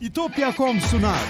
İtopya.com 0.00 0.80
sunar. 0.80 1.20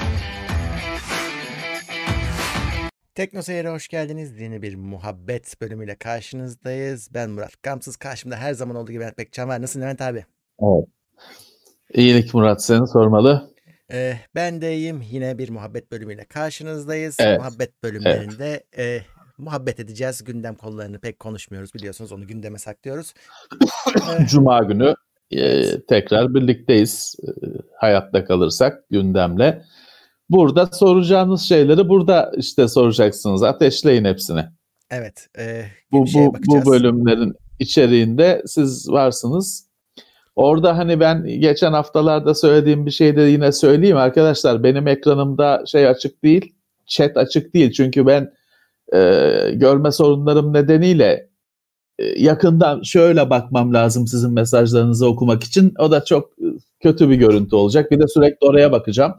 Tekno 3.14 3.42
Seyir'e 3.42 3.68
hoş 3.70 3.88
geldiniz. 3.88 4.40
Yeni 4.40 4.62
bir 4.62 4.74
muhabbet 4.74 5.60
bölümüyle 5.60 5.94
karşınızdayız. 5.94 7.08
Ben 7.14 7.30
Murat 7.30 7.62
Gamsız. 7.62 7.96
Karşımda 7.96 8.36
her 8.36 8.52
zaman 8.52 8.76
olduğu 8.76 8.92
gibi 8.92 9.00
Levent 9.02 9.18
Bekcan 9.18 9.48
var. 9.48 9.62
Nasılsın 9.62 9.80
Levent 9.80 10.02
abi? 10.02 10.24
Evet. 10.62 10.88
İyilik 11.94 12.34
Murat 12.34 12.64
seni 12.64 12.88
sormalı. 12.88 13.50
Ee, 13.92 14.16
ben 14.34 14.60
de 14.60 14.76
iyiyim. 14.76 15.02
Yine 15.10 15.38
bir 15.38 15.50
muhabbet 15.50 15.92
bölümüyle 15.92 16.24
karşınızdayız. 16.24 17.16
Evet. 17.20 17.38
Muhabbet 17.38 17.82
bölümlerinde 17.82 18.64
e, 18.78 19.00
muhabbet 19.38 19.80
edeceğiz. 19.80 20.24
Gündem 20.24 20.54
konularını 20.54 21.00
pek 21.00 21.18
konuşmuyoruz 21.18 21.74
biliyorsunuz. 21.74 22.12
Onu 22.12 22.26
gündeme 22.26 22.58
saklıyoruz. 22.58 23.14
Ee, 24.20 24.26
Cuma 24.26 24.62
günü 24.62 24.94
e, 25.30 25.62
tekrar 25.88 26.34
birlikteyiz. 26.34 27.16
E, 27.22 27.28
hayatta 27.76 28.24
kalırsak 28.24 28.88
gündemle. 28.90 29.62
Burada 30.30 30.66
soracağınız 30.66 31.42
şeyleri 31.42 31.88
burada 31.88 32.32
işte 32.36 32.68
soracaksınız. 32.68 33.42
Ateşleyin 33.42 34.04
hepsini. 34.04 34.44
evet. 34.90 35.26
E, 35.38 35.64
Bu, 35.92 36.06
bu, 36.14 36.34
bakacağız. 36.34 36.66
bu 36.66 36.70
bölümlerin 36.70 37.34
içeriğinde 37.58 38.42
siz 38.46 38.90
varsınız. 38.90 39.66
Orada 40.36 40.78
hani 40.78 41.00
ben 41.00 41.24
geçen 41.26 41.72
haftalarda 41.72 42.34
söylediğim 42.34 42.86
bir 42.86 42.90
şey 42.90 43.16
de 43.16 43.22
yine 43.22 43.52
söyleyeyim 43.52 43.96
arkadaşlar. 43.96 44.62
Benim 44.62 44.88
ekranımda 44.88 45.62
şey 45.66 45.88
açık 45.88 46.22
değil, 46.24 46.54
chat 46.86 47.16
açık 47.16 47.54
değil. 47.54 47.72
Çünkü 47.72 48.06
ben 48.06 48.32
e, 48.92 48.98
görme 49.54 49.92
sorunlarım 49.92 50.52
nedeniyle 50.52 51.28
yakından 52.16 52.82
şöyle 52.82 53.30
bakmam 53.30 53.74
lazım 53.74 54.06
sizin 54.06 54.32
mesajlarınızı 54.32 55.06
okumak 55.06 55.44
için. 55.44 55.74
O 55.78 55.90
da 55.90 56.04
çok 56.04 56.30
e, 56.38 56.46
kötü 56.80 57.10
bir 57.10 57.16
görüntü 57.16 57.56
olacak. 57.56 57.90
Bir 57.90 58.00
de 58.00 58.08
sürekli 58.08 58.46
oraya 58.46 58.72
bakacağım. 58.72 59.14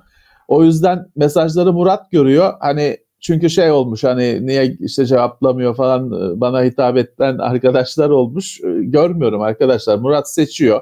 O 0.47 0.63
yüzden 0.63 1.07
mesajları 1.15 1.73
Murat 1.73 2.11
görüyor. 2.11 2.53
Hani 2.59 2.97
çünkü 3.19 3.49
şey 3.49 3.71
olmuş 3.71 4.03
hani 4.03 4.45
niye 4.45 4.77
işte 4.79 5.05
cevaplamıyor 5.05 5.75
falan 5.75 6.07
e, 6.07 6.41
bana 6.41 6.63
hitap 6.63 6.97
eden 6.97 7.37
arkadaşlar 7.37 8.09
olmuş. 8.09 8.61
E, 8.63 8.67
Görmüyorum 8.67 9.41
arkadaşlar. 9.41 9.97
Murat 9.97 10.33
seçiyor. 10.33 10.81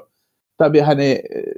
Tabii 0.58 0.80
hani 0.80 1.04
e, 1.04 1.54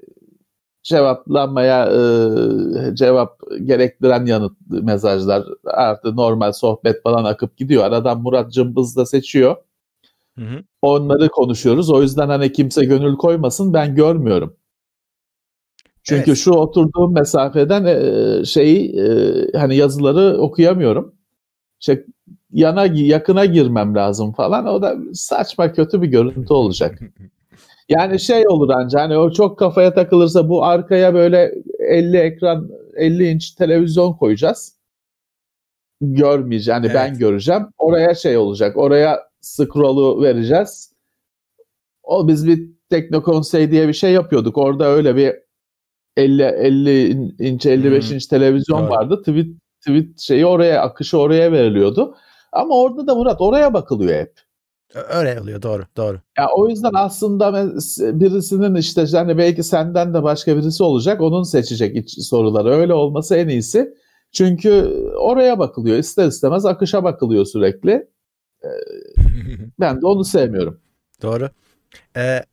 cevaplanmaya 0.83 1.87
e, 1.87 2.95
cevap 2.95 3.41
gerektiren 3.65 4.27
yanıt 4.27 4.53
mesajlar 4.71 5.45
artı 5.65 6.17
normal 6.17 6.53
sohbet 6.53 7.03
falan 7.03 7.25
akıp 7.25 7.57
gidiyor. 7.57 7.85
Aradan 7.85 8.23
Murat 8.23 8.53
cımbız 8.53 8.97
da 8.97 9.07
seçiyor. 9.07 9.57
Hı 10.39 10.45
hı. 10.45 10.63
Onları 10.83 11.29
konuşuyoruz. 11.29 11.91
O 11.91 12.03
yüzden 12.03 12.29
hani 12.29 12.53
kimse 12.53 12.85
gönül 12.85 13.17
koymasın 13.17 13.75
ben 13.75 13.95
görmüyorum. 13.95 14.57
Çünkü 16.03 16.31
Evet. 16.31 16.39
şu 16.39 16.53
oturduğum 16.53 17.15
mesafeden 17.15 17.85
e, 17.85 18.45
şeyi 18.45 19.01
e, 19.01 19.59
hani 19.59 19.77
yazıları 19.77 20.39
okuyamıyorum. 20.39 21.15
İşte 21.81 22.05
yana 22.53 22.87
yakına 22.87 23.45
girmem 23.45 23.95
lazım 23.95 24.33
falan. 24.33 24.67
O 24.67 24.83
da 24.83 24.97
saçma 25.15 25.73
kötü 25.73 26.03
bir 26.03 26.09
görüntü 26.09 26.53
olacak. 26.53 26.99
Yani 27.91 28.21
şey 28.21 28.49
olur 28.49 28.71
anca 28.71 29.01
hani 29.01 29.17
o 29.17 29.33
çok 29.33 29.59
kafaya 29.59 29.95
takılırsa 29.95 30.49
bu 30.49 30.65
arkaya 30.65 31.15
böyle 31.15 31.55
50 31.79 32.17
ekran 32.17 32.71
50 32.97 33.29
inç 33.29 33.51
televizyon 33.51 34.13
koyacağız. 34.13 34.75
Görmeyeceğim. 36.01 36.83
Yani 36.83 36.95
ben 36.95 37.09
Evet. 37.09 37.19
göreceğim. 37.19 37.63
Oraya 37.79 38.15
şey 38.15 38.37
olacak. 38.37 38.77
Oraya 38.77 39.28
scroll'u 39.49 40.23
vereceğiz. 40.23 40.93
O 42.03 42.29
biz 42.29 42.47
bir 42.47 42.79
Teknokonsey 42.91 43.71
diye 43.71 43.89
bir 43.89 43.93
şey 43.93 44.13
yapıyorduk. 44.13 44.59
Orada 44.59 44.87
öyle 44.87 45.17
bir 45.17 45.35
50 46.17 46.43
50 46.43 47.11
inç 47.39 47.67
55 47.67 48.09
Hmm. 48.09 48.15
inç 48.15 48.27
televizyon 48.27 48.83
Doğru. 48.83 48.91
vardı. 48.91 49.19
Tweet 49.21 49.47
tweet 49.81 50.19
şeyi 50.21 50.47
oraya 50.47 50.83
akışı 50.83 51.19
oraya 51.19 51.53
veriliyordu. 51.53 52.15
Ama 52.53 52.79
orada 52.81 53.07
da 53.07 53.15
Murat 53.15 53.41
oraya 53.41 53.75
bakılıyor 53.75 54.21
hep. 54.21 54.33
Öyle 55.11 55.41
oluyor 55.41 55.63
doğru 55.63 55.83
doğru. 55.97 56.19
Ya 56.39 56.49
o 56.57 56.69
yüzden 56.69 56.91
aslında 56.95 57.53
birisinin 58.21 58.75
işte 58.75 59.07
hani 59.13 59.39
belki 59.39 59.63
senden 59.63 60.15
de 60.15 60.23
başka 60.23 60.57
birisi 60.57 60.83
olacak 60.83 61.21
onun 61.21 61.43
seçecek 61.43 61.97
iç 61.97 62.23
soruları. 62.27 62.71
Öyle 62.71 62.95
olması 62.95 63.37
en 63.37 63.49
iyisi. 63.49 63.95
Çünkü 64.33 64.71
oraya 65.19 65.59
bakılıyor. 65.59 65.99
İster 65.99 66.27
istemez 66.27 66.67
akışa 66.67 67.05
bakılıyor 67.05 67.45
sürekli. 67.45 68.09
Ben 69.81 70.03
de 70.03 70.07
onu 70.07 70.25
sevmiyorum. 70.25 70.81
Doğru. 71.23 71.51
Ee, 72.17 72.45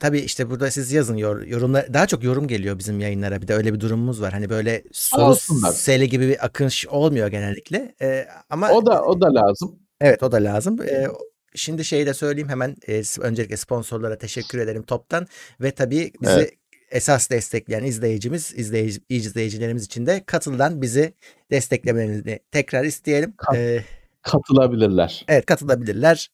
tabii 0.00 0.18
işte 0.20 0.50
burada 0.50 0.70
siz 0.70 0.92
yazın 0.92 1.16
yor- 1.16 1.46
yorumlar 1.46 1.94
daha 1.94 2.06
çok 2.06 2.24
yorum 2.24 2.48
geliyor 2.48 2.78
bizim 2.78 3.00
yayınlara. 3.00 3.42
Bir 3.42 3.48
de 3.48 3.54
öyle 3.54 3.74
bir 3.74 3.80
durumumuz 3.80 4.20
var. 4.22 4.32
Hani 4.32 4.50
böyle 4.50 4.82
soru 4.92 5.34
seli 5.72 6.08
gibi 6.08 6.28
bir 6.28 6.44
akış 6.44 6.86
olmuyor 6.86 7.28
genellikle. 7.28 7.94
Ee, 8.02 8.26
ama 8.50 8.70
O 8.70 8.86
da 8.86 9.02
o 9.04 9.20
da 9.20 9.34
lazım. 9.34 9.78
evet 10.00 10.22
o 10.22 10.32
da 10.32 10.36
lazım. 10.36 10.82
Ee, 10.82 11.06
şimdi 11.54 11.84
şeyi 11.84 12.06
de 12.06 12.14
söyleyeyim 12.14 12.48
hemen 12.48 12.76
e, 12.88 13.02
öncelikle 13.20 13.56
sponsorlara 13.56 14.18
teşekkür 14.18 14.58
ederim 14.58 14.82
toptan 14.82 15.26
ve 15.60 15.70
tabii 15.70 16.12
bizi 16.22 16.32
Evet. 16.32 16.52
esas 16.90 17.30
destekleyen 17.30 17.84
izleyicimiz, 17.84 18.52
izleyici, 18.56 19.00
izleyicilerimiz 19.08 19.84
için 19.84 20.06
de 20.06 20.22
katıldan 20.26 20.82
bizi 20.82 21.14
desteklemenizi 21.50 22.38
tekrar 22.50 22.84
isteyelim. 22.84 23.34
Kat- 23.36 23.56
Ee, 23.56 23.84
Katılabilirler. 24.22 25.24
Evet 25.28 25.46
katılabilirler. 25.46 26.30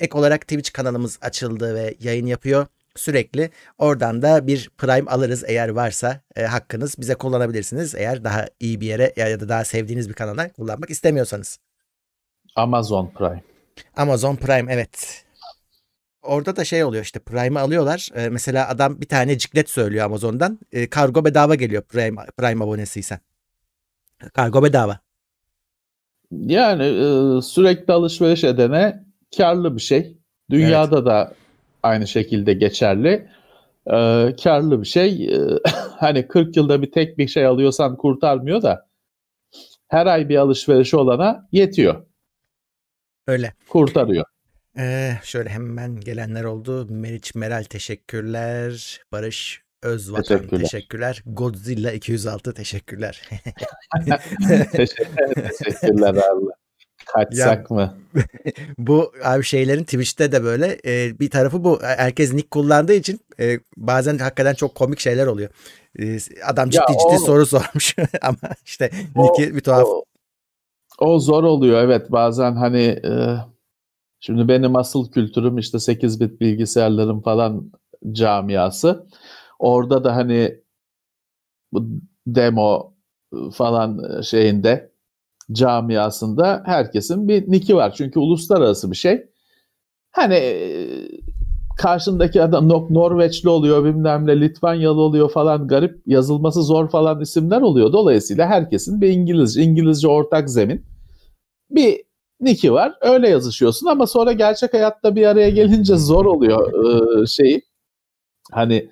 Ek 0.00 0.18
olarak 0.18 0.40
Twitch 0.40 0.72
kanalımız 0.72 1.18
açıldı 1.22 1.74
ve 1.74 1.94
yayın 2.00 2.26
yapıyor 2.26 2.66
sürekli. 2.96 3.50
Oradan 3.78 4.22
da 4.22 4.46
bir 4.46 4.70
Prime 4.78 5.10
alırız 5.10 5.44
eğer 5.46 5.68
varsa 5.68 6.20
e, 6.36 6.42
hakkınız 6.44 6.94
bize 6.98 7.14
kullanabilirsiniz. 7.14 7.94
Eğer 7.94 8.24
daha 8.24 8.46
iyi 8.60 8.80
bir 8.80 8.86
yere 8.86 9.12
ya 9.16 9.40
da 9.40 9.48
daha 9.48 9.64
sevdiğiniz 9.64 10.08
bir 10.08 10.14
kanala 10.14 10.52
kullanmak 10.52 10.90
istemiyorsanız. 10.90 11.58
Amazon 12.56 13.10
Prime. 13.18 13.42
Amazon 13.96 14.36
Prime 14.36 14.72
evet. 14.72 15.24
Orada 16.22 16.56
da 16.56 16.64
şey 16.64 16.84
oluyor 16.84 17.04
işte 17.04 17.18
Prime'ı 17.18 17.62
alıyorlar. 17.62 18.08
E, 18.14 18.28
mesela 18.28 18.68
adam 18.68 19.00
bir 19.00 19.08
tane 19.08 19.38
ciklet 19.38 19.70
söylüyor 19.70 20.04
Amazon'dan. 20.04 20.58
E, 20.72 20.90
kargo 20.90 21.24
bedava 21.24 21.54
geliyor 21.54 21.82
Prime, 21.82 22.26
Prime 22.36 22.64
abonesiysen. 22.64 23.20
Kargo 24.34 24.62
bedava. 24.62 24.98
Yani 26.32 26.84
e, 26.84 27.42
sürekli 27.42 27.92
alışveriş 27.92 28.44
edene 28.44 29.04
karlı 29.36 29.76
bir 29.76 29.82
şey. 29.82 30.16
Dünyada 30.50 31.06
da 31.06 31.34
aynı 31.82 32.06
şekilde 32.06 32.52
geçerli. 32.52 33.28
E, 33.86 33.96
karlı 34.42 34.80
bir 34.80 34.86
şey. 34.86 35.26
E, 35.34 35.40
hani 35.96 36.28
40 36.28 36.56
yılda 36.56 36.82
bir 36.82 36.90
tek 36.90 37.18
bir 37.18 37.28
şey 37.28 37.46
alıyorsan 37.46 37.96
kurtarmıyor 37.96 38.62
da 38.62 38.86
her 39.88 40.06
ay 40.06 40.28
bir 40.28 40.36
alışverişi 40.36 40.96
olana 40.96 41.48
yetiyor. 41.52 42.06
Öyle. 43.26 43.54
Kurtarıyor. 43.68 44.24
Ee, 44.78 45.12
şöyle 45.22 45.50
hemen 45.50 46.00
gelenler 46.00 46.44
oldu. 46.44 46.86
Meriç 46.90 47.34
Meral 47.34 47.64
teşekkürler. 47.64 49.00
Barış 49.12 49.62
Özvatan 49.86 50.22
teşekkürler. 50.38 50.62
Teşekkürler. 50.62 51.22
Godzilla 51.26 51.92
206 51.92 52.54
teşekkürler. 52.54 53.30
Teşekkür- 54.72 54.72
Teşekkürler 55.64 56.14
abi. 56.14 56.44
Kaçsak 57.06 57.70
mı? 57.70 57.94
bu 58.78 59.12
abi 59.24 59.44
şeylerin 59.44 59.84
Twitch'te 59.84 60.32
de 60.32 60.44
böyle 60.44 60.78
e, 60.86 61.18
bir 61.20 61.30
tarafı 61.30 61.64
bu. 61.64 61.82
Herkes 61.82 62.32
nick 62.32 62.48
kullandığı 62.50 62.92
için 62.92 63.20
e, 63.40 63.58
bazen 63.76 64.18
hakikaten 64.18 64.54
çok 64.54 64.74
komik 64.74 64.98
şeyler 65.00 65.26
oluyor. 65.26 65.50
E, 65.98 66.18
adam 66.46 66.70
ciddi 66.70 66.80
Ya 66.80 66.86
ciddi 66.88 67.22
o- 67.22 67.26
soru 67.26 67.46
sormuş 67.46 67.96
ama 68.22 68.36
işte 68.64 68.90
nick'i 69.16 69.54
bir 69.54 69.60
tuhaf. 69.60 69.84
O, 69.86 70.04
o 70.98 71.18
zor 71.18 71.44
oluyor 71.44 71.82
evet 71.84 72.12
bazen 72.12 72.52
hani 72.56 72.82
e, 72.82 73.36
şimdi 74.20 74.48
benim 74.48 74.76
asıl 74.76 75.10
kültürüm 75.10 75.58
işte 75.58 75.78
8 75.78 76.20
bit 76.20 76.40
bilgisayarların 76.40 77.20
falan 77.20 77.72
camiası. 78.12 79.06
Orada 79.58 80.04
da 80.04 80.16
hani 80.16 80.60
bu 81.72 81.86
demo 82.26 82.94
e, 83.32 83.50
falan 83.50 84.20
şeyinde 84.20 84.92
camiasında 85.52 86.62
herkesin 86.66 87.28
bir 87.28 87.50
niki 87.52 87.76
var. 87.76 87.94
Çünkü 87.96 88.18
uluslararası 88.20 88.90
bir 88.90 88.96
şey. 88.96 89.26
Hani 90.12 90.34
e, 90.34 90.88
karşındaki 91.76 92.42
adam 92.42 92.68
Nor- 92.68 92.94
Norveçli 92.94 93.48
oluyor 93.48 93.84
bilmem 93.84 94.26
ne 94.26 94.40
Litvanyalı 94.40 95.00
oluyor 95.00 95.30
falan 95.30 95.68
garip 95.68 96.02
yazılması 96.06 96.62
zor 96.62 96.88
falan 96.88 97.20
isimler 97.20 97.60
oluyor. 97.60 97.92
Dolayısıyla 97.92 98.46
herkesin 98.46 99.00
bir 99.00 99.08
İngilizce, 99.08 99.62
İngilizce 99.62 100.08
ortak 100.08 100.50
zemin 100.50 100.84
bir 101.70 102.02
niki 102.40 102.72
var. 102.72 102.94
Öyle 103.00 103.28
yazışıyorsun 103.28 103.86
ama 103.86 104.06
sonra 104.06 104.32
gerçek 104.32 104.74
hayatta 104.74 105.16
bir 105.16 105.26
araya 105.26 105.50
gelince 105.50 105.96
zor 105.96 106.24
oluyor 106.24 106.72
e, 107.22 107.26
şeyi. 107.26 107.62
Hani 108.52 108.90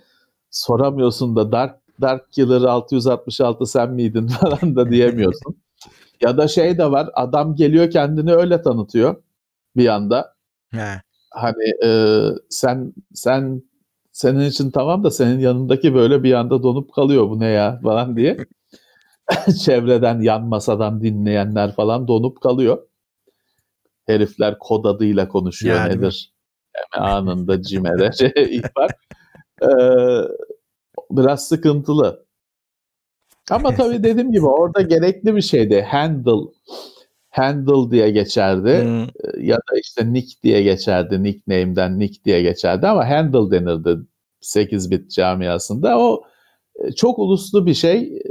soramıyorsun 0.54 1.36
da 1.36 1.52
Dark 1.52 1.76
Dark 2.00 2.32
Killer 2.32 2.62
666 2.62 3.66
sen 3.66 3.90
miydin 3.90 4.26
falan 4.40 4.76
da 4.76 4.90
diyemiyorsun. 4.90 5.56
ya 6.20 6.38
da 6.38 6.48
şey 6.48 6.78
de 6.78 6.90
var 6.90 7.10
adam 7.14 7.56
geliyor 7.56 7.90
kendini 7.90 8.32
öyle 8.34 8.62
tanıtıyor 8.62 9.22
bir 9.76 9.88
anda. 9.88 10.34
Ha. 10.74 11.00
Hani 11.30 11.64
e, 11.84 11.90
sen 12.50 12.92
sen 13.14 13.62
senin 14.12 14.40
için 14.40 14.70
tamam 14.70 15.04
da 15.04 15.10
senin 15.10 15.38
yanındaki 15.38 15.94
böyle 15.94 16.22
bir 16.22 16.32
anda 16.32 16.62
donup 16.62 16.92
kalıyor 16.92 17.30
bu 17.30 17.40
ne 17.40 17.46
ya 17.46 17.80
falan 17.82 18.16
diye. 18.16 18.36
Çevreden 19.64 20.20
yan 20.20 20.46
masadan 20.46 21.02
dinleyenler 21.02 21.74
falan 21.74 22.08
donup 22.08 22.40
kalıyor. 22.40 22.86
Herifler 24.06 24.58
kod 24.58 24.84
adıyla 24.84 25.28
konuşuyor 25.28 25.76
Yani. 25.76 25.96
nedir? 25.96 26.32
Hemen 26.72 27.08
anında 27.08 27.62
cimere 27.62 28.12
şey, 28.18 28.32
ihbar. 28.36 28.90
Ee, 29.62 29.66
biraz 31.10 31.48
sıkıntılı. 31.48 32.24
Ama 33.50 33.74
tabii 33.76 34.02
dediğim 34.02 34.32
gibi 34.32 34.46
orada 34.46 34.80
gerekli 34.82 35.36
bir 35.36 35.42
şeydi. 35.42 35.82
Handle 35.82 36.50
handle 37.30 37.90
diye 37.90 38.10
geçerdi 38.10 38.82
Hmm. 38.82 39.06
ya 39.46 39.56
da 39.56 39.78
işte 39.82 40.12
Nick 40.12 40.42
diye 40.42 40.62
geçerdi. 40.62 41.22
Nickname'den 41.22 41.98
Nick 41.98 42.24
diye 42.24 42.42
geçerdi 42.42 42.86
ama 42.86 43.10
handle 43.10 43.50
denirdi 43.50 43.98
8 44.40 44.90
bit 44.90 45.10
camiasında. 45.10 45.98
O 45.98 46.22
e, 46.76 46.92
çok 46.92 47.18
uluslu 47.18 47.66
bir 47.66 47.74
şey. 47.74 47.98
E, 48.16 48.22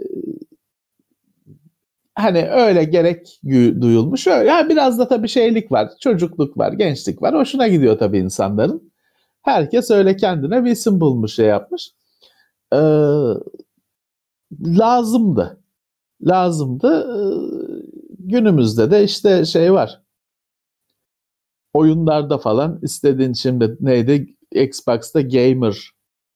Hani 2.16 2.50
öyle 2.50 2.84
gerek 2.84 3.40
duyulmuş. 3.82 4.28
Öyle. 4.28 4.50
Yani 4.50 4.70
biraz 4.70 5.00
da 5.00 5.08
tabii 5.08 5.28
şeylik 5.28 5.72
var. 5.72 5.90
Çocukluk 6.00 6.58
var, 6.58 6.74
gençlik 6.74 7.22
var. 7.22 7.36
Hoşuna 7.36 7.68
gidiyor 7.68 8.00
tabii 8.00 8.18
insanların. 8.18 8.93
Herkes 9.44 9.92
öyle 9.92 10.16
kendine 10.16 10.66
bir 10.66 10.72
isim 10.72 11.00
bulmuş, 11.00 11.34
şey 11.36 11.46
yapmış. 11.46 11.92
Ee, 12.74 12.78
lazımdı. 14.62 15.64
Lazımdı. 16.22 16.88
Ee, 16.88 17.24
günümüzde 18.20 18.92
de 18.92 19.04
işte 19.04 19.46
şey 19.46 19.74
var. 19.74 20.02
Oyunlarda 21.74 22.38
falan 22.38 22.80
istediğin 22.82 23.34
şimdi 23.34 23.78
neydi? 23.80 24.36
Xbox'ta 24.52 25.22
gamer 25.22 25.92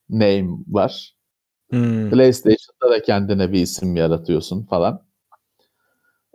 name 0.10 0.50
var. 0.68 1.16
Hmm. 1.70 2.10
PlayStation'da 2.10 2.90
da 2.90 3.02
kendine 3.02 3.52
bir 3.52 3.62
isim 3.62 3.96
yaratıyorsun 3.96 4.66
falan. 4.66 5.08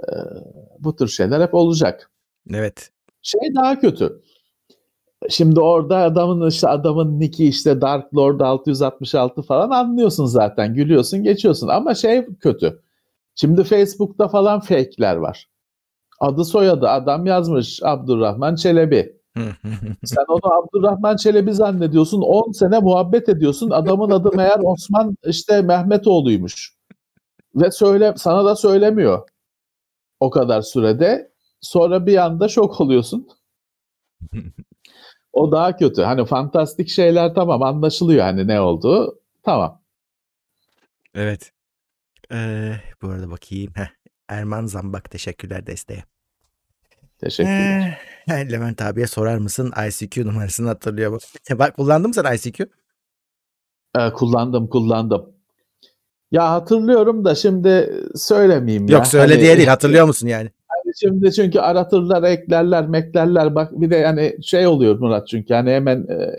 Ee, 0.09 0.13
bu 0.79 0.97
tür 0.97 1.09
şeyler 1.09 1.41
hep 1.41 1.55
olacak. 1.55 2.11
Evet. 2.51 2.91
Şey 3.23 3.41
daha 3.55 3.81
kötü. 3.81 4.23
Şimdi 5.31 5.61
orada 5.61 5.97
adamın 5.97 6.49
işte 6.49 6.69
adamın 6.69 7.21
nick'i 7.21 7.47
işte 7.49 7.81
Dark 7.81 8.17
Lord 8.17 8.41
666 8.41 9.43
falan 9.43 9.71
anlıyorsun 9.71 10.27
zaten. 10.27 10.75
Gülüyorsun, 10.75 11.23
geçiyorsun 11.23 11.69
ama 11.69 11.95
şey 11.95 12.27
kötü. 12.41 12.83
Şimdi 13.35 13.65
Facebook'ta 13.65 14.29
falan 14.29 14.61
fake'ler 14.61 15.17
var. 15.17 15.49
Adı 16.21 16.45
soyadı 16.45 16.89
adam 16.89 17.27
yazmış 17.27 17.81
Abdurrahman 17.83 18.55
Çelebi. 18.55 19.17
Sen 20.05 20.25
onu 20.29 20.53
Abdurrahman 20.55 21.17
Çelebi 21.17 21.55
zannediyorsun. 21.55 22.23
10 22.23 22.53
sene 22.53 22.79
muhabbet 22.79 23.29
ediyorsun. 23.29 23.71
Adamın 23.71 24.11
adı 24.11 24.37
meğer 24.37 24.61
Osman 24.65 25.17
işte 25.27 25.63
Mehmetoğlu'ymuş. 25.63 26.77
Ve 27.55 27.71
söyle 27.71 28.15
sana 28.17 28.45
da 28.45 28.57
söylemiyor. 28.57 29.29
O 30.21 30.31
kadar 30.31 30.63
sürede. 30.63 31.33
Sonra 31.61 32.07
bir 32.07 32.17
anda 32.17 32.49
şok 32.49 32.81
oluyorsun. 32.81 33.29
O 35.33 35.53
daha 35.53 35.77
kötü. 35.77 36.03
Hani 36.03 36.25
fantastik 36.27 36.89
şeyler 36.89 37.35
tamam 37.35 37.63
anlaşılıyor 37.63 38.23
hani 38.25 38.47
ne 38.47 38.61
olduğu. 38.61 39.19
Tamam. 39.43 39.83
evet. 41.15 41.53
Ee, 42.33 42.73
bu 43.03 43.09
arada 43.09 43.31
bakayım. 43.31 43.73
Heh. 43.77 43.89
Erman 44.29 44.67
Zambak 44.67 45.11
teşekkürler 45.11 45.67
desteğe. 45.67 46.05
Teşekkürler. 47.19 47.99
Ee, 48.29 48.33
Levent 48.53 48.83
abiye 48.83 49.07
sorar 49.07 49.39
mısın 49.39 49.73
ICQ 49.89 50.27
numarasını 50.27 50.69
hatırlıyor 50.69 51.11
mu? 51.13 51.19
Bak 51.51 51.77
kullandın 51.77 52.09
mı 52.09 52.15
sen 52.15 52.35
ICQ? 52.35 52.67
Ee, 53.99 54.11
kullandım 54.13 54.67
kullandım. 54.69 55.33
Ya 56.31 56.51
hatırlıyorum 56.51 57.25
da 57.25 57.35
şimdi 57.35 58.01
söylemeyeyim 58.15 58.89
ya. 58.89 58.97
Yok 58.97 59.07
söyle 59.07 59.33
Hani- 59.33 59.43
diye 59.43 59.57
değil 59.57 59.69
hatırlıyor 59.69 60.07
musun 60.07 60.27
yani? 60.27 60.51
Şimdi 61.01 61.33
çünkü 61.33 61.61
aratırlar, 61.61 62.23
eklerler, 62.23 62.87
meklerler. 62.87 63.55
Bak 63.55 63.81
bir 63.81 63.91
de 63.91 63.97
yani 63.97 64.37
şey 64.43 64.67
oluyor 64.67 64.99
Murat 64.99 65.29
çünkü 65.29 65.55
hani 65.55 65.71
hemen 65.71 66.07
e, 66.11 66.37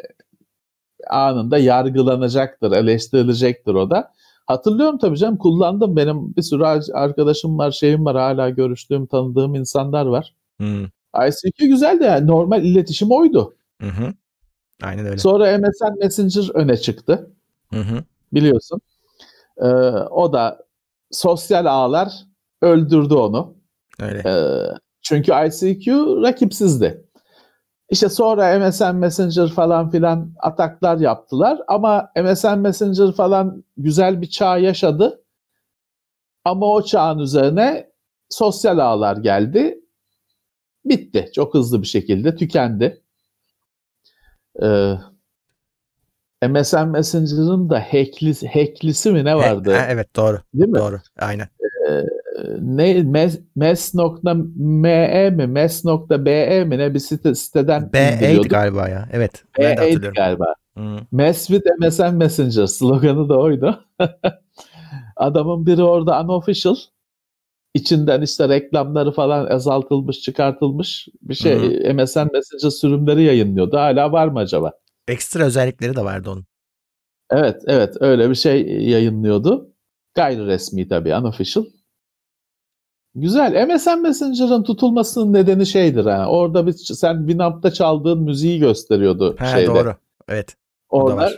anında 1.09 1.57
yargılanacaktır, 1.57 2.71
eleştirilecektir 2.71 3.73
o 3.73 3.89
da. 3.89 4.11
Hatırlıyorum 4.45 4.97
tabii 4.97 5.17
canım 5.17 5.38
kullandım. 5.38 5.95
Benim 5.95 6.35
bir 6.35 6.41
sürü 6.41 6.63
ar- 6.63 6.94
arkadaşım 6.94 7.57
var, 7.57 7.71
şeyim 7.71 8.05
var. 8.05 8.15
Hala 8.15 8.50
görüştüğüm, 8.50 9.05
tanıdığım 9.05 9.55
insanlar 9.55 10.05
var. 10.05 10.35
Hmm. 10.57 10.85
ICQ 11.27 11.67
güzel 11.67 11.99
de 11.99 12.06
yani 12.06 12.27
normal 12.27 12.63
iletişim 12.63 13.11
oydu. 13.11 13.56
Hı 13.81 13.88
hı. 13.88 14.13
Aynen 14.83 15.06
öyle. 15.06 15.17
Sonra 15.17 15.57
MSN 15.57 15.95
Messenger 15.99 16.49
öne 16.53 16.77
çıktı. 16.77 17.29
Hı 17.73 17.79
hı. 17.79 18.03
biliyorsun. 18.33 18.81
Ee, 19.57 19.65
o 20.11 20.33
da 20.33 20.65
sosyal 21.11 21.65
ağlar 21.65 22.13
öldürdü 22.61 23.13
onu. 23.13 23.53
Öyle. 24.00 24.30
Ee, 24.30 24.68
çünkü 25.01 25.31
ICQ 25.31 26.22
rakipsizdi. 26.22 27.06
İşte 27.90 28.10
sonra 28.10 28.60
MSN 28.60 28.95
Messenger 28.95 29.48
falan 29.48 29.90
filan 29.90 30.34
ataklar 30.40 30.98
yaptılar 30.98 31.60
ama 31.68 32.12
MSN 32.24 32.60
Messenger 32.60 33.12
falan 33.12 33.63
güzel 33.78 34.22
bir 34.22 34.30
çağ 34.30 34.57
yaşadı. 34.57 35.24
Ama 36.45 36.66
o 36.66 36.84
çağın 36.84 37.19
üzerine 37.19 37.92
sosyal 38.30 38.78
ağlar 38.78 39.18
geldi. 39.18 39.80
Bitti. 40.86 41.31
Çok 41.36 41.54
hızlı 41.54 41.81
bir 41.81 41.88
şekilde 41.88 42.36
tükendi. 42.36 43.01
Ee, 44.63 44.94
MSN 46.48 46.86
Messenger'ın 46.86 47.69
da 47.69 47.80
hacklisi, 47.80 48.48
hacklisi 48.48 49.12
mi 49.12 49.25
ne 49.25 49.36
vardı? 49.36 49.74
Ha, 49.74 49.86
evet 49.90 50.16
doğru. 50.16 50.42
Değil 50.54 50.69
mi? 50.69 50.80
Doğru. 50.80 51.00
Aynen. 51.19 51.48
Ne 52.62 53.03
mes, 53.03 53.39
mes.me 53.56 54.33
mi 55.30 55.47
mes.be 55.47 56.63
mi 56.65 56.77
ne 56.77 56.94
bir 56.94 57.00
site, 57.00 57.35
siteden 57.35 57.81
B8 57.81 58.15
indiriyorduk. 58.15 58.51
galiba 58.51 58.89
ya. 58.89 59.09
Evet. 59.12 59.44
Ben 59.59 59.77
de 59.77 59.81
B8 59.81 59.85
hatırlıyorum. 59.85 60.13
galiba. 60.15 60.56
Hı. 60.77 60.97
Mess 61.12 61.47
with 61.47 61.68
MSN 61.80 62.15
Messenger 62.15 62.65
sloganı 62.65 63.30
da 63.30 63.39
oydu. 63.39 63.85
Adamın 65.15 65.65
biri 65.65 65.83
orada 65.83 66.21
unofficial. 66.21 66.75
İçinden 67.74 68.21
işte 68.21 68.50
reklamları 68.50 69.12
falan 69.12 69.45
azaltılmış, 69.45 70.21
çıkartılmış 70.21 71.07
bir 71.21 71.33
şey 71.33 71.56
MSN 71.94 72.27
Messenger 72.33 72.69
sürümleri 72.69 73.24
yayınlıyordu. 73.24 73.77
Hala 73.77 74.12
var 74.12 74.27
mı 74.27 74.39
acaba? 74.39 74.71
Ekstra 75.07 75.44
özellikleri 75.44 75.95
de 75.95 76.03
vardı 76.03 76.30
onun. 76.30 76.45
Evet, 77.31 77.62
evet 77.68 77.95
öyle 78.00 78.30
bir 78.30 78.35
şey 78.35 78.62
yayınlıyordu. 78.68 79.74
Gayri 80.15 80.45
resmi 80.45 80.88
tabii, 80.88 81.15
unofficial. 81.15 81.65
Güzel. 83.15 83.67
MSN 83.67 84.01
Messenger'ın 84.01 84.63
tutulmasının 84.63 85.33
nedeni 85.33 85.65
şeydir 85.65 86.05
ha. 86.05 86.27
Orada 86.29 86.67
bir 86.67 86.73
sen 86.73 87.17
Winamp'ta 87.17 87.71
çaldığın 87.71 88.23
müziği 88.23 88.59
gösteriyordu 88.59 89.35
Ha, 89.39 89.45
şeyde. 89.45 89.67
doğru. 89.67 89.95
Evet. 90.27 90.55
Orada 90.89 91.31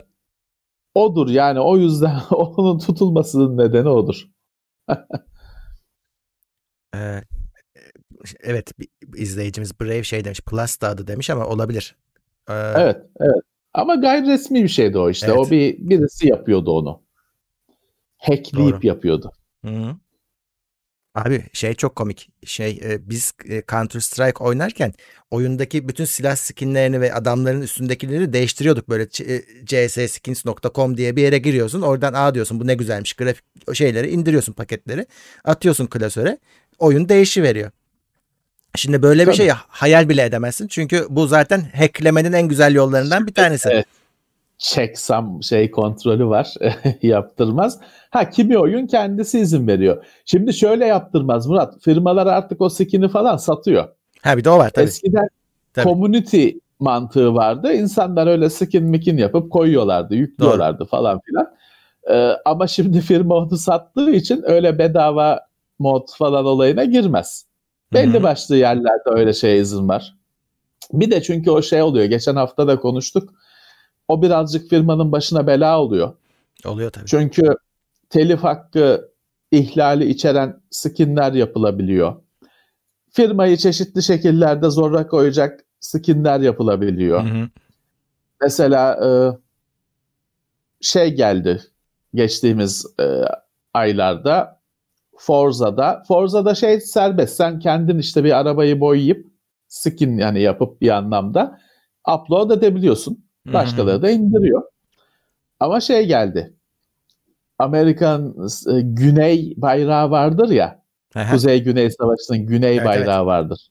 odur 0.95 1.29
yani 1.29 1.59
o 1.59 1.77
yüzden 1.77 2.19
onun 2.31 2.79
tutulmasının 2.79 3.57
nedeni 3.57 3.89
odur. 3.89 4.27
Ee, 6.95 7.21
evet 8.39 8.71
izleyicimiz 9.15 9.79
Brave 9.81 10.03
şey 10.03 10.25
demiş. 10.25 10.41
Plus 10.41 10.81
da 10.81 10.89
adı 10.89 11.07
demiş 11.07 11.29
ama 11.29 11.45
olabilir. 11.45 11.95
Ee, 12.49 12.53
Evet, 12.53 13.05
evet. 13.19 13.41
Ama 13.73 13.95
gayri 13.95 14.27
resmi 14.27 14.63
bir 14.63 14.67
şeydi 14.67 14.97
o 14.97 15.09
işte. 15.09 15.27
Evet. 15.27 15.37
O 15.37 15.51
bir 15.51 15.77
birisi 15.79 16.27
yapıyordu 16.27 16.71
onu. 16.71 17.01
Hackleyip 18.17 18.73
Doğru. 18.75 18.87
yapıyordu. 18.87 19.31
Hı. 19.65 19.95
Abi 21.15 21.43
şey 21.53 21.73
çok 21.73 21.95
komik. 21.95 22.29
Şey 22.45 22.79
e, 22.83 23.09
biz 23.09 23.33
e, 23.49 23.63
Counter 23.71 23.99
Strike 23.99 24.43
oynarken 24.43 24.93
oyundaki 25.31 25.87
bütün 25.87 26.05
silah 26.05 26.35
skinlerini 26.35 27.01
ve 27.01 27.13
adamların 27.13 27.61
üstündekileri 27.61 28.33
değiştiriyorduk. 28.33 28.89
Böyle 28.89 29.03
e, 29.03 29.41
csskins.com 29.65 30.97
diye 30.97 31.15
bir 31.15 31.21
yere 31.21 31.37
giriyorsun. 31.37 31.81
Oradan 31.81 32.13
aa 32.13 32.35
diyorsun 32.35 32.59
bu 32.59 32.67
ne 32.67 32.73
güzelmiş. 32.73 33.13
Grafik 33.13 33.43
şeyleri 33.73 34.09
indiriyorsun 34.09 34.53
paketleri. 34.53 35.05
Atıyorsun 35.43 35.87
klasöre. 35.87 36.37
Oyun 36.79 37.09
değişiveriyor. 37.09 37.71
Şimdi 38.75 39.01
böyle 39.01 39.21
bir 39.21 39.25
Tabii. 39.25 39.35
şey 39.35 39.49
hayal 39.67 40.09
bile 40.09 40.23
edemezsin. 40.23 40.67
Çünkü 40.67 41.07
bu 41.09 41.27
zaten 41.27 41.71
hacklemenin 41.75 42.33
en 42.33 42.47
güzel 42.47 42.75
yollarından 42.75 43.27
bir 43.27 43.33
tanesi. 43.33 43.69
Evet. 43.69 43.85
Checksum 44.57 45.43
şey 45.43 45.71
kontrolü 45.71 46.27
var. 46.27 46.53
yaptırmaz. 47.01 47.79
Ha 48.09 48.29
kimi 48.29 48.57
oyun 48.57 48.87
kendisi 48.87 49.39
izin 49.39 49.67
veriyor. 49.67 50.05
Şimdi 50.25 50.53
şöyle 50.53 50.85
yaptırmaz 50.85 51.47
Murat. 51.47 51.81
Firmalar 51.81 52.27
artık 52.27 52.61
o 52.61 52.69
skin'i 52.69 53.07
falan 53.07 53.37
satıyor. 53.37 53.87
Ha 54.21 54.37
bir 54.37 54.43
de 54.43 54.49
o 54.49 54.57
var 54.57 54.69
tabii. 54.69 54.85
Eskiden 54.85 55.27
Tabii. 55.73 55.83
community 55.83 56.49
mantığı 56.79 57.33
vardı. 57.33 57.73
İnsanlar 57.73 58.27
öyle 58.27 58.49
skin 58.49 58.83
mikin 58.83 59.17
yapıp 59.17 59.51
koyuyorlardı, 59.51 60.15
yüklüyorlardı 60.15 60.85
falan 60.85 61.19
filan. 61.19 61.55
Ee, 62.11 62.37
ama 62.45 62.67
şimdi 62.67 63.01
firma 63.01 63.35
onu 63.35 63.57
sattığı 63.57 64.11
için 64.11 64.43
öyle 64.45 64.79
bedava 64.79 65.39
mod 65.79 66.07
falan 66.17 66.45
olayına 66.45 66.83
girmez. 66.83 67.45
Belli 67.93 68.23
başlı 68.23 68.57
yerlerde 68.57 69.09
öyle 69.09 69.33
şeye 69.33 69.57
izin 69.57 69.89
var. 69.89 70.15
Bir 70.93 71.11
de 71.11 71.21
çünkü 71.21 71.51
o 71.51 71.61
şey 71.61 71.81
oluyor. 71.81 72.05
Geçen 72.05 72.35
hafta 72.35 72.67
da 72.67 72.79
konuştuk. 72.79 73.33
O 74.07 74.21
birazcık 74.21 74.69
firmanın 74.69 75.11
başına 75.11 75.47
bela 75.47 75.81
oluyor. 75.81 76.13
Oluyor 76.65 76.91
tabii. 76.91 77.05
Çünkü 77.05 77.55
telif 78.09 78.43
hakkı 78.43 79.11
ihlali 79.51 80.05
içeren 80.05 80.61
skinler 80.69 81.33
yapılabiliyor. 81.33 82.15
Firmayı 83.11 83.57
çeşitli 83.57 84.03
şekillerde 84.03 84.69
zorla 84.69 85.07
koyacak 85.07 85.65
skinler 85.79 86.39
yapılabiliyor. 86.39 87.23
Hı 87.23 87.27
hı. 87.27 87.49
Mesela 88.41 89.05
e, 89.05 89.09
şey 90.81 91.13
geldi 91.13 91.61
geçtiğimiz 92.13 92.85
e, 92.99 93.21
aylarda 93.73 94.59
Forza'da. 95.17 96.03
Forza'da 96.07 96.55
şey 96.55 96.81
serbest. 96.81 97.35
Sen 97.35 97.59
kendin 97.59 97.99
işte 97.99 98.23
bir 98.23 98.39
arabayı 98.39 98.79
boyayıp 98.79 99.27
skin 99.67 100.17
yani 100.17 100.41
yapıp 100.41 100.81
bir 100.81 100.89
anlamda 100.89 101.59
upload 102.13 102.51
edebiliyorsun. 102.51 103.24
Başkaları 103.53 104.01
da 104.01 104.09
indiriyor. 104.09 104.63
Ama 105.59 105.79
şey 105.79 106.05
geldi. 106.05 106.53
Amerikan 107.59 108.35
e, 108.69 108.81
Güney 108.81 109.53
bayrağı 109.57 110.11
vardır 110.11 110.49
ya. 110.49 110.81
Kuzey 111.31 111.63
Güney 111.63 111.91
Savaşı'nın 111.91 112.45
Güney 112.45 112.75
Evet, 112.77 112.85
bayrağı 112.85 113.25
vardır. 113.25 113.67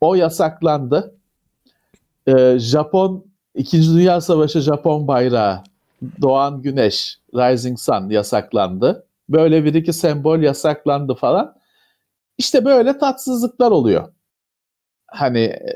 O 0.00 0.14
yasaklandı. 0.14 1.14
Ee, 2.26 2.58
Japon 2.58 3.24
İkinci 3.54 3.94
Dünya 3.94 4.20
Savaşı 4.20 4.60
Japon 4.60 5.08
bayrağı 5.08 5.62
Doğan 6.22 6.62
Güneş 6.62 7.18
Rising 7.34 7.78
Sun 7.78 8.10
yasaklandı. 8.10 9.06
Böyle 9.28 9.64
bir 9.64 9.74
iki 9.74 9.92
sembol 9.92 10.38
yasaklandı 10.38 11.14
falan. 11.14 11.54
İşte 12.38 12.64
böyle 12.64 12.98
tatsızlıklar 12.98 13.70
oluyor. 13.70 14.12
Hani 15.06 15.40
e, 15.40 15.72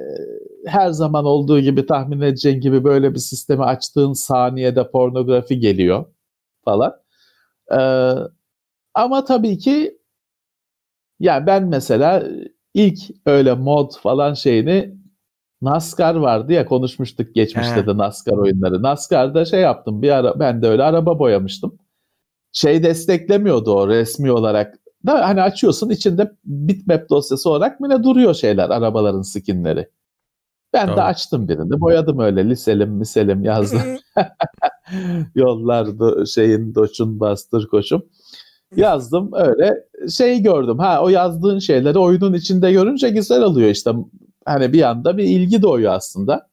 her 0.66 0.90
zaman 0.90 1.24
olduğu 1.24 1.60
gibi 1.60 1.86
tahmin 1.86 2.20
edeceğin 2.20 2.60
gibi 2.60 2.84
böyle 2.84 3.14
bir 3.14 3.18
sistemi 3.18 3.64
açtığın 3.64 4.12
saniyede 4.12 4.90
pornografi 4.90 5.60
geliyor 5.60 6.06
falan. 6.64 6.92
Ee, 7.72 8.12
ama 8.94 9.24
tabii 9.24 9.58
ki 9.58 9.98
ya 11.20 11.46
ben 11.46 11.64
mesela 11.64 12.24
ilk 12.74 12.98
öyle 13.26 13.54
mod 13.54 13.92
falan 14.02 14.34
şeyini 14.34 14.96
NASCAR 15.62 16.14
vardı 16.14 16.52
ya 16.52 16.66
konuşmuştuk 16.66 17.34
geçmişte 17.34 17.76
He. 17.76 17.86
de 17.86 17.96
NASCAR 17.98 18.36
oyunları. 18.36 18.82
NASCAR'da 18.82 19.44
şey 19.44 19.60
yaptım 19.60 20.02
bir 20.02 20.10
ara 20.10 20.40
ben 20.40 20.62
de 20.62 20.68
öyle 20.68 20.82
araba 20.82 21.18
boyamıştım. 21.18 21.78
Şey 22.52 22.82
desteklemiyordu 22.82 23.72
o 23.74 23.88
resmi 23.88 24.32
olarak. 24.32 24.78
Da 25.06 25.28
hani 25.28 25.42
açıyorsun 25.42 25.90
içinde 25.90 26.32
bitmap 26.44 27.10
dosyası 27.10 27.50
olarak 27.50 27.80
mı 27.80 27.88
ne 27.88 28.02
duruyor 28.04 28.34
şeyler 28.34 28.70
arabaların 28.70 29.22
skinleri. 29.22 29.88
Ben 30.72 30.88
Doğru. 30.88 30.96
de 30.96 31.02
açtım 31.02 31.48
birini. 31.48 31.80
Boyadım 31.80 32.18
öyle 32.18 32.48
liselim 32.48 32.90
miselim 32.90 33.44
yazdım. 33.44 33.80
Yollar 35.34 35.86
do- 35.86 36.26
şeyin 36.34 36.74
doçun 36.74 37.20
bastır 37.20 37.66
koşum. 37.66 38.02
Yazdım 38.76 39.30
öyle 39.34 39.84
şey 40.10 40.42
gördüm. 40.42 40.78
Ha 40.78 41.02
o 41.02 41.08
yazdığın 41.08 41.58
şeyleri 41.58 41.98
oyunun 41.98 42.34
içinde 42.34 42.72
görünce 42.72 43.10
güzel 43.10 43.42
oluyor 43.42 43.70
işte. 43.70 43.92
Hani 44.44 44.72
bir 44.72 44.82
anda 44.82 45.18
bir 45.18 45.24
ilgi 45.24 45.62
doğuyor 45.62 45.92
aslında. 45.92 46.48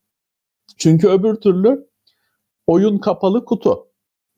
Çünkü 0.78 1.08
öbür 1.08 1.36
türlü 1.36 1.88
oyun 2.68 2.98
kapalı 2.98 3.46
kutu. 3.46 3.88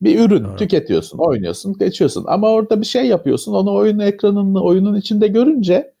Bir 0.02 0.20
ürün 0.20 0.44
Doğru. 0.44 0.56
tüketiyorsun, 0.56 1.18
oynuyorsun, 1.18 1.78
geçiyorsun. 1.78 2.24
Ama 2.28 2.50
orada 2.50 2.80
bir 2.80 2.86
şey 2.86 3.06
yapıyorsun. 3.06 3.54
Onu 3.54 3.74
oyun 3.74 3.98
ekranını 3.98 4.62
oyunun 4.62 4.94
içinde 4.94 5.28
görünce 5.28 5.94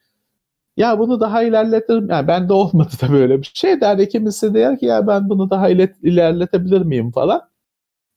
ya 0.76 0.98
bunu 0.98 1.20
daha 1.20 1.42
ilerletirim. 1.42 2.10
Yani 2.10 2.28
bende 2.28 2.52
olmadı 2.52 2.90
da 3.02 3.12
böyle 3.12 3.38
bir 3.38 3.50
şey. 3.54 3.80
Der 3.80 4.08
kimisi 4.10 4.54
der 4.54 4.78
ki 4.78 4.86
ya 4.86 5.06
ben 5.06 5.28
bunu 5.28 5.50
daha 5.50 5.68
ilet- 5.70 6.02
ilerletebilir 6.02 6.80
miyim 6.80 7.12
falan. 7.12 7.50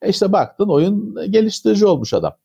E 0.02 0.10
işte 0.10 0.32
baktın 0.32 0.70
oyun 0.70 1.16
geliştirici 1.32 1.86
olmuş 1.86 2.14
adam. 2.14 2.38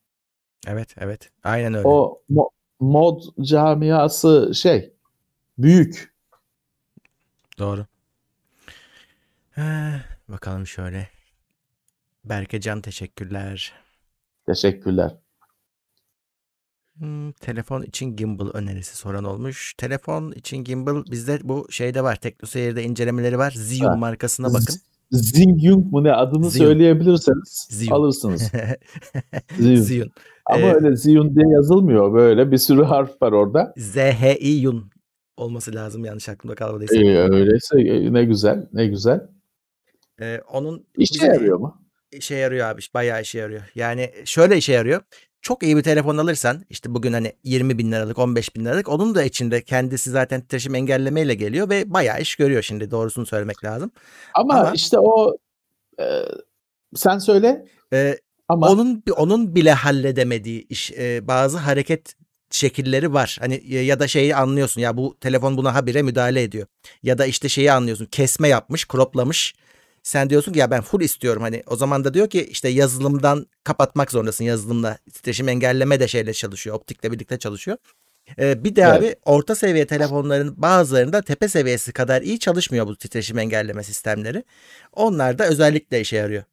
Evet 0.66 0.94
evet. 0.98 1.30
Aynen 1.44 1.74
öyle. 1.74 1.88
O 1.88 2.22
mo- 2.30 2.50
mod 2.80 3.22
camiası 3.42 4.52
şey 4.54 4.92
büyük. 5.58 6.14
Doğru. 7.58 7.86
Ha, 9.50 10.00
bakalım 10.28 10.66
şöyle. 10.66 11.08
Berke 12.24 12.60
Can 12.60 12.80
teşekkürler. 12.80 13.72
Teşekkürler. 14.46 15.16
Hmm, 16.98 17.32
telefon 17.32 17.82
için 17.82 18.16
gimbal 18.16 18.48
önerisi 18.54 18.96
soran 18.96 19.24
olmuş. 19.24 19.74
Telefon 19.78 20.32
için 20.32 20.56
gimbal 20.64 21.04
bizde 21.10 21.38
bu 21.42 21.66
şeyde 21.70 22.02
var. 22.04 22.16
TeknoSeyir'de 22.16 22.82
incelemeleri 22.82 23.38
var. 23.38 23.50
Zhiyun 23.56 23.88
Ha. 23.88 23.96
markasına 23.96 24.48
bakın. 24.54 24.74
Zingyung 25.10 25.92
mu 25.92 26.04
ne 26.04 26.12
adını 26.12 26.50
Ziyun. 26.50 26.66
söyleyebilirseniz 26.66 27.66
Ziyun. 27.70 27.92
alırsınız. 27.92 28.42
Ziyun. 29.58 29.80
Zhiyun. 29.80 30.10
Ama 30.46 30.66
Ee, 30.66 30.74
öyle 30.74 30.96
Ziyun 30.96 31.36
diye 31.36 31.48
yazılmıyor. 31.48 32.14
Böyle 32.14 32.50
bir 32.50 32.58
sürü 32.58 32.82
harf 32.82 33.22
var 33.22 33.32
orada. 33.32 33.74
Z-H-I-Yun 33.76 34.90
olması 35.36 35.74
lazım 35.74 36.04
yanlış 36.04 36.28
aklımda 36.28 36.54
kalmadıysa. 36.54 36.96
Ee, 36.96 37.18
öyleyse 37.18 37.80
e, 37.80 38.12
ne 38.12 38.24
güzel, 38.24 38.66
ne 38.72 38.86
güzel. 38.86 39.20
Ee, 40.20 40.40
onun 40.52 40.86
İşe 40.98 41.14
bize- 41.14 41.26
yarıyor 41.26 41.58
mu? 41.58 41.80
işe 42.12 42.34
yarıyor 42.34 42.66
abi. 42.68 42.80
Bayağı 42.94 43.22
işe 43.22 43.38
yarıyor. 43.38 43.62
Yani 43.74 44.10
şöyle 44.24 44.56
işe 44.56 44.72
yarıyor. 44.72 45.00
Çok 45.44 45.62
iyi 45.62 45.76
bir 45.76 45.82
telefon 45.82 46.16
alırsan 46.16 46.64
işte 46.70 46.94
bugün 46.94 47.12
hani 47.12 47.32
20 47.44 47.78
bin 47.78 47.92
liralık 47.92 48.18
15 48.18 48.56
bin 48.56 48.64
liralık 48.64 48.88
onun 48.88 49.14
da 49.14 49.22
içinde 49.22 49.62
kendisi 49.62 50.10
zaten 50.10 50.40
titreşim 50.40 50.74
engellemeyle 50.74 51.34
geliyor 51.34 51.68
ve 51.68 51.94
bayağı 51.94 52.20
iş 52.20 52.36
görüyor 52.36 52.62
şimdi 52.62 52.90
doğrusunu 52.90 53.26
söylemek 53.26 53.64
lazım. 53.64 53.90
Ama, 54.34 54.54
Ama- 54.54 54.72
işte 54.74 54.98
o 54.98 55.36
e, 56.00 56.22
sen 56.94 57.18
söyle 57.18 57.64
Ee, 57.92 58.18
ama 58.48 58.68
onun 58.68 59.02
onun 59.16 59.54
bile 59.54 59.72
halledemediği 59.72 60.66
iş 60.68 60.92
e, 60.92 61.28
bazı 61.28 61.58
hareket 61.58 62.14
şekilleri 62.50 63.12
var. 63.12 63.36
Hani 63.40 63.62
ya 63.66 63.84
ya 63.84 64.00
da 64.00 64.08
şeyi 64.08 64.36
anlıyorsun 64.36 64.80
ya 64.80 64.96
bu 64.96 65.16
telefon 65.20 65.56
buna 65.56 65.74
habire 65.74 66.02
müdahale 66.02 66.42
ediyor. 66.42 66.66
Ya 67.02 67.18
da 67.18 67.26
işte 67.26 67.48
şeyi 67.48 67.72
anlıyorsun 67.72 68.06
kesme 68.06 68.48
yapmış, 68.48 68.88
croplamış. 68.88 69.54
Sen 70.04 70.30
diyorsun 70.30 70.52
ki 70.52 70.58
ya 70.58 70.70
ben 70.70 70.82
full 70.82 71.00
istiyorum 71.00 71.42
hani 71.42 71.62
o 71.66 71.76
zaman 71.76 72.04
da 72.04 72.14
diyor 72.14 72.28
ki 72.28 72.46
işte 72.46 72.68
yazılımdan 72.68 73.46
kapatmak 73.64 74.10
zorundasın 74.10 74.44
yazılımla 74.44 74.98
titreşim 75.12 75.48
engelleme 75.48 76.00
de 76.00 76.08
şeyle 76.08 76.32
çalışıyor 76.32 76.76
optikle 76.76 77.12
birlikte 77.12 77.38
çalışıyor. 77.38 77.76
Ee, 78.38 78.64
bir 78.64 78.76
de 78.76 78.82
Evet. 78.82 78.98
abi 78.98 79.16
orta 79.24 79.54
seviye 79.54 79.86
telefonların 79.86 80.54
bazılarında 80.56 81.22
tepe 81.22 81.48
seviyesi 81.48 81.92
kadar 81.92 82.22
iyi 82.22 82.38
çalışmıyor 82.38 82.86
bu 82.86 82.96
titreşim 82.96 83.38
engelleme 83.38 83.82
sistemleri. 83.82 84.44
Onlar 84.92 85.38
da 85.38 85.46
özellikle 85.46 86.00
işe 86.00 86.16
yarıyor. 86.16 86.44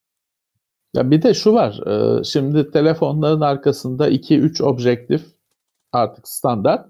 ya 0.94 1.12
bir 1.12 1.22
de 1.22 1.34
şu 1.34 1.54
var. 1.54 1.80
şimdi 2.24 2.72
telefonların 2.72 3.42
arkasında 3.42 4.10
2-3 4.10 4.64
objektif 4.64 5.22
artık 5.92 6.28
standart. 6.28 6.88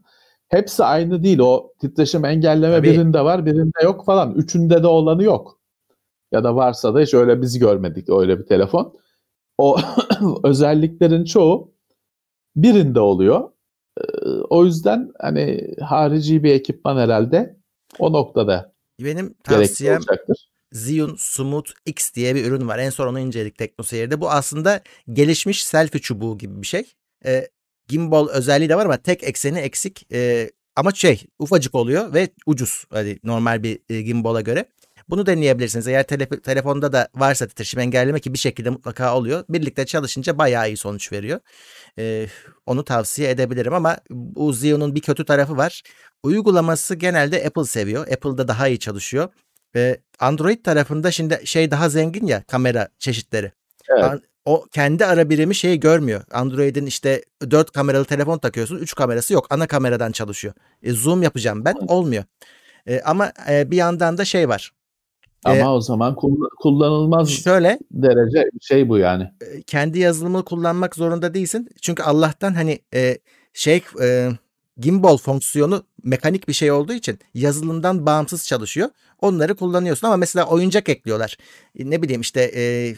Hepsi 0.49 0.83
aynı 0.83 1.23
değil. 1.23 1.39
O 1.39 1.73
titreşim 1.81 2.25
engelleme 2.25 2.75
Tabii. 2.75 2.91
birinde 2.91 3.21
var, 3.21 3.45
birinde 3.45 3.83
yok 3.83 4.05
falan. 4.05 4.33
Üçünde 4.35 4.83
de 4.83 4.87
olanı 4.87 5.23
yok. 5.23 5.60
Ya 6.31 6.43
da 6.43 6.55
varsa 6.55 6.95
da 6.95 6.99
hiç 6.99 7.13
öyle 7.13 7.41
biz 7.41 7.59
görmedik 7.59 8.09
öyle 8.09 8.39
bir 8.39 8.45
telefon. 8.45 8.99
O 9.57 9.77
özelliklerin 10.43 11.25
çoğu 11.25 11.73
birinde 12.55 12.99
oluyor. 12.99 13.51
Ee, 13.97 14.03
O 14.49 14.65
yüzden 14.65 15.11
hani 15.19 15.75
harici 15.81 16.43
bir 16.43 16.53
ekipman 16.53 16.97
herhalde 16.97 17.57
o 17.99 18.13
noktada 18.13 18.73
Benim 18.99 19.33
tavsiyem 19.43 19.97
olacaktır. 19.97 20.51
Zhiyun 20.71 21.15
Smooth 21.17 21.71
X 21.85 22.13
diye 22.13 22.35
bir 22.35 22.45
ürün 22.45 22.67
var. 22.67 22.79
En 22.79 22.89
son 22.89 23.07
onu 23.07 23.19
inceledik 23.19 23.57
TeknoSeyir'de. 23.57 24.21
Bu 24.21 24.31
aslında 24.31 24.81
gelişmiş 25.13 25.63
selfie 25.63 26.01
çubuğu 26.01 26.37
gibi 26.37 26.61
bir 26.61 26.67
şey. 26.67 26.83
Ee, 27.25 27.49
gimbal 27.87 28.27
özelliği 28.27 28.69
de 28.69 28.75
var 28.75 28.85
ama 28.85 28.97
tek 28.97 29.23
ekseni 29.23 29.59
eksik. 29.59 30.13
Ee, 30.13 30.51
ama 30.75 30.91
şey 30.91 31.23
ufacık 31.39 31.75
oluyor 31.75 32.13
ve 32.13 32.29
ucuz. 32.45 32.85
Hani 32.89 33.19
normal 33.23 33.63
bir 33.63 33.79
e, 33.89 34.01
gimbala 34.01 34.41
göre. 34.41 34.65
Bunu 35.11 35.25
deneyebilirsiniz. 35.25 35.87
Eğer 35.87 36.03
tele- 36.03 36.41
telefonda 36.41 36.93
da 36.93 37.07
varsa 37.15 37.47
titreşim 37.47 37.79
engelleme 37.79 38.19
ki 38.19 38.33
bir 38.33 38.37
şekilde 38.37 38.69
mutlaka 38.69 39.15
oluyor. 39.17 39.43
Birlikte 39.49 39.85
çalışınca 39.85 40.37
bayağı 40.37 40.67
iyi 40.69 40.77
sonuç 40.77 41.11
veriyor. 41.11 41.39
Ee, 41.99 42.27
onu 42.65 42.83
tavsiye 42.83 43.29
edebilirim 43.29 43.73
ama 43.73 43.97
bu 44.09 44.53
Zhiyun'un 44.53 44.95
bir 44.95 45.01
kötü 45.01 45.25
tarafı 45.25 45.57
var. 45.57 45.81
Uygulaması 46.23 46.95
genelde 46.95 47.45
Apple 47.47 47.63
seviyor. 47.65 48.07
Apple'da 48.07 48.47
daha 48.47 48.67
iyi 48.67 48.79
çalışıyor. 48.79 49.29
Ve 49.75 49.99
Android 50.19 50.63
tarafında 50.65 51.11
şimdi 51.11 51.41
şey 51.45 51.71
daha 51.71 51.89
zengin 51.89 52.27
ya 52.27 52.43
kamera 52.43 52.87
çeşitleri. 52.99 53.51
Evet. 53.89 54.03
An- 54.03 54.21
O 54.45 54.65
kendi 54.71 55.05
ara 55.05 55.29
birimi 55.29 55.55
şeyi 55.55 55.79
görmüyor. 55.79 56.21
Android'in 56.31 56.85
işte 56.85 57.23
4 57.51 57.71
kameralı 57.71 58.05
telefon 58.05 58.37
takıyorsun. 58.37 58.77
3 58.77 58.95
kamerası 58.95 59.33
yok. 59.33 59.47
Ana 59.49 59.67
kameradan 59.67 60.11
çalışıyor. 60.11 60.53
E, 60.83 60.91
zoom 60.93 61.23
yapacağım 61.23 61.65
ben. 61.65 61.73
Olmuyor. 61.87 62.23
E, 62.87 63.01
ama 63.01 63.31
e, 63.49 63.71
bir 63.71 63.77
yandan 63.77 64.17
da 64.17 64.25
şey 64.25 64.49
var. 64.49 64.71
Ama 65.45 65.57
Ee, 65.57 65.65
o 65.67 65.81
zaman 65.81 66.15
kull- 66.15 66.49
kullanılmaz 66.59 67.29
Şöyle 67.29 67.79
derece 67.91 68.49
şey 68.61 68.89
bu 68.89 68.97
yani. 68.97 69.23
e, 69.23 69.61
kendi 69.61 69.99
yazılımını 69.99 70.45
kullanmak 70.45 70.95
zorunda 70.95 71.33
değilsin. 71.33 71.69
Çünkü 71.81 72.03
Allah'tan 72.03 72.53
hani 72.53 72.79
e, 72.93 73.17
şey 73.53 73.83
e, 74.01 74.29
gimbal 74.77 75.17
fonksiyonu 75.17 75.83
mekanik 76.03 76.47
bir 76.47 76.53
şey 76.53 76.71
olduğu 76.71 76.93
için 76.93 77.19
yazılımdan 77.33 78.05
bağımsız 78.05 78.47
çalışıyor. 78.47 78.89
Onları 79.19 79.55
kullanıyorsun 79.55 80.07
ama 80.07 80.17
mesela 80.17 80.45
oyuncak 80.45 80.89
ekliyorlar. 80.89 81.37
E, 81.79 81.89
ne 81.89 82.01
bileyim 82.01 82.21
işte 82.21 82.51
e, 82.55 82.95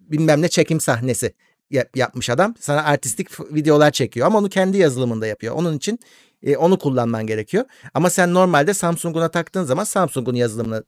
bilmem 0.00 0.42
ne 0.42 0.48
çekim 0.48 0.80
sahnesi 0.80 1.34
yapmış 1.94 2.30
adam. 2.30 2.54
Sana 2.60 2.84
artistik 2.84 3.40
videolar 3.54 3.90
çekiyor 3.90 4.26
ama 4.26 4.38
onu 4.38 4.48
kendi 4.48 4.78
yazılımında 4.78 5.26
yapıyor. 5.26 5.54
Onun 5.54 5.76
için 5.76 5.98
e, 6.44 6.56
onu 6.56 6.78
kullanman 6.78 7.26
gerekiyor. 7.26 7.64
Ama 7.94 8.10
sen 8.10 8.34
normalde 8.34 8.74
Samsung'una 8.74 9.28
taktığın 9.28 9.64
zaman 9.64 9.84
Samsung'un 9.84 10.34
yazılımını 10.34 10.84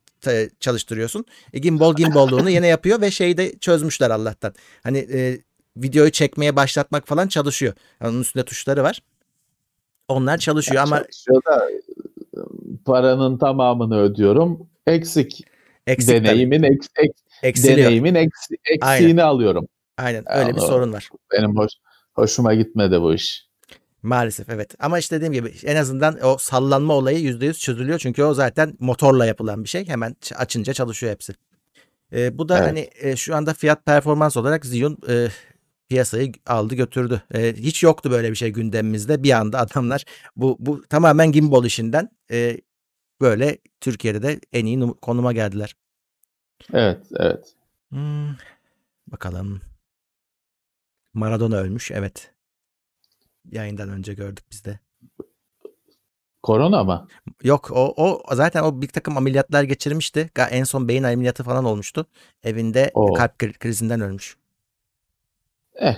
çalıştırıyorsun. 0.61 1.25
E, 1.53 1.59
gimbal 1.59 1.95
gimballuğunu 1.95 2.51
yine 2.51 2.67
yapıyor 2.67 3.01
ve 3.01 3.11
şeyi 3.11 3.37
de 3.37 3.59
çözmüşler 3.59 4.11
Allah'tan. 4.11 4.55
Hani 4.83 4.99
e, 4.99 5.39
videoyu 5.77 6.11
çekmeye 6.11 6.57
başlatmak 6.57 7.09
falan 7.09 7.29
çalışıyor. 7.29 7.75
Yani 8.01 8.11
onun 8.11 8.21
üstünde 8.21 8.45
tuşları 8.45 8.83
var. 8.83 9.03
Onlar 10.09 10.39
çalışıyor 10.39 10.77
yani 10.77 10.87
ama 10.87 10.99
çalışıyor 10.99 11.43
da 11.45 11.69
paranın 12.85 13.39
tamamını 13.39 14.01
ödüyorum. 14.01 14.69
Eksik. 14.87 15.45
Eksik 15.87 16.15
deneyimin 16.15 16.63
eks, 16.63 16.87
eks, 17.43 17.65
deneyimin 17.65 18.15
eks, 18.15 18.49
eksiğini 18.65 19.23
Aynen. 19.23 19.35
alıyorum. 19.35 19.69
Aynen 19.99 20.25
öyle 20.29 20.41
yani 20.41 20.57
bir 20.57 20.61
sorun 20.61 20.93
var. 20.93 21.09
Benim 21.33 21.57
hoş, 21.57 21.73
hoşuma 22.15 22.55
gitmedi 22.55 23.01
bu 23.01 23.15
iş. 23.15 23.46
Maalesef 24.07 24.49
evet. 24.49 24.75
Ama 24.79 24.99
işte 24.99 25.17
dediğim 25.17 25.33
gibi 25.33 25.55
en 25.65 25.77
azından 25.77 26.25
o 26.25 26.39
sallanma 26.39 26.95
olayı 26.95 27.19
%100 27.19 27.53
çözülüyor. 27.59 27.99
Çünkü 27.99 28.23
o 28.23 28.35
zaten 28.35 28.77
motorla 28.81 29.27
yapılan 29.27 29.65
bir 29.65 29.69
şey. 29.69 29.89
Hemen 29.89 30.17
açınca 30.37 30.73
çalışıyor 30.73 31.13
hepsi. 31.13 31.35
E, 32.13 32.39
bu 32.39 32.49
da 32.49 32.59
evet. 32.59 32.69
hani 32.69 32.91
e, 32.95 33.17
şu 33.17 33.37
anda 33.37 33.55
fiyat 33.55 33.87
performans 33.87 34.37
olarak 34.37 34.65
Xeon 34.65 34.99
e, 35.09 35.29
piyasayı 35.89 36.33
aldı 36.47 36.75
götürdü. 36.75 37.23
E, 37.35 37.55
hiç 37.55 37.83
yoktu 37.83 38.11
böyle 38.11 38.31
bir 38.31 38.37
şey 38.37 38.51
gündemimizde. 38.51 39.23
Bir 39.23 39.33
anda 39.33 39.59
adamlar 39.59 40.05
bu 40.37 40.57
bu 40.61 40.83
tamamen 40.89 41.33
gimbal 41.33 41.65
işinden 41.65 42.11
e, 42.31 42.61
böyle 43.21 43.59
Türkiye'de 43.81 44.23
de 44.23 44.41
en 44.53 44.67
iyi 44.67 44.81
konuma 45.03 45.33
geldiler. 45.33 45.77
Evet, 46.73 47.07
evet. 47.17 47.55
Hmm, 47.89 48.35
bakalım. 49.07 49.61
Maradona 51.15 51.57
ölmüş, 51.57 51.91
evet. 51.91 52.36
Yayından 53.51 53.89
önce 53.89 54.15
gördük 54.15 54.45
biz 54.51 54.65
de. 54.65 54.81
Korona 56.43 56.85
mı? 56.85 57.09
Yok 57.43 57.71
o, 57.71 57.95
o 57.97 58.35
zaten 58.35 58.63
o 58.63 58.83
bir 58.83 58.89
takım 58.89 59.17
ameliyatlar 59.17 59.63
geçirmişti. 59.63 60.31
En 60.51 60.65
son 60.65 60.89
beyin 60.89 61.03
ameliyatı 61.03 61.45
falan 61.45 61.65
olmuştu. 61.65 62.07
Evinde 62.43 62.91
o. 62.95 63.15
kalp 63.15 63.39
krizinden 63.39 64.01
ölmüş. 64.01 64.37
Eh 65.75 65.97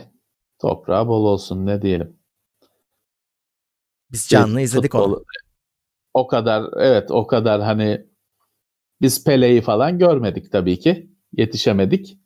toprağı 0.59 1.09
bol 1.09 1.25
olsun 1.25 1.67
ne 1.67 1.83
diyelim. 1.83 2.17
Biz 4.13 4.29
canlı 4.29 4.61
izledik 4.61 4.93
futbol, 4.93 5.13
onu. 5.13 5.25
O 6.15 6.27
kadar 6.27 6.65
evet 6.77 7.11
o 7.11 7.27
kadar 7.27 7.63
hani 7.63 8.07
biz 9.01 9.25
Pele'yi 9.25 9.61
falan 9.61 9.99
görmedik 9.99 10.53
tabii 10.53 10.79
ki. 10.79 11.11
Yetişemedik. 11.33 12.19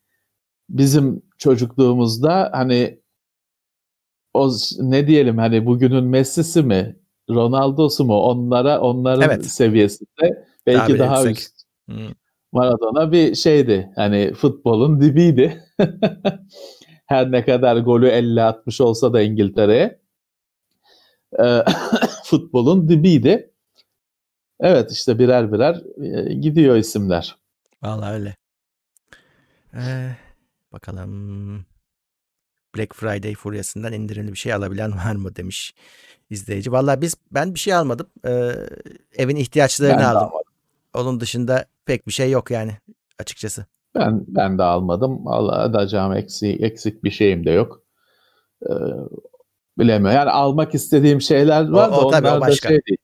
Bizim 0.69 1.23
çocukluğumuzda 1.39 2.51
hani 2.53 3.02
o 4.35 4.51
ne 4.79 5.07
diyelim 5.07 5.39
hani 5.39 5.67
bugünün 5.67 6.05
Messi'si 6.05 6.63
mi 6.63 6.97
Ronaldo'su 7.31 8.05
mu 8.05 8.15
onlara 8.15 8.81
onların 8.81 9.31
evet. 9.31 9.47
seviyesinde 9.47 10.47
belki 10.67 10.99
daha, 10.99 11.15
daha 11.15 11.31
üst. 11.31 11.53
Hmm. 11.87 12.09
Maradona 12.53 13.13
bir 13.13 13.35
şeydi. 13.35 13.93
Hani 13.97 14.33
futbolun 14.35 15.01
dibiydi. 15.01 15.65
Her 17.07 17.33
ne 17.33 17.45
kadar 17.45 17.77
golü 17.77 18.09
50-60 18.09 18.83
olsa 18.83 19.13
da 19.13 19.23
İngiltere'ye 19.23 20.01
e, 21.39 21.65
futbolun 22.25 22.89
dibiydi. 22.89 23.53
Evet 24.61 24.93
işte 24.93 25.19
birer 25.19 25.53
birer 25.53 25.83
e, 26.05 26.35
gidiyor 26.35 26.77
isimler. 26.77 27.37
Vallahi 27.83 28.15
öyle. 28.15 28.37
Ee, 29.75 30.17
bakalım. 30.73 31.67
Black 32.77 32.95
Friday 32.95 33.35
furyasından 33.35 33.93
indirimli 33.93 34.33
bir 34.33 34.39
şey 34.39 34.53
alabilen 34.53 34.97
var 35.07 35.15
mı 35.15 35.37
demiş 35.37 35.75
izleyici. 36.31 36.73
Vallahi 36.73 37.01
biz 37.01 37.15
ben 37.33 37.55
bir 37.55 37.59
şey 37.59 37.75
almadım. 37.75 38.07
Ee, 38.25 38.53
evin 39.17 39.37
ihtiyaçlarını 39.37 39.99
ben 39.99 40.05
aldım. 40.05 40.31
Onun 40.95 41.21
dışında 41.21 41.65
pek 41.87 42.07
bir 42.07 42.13
şey 42.13 42.31
yok 42.31 42.51
yani 42.51 42.73
açıkçası. 43.19 43.67
Ben 43.95 44.25
ben 44.29 44.59
de 44.59 44.63
almadım. 44.63 45.29
Alacağım 45.29 46.13
eksik, 46.13 46.61
eksik 46.61 47.05
bir 47.05 47.11
şeyim 47.11 47.47
de 47.47 47.51
yok. 47.51 47.83
Ee, 48.63 48.73
bilemiyorum. 49.79 50.17
Yani 50.17 50.31
almak 50.31 50.75
istediğim 50.75 51.21
şeyler 51.21 51.69
var 51.69 51.89
o, 51.89 51.93
da 51.93 52.01
o, 52.01 52.09
onlar 52.09 52.41
da 52.41 52.53
şey 52.53 52.71
değil. 52.71 52.99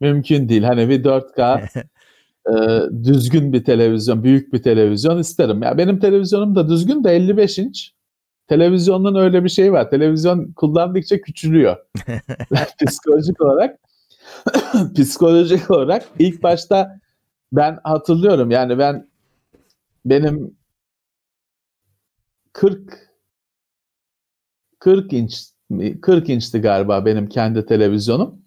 Mümkün 0.00 0.48
değil. 0.48 0.62
Hani 0.62 0.88
bir 0.88 1.04
4K 1.04 1.68
e, 2.48 2.54
düzgün 3.04 3.52
bir 3.52 3.64
televizyon, 3.64 4.22
büyük 4.22 4.52
bir 4.52 4.62
televizyon 4.62 5.18
isterim. 5.18 5.62
Ya 5.62 5.78
benim 5.78 6.00
televizyonum 6.00 6.54
da 6.54 6.68
düzgün 6.68 7.04
de 7.04 7.10
55 7.10 7.58
inç. 7.58 7.92
Televizyonun 8.46 9.14
öyle 9.14 9.44
bir 9.44 9.48
şey 9.48 9.72
var. 9.72 9.90
Televizyon 9.90 10.52
kullandıkça 10.52 11.20
küçülüyor. 11.20 11.76
psikolojik 12.86 13.40
olarak 13.40 13.78
psikolojik 14.94 15.70
olarak 15.70 16.04
ilk 16.18 16.42
başta 16.42 17.00
ben 17.52 17.78
hatırlıyorum 17.84 18.50
yani 18.50 18.78
ben 18.78 19.08
benim 20.04 20.56
40 22.52 23.10
40 24.78 25.12
inç 25.12 25.44
40 26.02 26.28
inçti 26.28 26.60
galiba 26.60 27.04
benim 27.04 27.28
kendi 27.28 27.66
televizyonum. 27.66 28.44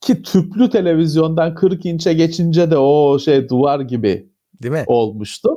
Ki 0.00 0.22
tüplü 0.22 0.70
televizyondan 0.70 1.54
40 1.54 1.86
inçe 1.86 2.12
geçince 2.12 2.70
de 2.70 2.78
o 2.78 3.18
şey 3.18 3.48
duvar 3.48 3.80
gibi 3.80 4.28
Değil 4.62 4.72
mi? 4.72 4.84
olmuştu. 4.86 5.56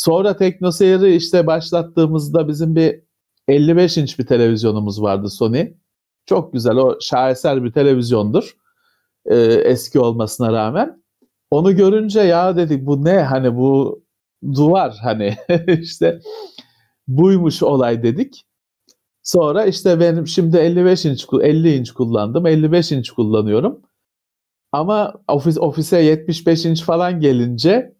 Sonra 0.00 0.36
TeknoSeyir'i 0.36 1.14
işte 1.14 1.46
başlattığımızda 1.46 2.48
bizim 2.48 2.76
bir 2.76 3.02
55 3.48 3.98
inç 3.98 4.18
bir 4.18 4.26
televizyonumuz 4.26 5.02
vardı 5.02 5.30
Sony. 5.30 5.72
Çok 6.26 6.52
güzel 6.52 6.76
o 6.76 6.98
şaheser 7.00 7.64
bir 7.64 7.72
televizyondur. 7.72 8.56
Ee, 9.26 9.36
eski 9.44 10.00
olmasına 10.00 10.52
rağmen. 10.52 11.02
Onu 11.50 11.76
görünce 11.76 12.20
ya 12.20 12.56
dedik 12.56 12.86
bu 12.86 13.04
ne 13.04 13.22
hani 13.22 13.56
bu 13.56 14.02
duvar 14.54 14.96
hani 15.02 15.36
işte 15.80 16.20
buymuş 17.08 17.62
olay 17.62 18.02
dedik. 18.02 18.46
Sonra 19.22 19.64
işte 19.64 20.00
benim 20.00 20.26
şimdi 20.26 20.56
55 20.56 21.04
inç 21.04 21.26
50 21.42 21.74
inç 21.74 21.90
kullandım. 21.90 22.46
55 22.46 22.92
inç 22.92 23.10
kullanıyorum. 23.10 23.82
Ama 24.72 25.14
ofis 25.28 25.58
ofise 25.58 26.02
75 26.02 26.64
inç 26.64 26.82
falan 26.82 27.20
gelince 27.20 27.99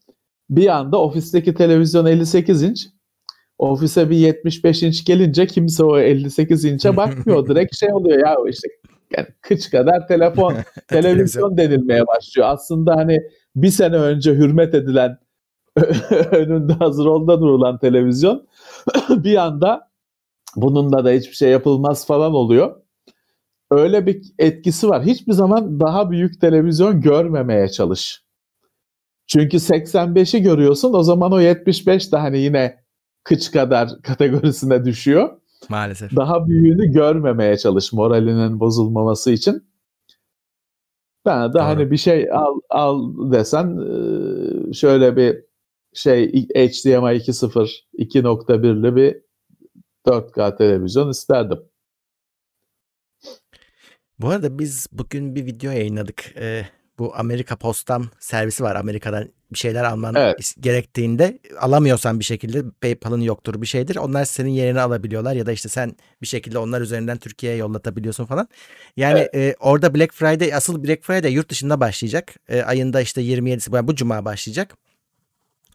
bir 0.51 0.67
anda 0.67 1.01
ofisteki 1.01 1.55
televizyon 1.55 2.07
58 2.07 2.63
inç. 2.63 2.87
Ofise 3.59 4.11
bir 4.11 4.17
75 4.17 4.83
inç 4.83 5.05
gelince 5.05 5.47
kimse 5.47 5.85
o 5.85 5.99
58 5.99 6.65
inçe 6.65 6.97
bakmıyor. 6.97 7.49
Direkt 7.49 7.77
şey 7.77 7.93
oluyor 7.93 8.19
ya 8.19 8.37
işte 8.49 8.69
yani 9.17 9.27
kıç 9.41 9.71
kadar 9.71 10.09
telefon, 10.09 10.55
televizyon 10.89 11.57
denilmeye 11.57 12.07
başlıyor. 12.07 12.49
Aslında 12.49 12.97
hani 12.97 13.19
bir 13.57 13.71
sene 13.71 13.97
önce 13.97 14.35
hürmet 14.35 14.75
edilen 14.75 15.19
önünde 16.33 16.73
hazır 16.73 17.07
onda 17.07 17.41
durulan 17.41 17.79
televizyon 17.79 18.47
bir 19.11 19.37
anda 19.37 19.91
bununla 20.57 21.05
da 21.05 21.11
hiçbir 21.11 21.37
şey 21.37 21.51
yapılmaz 21.51 22.07
falan 22.07 22.35
oluyor. 22.35 22.77
Öyle 23.71 24.07
bir 24.07 24.23
etkisi 24.39 24.89
var. 24.89 25.05
Hiçbir 25.05 25.33
zaman 25.33 25.81
daha 25.81 26.11
büyük 26.11 26.41
televizyon 26.41 27.01
görmemeye 27.01 27.69
çalış. 27.69 28.23
Çünkü 29.33 29.57
85'i 29.57 30.43
görüyorsun 30.43 30.93
o 30.93 31.03
zaman 31.03 31.33
o 31.33 31.41
75 31.41 32.13
de 32.13 32.17
hani 32.17 32.39
yine 32.39 32.85
kıç 33.25 33.51
kadar 33.51 33.91
kategorisine 34.03 34.85
düşüyor. 34.85 35.41
Maalesef. 35.69 36.17
Daha 36.17 36.49
büyüğünü 36.49 36.93
görmemeye 36.93 37.57
çalış 37.57 37.93
moralinin 37.93 38.61
bozulmaması 38.61 39.31
için. 39.31 39.71
Ben 41.27 41.49
de 41.49 41.55
Doğru. 41.55 41.63
hani 41.63 41.91
bir 41.91 41.97
şey 41.97 42.33
al, 42.33 42.61
al 42.71 43.13
desen 43.33 43.79
şöyle 44.73 45.17
bir 45.17 45.45
şey 45.95 46.33
HDMI 46.33 47.17
2.0 47.17 47.71
2.1'li 47.99 48.97
bir 48.97 49.17
4K 50.07 50.59
televizyon 50.59 51.11
isterdim. 51.11 51.59
Bu 54.19 54.29
arada 54.29 54.59
biz 54.59 54.87
bugün 54.93 55.35
bir 55.35 55.47
video 55.47 55.73
yayınladık. 55.73 56.37
Ee, 56.37 56.67
bu 57.01 57.17
Amerika 57.17 57.57
Postam 57.57 58.07
servisi 58.19 58.63
var. 58.63 58.77
Amerika'dan 58.77 59.29
bir 59.53 59.59
şeyler 59.59 59.85
alman 59.85 60.15
evet. 60.15 60.55
gerektiğinde 60.61 61.39
alamıyorsan 61.61 62.19
bir 62.19 62.25
şekilde 62.25 62.63
PayPal'ın 62.81 63.21
yoktur 63.21 63.63
bir 63.63 63.67
şeydir. 63.67 63.97
Onlar 63.97 64.25
senin 64.25 64.51
yerine 64.51 64.81
alabiliyorlar 64.81 65.35
ya 65.35 65.47
da 65.47 65.53
işte 65.53 65.69
sen 65.69 65.97
bir 66.23 66.27
şekilde 66.27 66.59
onlar 66.59 66.81
üzerinden 66.81 67.19
Türkiye'ye 67.19 67.59
yollatabiliyorsun 67.59 68.25
falan. 68.25 68.49
Yani 68.97 69.19
evet. 69.19 69.35
e, 69.35 69.57
orada 69.61 69.95
Black 69.95 70.15
Friday 70.15 70.55
asıl 70.55 70.85
Black 70.85 71.05
Friday 71.05 71.33
yurt 71.33 71.49
dışında 71.49 71.81
başlayacak. 71.81 72.35
E, 72.49 72.63
ayında 72.63 73.01
işte 73.01 73.23
27'si 73.23 73.87
bu 73.87 73.95
cuma 73.95 74.25
başlayacak. 74.25 74.77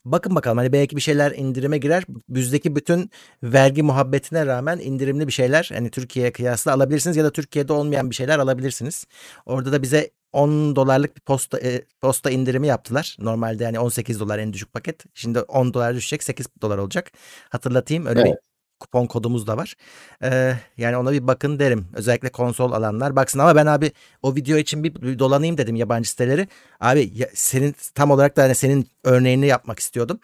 Bakın 0.05 0.35
bakalım 0.35 0.57
hani 0.57 0.73
belki 0.73 0.95
bir 0.95 1.01
şeyler 1.01 1.31
indirime 1.31 1.77
girer. 1.77 2.03
Bizdeki 2.29 2.75
bütün 2.75 3.11
vergi 3.43 3.83
muhabbetine 3.83 4.45
rağmen 4.45 4.79
indirimli 4.79 5.27
bir 5.27 5.31
şeyler 5.31 5.69
hani 5.73 5.89
Türkiye'ye 5.89 6.31
kıyasla 6.31 6.73
alabilirsiniz 6.73 7.17
ya 7.17 7.23
da 7.23 7.31
Türkiye'de 7.31 7.73
olmayan 7.73 8.09
bir 8.09 8.15
şeyler 8.15 8.39
alabilirsiniz. 8.39 9.05
Orada 9.45 9.71
da 9.71 9.81
bize 9.81 10.09
10 10.36 10.76
dolarlık 10.76 11.15
bir 11.15 11.21
posta 11.21 11.60
e, 11.60 11.82
posta 12.02 12.30
indirimi 12.30 12.67
yaptılar. 12.67 13.17
Normalde 13.19 13.63
yani 13.63 13.80
18 13.80 14.19
dolar 14.19 14.39
en 14.39 14.54
düşük 14.54 14.74
paket. 14.74 15.04
Şimdi 15.13 15.39
10 15.39 15.74
dolar 15.74 15.95
düşecek 15.95 16.24
8 16.24 16.45
dolar 16.62 16.78
olacak. 16.78 17.12
Hatırlatayım 17.50 18.06
öyle 18.06 18.21
Evet. 18.21 18.32
bir 18.32 18.38
kupon 18.80 19.06
kodumuz 19.06 19.48
da 19.48 19.58
var. 19.58 19.76
Ee, 20.24 20.54
yani 20.78 20.98
ona 20.98 21.12
bir 21.12 21.28
bakın 21.28 21.60
derim. 21.60 21.88
Özellikle 21.93 22.30
konsol 22.30 22.71
alanlar 22.71 23.15
baksın 23.15 23.39
ama 23.39 23.56
ben 23.56 23.65
abi 23.65 23.91
o 24.21 24.36
video 24.36 24.58
için 24.58 24.84
bir, 24.84 24.95
bir 24.95 25.19
dolanayım 25.19 25.58
dedim 25.58 25.76
yabancı 25.76 26.10
siteleri. 26.10 26.48
Abi 26.80 27.12
ya, 27.15 27.28
senin 27.34 27.76
tam 27.95 28.12
olarak 28.12 28.38
da 28.38 28.43
hani 28.43 28.56
senin 28.56 28.88
örneğini 29.04 29.48
yapmak 29.48 29.80
istiyordum. 29.80 30.19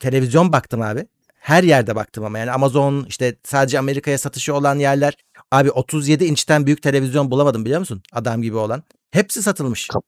Televizyon 0.00 0.52
baktım 0.52 0.82
abi. 0.82 1.06
Her 1.34 1.62
yerde 1.62 1.96
baktım 1.96 2.24
ama 2.24 2.38
yani 2.38 2.50
Amazon 2.50 3.04
işte 3.08 3.36
sadece 3.44 3.78
Amerika'ya 3.78 4.18
satışı 4.18 4.54
olan 4.54 4.78
yerler. 4.78 5.16
Abi 5.50 5.70
37 5.70 6.24
inçten 6.24 6.66
büyük 6.66 6.82
televizyon 6.82 7.30
bulamadım 7.30 7.64
biliyor 7.64 7.80
musun? 7.80 8.02
Adam 8.12 8.42
gibi 8.42 8.56
olan. 8.56 8.82
Hepsi 9.10 9.42
satılmış. 9.42 9.88
Kap- 9.88 10.04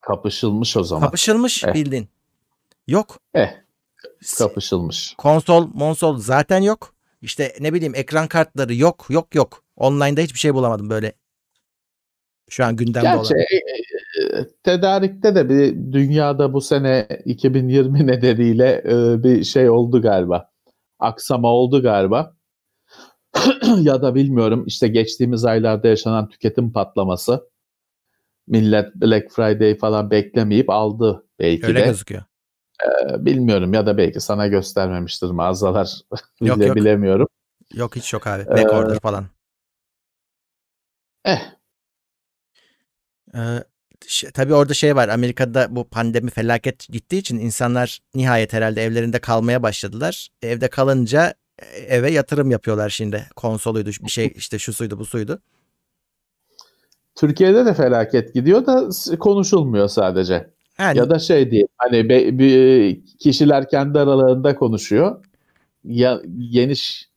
Kapışılmış 0.00 0.76
o 0.76 0.82
zaman. 0.84 1.02
Kapışılmış 1.04 1.64
Eh. 1.64 1.74
bildiğin. 1.74 2.08
Yok. 2.86 3.18
eh, 3.34 3.50
kapışılmış. 4.38 5.14
Konsol, 5.18 5.68
monsol 5.74 6.18
zaten 6.18 6.60
yok. 6.60 6.94
İşte 7.22 7.54
ne 7.60 7.74
bileyim 7.74 7.94
ekran 7.94 8.28
kartları 8.28 8.74
yok, 8.74 9.06
yok, 9.10 9.34
yok. 9.34 9.62
Online'da 9.76 10.20
hiçbir 10.20 10.38
şey 10.38 10.54
bulamadım 10.54 10.90
böyle. 10.90 11.12
Şu 12.50 12.64
an 12.64 12.76
gündemde 12.76 13.06
Gerçi 13.06 13.18
olan. 13.34 13.40
e, 13.40 13.44
e, 14.38 14.46
tedarikte 14.62 15.34
de 15.34 15.48
bir 15.48 15.92
dünyada 15.92 16.52
bu 16.52 16.60
sene 16.60 17.08
2020 17.24 18.06
nedeniyle 18.06 18.82
e, 18.88 19.22
bir 19.22 19.44
şey 19.44 19.70
oldu 19.70 20.02
galiba. 20.02 20.50
Aksama 20.98 21.48
oldu 21.48 21.82
galiba. 21.82 22.36
ya 23.80 24.02
da 24.02 24.14
bilmiyorum 24.14 24.64
işte 24.66 24.88
geçtiğimiz 24.88 25.44
aylarda 25.44 25.88
yaşanan 25.88 26.28
tüketim 26.28 26.72
patlaması. 26.72 27.48
Millet 28.46 28.94
Black 28.94 29.32
Friday 29.32 29.78
falan 29.78 30.10
beklemeyip 30.10 30.70
aldı 30.70 31.26
belki 31.38 31.66
Öyle 31.66 31.80
de. 31.80 31.84
gözüküyor. 31.84 32.22
E, 32.84 33.24
Bilmiyorum 33.24 33.74
ya 33.74 33.86
da 33.86 33.96
belki 33.98 34.20
sana 34.20 34.46
göstermemiştir 34.46 35.26
mağazalar. 35.26 36.00
Yok, 36.40 36.56
Bile- 36.58 36.66
yok. 36.66 36.76
Bilemiyorum. 36.76 37.28
Yok 37.74 37.96
hiç 37.96 38.12
yok 38.12 38.26
abi. 38.26 38.42
Ee, 38.42 38.46
Backorder 38.56 39.00
falan. 39.00 39.26
Eh 41.24 41.40
Ee, 43.34 43.64
ş- 44.06 44.30
tabii 44.30 44.54
orada 44.54 44.74
şey 44.74 44.96
var. 44.96 45.08
Amerika'da 45.08 45.76
bu 45.76 45.88
pandemi 45.88 46.30
felaket 46.30 46.88
gittiği 46.88 47.18
için 47.18 47.38
insanlar 47.38 47.98
nihayet 48.14 48.52
herhalde 48.52 48.84
evlerinde 48.84 49.18
kalmaya 49.18 49.62
başladılar. 49.62 50.28
Evde 50.42 50.68
kalınca 50.70 51.34
e, 51.58 51.64
eve 51.66 52.10
yatırım 52.10 52.50
yapıyorlar 52.50 52.90
şimdi. 52.90 53.26
Konsoluydu 53.36 53.90
bir 54.04 54.10
şey 54.10 54.32
işte 54.36 54.58
şu 54.58 54.72
suydu 54.72 54.98
bu 54.98 55.04
suydu. 55.04 55.42
Türkiye'de 57.14 57.66
de 57.66 57.74
felaket 57.74 58.34
gidiyor 58.34 58.66
da 58.66 58.88
konuşulmuyor 59.18 59.88
sadece. 59.88 60.50
Yani 60.78 60.98
Ya 60.98 61.10
da 61.10 61.18
şey 61.18 61.50
değil 61.50 61.66
hani 61.76 62.08
be- 62.08 62.38
bir 62.38 63.00
kişiler 63.18 63.68
kendi 63.68 63.98
aralarında 63.98 64.56
konuşuyor. 64.56 65.24
Ya 65.84 66.20
geniş 66.52 67.08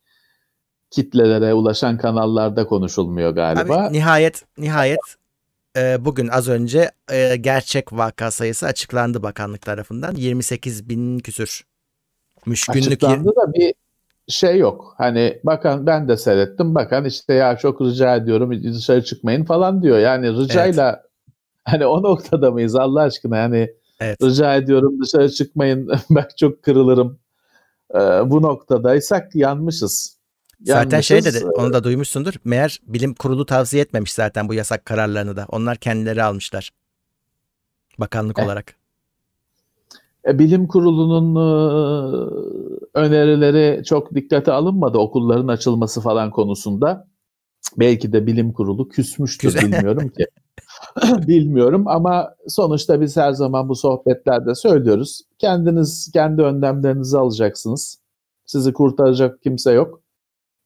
kitlelere 0.89 1.53
ulaşan 1.53 1.97
kanallarda 1.97 2.67
konuşulmuyor 2.67 3.31
galiba. 3.31 3.77
Abi 3.77 3.93
nihayet 3.93 4.43
nihayet 4.57 4.99
e, 5.77 6.05
bugün 6.05 6.27
az 6.27 6.47
önce 6.47 6.91
e, 7.11 7.35
gerçek 7.35 7.93
vaka 7.93 8.31
sayısı 8.31 8.65
açıklandı 8.65 9.23
bakanlık 9.23 9.61
tarafından. 9.61 10.15
28 10.15 10.89
bin 10.89 11.19
küsür. 11.19 11.63
Günlük 12.45 12.69
Açıklandı 12.69 13.29
da 13.29 13.53
bir 13.53 13.73
şey 14.27 14.57
yok. 14.57 14.93
Hani 14.97 15.39
bakan 15.43 15.85
ben 15.87 16.07
de 16.07 16.17
seyrettim. 16.17 16.75
Bakan 16.75 17.05
işte 17.05 17.33
ya 17.33 17.57
çok 17.57 17.81
rica 17.81 18.15
ediyorum 18.15 18.63
dışarı 18.63 19.03
çıkmayın 19.03 19.45
falan 19.45 19.83
diyor. 19.83 19.99
Yani 19.99 20.37
ricayla 20.37 21.03
hani 21.63 21.85
o 21.85 22.03
noktada 22.03 22.51
mıyız 22.51 22.75
Allah 22.75 23.01
aşkına 23.01 23.37
yani 23.37 23.73
evet. 23.99 24.23
rica 24.23 24.55
ediyorum 24.55 24.99
dışarı 25.03 25.29
çıkmayın 25.31 25.91
ben 26.09 26.27
çok 26.37 26.63
kırılırım. 26.63 27.19
Ee, 27.95 27.97
bu 28.25 28.41
noktadaysak 28.41 29.35
yanmışız. 29.35 30.17
Zaten 30.65 31.01
şey 31.01 31.17
Yanmışız. 31.17 31.41
dedi 31.41 31.45
onu 31.45 31.73
da 31.73 31.83
duymuşsundur. 31.83 32.33
Meğer 32.45 32.79
bilim 32.83 33.13
kurulu 33.13 33.45
tavsiye 33.45 33.81
etmemiş 33.83 34.13
zaten 34.13 34.49
bu 34.49 34.53
yasak 34.53 34.85
kararlarını 34.85 35.35
da. 35.35 35.45
Onlar 35.49 35.77
kendileri 35.77 36.23
almışlar. 36.23 36.71
Bakanlık 37.99 38.39
Eh. 38.39 38.45
olarak. 38.45 38.75
E, 40.27 40.39
bilim 40.39 40.67
kurulunun 40.67 41.35
e, 41.35 41.43
önerileri 42.93 43.83
çok 43.83 44.15
dikkate 44.15 44.51
alınmadı 44.51 44.97
okulların 44.97 45.47
açılması 45.47 46.01
falan 46.01 46.31
konusunda. 46.31 47.07
Belki 47.77 48.13
de 48.13 48.27
bilim 48.27 48.53
kurulu 48.53 48.89
küsmüştür 48.89 49.53
Güzel. 49.53 49.71
bilmiyorum 49.71 50.09
ki. 50.09 50.25
bilmiyorum 51.27 51.87
ama 51.87 52.35
sonuçta 52.47 53.01
biz 53.01 53.17
her 53.17 53.31
zaman 53.31 53.69
bu 53.69 53.75
sohbetlerde 53.75 54.55
söylüyoruz. 54.55 55.21
Kendiniz 55.39 56.11
kendi 56.13 56.41
önlemlerinizi 56.41 57.17
alacaksınız. 57.17 57.99
Sizi 58.45 58.73
kurtaracak 58.73 59.43
kimse 59.43 59.71
yok. 59.71 60.01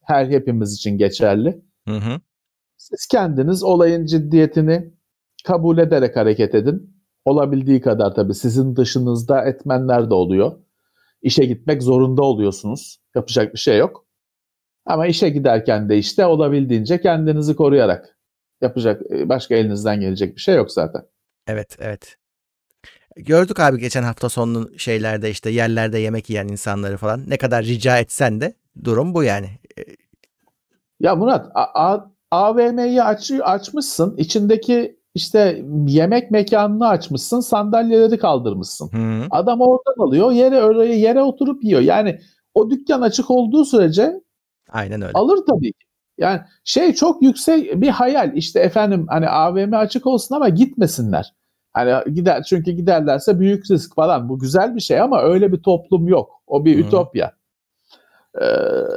Her 0.03 0.25
hepimiz 0.25 0.73
için 0.73 0.97
geçerli. 0.97 1.61
Hı 1.87 1.95
hı. 1.95 2.19
Siz 2.77 3.07
kendiniz 3.07 3.63
olayın 3.63 4.05
ciddiyetini 4.05 4.93
kabul 5.45 5.77
ederek 5.77 6.15
hareket 6.15 6.55
edin. 6.55 7.00
Olabildiği 7.25 7.81
kadar 7.81 8.15
tabii 8.15 8.33
sizin 8.33 8.75
dışınızda 8.75 9.45
etmenler 9.45 10.09
de 10.09 10.13
oluyor. 10.13 10.51
İşe 11.21 11.45
gitmek 11.45 11.83
zorunda 11.83 12.21
oluyorsunuz. 12.21 12.97
Yapacak 13.15 13.53
bir 13.53 13.59
şey 13.59 13.77
yok. 13.77 14.05
Ama 14.85 15.07
işe 15.07 15.29
giderken 15.29 15.89
de 15.89 15.97
işte 15.97 16.25
olabildiğince 16.25 17.01
kendinizi 17.01 17.55
koruyarak 17.55 18.17
yapacak 18.61 19.01
başka 19.11 19.55
elinizden 19.55 19.99
gelecek 19.99 20.35
bir 20.35 20.41
şey 20.41 20.55
yok 20.55 20.71
zaten. 20.71 21.01
Evet 21.47 21.77
evet. 21.79 22.17
Gördük 23.15 23.59
abi 23.59 23.79
geçen 23.79 24.03
hafta 24.03 24.29
sonu 24.29 24.69
şeylerde 24.79 25.29
işte 25.29 25.49
yerlerde 25.49 25.99
yemek 25.99 26.29
yiyen 26.29 26.47
insanları 26.47 26.97
falan. 26.97 27.23
Ne 27.27 27.37
kadar 27.37 27.65
rica 27.65 27.97
etsen 27.99 28.41
de 28.41 28.53
durum 28.83 29.13
bu 29.13 29.23
yani. 29.23 29.49
E, 29.77 29.81
Ya 30.99 31.15
Murat 31.15 31.51
A- 31.53 31.91
A- 31.93 32.11
AVM'yi 32.31 33.03
aç, 33.03 33.31
açmışsın. 33.31 34.17
içindeki 34.17 34.99
işte 35.15 35.65
yemek 35.87 36.31
mekanını 36.31 36.87
açmışsın. 36.87 37.39
Sandalyeleri 37.39 38.17
kaldırmışsın. 38.17 38.89
Hı. 38.93 39.27
Adam 39.31 39.61
oradan 39.61 40.03
alıyor, 40.03 40.31
yere 40.31 40.63
oraya 40.63 40.93
yere 40.93 41.21
oturup 41.21 41.63
yiyor. 41.63 41.81
Yani 41.81 42.19
o 42.53 42.69
dükkan 42.69 43.01
açık 43.01 43.31
olduğu 43.31 43.65
sürece 43.65 44.21
Aynen 44.71 45.01
öyle. 45.01 45.11
alır 45.13 45.39
tabii 45.49 45.73
ki. 45.73 45.85
Yani 46.17 46.41
şey 46.63 46.93
çok 46.93 47.23
yüksek 47.23 47.81
bir 47.81 47.89
hayal. 47.89 48.37
İşte 48.37 48.59
efendim 48.59 49.05
hani 49.09 49.29
AVM 49.29 49.73
açık 49.73 50.07
olsun 50.07 50.35
ama 50.35 50.49
gitmesinler. 50.49 51.33
Hani 51.73 52.13
gider 52.13 52.43
çünkü 52.43 52.71
giderlerse 52.71 53.39
büyük 53.39 53.71
risk 53.71 53.95
falan. 53.95 54.29
Bu 54.29 54.39
güzel 54.39 54.75
bir 54.75 54.81
şey 54.81 54.99
ama 55.01 55.21
öyle 55.21 55.51
bir 55.51 55.63
toplum 55.63 56.07
yok. 56.07 56.41
O 56.47 56.65
bir 56.65 56.75
Hı. 56.75 56.79
ütopya. 56.79 57.31
Ee, 58.35 58.45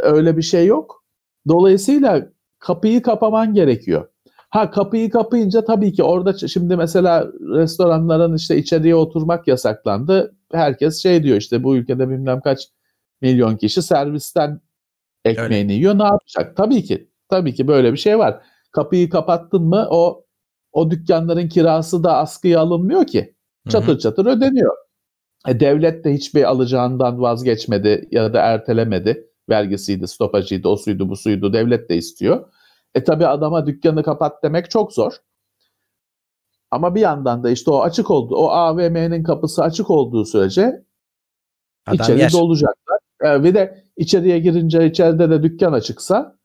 öyle 0.03 0.37
bir 0.37 0.43
şey 0.43 0.67
yok. 0.67 1.05
Dolayısıyla 1.49 2.27
kapıyı 2.59 3.03
kapaman 3.03 3.55
gerekiyor. 3.55 4.09
Ha 4.55 4.71
kapıyı 4.71 5.11
kapayınca 5.11 5.65
tabii 5.65 5.93
ki 5.93 6.03
orada 6.03 6.49
şimdi 6.49 6.77
mesela 6.77 7.29
restoranların 7.41 8.37
işte 8.37 8.57
içeriye 8.57 8.95
oturmak 8.95 9.49
yasaklandı. 9.49 10.37
Herkes 10.53 11.03
şey 11.03 11.23
diyor 11.23 11.37
işte 11.37 11.65
bu 11.65 11.77
ülkede 11.77 12.11
bilmem 12.11 12.41
kaç 12.41 12.69
milyon 13.21 13.57
kişi 13.57 13.83
servisten 13.83 14.61
ekmeğini 15.25 15.73
yiyor. 15.73 15.99
Ne 15.99 16.03
yapacak? 16.03 16.57
Tabii 16.57 16.85
ki. 16.85 17.11
Tabii 17.29 17.55
ki 17.55 17.69
böyle 17.69 17.93
bir 17.93 17.99
şey 17.99 18.19
var. 18.19 18.43
Kapıyı 18.73 19.11
kapattın 19.11 19.63
mı 19.63 19.87
o 19.91 20.25
o 20.73 20.91
dükkanların 20.91 21.49
kirası 21.49 22.05
da 22.05 22.17
askıya 22.17 22.61
alınmıyor 22.61 23.07
ki. 23.07 23.35
Çatır 23.69 23.99
çatır 23.99 24.27
ödeniyor. 24.27 24.77
E, 25.49 25.61
devlet 25.61 26.05
de 26.05 26.15
hiçbir 26.15 26.45
alacağından 26.45 27.21
vazgeçmedi 27.21 28.09
ya 28.11 28.33
da 28.33 28.41
ertelemedi. 28.41 29.27
Vergisiydi, 29.49 30.09
stopajıydı, 30.09 30.69
o 30.69 30.77
suydu, 30.77 31.09
bu 31.09 31.17
suydu. 31.17 31.53
Devlet 31.53 31.91
de 31.91 31.97
istiyor. 31.97 32.54
E 32.95 33.05
tabi 33.05 33.27
adama 33.27 33.67
dükkanı 33.67 34.03
kapat 34.03 34.43
demek 34.43 34.71
çok 34.71 34.93
zor. 34.93 35.13
Ama 36.71 36.95
bir 36.95 37.01
yandan 37.01 37.45
da 37.45 37.51
işte 37.51 37.71
o 37.71 37.81
açık 37.83 38.11
oldu, 38.11 38.37
o 38.37 38.49
AVM'nin 38.49 39.23
kapısı 39.23 39.63
açık 39.63 39.91
olduğu 39.91 40.25
sürece 40.25 40.85
Adam 41.87 41.95
içeri 41.95 42.21
yer. 42.21 42.33
dolacaklar. 42.33 42.99
E, 43.25 43.45
bir 43.45 43.55
de 43.55 43.85
içeriye 43.97 44.39
girince 44.39 44.87
içeride 44.87 45.31
de 45.31 45.43
dükkan 45.43 45.73
açıksa 45.73 46.37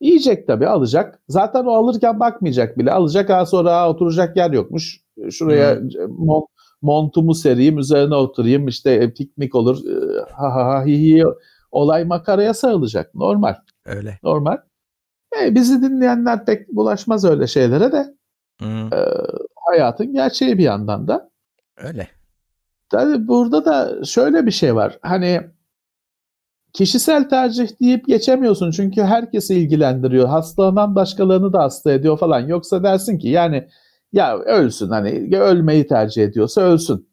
yiyecek 0.00 0.46
tabii 0.46 0.66
alacak. 0.68 1.22
Zaten 1.28 1.64
o 1.64 1.70
alırken 1.70 2.20
bakmayacak 2.20 2.78
bile. 2.78 2.92
Alacak 2.92 3.30
ha 3.30 3.46
sonra 3.46 3.76
ha, 3.76 3.90
oturacak 3.90 4.36
yer 4.36 4.50
yokmuş. 4.50 5.00
Şuraya 5.30 5.74
mon- 6.06 6.46
montumu 6.82 7.34
sereyim 7.34 7.78
üzerine 7.78 8.14
oturayım 8.14 8.68
işte 8.68 8.90
e, 8.90 9.12
piknik 9.14 9.54
olur. 9.54 9.78
E, 9.86 10.20
Ha 10.32 10.54
ha 10.54 10.64
ha 10.64 10.84
hi 10.86 10.92
hi. 11.18 11.24
Olay 11.70 12.04
makaraya 12.04 12.54
sarılacak. 12.54 13.14
Normal. 13.14 13.54
Öyle. 13.86 14.18
Normal. 14.22 14.56
E, 15.40 15.54
bizi 15.54 15.82
dinleyenler 15.82 16.44
pek 16.44 16.68
bulaşmaz 16.68 17.24
öyle 17.24 17.46
şeylere 17.46 17.92
de. 17.92 18.14
Hı. 18.60 18.66
E, 18.66 18.98
hayatın 19.66 20.12
gerçeği 20.12 20.58
bir 20.58 20.64
yandan 20.64 21.08
da. 21.08 21.30
Öyle. 21.76 22.08
Tabii 22.90 23.28
burada 23.28 23.64
da 23.64 24.04
şöyle 24.04 24.46
bir 24.46 24.50
şey 24.50 24.74
var. 24.74 24.98
Hani 25.02 25.40
kişisel 26.72 27.28
tercih 27.28 27.80
deyip 27.80 28.06
geçemiyorsun 28.06 28.70
çünkü 28.70 29.02
herkesi 29.02 29.54
ilgilendiriyor. 29.54 30.28
Hastalanan 30.28 30.94
başkalarını 30.94 31.52
da 31.52 31.62
hasta 31.62 31.92
ediyor 31.92 32.18
falan. 32.18 32.40
Yoksa 32.40 32.82
dersin 32.82 33.18
ki 33.18 33.28
yani 33.28 33.68
ya 34.12 34.38
ölsün 34.38 34.88
hani 34.88 35.36
ölmeyi 35.36 35.86
tercih 35.86 36.24
ediyorsa 36.24 36.60
ölsün. 36.60 37.10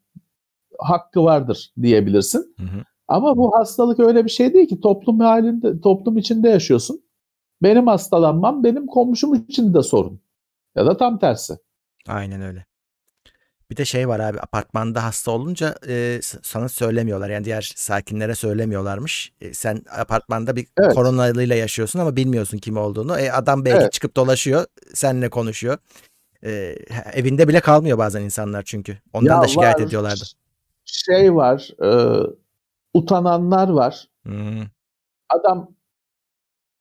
Hakkı 0.79 1.23
vardır 1.23 1.73
diyebilirsin. 1.81 2.55
Hı 2.59 2.63
hı. 2.63 2.83
Ama 3.07 3.37
bu 3.37 3.55
hastalık 3.55 3.99
öyle 3.99 4.25
bir 4.25 4.29
şey 4.29 4.53
değil 4.53 4.67
ki 4.67 4.79
toplum 4.79 5.19
halinde 5.19 5.81
toplum 5.81 6.17
içinde 6.17 6.49
yaşıyorsun. 6.49 7.01
Benim 7.63 7.87
hastalanmam 7.87 8.63
benim 8.63 8.87
komşum 8.87 9.35
için 9.35 9.73
de 9.73 9.83
sorun. 9.83 10.21
Ya 10.75 10.85
da 10.85 10.97
tam 10.97 11.19
tersi. 11.19 11.57
Aynen 12.07 12.41
öyle. 12.41 12.65
Bir 13.71 13.77
de 13.77 13.85
şey 13.85 14.07
var 14.07 14.19
abi 14.19 14.39
apartmanda 14.39 15.03
hasta 15.03 15.31
olunca 15.31 15.75
e, 15.87 16.19
sana 16.21 16.69
söylemiyorlar. 16.69 17.29
Yani 17.29 17.45
diğer 17.45 17.73
sakinlere 17.75 18.35
söylemiyorlarmış. 18.35 19.31
E, 19.41 19.53
sen 19.53 19.81
apartmanda 19.99 20.55
bir 20.55 20.67
evet. 20.79 20.93
koronalıyla 20.93 21.55
yaşıyorsun 21.55 21.99
ama 21.99 22.15
bilmiyorsun 22.15 22.57
kim 22.57 22.77
olduğunu. 22.77 23.19
E, 23.19 23.31
adam 23.31 23.65
belki 23.65 23.77
evet. 23.81 23.91
çıkıp 23.91 24.15
dolaşıyor, 24.15 24.65
seninle 24.93 25.29
konuşuyor. 25.29 25.77
E, 26.43 26.75
evinde 27.13 27.47
bile 27.47 27.59
kalmıyor 27.59 27.97
bazen 27.97 28.21
insanlar 28.21 28.63
çünkü. 28.63 28.97
Ondan 29.13 29.35
ya 29.35 29.41
da 29.41 29.47
şikayet 29.47 29.79
var, 29.79 29.83
ediyorlardı. 29.83 30.23
Şey 30.85 31.35
var, 31.35 31.69
e, 31.83 32.19
utananlar 32.93 33.69
var. 33.69 34.07
Hmm. 34.23 34.63
Adam 35.29 35.76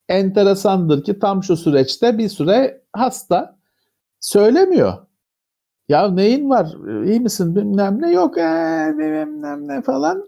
enteresandır 0.08 1.04
ki 1.04 1.18
tam 1.18 1.42
şu 1.42 1.56
süreçte 1.56 2.18
bir 2.18 2.28
süre 2.28 2.82
hasta 2.92 3.58
söylemiyor. 4.20 4.94
Ya 5.88 6.08
neyin 6.08 6.50
var? 6.50 6.68
İyi 7.04 7.20
misin? 7.20 7.56
Bilmem 7.56 8.02
ne 8.02 8.12
yok. 8.12 8.38
Ee, 8.38 8.94
bilmem 8.98 9.68
ne 9.68 9.82
falan. 9.82 10.24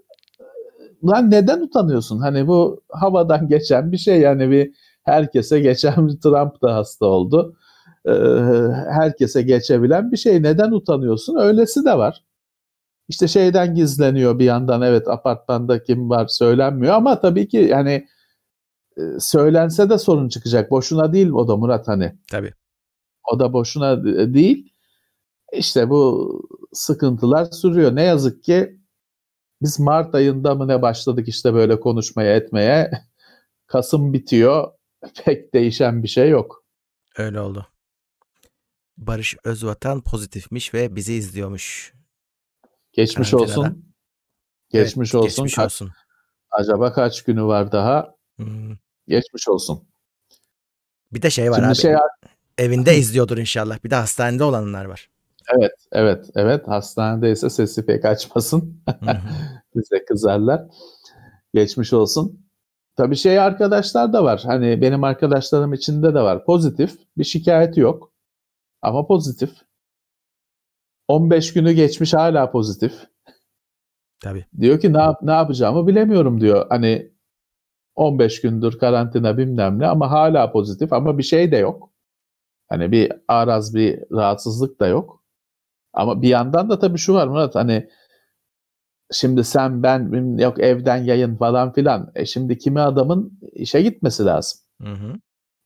Lan 1.04 1.30
neden 1.30 1.60
utanıyorsun? 1.60 2.18
Hani 2.18 2.46
bu 2.46 2.82
havadan 2.88 3.48
geçen 3.48 3.92
bir 3.92 3.98
şey 3.98 4.20
yani 4.20 4.50
bir 4.50 4.74
herkese 5.02 5.60
geçen 5.60 6.08
Trump 6.22 6.62
da 6.62 6.74
hasta 6.74 7.06
oldu. 7.06 7.56
Ee, 8.06 8.12
herkese 8.90 9.42
geçebilen 9.42 10.12
bir 10.12 10.16
şey. 10.16 10.42
Neden 10.42 10.70
utanıyorsun? 10.72 11.36
Öylesi 11.36 11.84
de 11.84 11.98
var. 11.98 12.24
İşte 13.08 13.28
şeyden 13.28 13.74
gizleniyor 13.74 14.38
bir 14.38 14.44
yandan 14.44 14.82
evet 14.82 15.08
apartmanda 15.08 15.82
kim 15.82 16.10
var 16.10 16.26
söylenmiyor 16.28 16.94
ama 16.94 17.20
tabii 17.20 17.48
ki 17.48 17.56
yani 17.56 18.06
söylense 19.20 19.90
de 19.90 19.98
sorun 19.98 20.28
çıkacak. 20.28 20.70
Boşuna 20.70 21.12
değil 21.12 21.30
o 21.30 21.48
da 21.48 21.56
Murat 21.56 21.88
hani. 21.88 22.18
Tabii. 22.30 22.52
O 23.32 23.40
da 23.40 23.52
boşuna 23.52 24.04
değil. 24.34 24.72
İşte 25.52 25.90
bu 25.90 26.32
sıkıntılar 26.72 27.44
sürüyor. 27.44 27.96
Ne 27.96 28.02
yazık 28.02 28.44
ki 28.44 28.78
biz 29.62 29.80
Mart 29.80 30.14
ayında 30.14 30.54
mı 30.54 30.68
ne 30.68 30.82
başladık 30.82 31.28
işte 31.28 31.54
böyle 31.54 31.80
konuşmaya 31.80 32.36
etmeye. 32.36 32.90
Kasım 33.66 34.12
bitiyor. 34.12 34.72
Pek 35.24 35.54
değişen 35.54 36.02
bir 36.02 36.08
şey 36.08 36.28
yok. 36.28 36.64
Öyle 37.16 37.40
oldu. 37.40 37.66
Barış 38.96 39.36
Özvatan 39.44 40.00
pozitifmiş 40.00 40.74
ve 40.74 40.96
bizi 40.96 41.14
izliyormuş. 41.14 41.94
Geçmiş 42.92 43.34
olsun. 43.34 43.94
Geçmiş 44.70 45.14
evet, 45.14 45.24
olsun. 45.24 45.44
Geçmiş 45.44 45.58
olsun. 45.58 45.90
acaba 46.50 46.92
kaç 46.92 47.24
günü 47.24 47.44
var 47.44 47.72
daha? 47.72 48.14
Hmm. 48.36 48.76
Geçmiş 49.08 49.48
olsun. 49.48 49.88
Bir 51.12 51.22
de 51.22 51.30
şey 51.30 51.50
var 51.50 51.56
Şimdi 51.56 51.68
abi. 51.68 51.76
Şey... 51.76 51.94
Evinde 52.58 52.96
izliyordur 52.96 53.38
inşallah. 53.38 53.84
Bir 53.84 53.90
de 53.90 53.94
hastanede 53.94 54.44
olanlar 54.44 54.84
var. 54.84 55.10
Evet, 55.56 55.72
evet, 55.92 56.26
evet. 56.34 56.68
Hastanedeyse 56.68 57.50
sesi 57.50 57.86
pek 57.86 58.04
açmasın. 58.04 58.82
Bize 59.76 60.04
kızarlar. 60.04 60.64
Geçmiş 61.54 61.92
olsun. 61.92 62.48
Tabii 62.96 63.16
şey 63.16 63.38
arkadaşlar 63.38 64.12
da 64.12 64.24
var. 64.24 64.42
Hani 64.44 64.80
benim 64.80 65.04
arkadaşlarım 65.04 65.72
içinde 65.72 66.14
de 66.14 66.20
var. 66.20 66.44
Pozitif. 66.44 66.98
Bir 67.18 67.24
şikayeti 67.24 67.80
yok. 67.80 68.12
Ama 68.82 69.06
pozitif. 69.06 69.50
15 71.08 71.52
günü 71.52 71.72
geçmiş 71.72 72.14
hala 72.14 72.50
pozitif. 72.50 72.92
Tabii. 74.20 74.46
Diyor 74.60 74.80
ki 74.80 74.92
ne, 74.92 74.98
yap, 74.98 75.18
ne 75.22 75.32
yapacağımı 75.32 75.86
bilemiyorum 75.86 76.40
diyor. 76.40 76.66
Hani 76.68 77.12
15 77.98 78.40
gündür 78.40 78.78
karantina 78.78 79.38
bilmem 79.38 79.78
ne 79.78 79.86
ama 79.86 80.10
hala 80.10 80.52
pozitif 80.52 80.92
ama 80.92 81.18
bir 81.18 81.22
şey 81.22 81.52
de 81.52 81.56
yok. 81.56 81.90
Hani 82.68 82.92
bir 82.92 83.12
araz 83.28 83.74
bir 83.74 84.00
rahatsızlık 84.12 84.80
da 84.80 84.86
yok. 84.86 85.24
Ama 85.92 86.22
bir 86.22 86.28
yandan 86.28 86.70
da 86.70 86.78
tabii 86.78 86.98
şu 86.98 87.14
var 87.14 87.28
Murat 87.28 87.54
hani 87.54 87.88
şimdi 89.12 89.44
sen 89.44 89.82
ben 89.82 90.38
yok 90.38 90.60
evden 90.60 90.96
yayın 90.96 91.36
falan 91.36 91.72
filan. 91.72 92.12
E 92.14 92.26
şimdi 92.26 92.58
kimi 92.58 92.80
adamın 92.80 93.40
işe 93.52 93.82
gitmesi 93.82 94.24
lazım. 94.24 94.60
Hı 94.82 94.92
hı. 94.92 95.12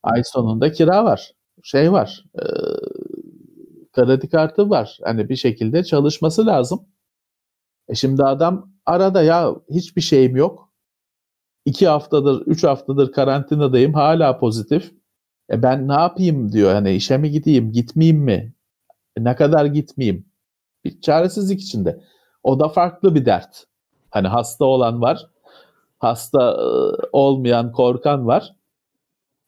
Ay 0.03 0.23
sonunda 0.25 0.73
kira 0.73 1.05
var. 1.05 1.33
Şey 1.63 1.93
var. 1.93 2.25
E, 2.35 2.45
kredi 3.93 4.29
kartı 4.29 4.71
var. 4.71 4.99
Hani 5.05 5.29
bir 5.29 5.37
şekilde 5.37 5.85
çalışması 5.85 6.47
lazım. 6.47 6.87
E 7.89 7.95
şimdi 7.95 8.25
adam 8.25 8.73
arada 8.87 9.23
ya 9.23 9.55
hiçbir 9.71 10.01
şeyim 10.03 10.37
yok. 10.37 10.72
İki 11.65 11.89
haftadır, 11.89 12.47
üç 12.47 12.65
haftadır 12.65 13.13
karantinadayım. 13.13 13.95
Hala 13.95 14.39
pozitif. 14.39 14.93
E 15.51 15.63
ben 15.63 15.89
ne 15.89 15.93
yapayım 15.93 16.53
diyor. 16.53 16.73
Hani 16.73 16.95
işe 16.95 17.19
mi 17.19 17.31
gideyim, 17.31 17.73
gitmeyeyim 17.73 18.21
mi? 18.21 18.53
E 19.17 19.25
ne 19.25 19.37
kadar 19.37 19.65
gitmeyeyim? 19.67 20.27
Bir 20.85 21.01
çaresizlik 21.01 21.61
içinde. 21.61 22.01
O 22.43 22.61
da 22.61 22.69
farklı 22.69 23.15
bir 23.15 23.27
dert. 23.27 23.67
Hani 24.11 24.29
hasta 24.29 24.65
olan 24.65 25.01
var. 25.01 25.27
Hasta 25.99 26.53
e, 26.53 26.65
olmayan, 27.13 27.73
korkan 27.73 28.27
var. 28.27 28.57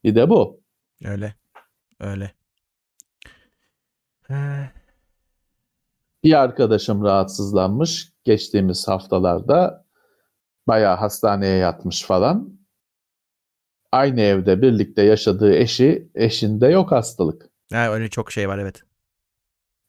Bir 0.05 0.14
de 0.14 0.31
bu. 0.31 0.61
Öyle. 1.05 1.35
Öyle. 2.00 2.33
Bir 6.24 6.40
arkadaşım 6.40 7.05
rahatsızlanmış 7.05 8.12
geçtiğimiz 8.24 8.88
haftalarda. 8.88 9.84
Bayağı 10.66 10.96
hastaneye 10.96 11.57
yatmış 11.57 12.03
falan. 12.03 12.59
Aynı 13.92 14.20
evde 14.20 14.62
birlikte 14.62 15.03
yaşadığı 15.03 15.55
eşi, 15.55 16.09
eşinde 16.14 16.66
yok 16.66 16.92
hastalık. 16.92 17.50
Ha, 17.72 17.92
öyle 17.92 18.11
çok 18.11 18.33
şey 18.33 18.48
var 18.48 18.59
evet. 18.59 18.83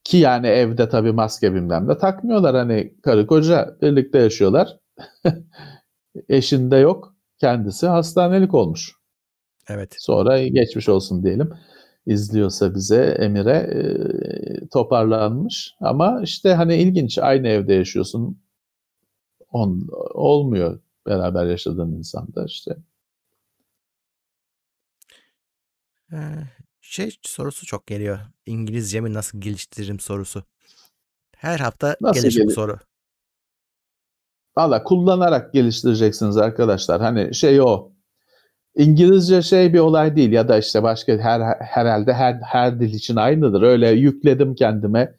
Ki 0.04 0.18
yani 0.18 0.48
evde 0.48 0.90
tabii 0.90 1.12
maske 1.12 1.54
bilmem 1.54 1.88
de 1.88 1.98
takmıyorlar 1.98 2.56
hani 2.56 2.96
karı 3.04 3.28
koca 3.28 3.78
birlikte 3.82 4.20
yaşıyorlar. 4.20 4.78
Eşinde 6.30 6.76
yok. 6.76 7.16
Kendisi 7.40 7.88
hastanelik 7.88 8.54
olmuş. 8.54 8.92
Evet. 9.70 9.96
Sonra 10.00 10.48
geçmiş 10.48 10.90
olsun 10.90 11.24
diyelim 11.24 11.54
izliyorsa 12.06 12.76
bize 12.76 13.18
Emir'e 13.20 13.58
e, 13.58 14.68
toparlanmış. 14.68 15.76
Ama 15.80 16.22
işte 16.24 16.54
hani 16.54 16.76
ilginç 16.76 17.18
aynı 17.18 17.48
evde 17.48 17.74
yaşıyorsun. 17.74 18.42
On, 19.56 19.88
olmuyor 20.14 20.80
beraber 21.08 21.46
yaşadığın 21.46 21.92
insanda 21.92 22.46
işte. 22.46 22.78
Şey 26.82 27.18
sorusu 27.22 27.66
çok 27.66 27.88
geliyor. 27.88 28.20
İngilizcemi 28.46 29.14
nasıl 29.14 29.42
geliştiririm 29.42 30.00
sorusu. 30.00 30.44
Her 31.38 31.60
hafta 31.60 31.98
nasıl 32.02 32.30
gelir 32.30 32.46
bu 32.46 32.52
soru. 32.52 32.78
Valla 34.58 34.84
kullanarak 34.84 35.54
geliştireceksiniz 35.54 36.38
arkadaşlar. 36.38 37.02
Hani 37.02 37.36
şey 37.36 37.62
o 37.62 37.92
İngilizce 38.76 39.42
şey 39.42 39.74
bir 39.74 39.80
olay 39.80 40.16
değil 40.16 40.32
ya 40.32 40.48
da 40.48 40.58
işte 40.58 40.84
başka 40.84 41.18
her 41.18 41.42
herhalde 41.60 42.14
her 42.14 42.34
her 42.34 42.80
dil 42.80 42.94
için 42.94 43.16
aynıdır. 43.16 43.62
Öyle 43.62 43.90
yükledim 43.90 44.56
kendime. 44.56 45.16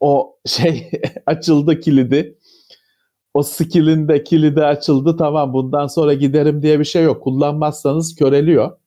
O 0.00 0.38
şey 0.46 0.90
açıldı 1.26 1.80
kilidi. 1.80 2.38
O 3.34 3.42
skill'in 3.42 4.08
de 4.08 4.24
kilidi 4.24 4.64
açıldı. 4.64 5.16
Tamam 5.16 5.52
bundan 5.52 5.86
sonra 5.86 6.14
giderim 6.14 6.62
diye 6.62 6.78
bir 6.80 6.84
şey 6.84 7.04
yok. 7.04 7.22
Kullanmazsanız 7.22 8.14
köreliyor. 8.14 8.78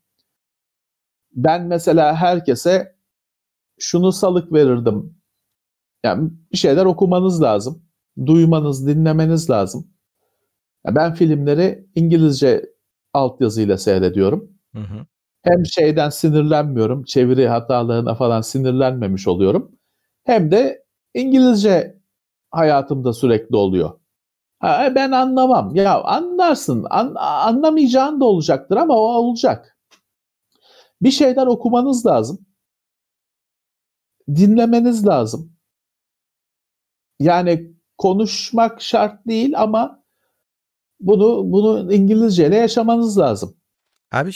Ben 1.35 1.65
mesela 1.65 2.15
herkese 2.15 2.95
şunu 3.79 4.11
salık 4.11 4.53
verirdim. 4.53 5.17
Yani 6.03 6.31
bir 6.51 6.57
şeyler 6.57 6.85
okumanız 6.85 7.41
lazım. 7.41 7.83
Duymanız, 8.25 8.87
dinlemeniz 8.87 9.49
lazım. 9.49 9.87
Ben 10.85 11.13
filmleri 11.13 11.87
İngilizce 11.95 12.65
altyazıyla 13.13 13.77
seyrediyorum. 13.77 14.51
Hı 14.75 14.81
hı. 14.81 15.05
Hem 15.41 15.65
şeyden 15.65 16.09
sinirlenmiyorum, 16.09 17.03
çeviri 17.03 17.47
hatalarına 17.47 18.15
falan 18.15 18.41
sinirlenmemiş 18.41 19.27
oluyorum. 19.27 19.71
Hem 20.23 20.51
de 20.51 20.85
İngilizce 21.13 22.01
hayatımda 22.51 23.13
sürekli 23.13 23.55
oluyor. 23.55 23.91
Ha, 24.59 24.85
e, 24.85 24.95
ben 24.95 25.11
anlamam. 25.11 25.75
Ya 25.75 26.03
anlarsın, 26.03 26.85
an, 26.89 27.15
anlamayacağın 27.17 28.19
da 28.19 28.25
olacaktır 28.25 28.77
ama 28.77 28.93
o 28.93 28.99
olacak. 28.99 29.77
Bir 31.01 31.11
şeyler 31.11 31.47
okumanız 31.47 32.05
lazım. 32.05 32.45
Dinlemeniz 34.27 35.07
lazım. 35.07 35.55
Yani 37.19 37.73
konuşmak 37.97 38.81
şart 38.81 39.27
değil 39.27 39.61
ama 39.61 40.03
bunu 40.99 41.51
bunu 41.51 41.93
İngilizceyle 41.93 42.55
yaşamanız 42.55 43.17
lazım. 43.17 43.57
Abi 44.11 44.31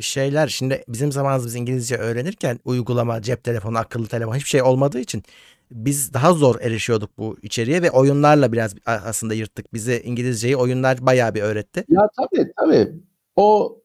şeyler 0.00 0.48
şimdi 0.48 0.84
bizim 0.88 1.12
zamanımızda 1.12 1.46
biz 1.46 1.54
İngilizce 1.54 1.96
öğrenirken 1.96 2.58
uygulama, 2.64 3.22
cep 3.22 3.44
telefonu, 3.44 3.78
akıllı 3.78 4.06
telefon 4.06 4.34
hiçbir 4.34 4.48
şey 4.48 4.62
olmadığı 4.62 5.00
için 5.00 5.22
biz 5.70 6.14
daha 6.14 6.32
zor 6.32 6.60
erişiyorduk 6.60 7.10
bu 7.18 7.36
içeriye 7.42 7.82
ve 7.82 7.90
oyunlarla 7.90 8.52
biraz 8.52 8.74
aslında 8.86 9.34
yırttık. 9.34 9.74
Bize 9.74 10.00
İngilizceyi 10.00 10.56
oyunlar 10.56 11.06
bayağı 11.06 11.34
bir 11.34 11.42
öğretti. 11.42 11.84
Ya 11.88 12.08
tabii 12.16 12.52
tabii. 12.60 12.92
O 13.36 13.78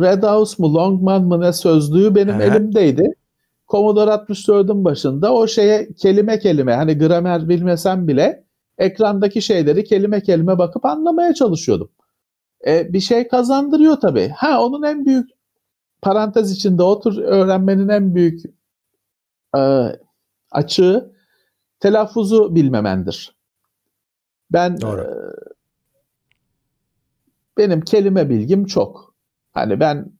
Red 0.00 0.22
House 0.22 0.54
mu 0.58 0.74
Longman 0.74 1.22
mı 1.24 1.40
ne 1.40 1.52
sözlüğü 1.52 2.14
benim 2.14 2.34
Aha. 2.34 2.42
elimdeydi. 2.42 3.12
Commodore 3.68 4.10
64'ün 4.10 4.84
başında 4.84 5.34
o 5.34 5.46
şeye 5.46 5.88
kelime 5.92 6.38
kelime 6.38 6.74
hani 6.74 6.98
gramer 6.98 7.48
bilmesem 7.48 8.08
bile 8.08 8.44
ekrandaki 8.78 9.42
şeyleri 9.42 9.84
kelime 9.84 10.22
kelime 10.22 10.58
bakıp 10.58 10.84
anlamaya 10.84 11.34
çalışıyordum. 11.34 11.88
E, 12.66 12.92
bir 12.92 13.00
şey 13.00 13.28
kazandırıyor 13.28 13.96
tabii. 13.96 14.28
Ha 14.28 14.62
onun 14.64 14.82
en 14.82 15.06
büyük 15.06 15.30
parantez 16.02 16.52
içinde 16.52 16.82
otur 16.82 17.18
öğrenmenin 17.18 17.88
en 17.88 18.14
büyük 18.14 18.40
e, 19.56 19.92
açığı 20.50 21.12
telaffuzu 21.80 22.54
bilmemendir. 22.54 23.36
Ben 24.52 24.80
Doğru. 24.80 25.00
E, 25.00 25.10
benim 27.58 27.80
kelime 27.80 28.30
bilgim 28.30 28.64
çok. 28.64 29.14
Hani 29.52 29.80
ben 29.80 30.12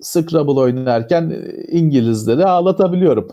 Scrabble 0.00 0.60
oynarken 0.60 1.52
İngilizleri 1.68 2.44
ağlatabiliyorum. 2.44 3.28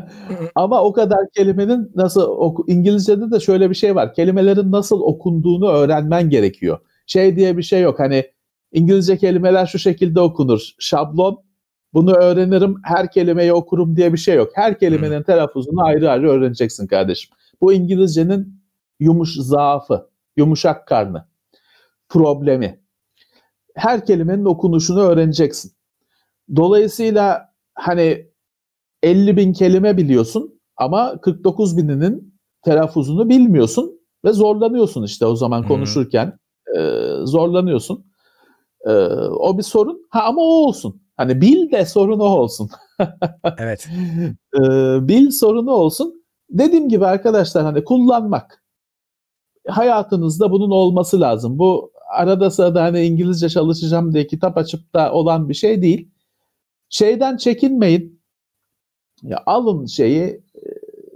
Ama 0.54 0.82
o 0.82 0.92
kadar 0.92 1.18
kelimenin 1.34 1.92
nasıl 1.94 2.22
oku, 2.22 2.64
İngilizce'de 2.68 3.30
de 3.30 3.40
şöyle 3.40 3.70
bir 3.70 3.74
şey 3.74 3.94
var. 3.94 4.14
Kelimelerin 4.14 4.72
nasıl 4.72 5.00
okunduğunu 5.00 5.68
öğrenmen 5.68 6.30
gerekiyor. 6.30 6.78
Şey 7.08 7.36
diye 7.36 7.56
bir 7.56 7.62
şey 7.62 7.80
yok. 7.80 7.98
Hani 7.98 8.24
İngilizce 8.72 9.18
kelimeler 9.18 9.66
şu 9.66 9.78
şekilde 9.78 10.20
okunur. 10.20 10.60
Şablon 10.78 11.42
bunu 11.94 12.12
öğrenirim, 12.12 12.76
her 12.84 13.10
kelimeyi 13.10 13.52
okurum 13.52 13.96
diye 13.96 14.12
bir 14.12 14.18
şey 14.18 14.36
yok. 14.36 14.50
Her 14.54 14.78
kelimenin 14.78 15.16
hmm. 15.16 15.22
telaffuzunu 15.22 15.84
ayrı 15.84 16.10
ayrı 16.10 16.30
öğreneceksin 16.30 16.86
kardeşim. 16.86 17.36
Bu 17.60 17.72
İngilizcenin 17.72 18.62
yumuş 19.00 19.34
zaafı, 19.34 20.10
yumuşak 20.36 20.86
karnı, 20.86 21.28
problemi. 22.08 22.80
Her 23.74 24.06
kelimenin 24.06 24.44
okunuşunu 24.44 25.00
öğreneceksin. 25.00 25.72
Dolayısıyla 26.56 27.54
hani 27.74 28.26
50 29.02 29.36
bin 29.36 29.52
kelime 29.52 29.96
biliyorsun 29.96 30.60
ama 30.76 31.20
49 31.20 31.76
bininin 31.76 32.34
telaffuzunu 32.62 33.28
bilmiyorsun 33.28 34.00
ve 34.24 34.32
zorlanıyorsun 34.32 35.02
işte 35.02 35.26
o 35.26 35.36
zaman 35.36 35.68
konuşurken 35.68 36.38
e, 36.78 36.82
zorlanıyorsun. 37.26 38.06
E, 38.86 38.92
o 39.16 39.58
bir 39.58 39.62
sorun. 39.62 40.06
Ha 40.10 40.22
ama 40.24 40.40
o 40.40 40.44
olsun. 40.44 41.02
Hani 41.16 41.40
bil 41.40 41.70
de 41.70 41.86
sorunu 41.86 42.22
olsun. 42.22 42.70
evet. 43.58 43.88
E, 44.54 44.60
bil 45.08 45.30
sorunu 45.30 45.70
olsun. 45.70 46.24
Dediğim 46.50 46.88
gibi 46.88 47.06
arkadaşlar 47.06 47.64
hani 47.64 47.84
kullanmak. 47.84 48.62
Hayatınızda 49.68 50.50
bunun 50.50 50.70
olması 50.70 51.20
lazım. 51.20 51.58
Bu 51.58 51.92
arada 52.16 52.50
sırada 52.50 52.82
hani 52.82 53.02
İngilizce 53.02 53.48
çalışacağım 53.48 54.14
diye 54.14 54.26
kitap 54.26 54.58
açıp 54.58 54.94
da 54.94 55.12
olan 55.12 55.48
bir 55.48 55.54
şey 55.54 55.82
değil 55.82 56.10
şeyden 56.90 57.36
çekinmeyin. 57.36 58.22
Ya 59.22 59.42
alın 59.46 59.86
şeyi 59.86 60.22
e, 60.22 60.42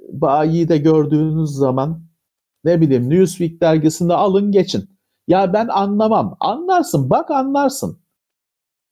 bayi 0.08 0.68
de 0.68 0.78
gördüğünüz 0.78 1.50
zaman 1.50 2.02
ne 2.64 2.80
bileyim 2.80 3.10
Newsweek 3.10 3.60
dergisinde 3.60 4.14
alın 4.14 4.52
geçin. 4.52 4.91
Ya 5.28 5.52
ben 5.52 5.68
anlamam. 5.68 6.36
Anlarsın 6.40 7.10
bak 7.10 7.30
anlarsın. 7.30 8.02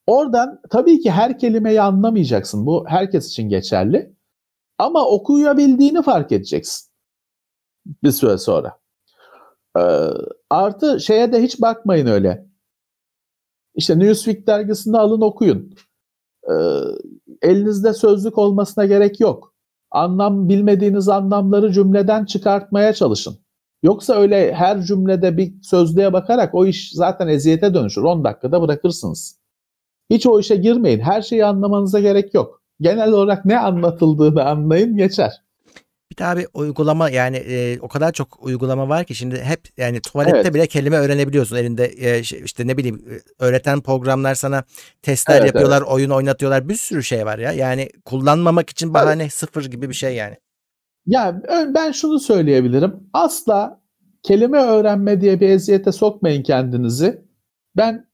Oradan 0.06 0.60
tabii 0.70 1.00
ki 1.00 1.10
her 1.10 1.38
kelimeyi 1.38 1.82
anlamayacaksın. 1.82 2.66
Bu 2.66 2.84
herkes 2.88 3.28
için 3.28 3.48
geçerli. 3.48 4.14
Ama 4.78 5.06
okuyabildiğini 5.06 6.02
fark 6.02 6.32
edeceksin. 6.32 6.90
Bir 7.86 8.12
süre 8.12 8.38
sonra. 8.38 8.78
Ee, 9.78 9.80
artı 10.50 11.00
şeye 11.00 11.32
de 11.32 11.42
hiç 11.42 11.60
bakmayın 11.60 12.06
öyle. 12.06 12.46
İşte 13.74 13.98
Newsweek 13.98 14.46
dergisinde 14.46 14.98
alın 14.98 15.20
okuyun 15.20 15.74
e, 16.50 16.54
elinizde 17.42 17.92
sözlük 17.92 18.38
olmasına 18.38 18.86
gerek 18.86 19.20
yok. 19.20 19.54
Anlam 19.90 20.48
bilmediğiniz 20.48 21.08
anlamları 21.08 21.72
cümleden 21.72 22.24
çıkartmaya 22.24 22.92
çalışın. 22.92 23.38
Yoksa 23.82 24.14
öyle 24.14 24.54
her 24.54 24.82
cümlede 24.82 25.36
bir 25.36 25.52
sözlüğe 25.62 26.12
bakarak 26.12 26.54
o 26.54 26.66
iş 26.66 26.92
zaten 26.92 27.28
eziyete 27.28 27.74
dönüşür. 27.74 28.02
10 28.02 28.24
dakikada 28.24 28.62
bırakırsınız. 28.62 29.36
Hiç 30.10 30.26
o 30.26 30.40
işe 30.40 30.56
girmeyin. 30.56 31.00
Her 31.00 31.22
şeyi 31.22 31.44
anlamanıza 31.44 32.00
gerek 32.00 32.34
yok. 32.34 32.62
Genel 32.80 33.12
olarak 33.12 33.44
ne 33.44 33.58
anlatıldığını 33.58 34.44
anlayın 34.44 34.96
geçer. 34.96 35.42
Bir 36.12 36.16
de 36.16 36.24
abi 36.24 36.46
uygulama 36.54 37.10
yani 37.10 37.36
e, 37.36 37.78
o 37.80 37.88
kadar 37.88 38.12
çok 38.12 38.44
uygulama 38.44 38.88
var 38.88 39.04
ki 39.04 39.14
şimdi 39.14 39.40
hep 39.40 39.60
yani 39.76 40.00
tuvalette 40.00 40.38
evet. 40.38 40.54
bile 40.54 40.66
kelime 40.66 40.96
öğrenebiliyorsun 40.96 41.56
elinde 41.56 41.86
e, 41.86 42.20
işte 42.20 42.66
ne 42.66 42.76
bileyim 42.76 43.04
e, 43.10 43.44
öğreten 43.44 43.80
programlar 43.80 44.34
sana 44.34 44.64
testler 45.02 45.36
evet, 45.36 45.46
yapıyorlar, 45.46 45.78
evet. 45.78 45.92
oyun 45.92 46.10
oynatıyorlar. 46.10 46.68
Bir 46.68 46.74
sürü 46.74 47.02
şey 47.02 47.26
var 47.26 47.38
ya. 47.38 47.52
Yani 47.52 47.88
kullanmamak 48.04 48.70
için 48.70 48.94
bahane 48.94 49.22
evet. 49.22 49.32
sıfır 49.32 49.64
gibi 49.64 49.88
bir 49.88 49.94
şey 49.94 50.14
yani. 50.14 50.36
Ya 51.10 51.42
ben 51.74 51.92
şunu 51.92 52.20
söyleyebilirim. 52.20 53.08
Asla 53.12 53.80
kelime 54.22 54.58
öğrenme 54.58 55.20
diye 55.20 55.40
bir 55.40 55.48
eziyete 55.48 55.92
sokmayın 55.92 56.42
kendinizi. 56.42 57.24
Ben 57.76 58.10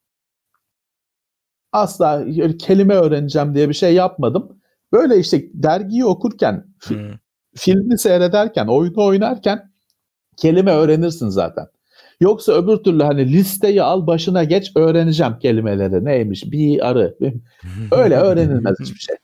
asla 1.73 2.25
kelime 2.59 2.95
öğreneceğim 2.95 3.55
diye 3.55 3.69
bir 3.69 3.75
şey 3.75 3.95
yapmadım. 3.95 4.61
Böyle 4.93 5.19
işte 5.19 5.45
dergiyi 5.55 6.05
okurken 6.05 6.67
hmm 6.85 7.17
filmi 7.57 7.99
seyrederken, 7.99 8.67
oyunu 8.67 9.05
oynarken 9.07 9.73
kelime 10.37 10.71
öğrenirsin 10.71 11.29
zaten. 11.29 11.67
Yoksa 12.21 12.53
öbür 12.53 12.77
türlü 12.77 13.03
hani 13.03 13.33
listeyi 13.33 13.83
al 13.83 14.07
başına 14.07 14.45
geç 14.45 14.73
öğreneceğim 14.77 15.39
kelimeleri 15.39 16.05
neymiş 16.05 16.45
bir 16.45 16.89
arı. 16.91 17.17
Öyle 17.91 18.17
öğrenilmez 18.17 18.77
hiçbir 18.81 18.99
şey. 18.99 19.17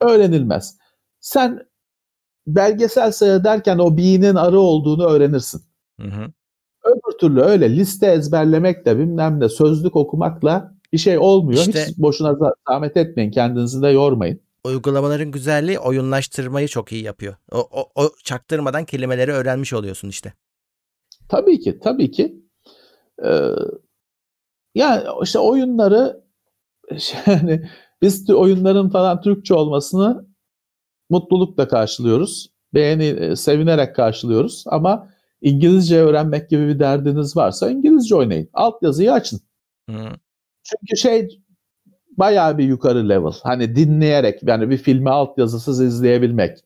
Öğrenilmez. 0.00 0.78
Sen 1.20 1.67
belgesel 2.54 3.12
seyrederken 3.12 3.78
o 3.78 3.96
bi'nin 3.96 4.34
arı 4.34 4.60
olduğunu 4.60 5.04
öğrenirsin. 5.04 5.62
Öbür 6.84 7.18
türlü 7.20 7.40
öyle 7.40 7.76
liste 7.76 8.06
ezberlemekle 8.06 8.98
bilmem 8.98 9.40
ne 9.40 9.48
sözlük 9.48 9.96
okumakla 9.96 10.74
bir 10.92 10.98
şey 10.98 11.18
olmuyor. 11.18 11.60
İşte, 11.60 11.84
Hiç 11.86 11.98
boşuna 11.98 12.38
zahmet 12.68 12.96
etmeyin 12.96 13.30
kendinizi 13.30 13.82
de 13.82 13.88
yormayın 13.88 14.40
uygulamaların 14.64 15.30
güzelliği 15.30 15.78
oyunlaştırmayı 15.78 16.68
çok 16.68 16.92
iyi 16.92 17.04
yapıyor. 17.04 17.36
O, 17.52 17.68
o, 17.70 17.90
o 17.94 18.10
çaktırmadan 18.24 18.84
kelimeleri 18.84 19.32
öğrenmiş 19.32 19.72
oluyorsun 19.72 20.08
işte. 20.08 20.32
Tabii 21.28 21.60
ki, 21.60 21.78
tabii 21.78 22.10
ki. 22.10 22.42
Ee, 23.24 23.50
yani 24.74 25.04
işte 25.22 25.38
oyunları 25.38 26.24
yani 27.26 27.70
biz 28.02 28.30
oyunların 28.30 28.90
falan 28.90 29.20
Türkçe 29.20 29.54
olmasını 29.54 30.27
mutlulukla 31.10 31.68
karşılıyoruz. 31.68 32.50
Beğeni, 32.74 33.04
e, 33.04 33.36
sevinerek 33.36 33.96
karşılıyoruz 33.96 34.64
ama 34.66 35.08
İngilizce 35.42 35.98
öğrenmek 35.98 36.50
gibi 36.50 36.68
bir 36.68 36.78
derdiniz 36.78 37.36
varsa 37.36 37.70
İngilizce 37.70 38.16
oynayın. 38.16 38.48
Altyazıyı 38.52 39.12
açın. 39.12 39.40
Hı. 39.90 40.08
Çünkü 40.62 40.96
şey 40.96 41.40
bayağı 42.18 42.58
bir 42.58 42.64
yukarı 42.64 43.08
level. 43.08 43.32
Hani 43.42 43.76
dinleyerek 43.76 44.42
yani 44.42 44.70
bir 44.70 44.76
filmi 44.76 45.10
altyazısız 45.10 45.80
izleyebilmek. 45.80 46.58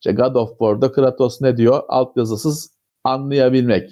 İşte 0.00 0.12
God 0.12 0.34
of 0.34 0.50
War'da 0.50 0.92
Kratos 0.92 1.40
ne 1.40 1.56
diyor 1.56 1.82
altyazısız 1.88 2.70
anlayabilmek. 3.04 3.90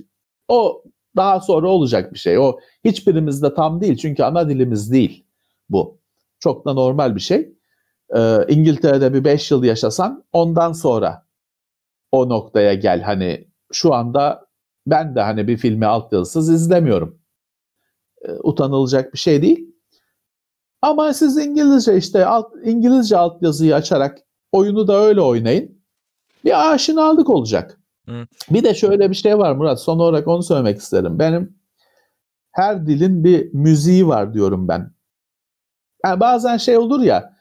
O 0.49 0.85
daha 1.17 1.41
sonra 1.41 1.69
olacak 1.69 2.15
bir 2.15 2.19
şey. 2.19 2.39
O 2.39 2.59
hiçbirimizde 2.85 3.55
tam 3.55 3.81
değil 3.81 3.97
çünkü 3.97 4.23
ana 4.23 4.49
dilimiz 4.49 4.93
değil 4.93 5.25
bu. 5.69 5.99
Çok 6.39 6.67
da 6.67 6.73
normal 6.73 7.15
bir 7.15 7.21
şey. 7.21 7.56
Ee, 8.15 8.47
İngiltere'de 8.49 9.15
bir 9.15 9.25
5 9.25 9.51
yıl 9.51 9.65
yaşasan 9.65 10.25
ondan 10.33 10.73
sonra 10.73 11.27
o 12.13 12.29
noktaya 12.29 12.75
gel. 12.75 13.03
Hani 13.03 13.49
şu 13.73 13.95
anda 13.95 14.47
ben 14.87 15.15
de 15.15 15.21
hani 15.21 15.49
bir 15.49 15.57
filmi 15.57 15.87
altyazısız 15.87 16.51
izlemiyorum. 16.51 17.19
Ee, 18.23 18.33
utanılacak 18.33 19.13
bir 19.13 19.19
şey 19.19 19.43
değil. 19.43 19.75
Ama 20.83 21.13
siz 21.15 21.37
İngilizce 21.37 21.97
işte 21.97 22.27
alt, 22.27 22.53
İngilizce 22.65 23.17
altyazıyı 23.17 23.75
açarak 23.75 24.19
oyunu 24.53 24.89
da 24.89 25.01
öyle 25.01 25.21
oynayın. 25.21 25.83
Bir 26.45 26.73
aşinalık 26.73 27.31
olacak. 27.31 27.81
Hı. 28.09 28.27
Bir 28.51 28.65
de 28.65 28.75
şöyle 28.75 29.11
bir 29.11 29.15
şey 29.15 29.39
var 29.39 29.53
Murat. 29.53 29.81
Son 29.81 29.99
olarak 29.99 30.29
onu 30.29 30.43
söylemek 30.43 30.79
isterim. 30.79 31.19
Benim 31.19 31.59
her 32.53 32.87
dilin 32.87 33.25
bir 33.25 33.55
müziği 33.55 34.09
var 34.09 34.35
diyorum 34.35 34.69
ben. 34.69 34.91
Yani 36.05 36.21
bazen 36.21 36.57
şey 36.57 36.79
olur 36.79 37.01
ya 37.01 37.36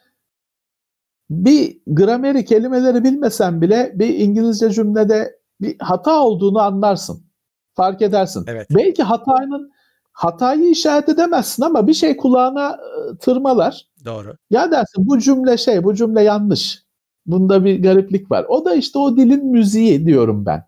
bir 1.29 1.81
grameri 1.87 2.45
kelimeleri 2.45 3.03
bilmesen 3.03 3.61
bile 3.61 3.91
bir 3.95 4.19
İngilizce 4.19 4.69
cümlede 4.69 5.39
bir 5.61 5.75
hata 5.79 6.23
olduğunu 6.23 6.59
anlarsın. 6.59 7.25
Fark 7.73 8.01
edersin. 8.01 8.45
Evet. 8.47 8.67
Belki 8.75 9.03
hatanın 9.03 9.71
hatayı 10.11 10.69
işaret 10.69 11.09
edemezsin 11.09 11.63
ama 11.63 11.87
bir 11.87 11.93
şey 11.93 12.17
kulağına 12.17 12.69
e, 12.71 13.17
tırmalar. 13.17 13.87
Doğru. 14.05 14.37
Ya 14.49 14.71
dersin 14.71 15.07
bu 15.07 15.19
cümle 15.19 15.57
şey, 15.57 15.83
bu 15.83 15.95
cümle 15.95 16.21
yanlış. 16.21 16.85
Bunda 17.25 17.65
bir 17.65 17.83
gariplik 17.83 18.31
var. 18.31 18.45
O 18.49 18.65
da 18.65 18.75
işte 18.75 18.99
o 18.99 19.17
dilin 19.17 19.45
müziği 19.45 20.05
diyorum 20.05 20.45
ben. 20.45 20.67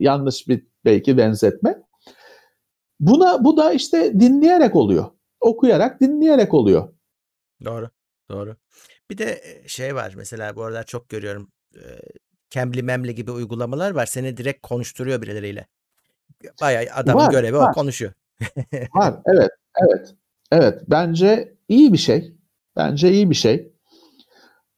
Yanlış 0.00 0.48
bir 0.48 0.66
belki 0.84 1.18
benzetme. 1.18 1.82
Buna 3.00 3.44
bu 3.44 3.56
da 3.56 3.72
işte 3.72 4.20
dinleyerek 4.20 4.76
oluyor. 4.76 5.06
Okuyarak, 5.40 6.00
dinleyerek 6.00 6.54
oluyor. 6.54 6.88
Doğru. 7.64 7.90
Doğru. 8.30 8.56
Bir 9.10 9.18
de 9.18 9.42
şey 9.66 9.94
var 9.94 10.14
mesela 10.16 10.56
bu 10.56 10.62
aralar 10.64 10.84
çok 10.84 11.08
görüyorum. 11.08 11.52
Cambly 12.50 12.82
Memli 12.82 13.14
gibi 13.14 13.30
uygulamalar 13.30 13.90
var. 13.90 14.06
Seni 14.06 14.36
direkt 14.36 14.62
konuşturuyor 14.62 15.22
birileriyle. 15.22 15.66
Bayağı 16.60 16.94
adamın 16.94 17.20
Var, 17.22 17.30
görevi 17.30 17.56
var. 17.56 17.70
o 17.70 17.72
konuşuyor. 17.72 18.12
Var, 18.94 19.14
evet, 19.26 19.50
evet. 19.82 20.14
Evet, 20.52 20.82
bence 20.88 21.56
iyi 21.68 21.92
bir 21.92 21.98
şey. 21.98 22.34
Bence 22.76 23.12
iyi 23.12 23.30
bir 23.30 23.34
şey. 23.34 23.72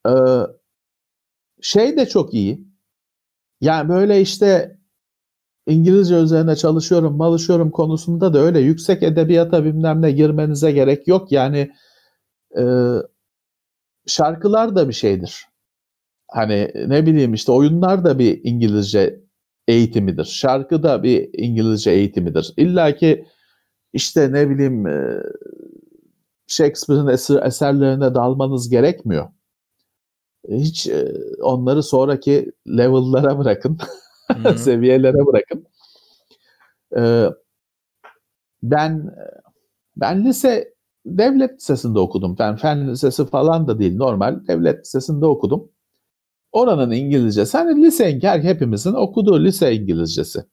Ee, 0.09 0.12
şey 1.62 1.97
de 1.97 2.07
çok 2.07 2.35
iyi. 2.35 2.66
Yani 3.61 3.89
böyle 3.89 4.20
işte 4.20 4.79
İngilizce 5.66 6.14
üzerine 6.14 6.57
çalışıyorum, 6.57 7.16
malışıyorum 7.16 7.70
konusunda 7.70 8.35
da 8.35 8.39
öyle 8.39 8.61
yüksek 8.61 9.03
edebiyata 9.03 9.64
bilmem 9.64 10.03
ne 10.03 10.11
girmenize 10.12 10.72
gerek 10.72 11.09
yok. 11.09 11.33
Yani 11.33 11.72
e, 12.59 12.62
şarkılar 14.07 14.76
da 14.76 14.88
bir 14.88 14.92
şeydir. 14.92 15.46
Hani 16.28 16.72
ne 16.86 17.07
bileyim 17.07 17.34
işte 17.34 17.52
oyunlar 17.52 18.04
da 18.04 18.18
bir 18.18 18.40
İngilizce 18.44 19.20
eğitimidir. 19.68 20.24
Şarkı 20.24 20.82
da 20.82 21.02
bir 21.02 21.28
İngilizce 21.32 21.90
eğitimidir. 21.90 22.54
İlla 22.57 22.96
ki 22.96 23.26
işte 23.92 24.32
ne 24.32 24.50
bileyim 24.50 24.86
e, 24.86 25.22
Shakespeare'in 26.46 27.07
eser, 27.07 27.42
eserlerine 27.42 28.14
dalmanız 28.14 28.68
gerekmiyor. 28.68 29.28
Hiç 30.50 30.86
e, 30.86 31.12
onları 31.42 31.82
sonraki 31.82 32.52
level'lara 32.68 33.38
bırakın. 33.38 33.78
Hı-hı. 34.32 34.59
seviyelere 34.59 35.26
bırakın. 35.26 35.66
Ee, 36.96 37.26
ben 38.62 39.14
ben 39.96 40.24
lise 40.24 40.74
devlet 41.07 41.54
lisesinde 41.61 41.98
okudum. 41.98 42.36
Ben 42.38 42.57
fen 42.57 42.90
lisesi 42.90 43.26
falan 43.26 43.68
da 43.68 43.78
değil 43.78 43.96
normal 43.96 44.46
devlet 44.48 44.80
lisesinde 44.80 45.26
okudum. 45.26 45.68
Oranın 46.52 46.90
İngilizcesi 46.90 47.59
hani 47.59 47.82
lise 47.82 48.20
hepimizin 48.22 48.92
okuduğu 48.92 49.44
lise 49.44 49.74
İngilizcesi. 49.74 50.44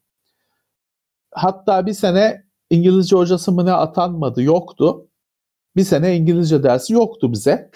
Hatta 1.32 1.86
bir 1.86 1.92
sene 1.92 2.44
İngilizce 2.70 3.16
hocası 3.16 3.52
mı 3.52 3.66
ne 3.66 3.72
atanmadı 3.72 4.42
yoktu. 4.42 5.08
Bir 5.76 5.84
sene 5.84 6.16
İngilizce 6.16 6.62
dersi 6.62 6.92
yoktu 6.92 7.32
bize. 7.32 7.70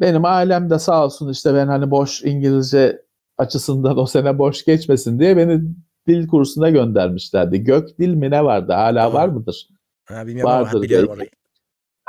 Benim 0.00 0.24
ailem 0.24 0.70
de 0.70 0.78
sağ 0.78 1.04
olsun 1.04 1.30
işte 1.30 1.54
ben 1.54 1.66
hani 1.66 1.90
boş 1.90 2.22
İngilizce 2.22 3.02
açısından 3.38 3.98
o 3.98 4.06
sene 4.06 4.38
boş 4.38 4.64
geçmesin 4.64 5.18
diye 5.18 5.36
beni 5.36 5.60
dil 6.06 6.28
kursuna 6.28 6.70
göndermişlerdi. 6.70 7.64
Gök 7.64 7.98
dil 7.98 8.14
mi 8.14 8.30
ne 8.30 8.44
vardı? 8.44 8.72
Hala 8.72 9.12
var 9.12 9.28
mıdır? 9.28 9.68
Ha, 10.04 10.26
bilmiyorum 10.26 10.52
ama 10.52 10.62
Vardır 10.62 10.82
biliyorum 10.82 11.08
belki. 11.08 11.18
orayı. 11.18 11.30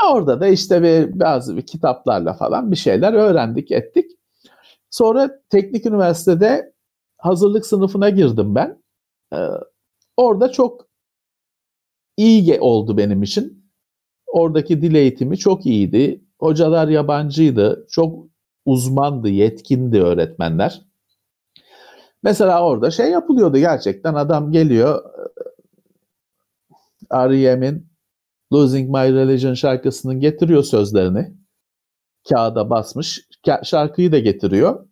Orada 0.06 0.42
da 0.42 0.48
işte 0.48 0.84
bir, 0.84 1.20
bazı 1.20 1.58
bir 1.58 1.66
kitaplarla 1.66 2.34
falan 2.34 2.72
bir 2.72 2.76
şeyler 2.76 3.14
öğrendik, 3.14 3.72
ettik. 3.72 4.12
Sonra 4.90 5.42
teknik 5.50 5.86
üniversitede 5.86 6.74
hazırlık 7.18 7.66
sınıfına 7.66 8.10
girdim 8.10 8.56
ben. 8.56 8.84
Ee, 9.34 9.38
orada 10.18 10.52
çok 10.52 10.88
iyi 12.18 12.60
oldu 12.60 12.98
benim 12.98 13.24
için. 13.24 13.72
Oradaki 14.28 14.82
dil 14.82 14.96
eğitimi 14.96 15.38
çok 15.38 15.66
iyiydi. 15.66 16.24
Hocalar 16.40 16.88
yabancıydı. 16.88 17.88
Çok 17.90 18.28
uzmandı, 18.66 19.30
yetkindi 19.30 20.02
öğretmenler. 20.02 20.82
Mesela 22.24 22.64
orada 22.64 22.92
şey 22.92 23.12
yapılıyordu 23.12 23.58
gerçekten. 23.58 24.14
Adam 24.14 24.52
geliyor 24.52 25.04
R.E.M'in 27.14 27.88
Losing 28.54 28.90
My 28.90 29.14
Religion 29.14 29.54
şarkısının 29.54 30.20
getiriyor 30.20 30.64
sözlerini. 30.64 31.34
Kağıda 32.30 32.70
basmış. 32.70 33.28
Şarkıyı 33.64 34.12
da 34.12 34.20
getiriyor. 34.20 34.88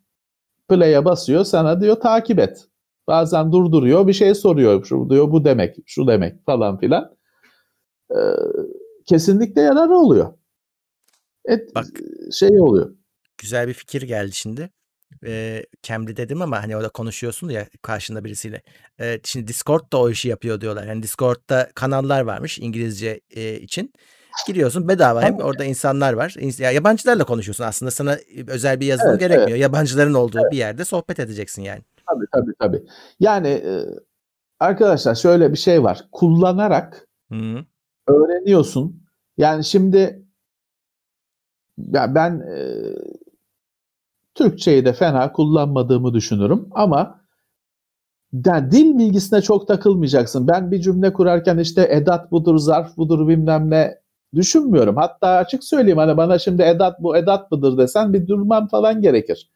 Play'e 0.68 1.04
basıyor. 1.04 1.44
Sana 1.44 1.80
diyor 1.80 1.96
takip 1.96 2.38
et. 2.38 2.68
Bazen 3.06 3.52
durduruyor. 3.52 4.06
Bir 4.06 4.12
şey 4.12 4.34
soruyor. 4.34 4.84
Şu 4.84 5.10
diyor 5.10 5.30
bu 5.30 5.44
demek, 5.44 5.76
şu 5.86 6.06
demek 6.06 6.46
falan 6.46 6.78
filan. 6.78 7.16
Ee, 8.10 8.16
kesinlikle 9.06 9.60
yararı 9.60 9.94
oluyor. 9.94 10.34
Et, 11.44 11.74
Bak. 11.74 11.84
şey 12.32 12.60
oluyor. 12.60 12.96
Güzel 13.38 13.68
bir 13.68 13.72
fikir 13.74 14.02
geldi 14.02 14.32
şimdi. 14.32 14.70
Ee, 15.24 15.66
Cambly 15.82 16.16
dedim 16.16 16.42
ama 16.42 16.62
hani 16.62 16.76
orada 16.76 16.88
konuşuyorsun 16.88 17.48
ya 17.48 17.66
karşında 17.82 18.24
birisiyle. 18.24 18.62
Ee, 19.00 19.20
şimdi 19.24 19.48
Discord 19.48 19.92
da 19.92 20.00
o 20.00 20.10
işi 20.10 20.28
yapıyor 20.28 20.60
diyorlar. 20.60 20.86
Yani 20.86 21.02
Discord'da 21.02 21.70
kanallar 21.74 22.20
varmış 22.20 22.58
İngilizce 22.58 23.20
e, 23.30 23.54
için. 23.54 23.92
Giriyorsun 24.46 24.88
bedava 24.88 25.22
hem 25.22 25.36
orada 25.38 25.64
insanlar 25.64 26.12
var. 26.12 26.36
Ya 26.58 26.70
yabancılarla 26.70 27.24
konuşuyorsun 27.24 27.64
aslında 27.64 27.90
sana 27.90 28.16
özel 28.46 28.80
bir 28.80 28.86
yazılım 28.86 29.10
Evet, 29.10 29.20
gerekmiyor. 29.20 29.58
Yabancıların 29.58 30.14
olduğu 30.14 30.38
bir 30.50 30.56
yerde 30.56 30.84
sohbet 30.84 31.20
edeceksin 31.20 31.62
yani. 31.62 31.82
Tabii 32.10 32.26
tabii 32.32 32.52
tabii. 32.58 32.82
Yani 33.20 33.48
e, 33.48 33.84
arkadaşlar 34.60 35.14
şöyle 35.14 35.52
bir 35.52 35.58
şey 35.58 35.82
var. 35.82 36.06
Kullanarak 36.12 37.08
Hı. 37.32 37.64
öğreniyorsun. 38.08 39.02
Yani 39.38 39.64
şimdi 39.64 40.22
ya 41.92 42.14
ben 42.14 42.40
e, 42.40 42.58
Türkçeyi 44.36 44.84
de 44.84 44.92
fena 44.92 45.32
kullanmadığımı 45.32 46.14
düşünürüm 46.14 46.68
ama 46.70 47.20
yani 48.44 48.70
dil 48.70 48.98
bilgisine 48.98 49.42
çok 49.42 49.68
takılmayacaksın. 49.68 50.48
Ben 50.48 50.70
bir 50.70 50.80
cümle 50.80 51.12
kurarken 51.12 51.58
işte 51.58 51.88
edat 51.90 52.30
budur, 52.30 52.58
zarf 52.58 52.96
budur 52.96 53.28
bilmem 53.28 53.70
ne 53.70 53.98
düşünmüyorum. 54.34 54.96
Hatta 54.96 55.28
açık 55.28 55.64
söyleyeyim 55.64 55.98
hani 55.98 56.16
bana 56.16 56.38
şimdi 56.38 56.62
edat 56.62 57.02
bu 57.02 57.16
edat 57.16 57.50
mıdır 57.50 57.78
desen 57.78 58.12
bir 58.12 58.26
durmam 58.26 58.68
falan 58.68 59.02
gerekir. 59.02 59.50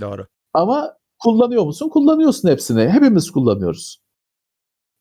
Doğru. 0.00 0.26
Ama 0.54 0.96
kullanıyor 1.18 1.64
musun? 1.64 1.88
Kullanıyorsun 1.88 2.48
hepsini. 2.48 2.88
Hepimiz 2.88 3.30
kullanıyoruz. 3.30 4.02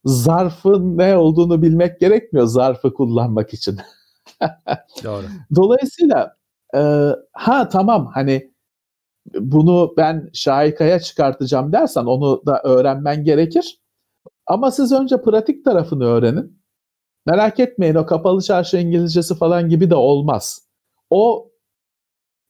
Zarfın 0.05 0.97
ne 0.97 1.17
olduğunu 1.17 1.61
bilmek 1.61 1.99
gerekmiyor 1.99 2.45
zarfı 2.45 2.93
kullanmak 2.93 3.53
için. 3.53 3.77
Doğru. 5.03 5.23
Dolayısıyla 5.55 6.35
e, 6.75 7.09
ha 7.33 7.69
tamam 7.69 8.11
hani 8.13 8.50
bunu 9.35 9.93
ben 9.97 10.29
şahikaya 10.33 10.99
çıkartacağım 10.99 11.73
dersen 11.73 12.05
onu 12.05 12.45
da 12.45 12.61
öğrenmen 12.63 13.23
gerekir. 13.23 13.79
Ama 14.47 14.71
siz 14.71 14.91
önce 14.91 15.21
pratik 15.21 15.65
tarafını 15.65 16.05
öğrenin. 16.05 16.61
Merak 17.25 17.59
etmeyin 17.59 17.95
o 17.95 18.05
kapalı 18.05 18.41
çarşı 18.41 18.77
İngilizcesi 18.77 19.35
falan 19.35 19.69
gibi 19.69 19.89
de 19.89 19.95
olmaz. 19.95 20.61
O 21.09 21.51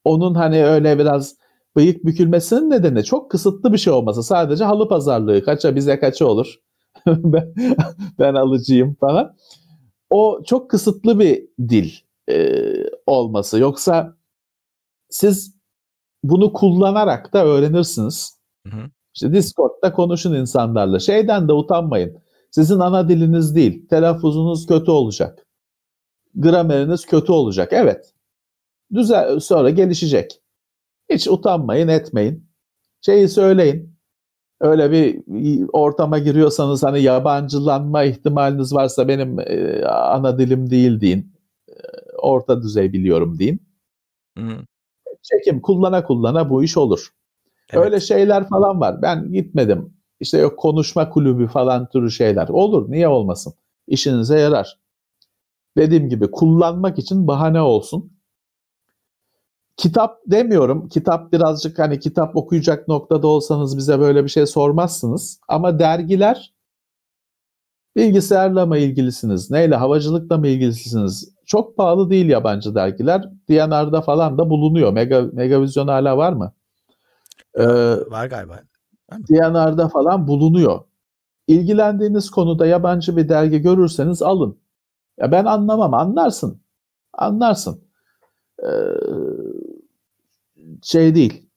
onun 0.03 0.35
hani 0.35 0.65
öyle 0.65 0.99
biraz 0.99 1.35
bıyık 1.75 2.05
bükülmesinin 2.05 2.69
nedeni 2.69 3.03
çok 3.03 3.31
kısıtlı 3.31 3.73
bir 3.73 3.77
şey 3.77 3.93
olması. 3.93 4.23
Sadece 4.23 4.63
halı 4.63 4.89
pazarlığı 4.89 5.43
kaça 5.43 5.75
bize 5.75 5.99
kaça 5.99 6.25
olur. 6.25 6.55
ben, 7.07 7.53
ben 8.19 8.33
alıcıyım 8.33 8.95
falan. 8.95 9.35
O 10.09 10.43
çok 10.45 10.69
kısıtlı 10.69 11.19
bir 11.19 11.47
dil 11.69 11.91
e, 12.29 12.63
olması. 13.05 13.59
Yoksa 13.59 14.17
siz 15.09 15.60
bunu 16.23 16.53
kullanarak 16.53 17.33
da 17.33 17.45
öğrenirsiniz. 17.45 18.39
Hı 18.67 18.77
hı. 18.77 18.89
İşte 19.13 19.33
Discord'da 19.33 19.93
konuşun 19.93 20.33
insanlarla. 20.33 20.99
Şeyden 20.99 21.47
de 21.47 21.53
utanmayın. 21.53 22.17
Sizin 22.51 22.79
ana 22.79 23.09
diliniz 23.09 23.55
değil. 23.55 23.87
Telaffuzunuz 23.87 24.67
kötü 24.67 24.91
olacak. 24.91 25.45
Grameriniz 26.35 27.05
kötü 27.05 27.31
olacak. 27.31 27.69
Evet. 27.71 28.13
Düzel 28.93 29.39
sonra 29.39 29.69
gelişecek. 29.69 30.41
Hiç 31.09 31.27
utanmayın, 31.27 31.87
etmeyin. 31.87 32.47
Şeyi 33.01 33.29
söyleyin. 33.29 33.95
Öyle 34.61 34.91
bir 34.91 35.21
ortama 35.73 36.19
giriyorsanız 36.19 36.83
hani 36.83 37.01
yabancılanma 37.01 38.03
ihtimaliniz 38.03 38.73
varsa 38.73 39.07
benim 39.07 39.39
e, 39.39 39.85
ana 39.85 40.39
dilim 40.39 40.69
değil 40.69 41.01
deyin. 41.01 41.33
E, 41.69 41.73
orta 42.17 42.61
düzey 42.63 42.93
biliyorum 42.93 43.39
deyin. 43.39 43.61
Hı 44.37 44.43
hı. 44.43 44.65
Çekim 45.21 45.61
kullana 45.61 46.03
kullana 46.03 46.49
bu 46.49 46.63
iş 46.63 46.77
olur. 46.77 47.13
Evet. 47.69 47.85
Öyle 47.85 47.99
şeyler 47.99 48.49
falan 48.49 48.79
var. 48.81 49.01
Ben 49.01 49.31
gitmedim. 49.31 49.93
İşte 50.19 50.37
yok 50.37 50.59
konuşma 50.59 51.09
kulübü 51.09 51.47
falan 51.47 51.89
türü 51.89 52.11
şeyler. 52.11 52.47
Olur. 52.47 52.91
Niye 52.91 53.07
olmasın? 53.07 53.53
İşinize 53.87 54.39
yarar. 54.39 54.79
Dediğim 55.77 56.09
gibi 56.09 56.31
kullanmak 56.31 56.99
için 56.99 57.27
bahane 57.27 57.61
olsun. 57.61 58.11
kitap 59.77 60.19
demiyorum. 60.27 60.89
Kitap 60.89 61.33
birazcık 61.33 61.79
hani 61.79 61.99
kitap 61.99 62.35
okuyacak 62.35 62.87
noktada 62.87 63.27
olsanız 63.27 63.77
bize 63.77 63.99
böyle 63.99 64.23
bir 64.23 64.29
şey 64.29 64.45
sormazsınız. 64.45 65.39
Ama 65.47 65.79
dergiler 65.79 66.53
bilgisayarla 67.95 68.65
mı 68.65 68.77
ilgilisiniz? 68.77 69.51
Neyle? 69.51 69.75
Havacılıkla 69.75 70.37
mı 70.37 70.47
ilgilisiniz? 70.47 71.30
Çok 71.45 71.77
pahalı 71.77 72.09
değil 72.09 72.29
yabancı 72.29 72.75
dergiler. 72.75 73.23
DNR'da 73.49 74.01
falan 74.01 74.37
da 74.37 74.49
bulunuyor. 74.49 74.93
Mega, 74.93 75.21
Megavizyon 75.33 75.87
hala 75.87 76.17
var 76.17 76.33
mı? 76.33 76.53
Ee, 77.55 77.65
var 78.11 78.25
galiba. 78.25 78.59
DNR'da 79.11 79.89
falan 79.89 80.27
bulunuyor. 80.27 80.79
İlgilendiğiniz 81.47 82.29
konuda 82.29 82.65
yabancı 82.65 83.17
bir 83.17 83.29
dergi 83.29 83.61
görürseniz 83.61 84.21
alın. 84.21 84.59
Ya 85.19 85.31
ben 85.31 85.45
anlamam. 85.45 85.93
Anlarsın. 85.93 86.61
Anlarsın. 87.13 87.83
Ee, 88.63 88.67
şey 90.83 91.15
değil. 91.15 91.49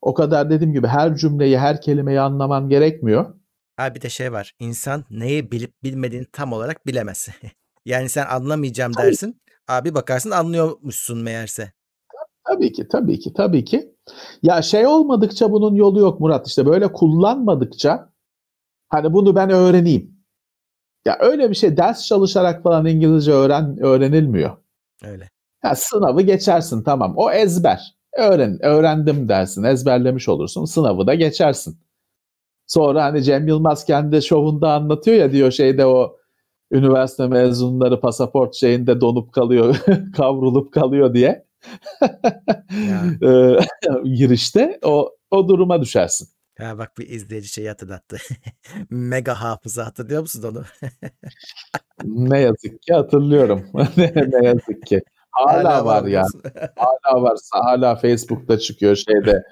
O 0.00 0.14
kadar 0.14 0.50
dediğim 0.50 0.72
gibi 0.72 0.86
her 0.86 1.16
cümleyi, 1.16 1.58
her 1.58 1.80
kelimeyi 1.80 2.20
anlaman 2.20 2.68
gerekmiyor. 2.68 3.34
Abi 3.78 3.94
bir 3.94 4.00
de 4.00 4.10
şey 4.10 4.32
var. 4.32 4.54
İnsan 4.58 5.04
neyi 5.10 5.52
bilip 5.52 5.82
bilmediğini 5.82 6.26
tam 6.32 6.52
olarak 6.52 6.86
bilemez. 6.86 7.28
yani 7.84 8.08
sen 8.08 8.26
anlamayacağım 8.26 8.94
dersin. 8.96 9.40
Abi 9.68 9.94
bakarsın 9.94 10.30
anlıyormuşsun 10.30 11.18
meğerse. 11.18 11.72
Tabii 12.48 12.72
ki, 12.72 12.88
tabii 12.88 13.18
ki, 13.18 13.32
tabii 13.32 13.64
ki. 13.64 13.94
Ya 14.42 14.62
şey 14.62 14.86
olmadıkça 14.86 15.52
bunun 15.52 15.74
yolu 15.74 16.00
yok 16.00 16.20
Murat. 16.20 16.48
İşte 16.48 16.66
böyle 16.66 16.92
kullanmadıkça 16.92 18.12
hani 18.88 19.12
bunu 19.12 19.36
ben 19.36 19.50
öğreneyim. 19.50 20.14
Ya 21.04 21.16
öyle 21.20 21.50
bir 21.50 21.54
şey 21.54 21.76
ders 21.76 22.06
çalışarak 22.06 22.62
falan 22.62 22.86
İngilizce 22.86 23.32
öğren 23.32 23.78
öğrenilmiyor. 23.80 24.56
Öyle. 25.04 25.30
Ya 25.64 25.74
sınavı 25.74 26.22
geçersin 26.22 26.82
tamam. 26.82 27.14
O 27.16 27.30
ezber. 27.30 27.94
Öğren, 28.18 28.58
öğrendim 28.62 29.28
dersin, 29.28 29.64
ezberlemiş 29.64 30.28
olursun. 30.28 30.64
Sınavı 30.64 31.06
da 31.06 31.14
geçersin. 31.14 31.78
Sonra 32.66 33.04
hani 33.04 33.22
Cem 33.22 33.48
Yılmaz 33.48 33.84
kendi 33.84 34.22
şovunda 34.22 34.72
anlatıyor 34.72 35.16
ya 35.16 35.32
diyor 35.32 35.50
şeyde 35.50 35.86
o 35.86 36.16
üniversite 36.74 37.26
mezunları 37.26 38.00
pasaport 38.00 38.54
şeyinde 38.54 39.00
donup 39.00 39.32
kalıyor, 39.32 39.76
kavrulup 40.16 40.72
kalıyor 40.72 41.14
diye. 41.14 41.44
Ee, 43.22 43.58
girişte 44.04 44.78
o 44.82 45.16
o 45.30 45.48
duruma 45.48 45.80
düşersin. 45.82 46.28
Ya 46.58 46.78
bak 46.78 46.98
bir 46.98 47.08
izleyici 47.08 47.48
şeyi 47.48 47.68
hatırlattı. 47.68 48.16
Mega 48.90 49.34
hafıza 49.34 49.86
hatırlıyor 49.86 50.20
musun 50.20 50.42
onu? 50.42 50.64
ne 52.04 52.40
yazık 52.40 52.82
ki 52.82 52.94
hatırlıyorum. 52.94 53.66
ne 53.96 54.46
yazık 54.46 54.86
ki. 54.86 55.02
Hala, 55.30 55.64
hala 55.64 55.84
var 55.84 56.04
ya. 56.04 56.24
hala 56.76 57.22
var. 57.22 57.38
Hala 57.52 57.96
Facebook'ta 57.96 58.58
çıkıyor 58.58 58.96
şeyde. 58.96 59.42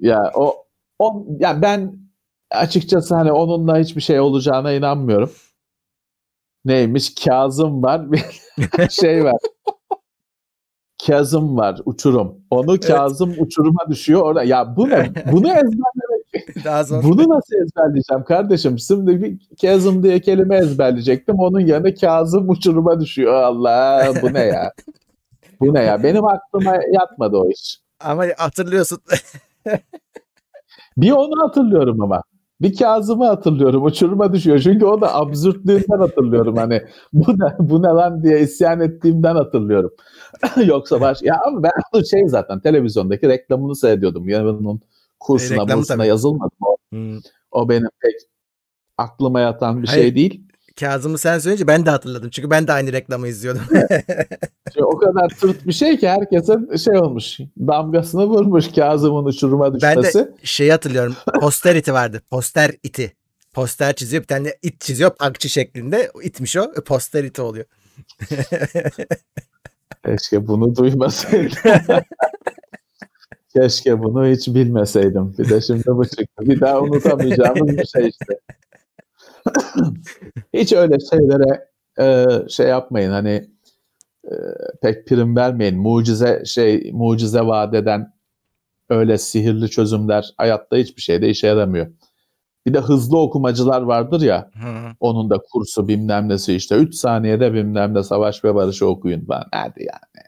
Ya 0.00 0.32
o, 0.34 0.66
o 0.98 1.26
ya 1.38 1.62
ben 1.62 1.98
açıkçası 2.50 3.14
hani 3.14 3.32
onunla 3.32 3.78
hiçbir 3.78 4.00
şey 4.00 4.20
olacağına 4.20 4.72
inanmıyorum. 4.72 5.30
Neymiş? 6.64 7.14
Kazım 7.24 7.82
var. 7.82 8.12
Bir 8.12 8.20
şey 8.90 9.24
var. 9.24 9.38
Kazım 11.06 11.56
var, 11.56 11.80
uçurum. 11.84 12.34
Onu 12.50 12.80
Kazım 12.80 13.30
evet. 13.30 13.42
uçuruma 13.42 13.80
düşüyor 13.90 14.22
orada. 14.22 14.42
Ya 14.42 14.76
bu 14.76 14.88
ne? 14.88 15.12
Bunu 15.32 15.48
ezberlemek. 15.48 16.64
Daha 16.64 16.84
zor. 16.84 17.02
Bunu 17.02 17.28
nasıl 17.28 17.56
ezberleyeceğim 17.56 18.24
kardeşim? 18.24 18.78
Şimdi 18.78 19.22
bir 19.22 19.38
Kazım 19.60 20.02
diye 20.02 20.20
kelime 20.20 20.56
ezberleyecektim. 20.56 21.36
Onun 21.38 21.60
yanında 21.60 21.94
Kazım 21.94 22.48
uçuruma 22.48 23.00
düşüyor. 23.00 23.34
Allah 23.34 24.12
bu 24.22 24.34
ne 24.34 24.40
ya? 24.40 24.72
bu 25.60 25.74
ne 25.74 25.82
ya? 25.82 26.02
Benim 26.02 26.24
aklıma 26.24 26.76
yatmadı 26.92 27.36
o 27.36 27.50
iş. 27.50 27.80
Ama 28.00 28.24
hatırlıyorsun. 28.36 28.98
bir 30.96 31.10
onu 31.10 31.42
hatırlıyorum 31.42 32.00
ama. 32.02 32.22
Bir 32.62 32.76
Kazım'ı 32.76 33.26
hatırlıyorum. 33.26 33.84
Uçuruma 33.84 34.32
düşüyor. 34.32 34.58
Çünkü 34.58 34.86
o 34.86 35.00
da 35.00 35.14
absürtlüğünden 35.14 35.98
hatırlıyorum. 35.98 36.56
Hani 36.56 36.82
bu 37.12 37.32
ne, 37.32 37.56
bu 37.58 37.82
ne 37.82 37.86
lan 37.86 38.22
diye 38.22 38.40
isyan 38.40 38.80
ettiğimden 38.80 39.34
hatırlıyorum. 39.34 39.90
Yoksa 40.64 41.00
baş... 41.00 41.22
Ya 41.22 41.40
abi 41.46 41.62
ben 41.62 42.02
şey 42.02 42.28
zaten 42.28 42.60
televizyondaki 42.60 43.28
reklamını 43.28 43.76
seyrediyordum. 43.76 44.28
Yarının 44.28 44.80
kursuna, 45.20 45.62
e, 45.62 45.76
bursuna 45.76 46.04
yazılmadım. 46.04 46.58
O, 46.60 46.76
hmm. 46.90 47.18
o 47.50 47.68
benim 47.68 47.88
pek 48.02 48.14
aklıma 48.98 49.40
yatan 49.40 49.82
bir 49.82 49.86
şey 49.86 49.94
Hayır, 49.94 50.06
şey 50.06 50.16
değil. 50.16 50.51
Kazım'ı 50.80 51.18
sen 51.18 51.38
söyleyince 51.38 51.66
ben 51.66 51.86
de 51.86 51.90
hatırladım. 51.90 52.30
Çünkü 52.30 52.50
ben 52.50 52.66
de 52.66 52.72
aynı 52.72 52.92
reklamı 52.92 53.28
izliyordum. 53.28 53.62
şey, 54.74 54.82
o 54.82 54.98
kadar 54.98 55.28
tırt 55.28 55.66
bir 55.66 55.72
şey 55.72 55.98
ki 55.98 56.08
herkesin 56.08 56.76
şey 56.76 56.96
olmuş. 56.96 57.38
Damgasını 57.58 58.26
vurmuş 58.26 58.72
Kazım'ın 58.72 59.24
uçuruma 59.24 59.74
düşmesi. 59.74 60.18
Ben 60.18 60.24
de 60.24 60.32
şey 60.42 60.70
hatırlıyorum. 60.70 61.16
Poster 61.40 61.76
iti 61.76 61.92
vardı. 61.92 62.22
Poster 62.30 62.70
iti. 62.82 63.12
Poster 63.52 63.94
çiziyor. 63.94 64.22
Bir 64.22 64.28
tane 64.28 64.54
it 64.62 64.80
çiziyor. 64.80 65.10
Punkçı 65.10 65.48
şeklinde. 65.48 66.10
itmiş 66.22 66.56
o. 66.56 66.72
Poster 66.72 67.24
iti 67.24 67.42
oluyor. 67.42 67.64
Keşke 70.04 70.46
bunu 70.46 70.76
duymasaydım. 70.76 71.58
Keşke 73.52 74.02
bunu 74.02 74.26
hiç 74.26 74.48
bilmeseydim. 74.48 75.34
Bir 75.38 75.48
de 75.48 75.60
şimdi 75.60 75.86
bu 75.86 76.04
çıktı. 76.04 76.46
Bir 76.46 76.60
daha 76.60 76.80
unutamayacağımız 76.80 77.68
bir 77.78 77.86
şey 77.86 78.08
işte. 78.08 78.38
hiç 80.54 80.72
öyle 80.72 80.96
şeylere 81.00 81.68
e, 81.98 82.26
şey 82.48 82.66
yapmayın 82.68 83.10
hani 83.10 83.48
e, 84.24 84.34
pek 84.82 85.06
prim 85.06 85.36
vermeyin. 85.36 85.78
Mucize 85.78 86.42
şey 86.46 86.90
mucize 86.92 87.40
vaat 87.40 87.74
eden 87.74 88.12
öyle 88.88 89.18
sihirli 89.18 89.70
çözümler 89.70 90.34
hayatta 90.36 90.76
hiçbir 90.76 91.02
şeyde 91.02 91.28
işe 91.28 91.46
yaramıyor. 91.46 91.86
Bir 92.66 92.74
de 92.74 92.78
hızlı 92.78 93.18
okumacılar 93.18 93.82
vardır 93.82 94.20
ya. 94.20 94.50
Hı. 94.54 94.92
Onun 95.00 95.30
da 95.30 95.38
kursu 95.52 95.88
bilmem 95.88 96.28
nesi 96.28 96.54
işte 96.54 96.74
3 96.76 96.94
saniyede 96.94 97.52
bilmem 97.54 97.94
ne 97.94 98.02
savaş 98.02 98.44
ve 98.44 98.54
barışı 98.54 98.86
okuyun 98.86 99.24
falan. 99.24 99.44
Hadi 99.52 99.80
yani. 99.80 100.26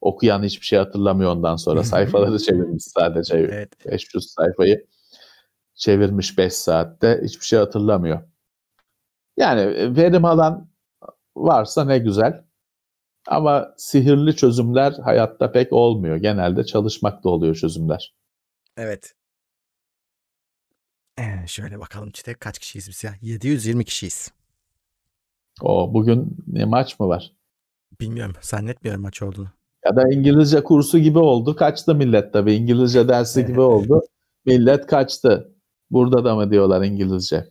Okuyan 0.00 0.42
hiçbir 0.42 0.66
şey 0.66 0.78
hatırlamıyor 0.78 1.30
ondan 1.30 1.56
sonra. 1.56 1.82
Sayfaları 1.84 2.38
çevirmiş 2.38 2.84
sadece. 2.84 3.36
Evet. 3.36 3.86
500 3.86 4.30
sayfayı 4.30 4.86
çevirmiş 5.74 6.38
5 6.38 6.52
saatte. 6.52 7.20
Hiçbir 7.24 7.44
şey 7.44 7.58
hatırlamıyor. 7.58 8.22
Yani 9.36 9.96
verim 9.96 10.24
alan 10.24 10.68
varsa 11.36 11.84
ne 11.84 11.98
güzel. 11.98 12.44
Ama 13.26 13.74
sihirli 13.76 14.36
çözümler 14.36 14.92
hayatta 14.92 15.52
pek 15.52 15.72
olmuyor. 15.72 16.16
Genelde 16.16 16.64
çalışmakta 16.64 17.28
oluyor 17.28 17.54
çözümler. 17.54 18.14
Evet. 18.76 19.14
Ee, 21.18 21.46
şöyle 21.46 21.80
bakalım 21.80 22.10
işte 22.14 22.34
kaç 22.34 22.58
kişiyiz 22.58 22.88
biz 22.88 23.04
ya? 23.04 23.14
720 23.22 23.84
kişiyiz. 23.84 24.32
O 25.62 25.94
bugün 25.94 26.36
ne 26.46 26.64
maç 26.64 27.00
mı 27.00 27.08
var? 27.08 27.32
Bilmiyorum. 28.00 28.34
Zannetmiyorum 28.40 29.02
maç 29.02 29.22
olduğunu. 29.22 29.48
Ya 29.84 29.96
da 29.96 30.02
İngilizce 30.12 30.64
kursu 30.64 30.98
gibi 30.98 31.18
oldu. 31.18 31.56
Kaçtı 31.56 31.94
millet 31.94 32.32
tabii. 32.32 32.54
İngilizce 32.54 33.08
dersi 33.08 33.46
gibi 33.46 33.60
oldu. 33.60 34.02
Millet 34.46 34.86
kaçtı. 34.86 35.53
Burada 35.94 36.24
da 36.24 36.34
mı 36.34 36.50
diyorlar 36.50 36.82
İngilizce? 36.82 37.48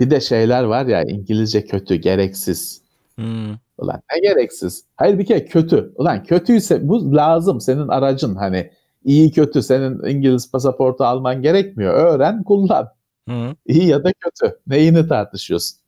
Bir 0.00 0.10
de 0.10 0.20
şeyler 0.20 0.64
var 0.64 0.86
ya 0.86 1.02
İngilizce 1.02 1.64
kötü, 1.64 1.94
gereksiz. 1.94 2.82
Hmm. 3.14 3.50
Ulan 3.78 4.02
ne 4.12 4.20
gereksiz? 4.20 4.84
Hayır 4.96 5.18
bir 5.18 5.26
kere 5.26 5.44
kötü. 5.44 5.92
Ulan 5.94 6.24
kötüyse 6.24 6.88
bu 6.88 7.16
lazım 7.16 7.60
senin 7.60 7.88
aracın 7.88 8.34
hani 8.34 8.72
iyi 9.04 9.32
kötü 9.32 9.62
senin 9.62 10.04
İngiliz 10.04 10.50
pasaportu 10.50 11.04
alman 11.04 11.42
gerekmiyor. 11.42 11.94
Öğren, 11.94 12.44
kullan. 12.44 12.92
Hı. 13.28 13.56
İyi 13.66 13.86
ya 13.86 14.04
da 14.04 14.12
kötü. 14.12 14.58
Neyini 14.66 15.08
tartışıyorsun? 15.08 15.78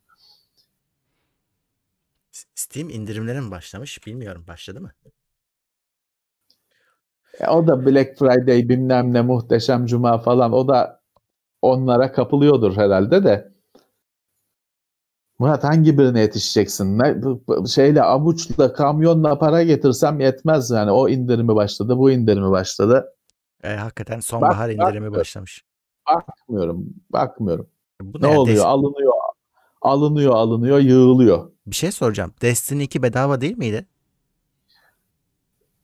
Steam 2.55 2.89
indirimleri 2.89 3.41
mi 3.41 3.51
başlamış? 3.51 4.07
Bilmiyorum. 4.07 4.45
Başladı 4.47 4.81
mı? 4.81 4.91
E, 7.39 7.47
o 7.47 7.67
da 7.67 7.85
Black 7.85 8.19
Friday 8.19 8.69
bilmem 8.69 9.13
ne 9.13 9.21
muhteşem 9.21 9.85
cuma 9.85 10.17
falan 10.17 10.53
o 10.53 10.67
da 10.67 11.01
onlara 11.61 12.11
kapılıyordur 12.11 12.77
herhalde 12.77 13.23
de. 13.23 13.51
Murat 15.39 15.63
hangi 15.63 15.97
birine 15.97 16.19
yetişeceksin? 16.19 16.99
Ne, 16.99 17.15
şeyle 17.67 18.03
avuçla 18.03 18.73
kamyonla 18.73 19.39
para 19.39 19.63
getirsem 19.63 20.19
yetmez 20.19 20.69
yani. 20.71 20.91
O 20.91 21.09
indirimi 21.09 21.55
başladı, 21.55 21.97
bu 21.97 22.11
indirimi 22.11 22.51
başladı. 22.51 23.15
E, 23.63 23.69
hakikaten 23.75 24.19
sonbahar 24.19 24.69
bak, 24.69 24.75
indirimi 24.75 25.11
bak, 25.11 25.19
başlamış. 25.19 25.63
Bakmıyorum, 26.07 26.85
bakmıyorum. 27.09 27.67
Bu 28.01 28.21
ne, 28.21 28.31
ne 28.31 28.37
oluyor? 28.37 28.65
Alınıyor, 28.65 29.13
alınıyor, 29.81 30.35
alınıyor, 30.35 30.79
yığılıyor. 30.79 31.51
Bir 31.67 31.75
şey 31.75 31.91
soracağım. 31.91 32.33
Destiny 32.41 32.83
2 32.83 33.03
bedava 33.03 33.41
değil 33.41 33.57
miydi? 33.57 33.85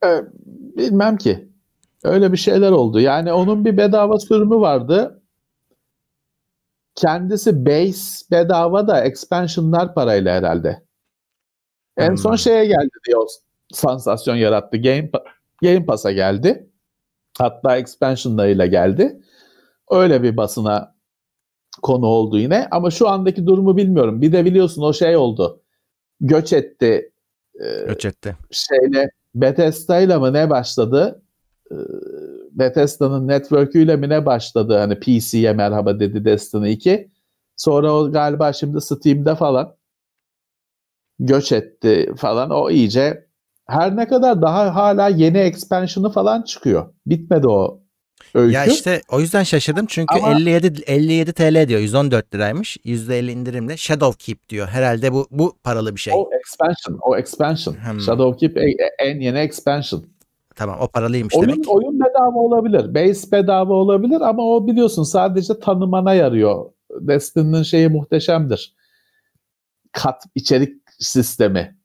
Ee, 0.06 0.22
bilmem 0.78 1.18
ki. 1.18 1.50
Öyle 2.04 2.32
bir 2.32 2.38
şeyler 2.38 2.72
oldu. 2.72 3.00
Yani 3.00 3.34
onun 3.34 3.66
bir 3.66 3.78
bedava 3.78 4.20
sürümü 4.20 4.56
vardı 4.56 5.22
kendisi 6.98 7.66
base 7.66 8.26
bedava 8.32 8.88
da 8.88 9.04
expansionlar 9.04 9.94
parayla 9.94 10.36
herhalde. 10.36 10.84
En 11.98 12.10
hmm. 12.10 12.18
son 12.18 12.36
şeye 12.36 12.66
geldi 12.66 12.90
diyor. 13.08 13.28
sansasyon 13.74 14.36
yarattı. 14.36 14.78
Game, 14.78 15.10
Game 15.62 15.86
Pass'a 15.86 16.12
geldi. 16.12 16.70
Hatta 17.38 17.78
expansionlarıyla 17.78 18.66
geldi. 18.66 19.22
Öyle 19.92 20.24
bir 20.24 20.38
basına 20.38 20.96
konu 21.82 22.06
oldu 22.06 22.38
yine. 22.38 22.68
Ama 22.72 22.92
şu 22.92 23.10
andaki 23.10 23.46
durumu 23.46 23.78
bilmiyorum. 23.78 24.22
Bir 24.22 24.32
de 24.32 24.46
biliyorsun 24.46 24.82
o 24.82 24.94
şey 24.94 25.18
oldu. 25.18 25.62
Göç 26.22 26.54
etti. 26.54 27.12
E, 27.60 27.86
Göç 27.88 28.06
etti. 28.06 28.36
Şeyle 28.52 29.10
Bethesda 29.42 30.00
ile 30.00 30.18
mi 30.18 30.34
ne 30.34 30.50
başladı? 30.50 31.22
E, 31.72 31.76
Bethesda'nın 32.52 33.28
network'üyle 33.28 33.96
mi 33.96 34.10
ne 34.10 34.26
başladı? 34.26 34.78
Hani 34.78 35.00
PC'ye 35.00 35.54
merhaba 35.54 36.00
dedi 36.00 36.26
Destiny 36.26 36.72
2. 36.72 37.12
Sonra 37.56 37.94
o 37.94 38.12
galiba 38.12 38.54
şimdi 38.54 38.82
Steam'de 38.82 39.36
falan 39.36 39.76
göç 41.20 41.52
etti 41.52 42.14
falan. 42.18 42.50
O 42.50 42.70
iyice 42.70 43.28
her 43.68 43.96
ne 43.96 44.08
kadar 44.08 44.42
daha 44.42 44.76
hala 44.76 45.08
yeni 45.10 45.38
expansion'ı 45.38 46.10
falan 46.10 46.42
çıkıyor. 46.42 46.94
Bitmedi 47.06 47.48
o 47.48 47.82
öykü. 48.34 48.54
Ya 48.54 48.66
işte 48.66 49.02
o 49.12 49.20
yüzden 49.20 49.44
şaşırdım 49.44 49.86
çünkü 49.86 50.16
Ama, 50.16 50.32
57 50.32 50.82
57 50.88 51.34
TL 51.34 51.68
diyor. 51.68 51.80
114 51.80 52.36
liraymış. 52.36 52.78
%50 52.78 53.32
indirimle 53.32 53.78
Shadow 53.78 54.26
Keep 54.26 54.50
diyor. 54.50 54.68
Herhalde 54.68 55.14
bu 55.14 55.28
bu 55.32 55.54
paralı 55.64 55.96
bir 55.96 56.00
şey. 56.00 56.14
O 56.14 56.30
expansion, 56.40 57.00
o 57.02 57.18
expansion. 57.18 57.74
Hmm. 57.74 58.02
Shadow 58.02 58.48
Keep 58.48 58.58
en 59.00 59.20
yeni 59.20 59.38
expansion. 59.38 60.06
Tamam 60.56 60.78
o 60.82 60.88
paralıymış 60.88 61.36
oyun, 61.36 61.50
demek. 61.50 61.70
Oyun 61.70 62.00
bedava 62.00 62.40
olabilir. 62.40 62.96
Base 62.96 63.32
bedava 63.32 63.74
olabilir 63.74 64.22
ama 64.22 64.44
o 64.44 64.68
biliyorsun 64.68 65.04
sadece 65.04 65.60
tanımana 65.60 66.14
yarıyor. 66.14 66.66
Destiny'nin 66.92 67.64
şeyi 67.64 67.90
muhteşemdir. 67.90 68.76
Kat 69.92 70.24
içerik 70.36 70.82
sistemi. 71.00 71.78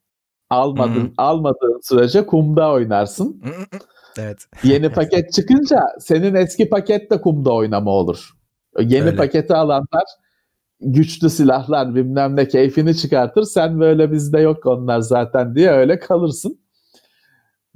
Almadın, 0.51 0.95
hmm. 0.95 1.13
almadığın 1.17 1.81
sürece 1.83 2.27
kumda 2.27 2.73
oynarsın. 2.73 3.43
Evet. 4.19 4.47
Yeni 4.65 4.89
paket 4.93 5.33
çıkınca 5.33 5.81
senin 6.01 6.35
eski 6.35 6.69
paket 6.69 7.11
de 7.11 7.21
kumda 7.21 7.53
oynama 7.53 7.91
olur. 7.91 8.31
Yeni 8.81 9.05
Öyle. 9.05 9.17
paketi 9.17 9.55
alanlar 9.55 10.05
güçlü 10.83 11.31
silahlar 11.31 11.95
bilmem 11.95 12.37
ne 12.37 12.49
keyfini 12.49 12.97
çıkartır. 12.97 13.43
Sen 13.43 13.81
böyle 13.81 14.13
bizde 14.13 14.41
yok 14.41 14.67
onlar 14.67 15.01
zaten 15.01 15.55
diye 15.55 15.71
öyle 15.71 15.99
kalırsın. 15.99 16.59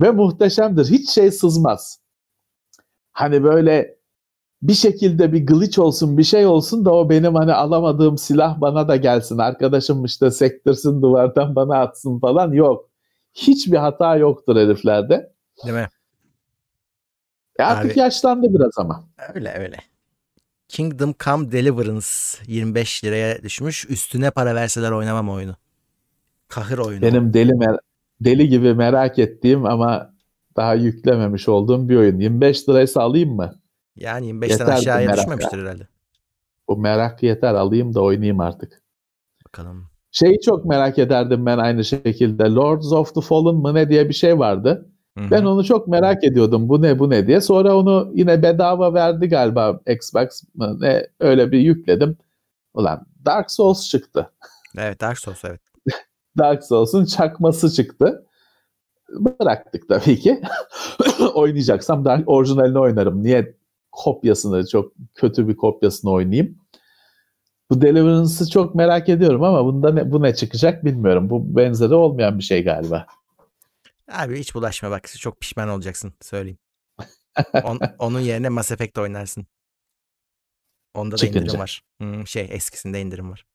Ve 0.00 0.10
muhteşemdir. 0.10 0.86
Hiç 0.90 1.10
şey 1.10 1.30
sızmaz. 1.30 2.00
Hani 3.12 3.44
böyle 3.44 3.96
bir 4.62 4.74
şekilde 4.74 5.32
bir 5.32 5.46
glitch 5.46 5.78
olsun 5.78 6.18
bir 6.18 6.24
şey 6.24 6.46
olsun 6.46 6.84
da 6.84 6.94
o 6.94 7.10
benim 7.10 7.34
hani 7.34 7.52
alamadığım 7.52 8.18
silah 8.18 8.60
bana 8.60 8.88
da 8.88 8.96
gelsin. 8.96 9.38
Arkadaşım 9.38 10.04
işte 10.04 10.30
sektirsin 10.30 11.02
duvardan 11.02 11.56
bana 11.56 11.78
atsın 11.78 12.18
falan 12.18 12.52
yok. 12.52 12.90
Hiçbir 13.34 13.76
hata 13.76 14.16
yoktur 14.16 14.56
heriflerde. 14.56 15.32
Değil 15.64 15.76
mi? 15.76 15.88
E 17.58 17.62
artık 17.62 17.92
Abi, 17.92 17.98
yaşlandı 17.98 18.46
biraz 18.54 18.72
ama. 18.76 19.04
Öyle 19.34 19.54
öyle. 19.58 19.76
Kingdom 20.68 21.14
Come 21.24 21.52
Deliverance 21.52 22.06
25 22.46 23.04
liraya 23.04 23.42
düşmüş. 23.42 23.90
Üstüne 23.90 24.30
para 24.30 24.54
verseler 24.54 24.90
oynamam 24.90 25.30
oyunu. 25.30 25.56
Kahır 26.48 26.78
oyunu. 26.78 27.02
Benim 27.02 27.32
deli 27.34 27.52
deli 28.20 28.48
gibi 28.48 28.74
merak 28.74 29.18
ettiğim 29.18 29.66
ama 29.66 30.14
daha 30.56 30.74
yüklememiş 30.74 31.48
olduğum 31.48 31.88
bir 31.88 31.96
oyun. 31.96 32.18
25 32.18 32.68
liraysa 32.68 33.02
alayım 33.02 33.36
mı? 33.36 33.60
Yani 33.96 34.30
25'ten 34.30 34.66
aşağıya 34.66 35.16
düşmemiştir 35.16 35.58
herhalde. 35.58 35.88
Bu 36.68 36.76
merak 36.76 37.22
yeter 37.22 37.54
alayım 37.54 37.94
da 37.94 38.00
oynayayım 38.00 38.40
artık. 38.40 38.82
Bakalım. 39.46 39.90
Şeyi 40.10 40.40
çok 40.40 40.64
merak 40.64 40.98
ederdim 40.98 41.46
ben 41.46 41.58
aynı 41.58 41.84
şekilde. 41.84 42.44
Lords 42.44 42.92
of 42.92 43.14
the 43.14 43.20
Fallen 43.20 43.54
mı 43.54 43.74
ne 43.74 43.88
diye 43.88 44.08
bir 44.08 44.14
şey 44.14 44.38
vardı. 44.38 44.90
Hı-hı. 45.16 45.30
Ben 45.30 45.44
onu 45.44 45.64
çok 45.64 45.88
merak 45.88 46.24
ediyordum. 46.24 46.68
Bu 46.68 46.82
ne 46.82 46.98
bu 46.98 47.10
ne 47.10 47.26
diye. 47.26 47.40
Sonra 47.40 47.76
onu 47.76 48.10
yine 48.14 48.42
bedava 48.42 48.94
verdi 48.94 49.28
galiba 49.28 49.80
Xbox 49.86 50.42
mı 50.54 50.76
ne 50.80 51.06
öyle 51.20 51.52
bir 51.52 51.58
yükledim. 51.58 52.16
Ulan 52.74 53.06
Dark 53.24 53.50
Souls 53.50 53.88
çıktı. 53.88 54.30
Evet 54.78 55.00
Dark 55.00 55.18
Souls 55.18 55.44
evet. 55.44 55.60
Dark 56.38 56.64
Souls'un 56.64 57.04
çakması 57.04 57.70
çıktı. 57.70 58.26
Bıraktık 59.10 59.88
tabii 59.88 60.18
ki. 60.18 60.42
Oynayacaksam 61.34 62.04
da 62.04 62.22
orijinalini 62.26 62.78
oynarım. 62.78 63.22
Niye 63.22 63.54
kopyasını 63.92 64.66
çok 64.66 64.92
kötü 65.14 65.48
bir 65.48 65.56
kopyasını 65.56 66.10
oynayayım? 66.10 66.58
Bu 67.70 67.80
Deliverance'ı 67.80 68.48
çok 68.48 68.74
merak 68.74 69.08
ediyorum 69.08 69.42
ama 69.42 69.64
bunda 69.64 69.92
ne, 69.92 70.12
bu 70.12 70.22
ne 70.22 70.34
çıkacak 70.34 70.84
bilmiyorum. 70.84 71.30
Bu 71.30 71.56
benzeri 71.56 71.94
olmayan 71.94 72.38
bir 72.38 72.44
şey 72.44 72.64
galiba. 72.64 73.06
Abi 74.12 74.38
hiç 74.38 74.54
bulaşma 74.54 74.90
bak 74.90 75.08
çok 75.18 75.40
pişman 75.40 75.68
olacaksın 75.68 76.12
söyleyeyim. 76.20 76.58
On, 77.64 77.80
onun 77.98 78.20
yerine 78.20 78.48
Mass 78.48 78.72
Effect 78.72 78.98
oynarsın. 78.98 79.46
Onda 80.94 81.16
Çıkınca. 81.16 81.40
da 81.40 81.44
indirim 81.44 81.60
var. 81.60 81.82
Hmm, 81.98 82.26
şey 82.26 82.48
eskisinde 82.50 83.00
indirim 83.00 83.30
var. 83.30 83.46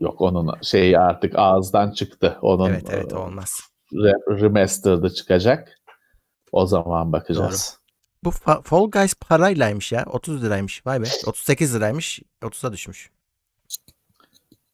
Yok 0.00 0.20
onun 0.20 0.60
şeyi 0.62 0.98
artık 0.98 1.38
ağızdan 1.38 1.92
çıktı. 1.92 2.38
Onun 2.42 2.70
evet 2.70 2.90
evet 2.90 3.12
olmaz. 3.12 3.60
Remastered'ı 4.28 5.14
çıkacak. 5.14 5.78
O 6.52 6.66
zaman 6.66 7.12
bakacağız. 7.12 7.78
Doğru. 7.80 7.84
Bu 8.24 8.30
Fall 8.62 8.90
Guys 8.90 9.14
paraylaymış 9.14 9.92
ya. 9.92 10.04
30 10.06 10.44
liraymış. 10.44 10.86
Vay 10.86 11.02
be. 11.02 11.06
38 11.26 11.74
liraymış. 11.74 12.22
30'a 12.42 12.72
düşmüş. 12.72 13.10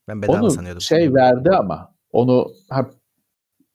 Ben 0.09 0.23
bedava 0.23 0.43
onu 0.43 0.51
sanıyordum. 0.51 0.81
şey 0.81 1.15
verdi 1.15 1.51
ama 1.51 1.95
onu 2.13 2.53
ha, 2.71 2.91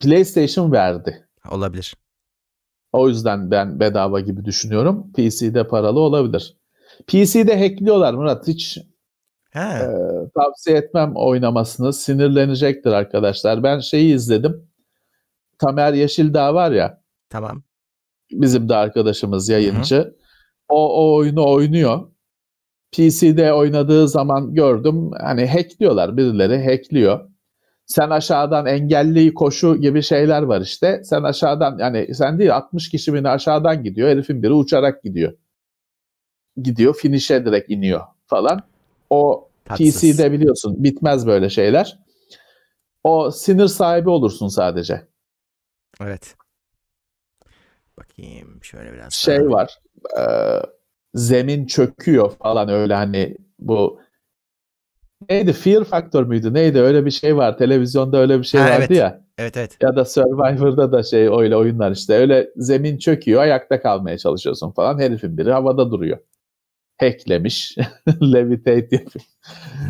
PlayStation 0.05 0.71
verdi. 0.71 1.27
Olabilir. 1.51 1.95
O 2.93 3.09
yüzden 3.09 3.51
ben 3.51 3.79
bedava 3.79 4.19
gibi 4.19 4.45
düşünüyorum. 4.45 5.11
PC'de 5.13 5.67
paralı 5.67 5.99
olabilir. 5.99 6.57
PC'de 7.07 7.59
hackliyorlar 7.59 8.13
Murat. 8.13 8.47
Hiç 8.47 8.77
e, 9.55 9.77
tavsiye 10.35 10.77
etmem 10.77 11.11
oynamasını. 11.15 11.93
Sinirlenecektir 11.93 12.91
arkadaşlar. 12.91 13.63
Ben 13.63 13.79
şeyi 13.79 14.15
izledim. 14.15 14.67
Tamer 15.59 15.93
Yeşildağ 15.93 16.53
var 16.53 16.71
ya. 16.71 17.01
Tamam. 17.29 17.63
Bizim 18.31 18.69
de 18.69 18.75
arkadaşımız 18.75 19.49
yayıncı. 19.49 19.95
Hı-hı. 19.95 20.15
O, 20.69 20.89
o 20.93 21.15
oyunu 21.15 21.49
oynuyor. 21.49 22.07
PC'de 22.91 23.53
oynadığı 23.53 24.07
zaman 24.07 24.53
gördüm. 24.53 25.11
Hani 25.21 25.47
hackliyorlar 25.47 26.17
birileri 26.17 26.65
hackliyor. 26.65 27.34
Sen 27.85 28.09
aşağıdan 28.09 28.65
engelli 28.65 29.33
koşu 29.33 29.75
gibi 29.75 30.01
şeyler 30.01 30.41
var 30.41 30.61
işte. 30.61 31.01
Sen 31.03 31.23
aşağıdan 31.23 31.77
yani 31.77 32.15
sen 32.15 32.39
değil 32.39 32.55
60 32.55 32.89
kişi 32.89 33.13
beni 33.13 33.29
aşağıdan 33.29 33.83
gidiyor. 33.83 34.09
Herifin 34.09 34.43
biri 34.43 34.53
uçarak 34.53 35.03
gidiyor. 35.03 35.33
Gidiyor 36.61 36.95
finish'e 36.95 37.45
direkt 37.45 37.71
iniyor 37.71 38.01
falan. 38.27 38.63
O 39.09 39.49
Tatsız. 39.65 40.01
PC'de 40.01 40.31
biliyorsun 40.31 40.83
bitmez 40.83 41.27
böyle 41.27 41.49
şeyler. 41.49 41.99
O 43.03 43.31
sinir 43.31 43.67
sahibi 43.67 44.09
olursun 44.09 44.47
sadece. 44.47 45.07
Evet. 46.01 46.35
Bakayım 47.97 48.59
şöyle 48.63 48.93
biraz. 48.93 49.13
Şey 49.13 49.39
daha. 49.39 49.49
var. 49.49 49.79
E, 50.19 50.23
zemin 51.13 51.65
çöküyor 51.65 52.31
falan 52.31 52.69
öyle 52.69 52.93
hani 52.95 53.37
bu 53.59 54.01
neydi 55.29 55.53
Fear 55.53 55.83
Factor 55.83 56.23
müydü 56.23 56.53
neydi 56.53 56.79
öyle 56.79 57.05
bir 57.05 57.11
şey 57.11 57.37
var 57.37 57.57
televizyonda 57.57 58.17
öyle 58.17 58.39
bir 58.39 58.43
şey 58.43 58.61
ha, 58.61 58.69
vardı 58.69 58.85
evet. 58.87 58.97
ya. 58.97 59.21
Evet 59.37 59.57
evet. 59.57 59.77
Ya 59.81 59.95
da 59.95 60.05
Survivor'da 60.05 60.91
da 60.91 61.03
şey 61.03 61.27
öyle 61.27 61.55
oyunlar 61.55 61.91
işte 61.91 62.13
öyle 62.13 62.49
zemin 62.55 62.97
çöküyor 62.97 63.41
ayakta 63.41 63.81
kalmaya 63.81 64.17
çalışıyorsun 64.17 64.71
falan 64.71 64.99
herifin 64.99 65.37
biri 65.37 65.51
havada 65.51 65.91
duruyor. 65.91 66.17
Hacklemiş. 66.97 67.77
Levitate 68.21 68.87
yapıyor. 68.91 69.25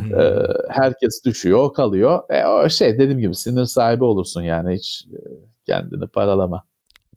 Hmm. 0.03 0.19
Ee, 0.19 0.47
herkes 0.69 1.25
düşüyor 1.25 1.59
o 1.59 1.73
kalıyor. 1.73 2.23
E, 2.29 2.45
o 2.45 2.69
şey 2.69 2.99
dediğim 2.99 3.19
gibi 3.19 3.35
sinir 3.35 3.65
sahibi 3.65 4.03
olursun 4.03 4.41
yani 4.41 4.75
hiç 4.75 5.05
e, 5.13 5.19
kendini 5.65 6.07
paralama. 6.07 6.63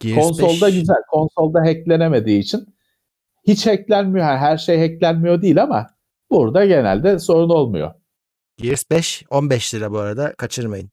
Gears 0.01 0.17
Konsolda 0.17 0.67
5... 0.67 0.75
güzel. 0.75 1.03
Konsolda 1.11 1.61
hacklenemediği 1.61 2.39
için 2.39 2.67
hiç 3.47 3.67
hacklenmiyor. 3.67 4.27
Her 4.27 4.57
şey 4.57 4.81
hacklenmiyor 4.81 5.43
değil 5.43 5.63
ama 5.63 5.87
burada 6.31 6.67
genelde 6.67 7.19
sorun 7.19 7.49
olmuyor. 7.49 7.95
Gears 8.59 8.91
5 8.91 9.25
15 9.31 9.75
lira 9.75 9.93
bu 9.93 9.99
arada 9.99 10.35
kaçırmayın. 10.35 10.91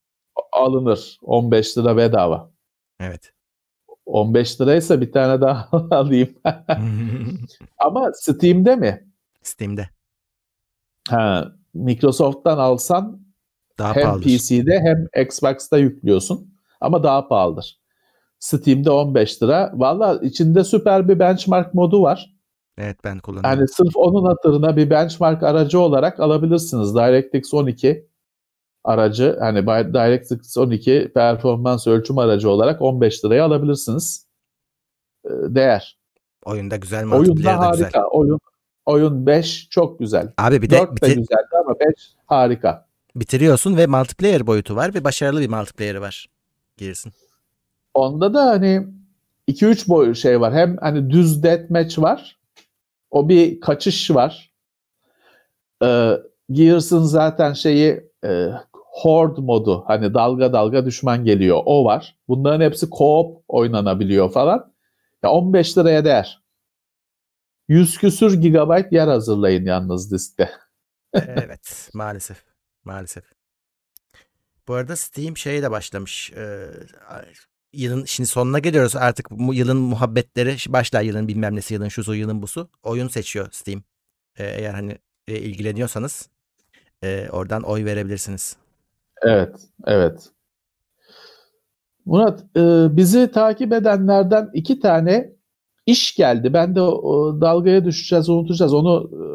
Alınır. 0.51 1.17
15 1.21 1.77
lira 1.77 1.97
bedava. 1.97 2.51
Evet. 2.99 3.33
15 4.05 4.61
liraysa 4.61 5.01
bir 5.01 5.11
tane 5.11 5.41
daha 5.41 5.69
alayım. 5.91 6.29
Ama 7.77 8.11
Steam'de 8.13 8.75
mi? 8.75 9.07
Steam'de. 9.43 9.89
Ha, 11.09 11.51
Microsoft'tan 11.73 12.57
alsan 12.57 13.25
daha 13.77 13.95
hem 13.95 14.03
pahalıdır. 14.03 14.25
PC'de 14.25 14.79
hem 14.79 15.23
Xbox'ta 15.23 15.77
yüklüyorsun 15.77 16.55
ama 16.81 17.03
daha 17.03 17.27
pahalıdır. 17.27 17.79
Steam'de 18.39 18.89
15 18.91 19.43
lira. 19.43 19.71
Valla 19.73 20.19
içinde 20.21 20.63
süper 20.63 21.09
bir 21.09 21.19
benchmark 21.19 21.73
modu 21.73 22.01
var. 22.01 22.34
Evet 22.77 22.97
ben 23.03 23.19
kullanıyorum. 23.19 23.59
Yani 23.59 23.67
sırf 23.67 23.95
onun 23.95 24.25
hatırına 24.25 24.77
bir 24.77 24.89
benchmark 24.89 25.43
aracı 25.43 25.79
olarak 25.79 26.19
alabilirsiniz. 26.19 26.95
DirectX 26.95 27.53
12 27.53 28.07
aracı 28.83 29.37
hani 29.39 29.67
DirectX 29.67 30.57
12 30.57 31.11
performans 31.13 31.87
ölçüm 31.87 32.17
aracı 32.17 32.49
olarak 32.49 32.81
15 32.81 33.25
liraya 33.25 33.45
alabilirsiniz. 33.45 34.27
Ee, 35.25 35.29
değer. 35.29 35.97
Oyunda 36.45 36.75
güzel 36.75 37.11
Oyunda 37.11 37.59
harika. 37.59 37.85
Güzel. 37.85 38.01
Oyun 38.11 38.39
oyun 38.85 39.25
5 39.25 39.69
çok 39.69 39.99
güzel. 39.99 40.33
Abi 40.37 40.61
bir 40.61 40.69
de 40.69 40.77
4 40.77 40.91
bitir- 40.91 41.01
de 41.01 41.13
güzeldi 41.13 41.47
ama 41.65 41.79
5 41.79 41.95
harika. 42.25 42.85
Bitiriyorsun 43.15 43.77
ve 43.77 43.87
multiplayer 43.87 44.47
boyutu 44.47 44.75
var 44.75 44.93
ve 44.93 45.03
başarılı 45.03 45.41
bir 45.41 45.49
multiplayer'ı 45.49 46.01
var. 46.01 46.29
Girsin. 46.77 47.13
Onda 47.93 48.33
da 48.33 48.45
hani 48.45 48.87
2-3 49.47 49.87
boy 49.89 50.13
şey 50.13 50.41
var. 50.41 50.53
Hem 50.53 50.77
hani 50.77 51.09
düz 51.09 51.43
deathmatch 51.43 51.99
var. 51.99 52.37
O 53.11 53.29
bir 53.29 53.59
kaçış 53.59 54.11
var. 54.11 54.51
Ee, 55.83 56.17
Gears'ın 56.51 57.03
zaten 57.03 57.53
şeyi 57.53 58.11
e, 58.25 58.49
horde 58.73 59.41
modu 59.41 59.83
hani 59.87 60.13
dalga 60.13 60.53
dalga 60.53 60.85
düşman 60.85 61.25
geliyor 61.25 61.61
o 61.65 61.85
var. 61.85 62.17
Bunların 62.27 62.65
hepsi 62.65 62.85
co-op 62.85 63.43
oynanabiliyor 63.47 64.31
falan. 64.31 64.73
Ya 65.23 65.31
15 65.31 65.77
liraya 65.77 66.05
değer. 66.05 66.41
100 67.67 67.97
küsür 67.97 68.41
gigabayt 68.41 68.91
yer 68.91 69.07
hazırlayın 69.07 69.65
yalnız 69.65 70.11
diskte. 70.11 70.51
evet 71.13 71.89
maalesef. 71.93 72.43
Maalesef. 72.83 73.23
Bu 74.67 74.73
arada 74.73 74.95
Steam 74.95 75.37
şeye 75.37 75.61
de 75.61 75.71
başlamış. 75.71 76.33
Ee, 76.33 76.69
yılın 77.75 78.05
şimdi 78.05 78.27
sonuna 78.27 78.59
geliyoruz 78.59 78.95
artık 78.95 79.31
bu 79.31 79.53
yılın 79.53 79.77
muhabbetleri 79.77 80.55
başlar 80.69 81.01
yılın 81.01 81.27
bilmem 81.27 81.55
nesi 81.55 81.73
yılın 81.73 81.87
şusu 81.87 82.15
yılın 82.15 82.41
busu. 82.41 82.69
Oyun 82.83 83.07
seçiyor 83.07 83.47
Steam. 83.51 83.83
Ee, 84.37 84.43
eğer 84.45 84.73
hani 84.73 84.97
e, 85.27 85.39
ilgileniyorsanız 85.39 86.29
e, 87.03 87.27
oradan 87.31 87.63
oy 87.63 87.85
verebilirsiniz. 87.85 88.57
Evet, 89.21 89.55
evet. 89.87 90.29
Murat, 92.05 92.43
e, 92.57 92.87
bizi 92.97 93.31
takip 93.31 93.73
edenlerden 93.73 94.49
iki 94.53 94.79
tane 94.79 95.31
iş 95.85 96.15
geldi. 96.15 96.53
Ben 96.53 96.75
de 96.75 96.81
o, 96.81 97.41
dalgaya 97.41 97.85
düşeceğiz, 97.85 98.29
unutacağız. 98.29 98.73
Onu 98.73 99.11
e, 99.13 99.25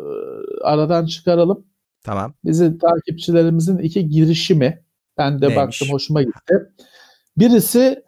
aradan 0.64 1.07
çıkaralım. 1.07 1.66
Tamam. 2.03 2.34
Bizi 2.45 2.78
takipçilerimizin 2.78 3.78
iki 3.78 4.09
girişimi. 4.09 4.84
Ben 5.18 5.41
de 5.41 5.49
Neymiş? 5.49 5.57
baktım, 5.57 5.88
hoşuma 5.91 6.22
gitti. 6.22 6.55
Birisi 7.36 8.03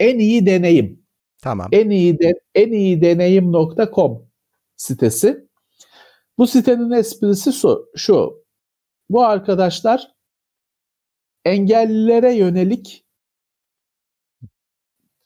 en 0.00 0.18
iyi 0.18 0.46
deneyim. 0.46 1.02
Tamam. 1.42 1.68
En 1.72 1.90
iyi 1.90 2.18
de, 2.18 2.40
en 2.54 2.72
iyi 2.72 3.02
deneyim.com 3.02 4.26
sitesi. 4.76 5.48
Bu 6.38 6.46
sitenin 6.46 6.90
esprisi 6.90 7.52
şu, 7.52 7.88
şu. 7.96 8.44
Bu 9.10 9.24
arkadaşlar 9.24 10.12
engellilere 11.44 12.34
yönelik 12.34 13.04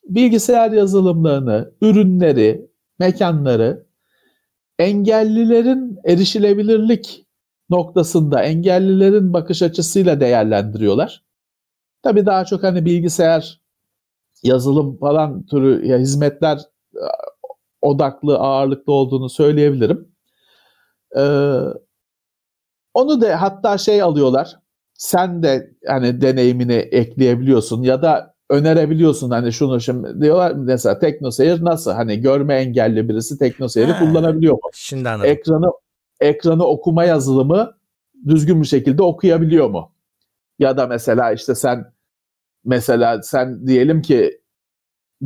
bilgisayar 0.04 0.70
yazılımlarını, 0.70 1.72
ürünleri, 1.80 2.66
mekanları 2.98 3.86
engellilerin 4.78 5.98
erişilebilirlik 6.04 7.26
noktasında 7.70 8.42
engellilerin 8.42 9.32
bakış 9.32 9.62
açısıyla 9.62 10.20
değerlendiriyorlar. 10.20 11.24
Tabii 12.02 12.26
daha 12.26 12.44
çok 12.44 12.62
hani 12.62 12.84
bilgisayar, 12.84 13.60
yazılım 14.43 14.97
falan 14.99 15.47
türü 15.47 15.86
ya 15.86 15.99
hizmetler 15.99 16.59
e, 16.95 17.07
odaklı, 17.82 18.38
ağırlıklı 18.38 18.93
olduğunu 18.93 19.28
söyleyebilirim. 19.28 20.09
Ee, 21.16 21.59
onu 22.95 23.20
da 23.20 23.43
hatta 23.43 23.78
şey 23.78 24.03
alıyorlar. 24.03 24.57
Sen 24.95 25.43
de 25.43 25.72
hani 25.86 26.20
deneyimini 26.20 26.72
ekleyebiliyorsun 26.72 27.82
ya 27.82 28.03
da 28.03 28.34
önerebiliyorsun 28.51 29.30
hani 29.30 29.53
şunu 29.53 29.80
şimdi 29.80 30.20
diyorlar 30.20 30.53
mesela 30.53 30.99
TeknoSeyir 30.99 31.64
nasıl 31.64 31.90
hani 31.90 32.20
görme 32.20 32.55
engelli 32.55 33.09
birisi 33.09 33.38
TeknoSeyir'i 33.38 33.99
kullanabiliyor 33.99 34.55
mu? 34.55 34.70
Şimdi 34.72 35.09
anladım. 35.09 35.30
Ekranı 35.30 35.66
ekranı 36.20 36.64
okuma 36.64 37.05
yazılımı 37.05 37.74
düzgün 38.28 38.61
bir 38.61 38.66
şekilde 38.66 39.03
okuyabiliyor 39.03 39.70
mu? 39.70 39.93
Ya 40.59 40.76
da 40.76 40.86
mesela 40.86 41.32
işte 41.32 41.55
sen 41.55 41.93
mesela 42.64 43.22
sen 43.22 43.66
diyelim 43.66 44.02
ki 44.02 44.40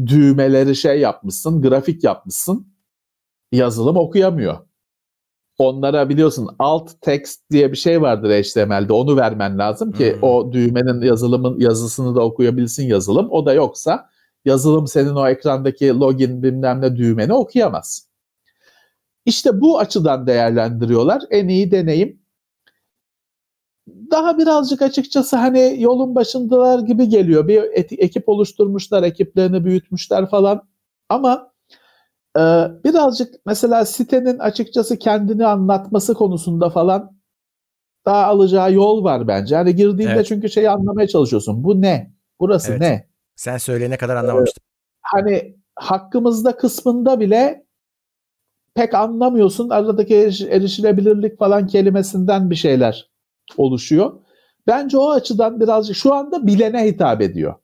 düğmeleri 0.06 0.76
şey 0.76 1.00
yapmışsın, 1.00 1.62
grafik 1.62 2.04
yapmışsın. 2.04 2.76
Yazılım 3.52 3.96
okuyamıyor. 3.96 4.58
Onlara 5.58 6.08
biliyorsun 6.08 6.48
alt 6.58 7.00
text 7.00 7.50
diye 7.50 7.72
bir 7.72 7.76
şey 7.76 8.02
vardır 8.02 8.30
HTML'de. 8.30 8.92
Onu 8.92 9.16
vermen 9.16 9.58
lazım 9.58 9.92
ki 9.92 10.14
hmm. 10.14 10.22
o 10.22 10.52
düğmenin 10.52 11.02
yazılımın 11.02 11.60
yazısını 11.60 12.14
da 12.14 12.22
okuyabilsin 12.22 12.86
yazılım. 12.86 13.30
O 13.30 13.46
da 13.46 13.52
yoksa 13.52 14.10
yazılım 14.44 14.86
senin 14.86 15.14
o 15.14 15.28
ekrandaki 15.28 15.88
login 15.88 16.42
bilmem 16.42 16.80
ne 16.80 16.96
düğmeni 16.96 17.32
okuyamaz. 17.32 18.08
İşte 19.24 19.60
bu 19.60 19.78
açıdan 19.78 20.26
değerlendiriyorlar. 20.26 21.22
En 21.30 21.48
iyi 21.48 21.70
deneyim. 21.70 22.25
Daha 23.88 24.38
birazcık 24.38 24.82
açıkçası 24.82 25.36
hani 25.36 25.76
yolun 25.78 26.14
başındalar 26.14 26.78
gibi 26.78 27.08
geliyor. 27.08 27.48
Bir 27.48 27.62
ekip 27.98 28.28
oluşturmuşlar, 28.28 29.02
ekiplerini 29.02 29.64
büyütmüşler 29.64 30.30
falan. 30.30 30.68
Ama 31.08 31.52
e, 32.36 32.40
birazcık 32.84 33.34
mesela 33.46 33.84
sitenin 33.84 34.38
açıkçası 34.38 34.98
kendini 34.98 35.46
anlatması 35.46 36.14
konusunda 36.14 36.70
falan 36.70 37.16
daha 38.06 38.24
alacağı 38.24 38.72
yol 38.72 39.04
var 39.04 39.28
bence. 39.28 39.56
Hani 39.56 39.76
girdiğinde 39.76 40.12
evet. 40.12 40.26
çünkü 40.26 40.48
şeyi 40.50 40.70
anlamaya 40.70 41.08
çalışıyorsun. 41.08 41.64
Bu 41.64 41.82
ne? 41.82 42.12
Burası 42.40 42.72
evet. 42.72 42.80
ne? 42.80 43.08
Sen 43.36 43.58
söyleyene 43.58 43.96
kadar 43.96 44.16
anlamamıştım. 44.16 44.62
Ee, 44.62 44.70
hani 45.02 45.56
hakkımızda 45.76 46.56
kısmında 46.56 47.20
bile 47.20 47.66
pek 48.74 48.94
anlamıyorsun. 48.94 49.68
Aradaki 49.68 50.14
erişilebilirlik 50.50 51.38
falan 51.38 51.66
kelimesinden 51.66 52.50
bir 52.50 52.56
şeyler 52.56 53.15
oluşuyor. 53.56 54.20
Bence 54.66 54.98
o 54.98 55.10
açıdan 55.10 55.60
birazcık 55.60 55.96
şu 55.96 56.14
anda 56.14 56.46
bilene 56.46 56.86
hitap 56.86 57.22
ediyor. 57.22 57.54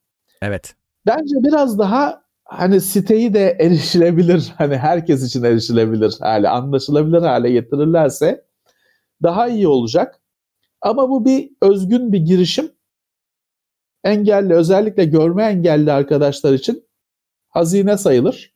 Evet. 0.42 0.74
Bence 1.06 1.34
biraz 1.42 1.78
daha 1.78 2.22
hani 2.44 2.80
siteyi 2.80 3.34
de 3.34 3.56
erişilebilir, 3.60 4.52
hani 4.58 4.76
herkes 4.76 5.24
için 5.24 5.42
erişilebilir 5.42 6.14
hale, 6.20 6.48
anlaşılabilir 6.48 7.22
hale 7.22 7.50
getirirlerse 7.50 8.44
daha 9.22 9.48
iyi 9.48 9.68
olacak. 9.68 10.20
Ama 10.80 11.10
bu 11.10 11.24
bir 11.24 11.50
özgün 11.62 12.12
bir 12.12 12.18
girişim. 12.18 12.72
Engelli, 14.04 14.54
özellikle 14.54 15.04
görme 15.04 15.44
engelli 15.44 15.92
arkadaşlar 15.92 16.52
için 16.52 16.88
hazine 17.48 17.98
sayılır. 17.98 18.54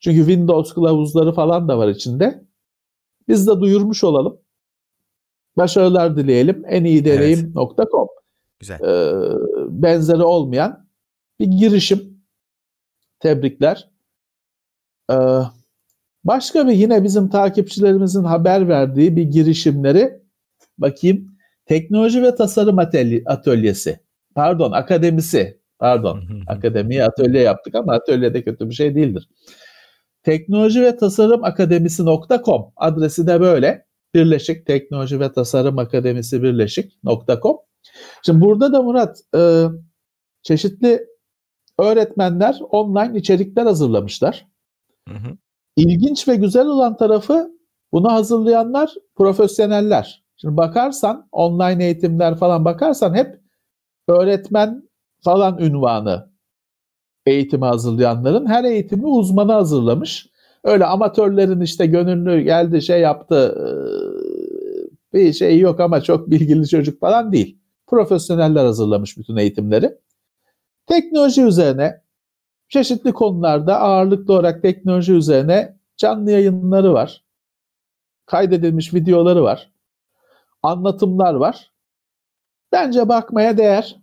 Çünkü 0.00 0.18
Windows 0.18 0.72
kılavuzları 0.72 1.32
falan 1.32 1.68
da 1.68 1.78
var 1.78 1.88
içinde. 1.88 2.44
Biz 3.28 3.46
de 3.46 3.60
duyurmuş 3.60 4.04
olalım. 4.04 4.40
Başarılar 5.58 6.16
dileyelim. 6.16 6.64
En 6.68 6.84
iyi 6.84 7.04
deneyim.com 7.04 7.76
evet. 7.76 8.18
Güzel. 8.60 8.80
Ee, 8.80 9.22
benzeri 9.68 10.22
olmayan 10.22 10.88
bir 11.40 11.46
girişim. 11.46 12.24
Tebrikler. 13.20 13.90
Ee, 15.12 15.14
başka 16.24 16.66
bir 16.66 16.72
yine 16.72 17.04
bizim 17.04 17.28
takipçilerimizin 17.28 18.24
haber 18.24 18.68
verdiği 18.68 19.16
bir 19.16 19.22
girişimleri 19.22 20.22
bakayım. 20.78 21.38
Teknoloji 21.66 22.22
ve 22.22 22.34
Tasarım 22.34 22.78
Atölyesi. 23.26 24.00
Pardon, 24.34 24.72
akademisi. 24.72 25.58
Pardon, 25.78 26.22
akademiye 26.46 27.04
atölye 27.04 27.42
yaptık 27.42 27.74
ama 27.74 27.92
atölyede 27.92 28.44
kötü 28.44 28.68
bir 28.68 28.74
şey 28.74 28.94
değildir. 28.94 29.28
Teknoloji 30.22 30.82
ve 30.82 30.96
Tasarım 30.96 31.44
Akademisi.com 31.44 32.72
adresi 32.76 33.26
de 33.26 33.40
böyle. 33.40 33.87
Birleşik 34.14 34.66
Teknoloji 34.66 35.20
ve 35.20 35.32
Tasarım 35.32 35.78
Akademisi 35.78 36.42
Birleşik.com. 36.42 37.56
Şimdi 38.22 38.40
burada 38.40 38.72
da 38.72 38.82
Murat 38.82 39.20
e, 39.36 39.64
çeşitli 40.42 41.06
öğretmenler 41.78 42.58
online 42.70 43.18
içerikler 43.18 43.66
hazırlamışlar. 43.66 44.46
Hı 45.08 45.14
hı. 45.14 45.36
İlginç 45.76 46.28
ve 46.28 46.36
güzel 46.36 46.66
olan 46.66 46.96
tarafı 46.96 47.50
bunu 47.92 48.12
hazırlayanlar 48.12 48.94
profesyoneller. 49.16 50.24
Şimdi 50.36 50.56
bakarsan 50.56 51.28
online 51.32 51.84
eğitimler 51.84 52.36
falan 52.36 52.64
bakarsan 52.64 53.14
hep 53.14 53.40
öğretmen 54.08 54.88
falan 55.24 55.58
ünvanı 55.58 56.30
eğitimi 57.26 57.64
hazırlayanların 57.64 58.46
her 58.46 58.64
eğitimi 58.64 59.06
uzmanı 59.06 59.52
hazırlamış. 59.52 60.28
Öyle 60.64 60.84
amatörlerin 60.84 61.60
işte 61.60 61.86
gönüllü 61.86 62.40
geldi 62.40 62.82
şey 62.82 63.00
yaptı 63.00 63.54
bir 65.12 65.32
şey 65.32 65.58
yok 65.58 65.80
ama 65.80 66.00
çok 66.00 66.30
bilgili 66.30 66.68
çocuk 66.68 67.00
falan 67.00 67.32
değil. 67.32 67.58
Profesyoneller 67.86 68.64
hazırlamış 68.64 69.18
bütün 69.18 69.36
eğitimleri. 69.36 69.98
Teknoloji 70.86 71.42
üzerine 71.42 72.02
çeşitli 72.68 73.12
konularda 73.12 73.80
ağırlıklı 73.80 74.34
olarak 74.34 74.62
teknoloji 74.62 75.12
üzerine 75.12 75.78
canlı 75.96 76.30
yayınları 76.30 76.92
var. 76.92 77.24
Kaydedilmiş 78.26 78.94
videoları 78.94 79.42
var. 79.42 79.72
Anlatımlar 80.62 81.34
var. 81.34 81.72
Bence 82.72 83.08
bakmaya 83.08 83.58
değer. 83.58 83.96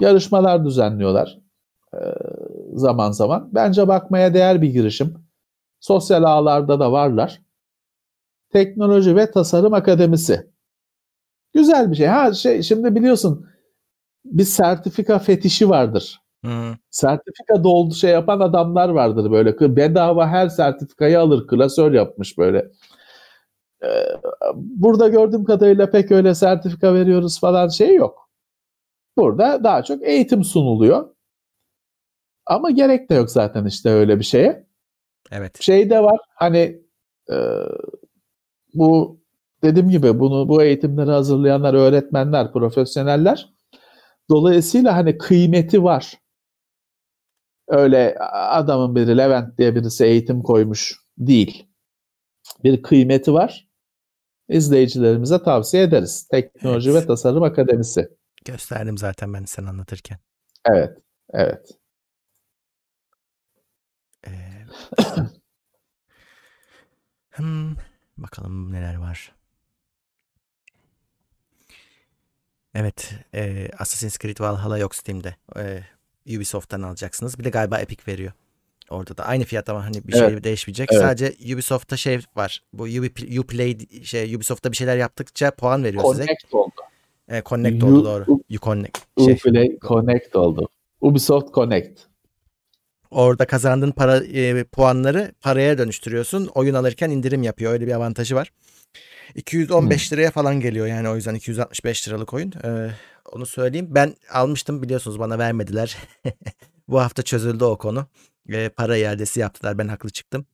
Yarışmalar 0.00 0.64
düzenliyorlar 0.64 1.45
zaman 2.76 3.10
zaman. 3.10 3.50
Bence 3.54 3.88
bakmaya 3.88 4.34
değer 4.34 4.62
bir 4.62 4.68
girişim. 4.68 5.14
Sosyal 5.80 6.22
ağlarda 6.22 6.80
da 6.80 6.92
varlar. 6.92 7.42
Teknoloji 8.52 9.16
ve 9.16 9.30
Tasarım 9.30 9.74
Akademisi. 9.74 10.50
Güzel 11.54 11.90
bir 11.90 11.96
şey. 11.96 12.06
Ha 12.06 12.34
şey 12.34 12.62
şimdi 12.62 12.94
biliyorsun 12.94 13.46
bir 14.24 14.44
sertifika 14.44 15.18
fetişi 15.18 15.68
vardır. 15.68 16.20
Hı. 16.44 16.76
Sertifika 16.90 17.64
doldu 17.64 17.94
şey 17.94 18.10
yapan 18.10 18.40
adamlar 18.40 18.88
vardır 18.88 19.30
böyle. 19.30 19.76
Bedava 19.76 20.28
her 20.28 20.48
sertifikayı 20.48 21.20
alır. 21.20 21.46
Klasör 21.46 21.92
yapmış 21.92 22.38
böyle. 22.38 22.68
Ee, 23.84 23.88
burada 24.54 25.08
gördüğüm 25.08 25.44
kadarıyla 25.44 25.90
pek 25.90 26.12
öyle 26.12 26.34
sertifika 26.34 26.94
veriyoruz 26.94 27.40
falan 27.40 27.68
şey 27.68 27.94
yok. 27.94 28.30
Burada 29.16 29.64
daha 29.64 29.82
çok 29.82 30.02
eğitim 30.02 30.44
sunuluyor. 30.44 31.15
Ama 32.46 32.70
gerek 32.70 33.10
de 33.10 33.14
yok 33.14 33.30
zaten 33.30 33.64
işte 33.64 33.90
öyle 33.90 34.18
bir 34.18 34.24
şeye. 34.24 34.66
Evet. 35.32 35.62
Şey 35.62 35.90
de 35.90 36.02
var 36.02 36.20
hani 36.34 36.82
e, 37.30 37.36
bu 38.74 39.20
dediğim 39.62 39.88
gibi 39.88 40.18
bunu 40.18 40.48
bu 40.48 40.62
eğitimleri 40.62 41.10
hazırlayanlar 41.10 41.74
öğretmenler, 41.74 42.52
profesyoneller 42.52 43.52
dolayısıyla 44.30 44.96
hani 44.96 45.18
kıymeti 45.18 45.82
var. 45.84 46.20
Öyle 47.68 48.18
adamın 48.32 48.96
biri 48.96 49.18
Levent 49.18 49.58
diye 49.58 49.74
birisi 49.74 50.04
eğitim 50.04 50.42
koymuş 50.42 50.96
değil. 51.18 51.66
Bir 52.64 52.82
kıymeti 52.82 53.32
var. 53.32 53.68
İzleyicilerimize 54.48 55.42
tavsiye 55.42 55.82
ederiz. 55.82 56.28
Teknoloji 56.30 56.90
Evet. 56.90 57.02
ve 57.02 57.06
Tasarım 57.06 57.42
Akademisi. 57.42 58.08
Gösterdim 58.44 58.98
zaten 58.98 59.34
ben 59.34 59.44
sen 59.44 59.64
anlatırken. 59.64 60.18
Evet, 60.64 60.98
evet. 61.32 61.78
hmm, 67.30 67.76
bakalım 68.18 68.72
neler 68.72 68.94
var. 68.96 69.32
Evet, 72.74 73.14
e, 73.34 73.68
Assassin's 73.78 74.18
Creed 74.18 74.40
Valhalla 74.40 74.78
yok 74.78 74.94
Steam'de. 74.94 75.34
E, 75.56 75.80
Ubisoft'tan 76.36 76.82
alacaksınız. 76.82 77.38
Bir 77.38 77.44
de 77.44 77.50
galiba 77.50 77.78
Epic 77.78 78.02
veriyor. 78.08 78.32
Orada 78.90 79.16
da 79.16 79.24
aynı 79.26 79.44
fiyat 79.44 79.68
ama 79.68 79.84
hani 79.84 80.04
bir 80.04 80.12
Evet, 80.16 80.30
şey 80.30 80.44
değişmeyecek. 80.44 80.88
evet. 80.92 81.02
Sadece 81.02 81.54
Ubisoft'ta 81.54 81.96
şey 81.96 82.20
var. 82.36 82.62
Bu 82.72 82.82
Uplay 83.40 83.78
şey 84.04 84.34
Ubisoft'ta 84.34 84.72
bir 84.72 84.76
şeyler 84.76 84.96
yaptıkça 84.96 85.50
puan 85.50 85.84
veriyor 85.84 86.04
size. 86.04 86.24
Connect 86.26 86.54
oldu. 86.54 86.74
E, 87.28 87.42
connect 87.46 87.82
U- 87.82 87.86
oldu 87.86 88.04
doğru. 88.04 88.24
U- 88.28 88.40
Uconnect. 88.54 88.98
Şey, 89.18 89.32
Uplay 89.34 89.78
Connect 89.78 90.36
oldu. 90.36 90.68
Ubisoft 91.00 91.54
Connect. 91.54 92.00
Orada 93.16 93.46
kazandığın 93.46 93.90
para 93.90 94.16
e, 94.16 94.64
puanları 94.64 95.32
paraya 95.40 95.78
dönüştürüyorsun. 95.78 96.46
Oyun 96.54 96.74
alırken 96.74 97.10
indirim 97.10 97.42
yapıyor. 97.42 97.72
Öyle 97.72 97.86
bir 97.86 97.92
avantajı 97.92 98.34
var. 98.34 98.52
215 99.34 100.12
liraya 100.12 100.30
falan 100.30 100.60
geliyor 100.60 100.86
yani 100.86 101.08
o 101.08 101.16
yüzden 101.16 101.34
265 101.34 102.08
liralık 102.08 102.34
oyun. 102.34 102.52
Ee, 102.64 102.90
onu 103.32 103.46
söyleyeyim. 103.46 103.86
Ben 103.90 104.14
almıştım 104.32 104.82
biliyorsunuz 104.82 105.18
bana 105.18 105.38
vermediler. 105.38 105.96
Bu 106.88 107.00
hafta 107.00 107.22
çözüldü 107.22 107.64
o 107.64 107.78
konu. 107.78 108.06
Ee, 108.52 108.68
para 108.68 108.96
iadesi 108.96 109.40
yaptılar. 109.40 109.78
Ben 109.78 109.88
haklı 109.88 110.10
çıktım. 110.10 110.46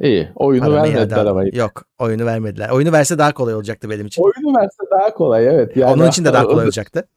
İyi. 0.00 0.28
Oyunu 0.34 0.64
Paramı 0.64 0.82
vermediler 0.82 1.26
ama. 1.26 1.44
Yok 1.44 1.84
oyunu 1.98 2.26
vermediler. 2.26 2.68
Oyunu 2.68 2.92
verse 2.92 3.18
daha 3.18 3.32
kolay 3.32 3.54
olacaktı 3.54 3.90
benim 3.90 4.06
için. 4.06 4.22
Oyunu 4.22 4.58
verse 4.58 4.82
daha 4.90 5.14
kolay 5.14 5.46
evet. 5.46 5.76
Yani 5.76 5.92
Onun 5.92 6.08
için 6.08 6.24
de 6.24 6.32
daha 6.32 6.44
kolay 6.44 6.64
olacaktı. 6.64 7.08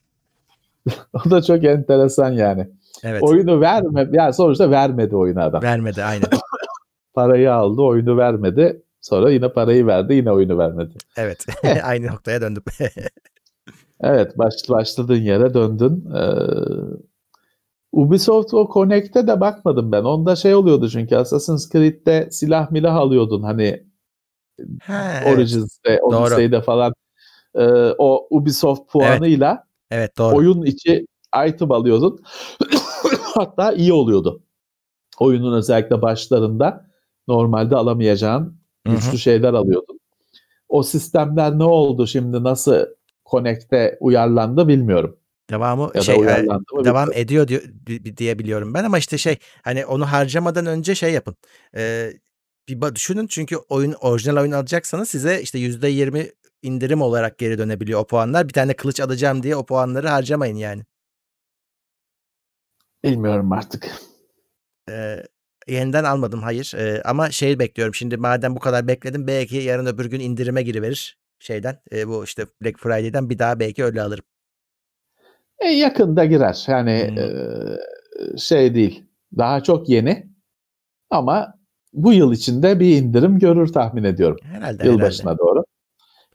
O 1.25 1.31
da 1.31 1.41
çok 1.41 1.63
enteresan 1.63 2.31
yani. 2.31 2.67
Evet. 3.03 3.23
Oyunu 3.23 3.61
verme, 3.61 4.09
yani 4.11 4.33
sonuçta 4.33 4.71
vermedi 4.71 5.15
oyunu 5.15 5.41
adam. 5.41 5.61
Vermedi 5.61 6.03
aynen. 6.03 6.29
Parayı 7.13 7.53
aldı, 7.53 7.81
oyunu 7.81 8.17
vermedi. 8.17 8.83
Sonra 9.01 9.31
yine 9.31 9.49
parayı 9.49 9.87
verdi, 9.87 10.13
yine 10.13 10.31
oyunu 10.31 10.57
vermedi. 10.57 10.93
Evet. 11.17 11.45
Aynı 11.83 12.07
noktaya 12.07 12.41
döndüm. 12.41 12.63
Evet, 14.01 14.37
baş, 14.37 14.53
başladığın 14.69 15.21
yere 15.21 15.53
döndün. 15.53 16.11
Ee, 16.15 16.23
Ubisoft 17.91 18.53
o 18.53 18.69
Connect'e 18.73 19.27
de 19.27 19.39
bakmadım 19.39 19.91
ben. 19.91 20.03
Onda 20.03 20.35
şey 20.35 20.55
oluyordu 20.55 20.89
çünkü 20.89 21.15
Assassin's 21.15 21.71
Creed'de 21.71 22.27
silah 22.31 22.71
milah 22.71 22.95
alıyordun 22.95 23.43
hani 23.43 23.83
ha, 24.83 25.11
evet. 25.23 25.37
Origins'de, 25.37 25.99
Odyssey'de 26.01 26.61
falan. 26.61 26.93
Ee, 27.55 27.63
o 27.97 28.27
Ubisoft 28.29 28.91
puanıyla 28.91 29.63
evet 29.91 30.17
doğru. 30.17 30.35
oyun 30.35 30.63
içi 30.63 31.07
item 31.47 31.71
alıyordun. 31.71 32.19
Hatta 33.33 33.73
iyi 33.73 33.93
oluyordu. 33.93 34.43
Oyunun 35.19 35.57
özellikle 35.57 36.01
başlarında 36.01 36.89
normalde 37.27 37.75
alamayacağın 37.75 38.57
güçlü 38.85 39.17
şeyler 39.17 39.53
alıyordun. 39.53 39.99
O 40.69 40.83
sistemler 40.83 41.59
ne 41.59 41.63
oldu 41.63 42.07
şimdi 42.07 42.43
nasıl 42.43 42.85
Connect'e 43.31 43.97
uyarlandı 43.99 44.67
bilmiyorum. 44.67 45.17
Devamı 45.49 45.91
Ya 45.95 46.01
şey 46.01 46.15
e, 46.15 46.19
devam 46.19 46.63
bilmiyorum. 46.71 47.11
ediyor 47.13 47.47
diyor, 47.47 47.61
di- 47.87 48.17
diye 48.17 48.39
biliyorum 48.39 48.73
ben 48.73 48.83
ama 48.83 48.97
işte 48.97 49.17
şey 49.17 49.37
hani 49.63 49.85
onu 49.85 50.05
harcamadan 50.11 50.65
önce 50.65 50.95
şey 50.95 51.13
yapın. 51.13 51.35
Ee, 51.75 52.13
bir 52.69 52.95
düşünün 52.95 53.27
çünkü 53.27 53.57
oyun 53.57 53.93
orijinal 53.93 54.41
oyun 54.41 54.51
alacaksanız 54.51 55.09
size 55.09 55.41
işte 55.41 55.59
%20 55.59 56.31
indirim 56.61 57.01
olarak 57.01 57.37
geri 57.37 57.57
dönebiliyor 57.57 57.99
o 57.99 58.07
puanlar. 58.07 58.47
Bir 58.47 58.53
tane 58.53 58.73
kılıç 58.73 58.99
alacağım 58.99 59.43
diye 59.43 59.55
o 59.55 59.65
puanları 59.65 60.07
harcamayın 60.07 60.55
yani. 60.55 60.83
Bilmiyorum 63.03 63.51
artık. 63.51 63.91
Ee, 64.89 65.23
yeniden 65.67 66.03
almadım 66.03 66.41
hayır 66.41 66.73
Ee, 66.77 67.01
ama 67.05 67.31
şey 67.31 67.59
bekliyorum 67.59 67.95
şimdi 67.95 68.17
madem 68.17 68.55
bu 68.55 68.59
kadar 68.59 68.87
bekledim 68.87 69.27
belki 69.27 69.55
yarın 69.55 69.85
öbür 69.85 70.05
gün 70.05 70.19
indirime 70.19 70.61
giriverir 70.63 71.17
şeyden 71.39 71.79
e, 71.91 72.07
bu 72.07 72.23
işte 72.23 72.45
Black 72.63 72.79
Friday'den 72.79 73.29
bir 73.29 73.39
daha 73.39 73.59
belki 73.59 73.83
öyle 73.83 74.01
alırım. 74.01 74.25
E, 75.59 75.67
yakında 75.67 76.25
girer. 76.25 76.65
Yani 76.67 77.07
Hmm. 77.07 77.17
e, 78.33 78.37
şey 78.37 78.75
değil. 78.75 79.05
Daha 79.37 79.63
çok 79.63 79.89
yeni. 79.89 80.27
Ama 81.09 81.53
bu 81.93 82.13
yıl 82.13 82.33
içinde 82.33 82.79
bir 82.79 82.95
indirim 82.97 83.39
görür 83.39 83.67
tahmin 83.67 84.03
ediyorum. 84.03 84.37
Herhalde 84.43 84.83
herhalde. 84.83 84.87
Yılbaşına 84.87 85.37
doğru. 85.37 85.63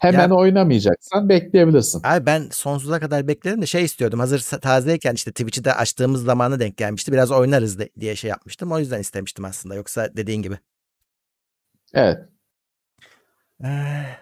Hemen 0.01 0.29
Ya- 0.29 0.35
oynamayacaksan 0.35 1.29
bekleyebilirsin. 1.29 2.01
Abi 2.05 2.27
ben 2.27 2.49
sonsuza 2.53 3.01
kadar 3.01 3.29
bekledim 3.29 3.63
de 3.63 3.67
şey 3.67 3.85
istiyordum. 3.85 4.21
Hazır 4.21 4.41
tazeyken 4.61 5.15
işte 5.15 5.31
Twitch'i 5.31 5.65
de 5.65 5.75
açtığımız 5.75 6.23
zamana 6.25 6.61
denk 6.61 6.77
gelmişti. 6.77 7.13
Biraz 7.13 7.31
oynarız 7.31 7.79
de- 7.79 7.91
diye 8.01 8.17
şey 8.17 8.31
yapmıştım. 8.31 8.73
O 8.73 8.79
yüzden 8.79 9.01
istemiştim 9.01 9.45
aslında. 9.45 9.75
Yoksa 9.75 10.17
dediğin 10.17 10.43
gibi. 10.43 10.59
Evet. 11.95 12.19
Eh. 13.65 14.19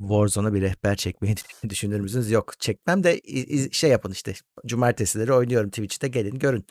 Warzone'a 0.00 0.54
bir 0.54 0.62
rehber 0.62 0.96
çekmeyi 0.96 1.34
düşünür 1.68 2.00
müsünüz? 2.00 2.30
Yok 2.30 2.60
çekmem 2.60 3.04
de 3.04 3.18
iz- 3.20 3.72
şey 3.72 3.90
yapın 3.90 4.10
işte. 4.10 4.32
Cumartesileri 4.66 5.32
oynuyorum 5.32 5.70
Twitch'te 5.70 6.08
gelin 6.08 6.38
görün. 6.38 6.66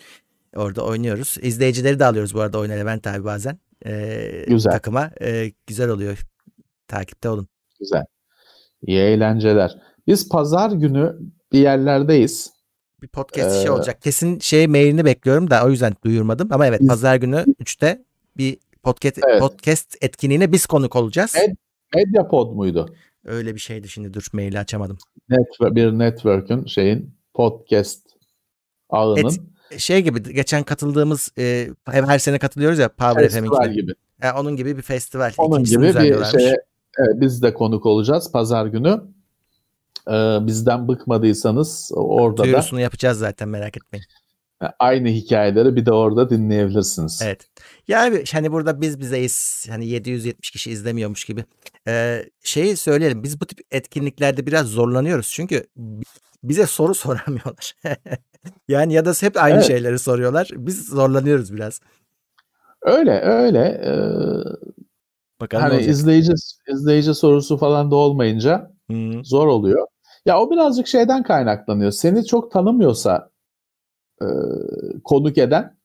Orada 0.56 0.86
oynuyoruz. 0.86 1.38
İzleyicileri 1.42 2.00
de 2.00 2.06
alıyoruz 2.06 2.34
bu 2.34 2.42
arada 2.42 2.60
oyuna 2.60 2.74
Levent 2.74 3.08
abi 3.08 3.24
bazen. 3.26 3.60
Ee, 3.86 4.46
Güzel. 4.48 4.72
Takıma. 4.72 5.12
Ee, 5.22 5.52
güzel 5.68 5.90
oluyor. 5.90 6.20
Takipte 6.88 7.30
olun. 7.30 7.48
Güzel. 7.80 8.06
İyi 8.82 9.00
eğlenceler. 9.00 9.78
Biz 10.08 10.30
pazar 10.30 10.72
günü 10.72 11.16
bir 11.52 11.60
yerlerdeyiz. 11.60 12.52
Bir 13.02 13.08
podcast 13.08 13.56
şey 13.56 13.66
Ee, 13.66 13.72
olacak. 13.72 14.02
Kesin 14.02 14.40
şey 14.40 14.68
mailini 14.68 15.06
bekliyorum 15.06 15.50
da 15.50 15.66
o 15.66 15.70
yüzden 15.70 15.94
duyurmadım. 16.06 16.48
Ama 16.52 16.68
evet 16.68 16.82
Biz- 16.82 16.88
pazar 16.88 17.16
günü 17.16 17.46
3'te 17.60 18.06
bir 18.38 18.58
podcast, 18.84 19.18
Evet. 19.30 19.40
podcast 19.40 19.96
etkinliğine 20.02 20.52
biz 20.52 20.66
konuk 20.66 20.96
olacağız. 20.96 21.34
Evet. 21.38 21.56
Medyapod 21.96 22.52
muydu? 22.56 22.96
Öyle 23.26 23.56
bir 23.56 23.60
şeydi 23.60 23.90
şimdi 23.90 24.14
dur 24.14 24.28
maili 24.34 24.60
açamadım. 24.60 24.98
Network, 25.30 25.76
bir 25.76 25.92
network'ün 25.92 26.66
şeyin 26.66 27.16
podcast 27.34 28.02
ağının 28.90 29.32
Şey 29.78 30.02
gibi 30.02 30.34
geçen 30.34 30.64
katıldığımız 30.64 31.32
e, 31.38 31.70
her 31.86 32.20
sene 32.20 32.40
katılıyoruz 32.40 32.80
ya 32.80 32.90
Power 32.90 33.30
FM'inkine. 33.30 33.74
gibi. 33.74 33.94
E, 34.22 34.32
onun 34.32 34.56
gibi 34.56 34.78
bir 34.78 34.82
festival. 34.82 35.32
Onun 35.38 35.56
İkincisini 35.56 35.78
gibi 35.78 35.84
bir 35.84 35.90
düzenliyorlarmış. 35.90 36.44
Evet, 37.00 37.22
biz 37.22 37.42
de 37.42 37.54
konuk 37.54 37.86
olacağız 37.86 38.32
pazar 38.32 38.66
günü. 38.66 39.02
Ee, 40.08 40.38
bizden 40.42 40.88
bıkmadıysanız 40.88 41.92
orada 41.96 42.38
da 42.38 42.44
Duyurusunu 42.44 42.80
yapacağız 42.82 43.18
zaten 43.20 43.50
merak 43.50 43.78
etmeyin. 43.78 44.06
aynı 44.80 45.08
hikayeleri 45.08 45.76
bir 45.76 45.86
de 45.86 45.92
orada 45.92 46.30
dinleyebilirsiniz. 46.30 47.22
Evet. 47.24 47.48
Ya 47.88 48.06
abi 48.06 48.24
hani 48.34 48.52
burada 48.52 48.82
biz 48.82 49.00
bizeyiz. 49.00 49.68
Hani 49.70 49.88
770 49.88 50.52
kişi 50.52 50.72
izlemiyormuş 50.72 51.26
gibi. 51.26 51.46
Ee, 51.88 52.26
şeyi 52.44 52.78
söyleyelim. 52.78 53.24
Biz 53.24 53.42
bu 53.42 53.46
tip 53.46 53.60
etkinliklerde 53.72 54.46
biraz 54.48 54.68
zorlanıyoruz. 54.68 55.32
Çünkü 55.34 55.68
bi- 55.78 56.04
bize 56.44 56.66
soru 56.66 56.94
soramıyorlar. 56.96 57.74
yani 58.68 58.94
ya 58.94 59.06
da 59.06 59.12
hep 59.22 59.38
aynı 59.38 59.56
Evet. 59.56 59.66
şeyleri 59.68 60.00
soruyorlar. 60.00 60.50
Biz 60.54 60.88
zorlanıyoruz 60.88 61.54
biraz. 61.54 61.82
Öyle 62.82 63.22
öyle. 63.22 63.60
Ee, 63.60 63.94
Bakalım 65.46 65.64
hani 65.64 65.82
izleyici 65.82 66.32
izleyici 66.68 67.14
sorusu 67.14 67.58
falan 67.58 67.92
da 67.92 67.96
olmayınca 67.96 68.76
Hmm. 68.88 69.26
Zor 69.26 69.48
oluyor. 69.48 69.88
Ya 70.26 70.40
o 70.40 70.52
birazcık 70.52 70.88
şeyden 70.88 71.24
kaynaklanıyor. 71.24 71.92
Seni 71.92 72.26
çok 72.26 72.52
tanımıyorsa 72.52 73.30
e, 74.22 74.28
konuk 75.04 75.38
eden 75.38 75.78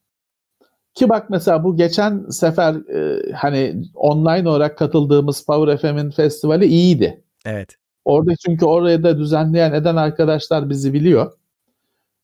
ki 0.94 1.08
bak 1.08 1.30
mesela 1.30 1.64
bu 1.64 1.76
geçen 1.76 2.28
sefer 2.28 2.74
e, 2.74 3.32
hani 3.32 3.82
online 3.94 4.48
olarak 4.48 4.78
katıldığımız 4.78 5.44
Power 5.44 5.76
FM'in 5.76 6.10
festivali 6.10 6.66
iyiydi. 6.66 7.24
Evet. 7.44 7.76
Orada 8.04 8.36
çünkü 8.46 8.64
oraya 8.64 9.02
da 9.02 9.18
düzenleyen 9.18 9.72
eden 9.72 9.96
arkadaşlar 9.96 10.70
bizi 10.70 10.92
biliyor. 10.92 11.32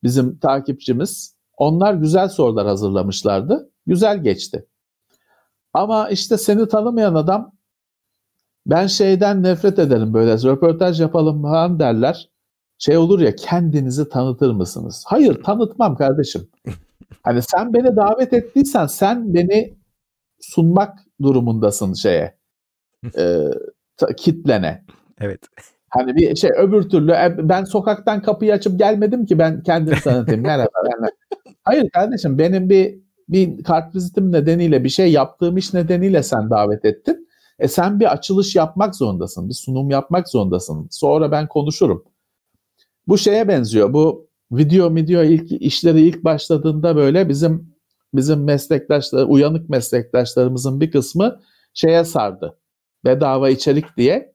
Bizim 0.03 0.39
takipçimiz. 0.39 1.37
Onlar 1.57 1.95
güzel 1.95 2.29
sorular 2.29 2.67
hazırlamışlardı. 2.67 3.71
Güzel 3.87 4.23
geçti. 4.23 4.67
Ama 5.77 6.09
işte 6.09 6.39
seni 6.39 6.69
tanımayan 6.69 7.15
adam 7.15 7.53
ben 8.67 8.87
şeyden 8.87 9.43
nefret 9.43 9.79
ederim 9.79 10.15
böyle 10.15 10.35
röportaj 10.35 11.01
yapalım 11.01 11.43
falan 11.43 11.81
derler. 11.81 12.31
Şey 12.79 12.97
olur 12.97 13.21
ya 13.21 13.37
kendinizi 13.37 14.09
tanıtır 14.09 14.51
mısınız? 14.51 15.05
Hayır 15.07 15.43
tanıtmam 15.43 15.97
kardeşim. 15.97 16.49
Hani 17.23 17.43
sen 17.43 17.75
beni 17.75 17.97
davet 17.97 18.33
ettiysen 18.33 18.87
sen 18.87 19.35
beni 19.35 19.75
sunmak 20.41 20.99
durumundasın 21.23 21.95
şeye. 21.95 22.37
E, 23.19 24.15
kitlene. 24.17 24.85
Evet. 25.21 25.41
Hani 25.89 26.17
bir 26.17 26.37
şey 26.37 26.51
öbür 26.51 26.89
türlü 26.89 27.13
e, 27.13 27.49
ben 27.49 27.65
sokaktan 27.65 28.23
kapıyı 28.23 28.53
açıp 28.53 28.79
gelmedim 28.79 29.27
ki 29.27 29.39
ben 29.39 29.63
kendimi 29.63 30.01
tanıtayım. 30.01 30.43
Merhaba. 30.47 30.71
Yani. 30.85 31.11
Hayır 31.65 31.91
kardeşim 31.91 32.39
benim 32.39 32.71
bir 32.71 33.06
bir 33.29 33.65
kart 33.65 33.95
vizitim 33.95 34.33
nedeniyle 34.33 34.85
bir 34.85 34.89
şey 34.89 35.13
yaptığım 35.13 35.57
iş 35.57 35.75
nedeniyle 35.75 36.23
sen 36.23 36.51
davet 36.51 36.85
ettin. 36.85 37.29
E 37.59 37.69
sen 37.69 38.01
bir 38.01 38.13
açılış 38.13 38.57
yapmak 38.57 38.97
zorundasın. 38.97 39.49
Bir 39.49 39.55
sunum 39.55 39.91
yapmak 39.91 40.29
zorundasın. 40.29 40.89
Sonra 40.91 41.33
ben 41.33 41.49
konuşurum. 41.49 42.05
Bu 43.09 43.19
şeye 43.19 43.49
benziyor. 43.49 43.93
Bu 43.93 44.29
video 44.53 44.95
video 44.95 45.23
ilk 45.23 45.53
işleri 45.53 46.01
ilk 46.01 46.25
başladığında 46.25 46.97
böyle 46.97 47.29
bizim 47.29 47.77
bizim 48.15 48.45
meslektaşlar, 48.45 49.25
uyanık 49.29 49.71
meslektaşlarımızın 49.71 50.81
bir 50.81 50.91
kısmı 50.91 51.41
şeye 51.75 52.05
sardı. 52.05 52.59
Bedava 53.05 53.49
içerik 53.49 53.97
diye 53.97 54.35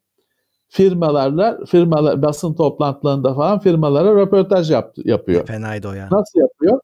firmalarla 0.67 1.59
firmalar 1.65 2.21
basın 2.21 2.53
toplantılarında 2.53 3.35
falan 3.35 3.59
firmalara 3.59 4.15
röportaj 4.15 4.71
yap, 4.71 4.93
yapıyor. 5.05 5.45
Fenaydı 5.45 5.87
o 5.87 5.93
ya. 5.93 6.09
Nasıl 6.11 6.39
yapıyor? 6.39 6.79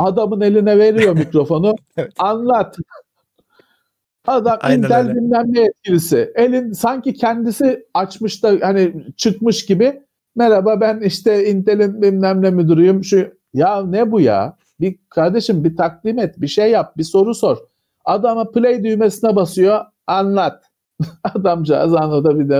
Adamın 0.00 0.40
eline 0.40 0.78
veriyor 0.78 1.12
mikrofonu. 1.16 1.74
evet. 1.96 2.12
Anlat. 2.18 2.76
Adam 4.26 4.58
Aynen 4.60 4.82
Intel 4.82 4.98
öyle. 5.08 5.14
bilmem 5.14 5.44
ne 5.48 5.60
yetkilisi. 5.60 6.32
Elin 6.34 6.72
sanki 6.72 7.14
kendisi 7.14 7.86
açmış 7.94 8.42
da 8.42 8.52
hani 8.62 9.06
çıkmış 9.16 9.66
gibi 9.66 10.02
merhaba 10.36 10.80
ben 10.80 11.00
işte 11.00 11.50
Intel'in 11.50 12.02
bilmem 12.02 12.42
ne 12.42 12.50
müdürüyüm. 12.50 13.04
Şu 13.04 13.32
ya 13.54 13.82
ne 13.86 14.12
bu 14.12 14.20
ya? 14.20 14.56
Bir 14.80 14.98
kardeşim 15.08 15.64
bir 15.64 15.76
takdim 15.76 16.18
et, 16.18 16.34
bir 16.40 16.48
şey 16.48 16.70
yap, 16.70 16.96
bir 16.96 17.02
soru 17.04 17.34
sor. 17.34 17.56
Adama 18.04 18.50
play 18.50 18.84
düğmesine 18.84 19.36
basıyor, 19.36 19.84
anlat. 20.06 20.64
Adamcağız 21.34 21.94
anladı 21.94 22.38
bir 22.40 22.48
de 22.48 22.56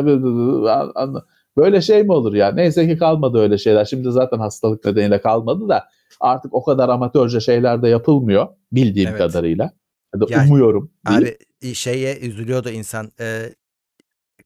anla. 0.95 1.25
Böyle 1.57 1.81
şey 1.81 2.03
mi 2.03 2.13
olur 2.13 2.35
ya? 2.35 2.53
Neyse 2.53 2.89
ki 2.89 2.99
kalmadı 2.99 3.39
öyle 3.39 3.59
şeyler. 3.59 3.85
Şimdi 3.85 4.11
zaten 4.13 4.39
hastalık 4.39 4.85
nedeniyle 4.85 5.21
kalmadı 5.21 5.69
da 5.69 5.85
artık 6.21 6.55
o 6.55 6.65
kadar 6.65 6.89
amatörce 6.89 7.41
şeyler 7.41 7.83
de 7.83 7.89
yapılmıyor 7.89 8.49
bildiğim 8.73 9.09
evet. 9.09 9.19
kadarıyla. 9.19 9.71
Ya 10.15 10.21
da 10.21 10.27
yani, 10.29 10.51
umuyorum. 10.51 10.91
Abi 11.07 11.37
şeye 11.75 12.19
üzülüyordu 12.19 12.71
insan. 12.71 13.11
E, 13.21 13.55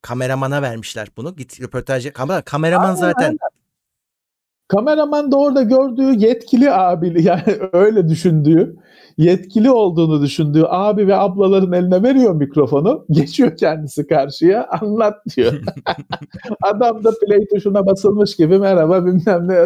kameramana 0.01 0.61
vermişler 0.61 1.07
bunu. 1.17 1.35
Git 1.35 1.61
röportaj 1.61 2.13
kamera 2.13 2.41
kameraman 2.41 2.85
aynen, 2.85 2.95
zaten. 2.95 3.25
Aynen. 3.25 3.37
Kameraman 4.67 5.31
da 5.31 5.37
orada 5.37 5.63
gördüğü 5.63 6.13
yetkili 6.25 6.71
abi 6.71 7.23
yani 7.23 7.57
öyle 7.73 8.09
düşündüğü 8.09 8.75
yetkili 9.17 9.71
olduğunu 9.71 10.21
düşündüğü 10.21 10.63
abi 10.67 11.07
ve 11.07 11.15
ablaların 11.15 11.73
eline 11.73 12.03
veriyor 12.03 12.35
mikrofonu. 12.35 13.05
Geçiyor 13.11 13.57
kendisi 13.57 14.07
karşıya 14.07 14.67
anlat 14.67 15.17
diyor. 15.37 15.53
Adam 16.61 17.03
da 17.03 17.11
play 17.25 17.47
tuşuna 17.53 17.85
basılmış 17.85 18.35
gibi 18.35 18.59
merhaba 18.59 19.05
bilmem 19.05 19.47
ne 19.47 19.59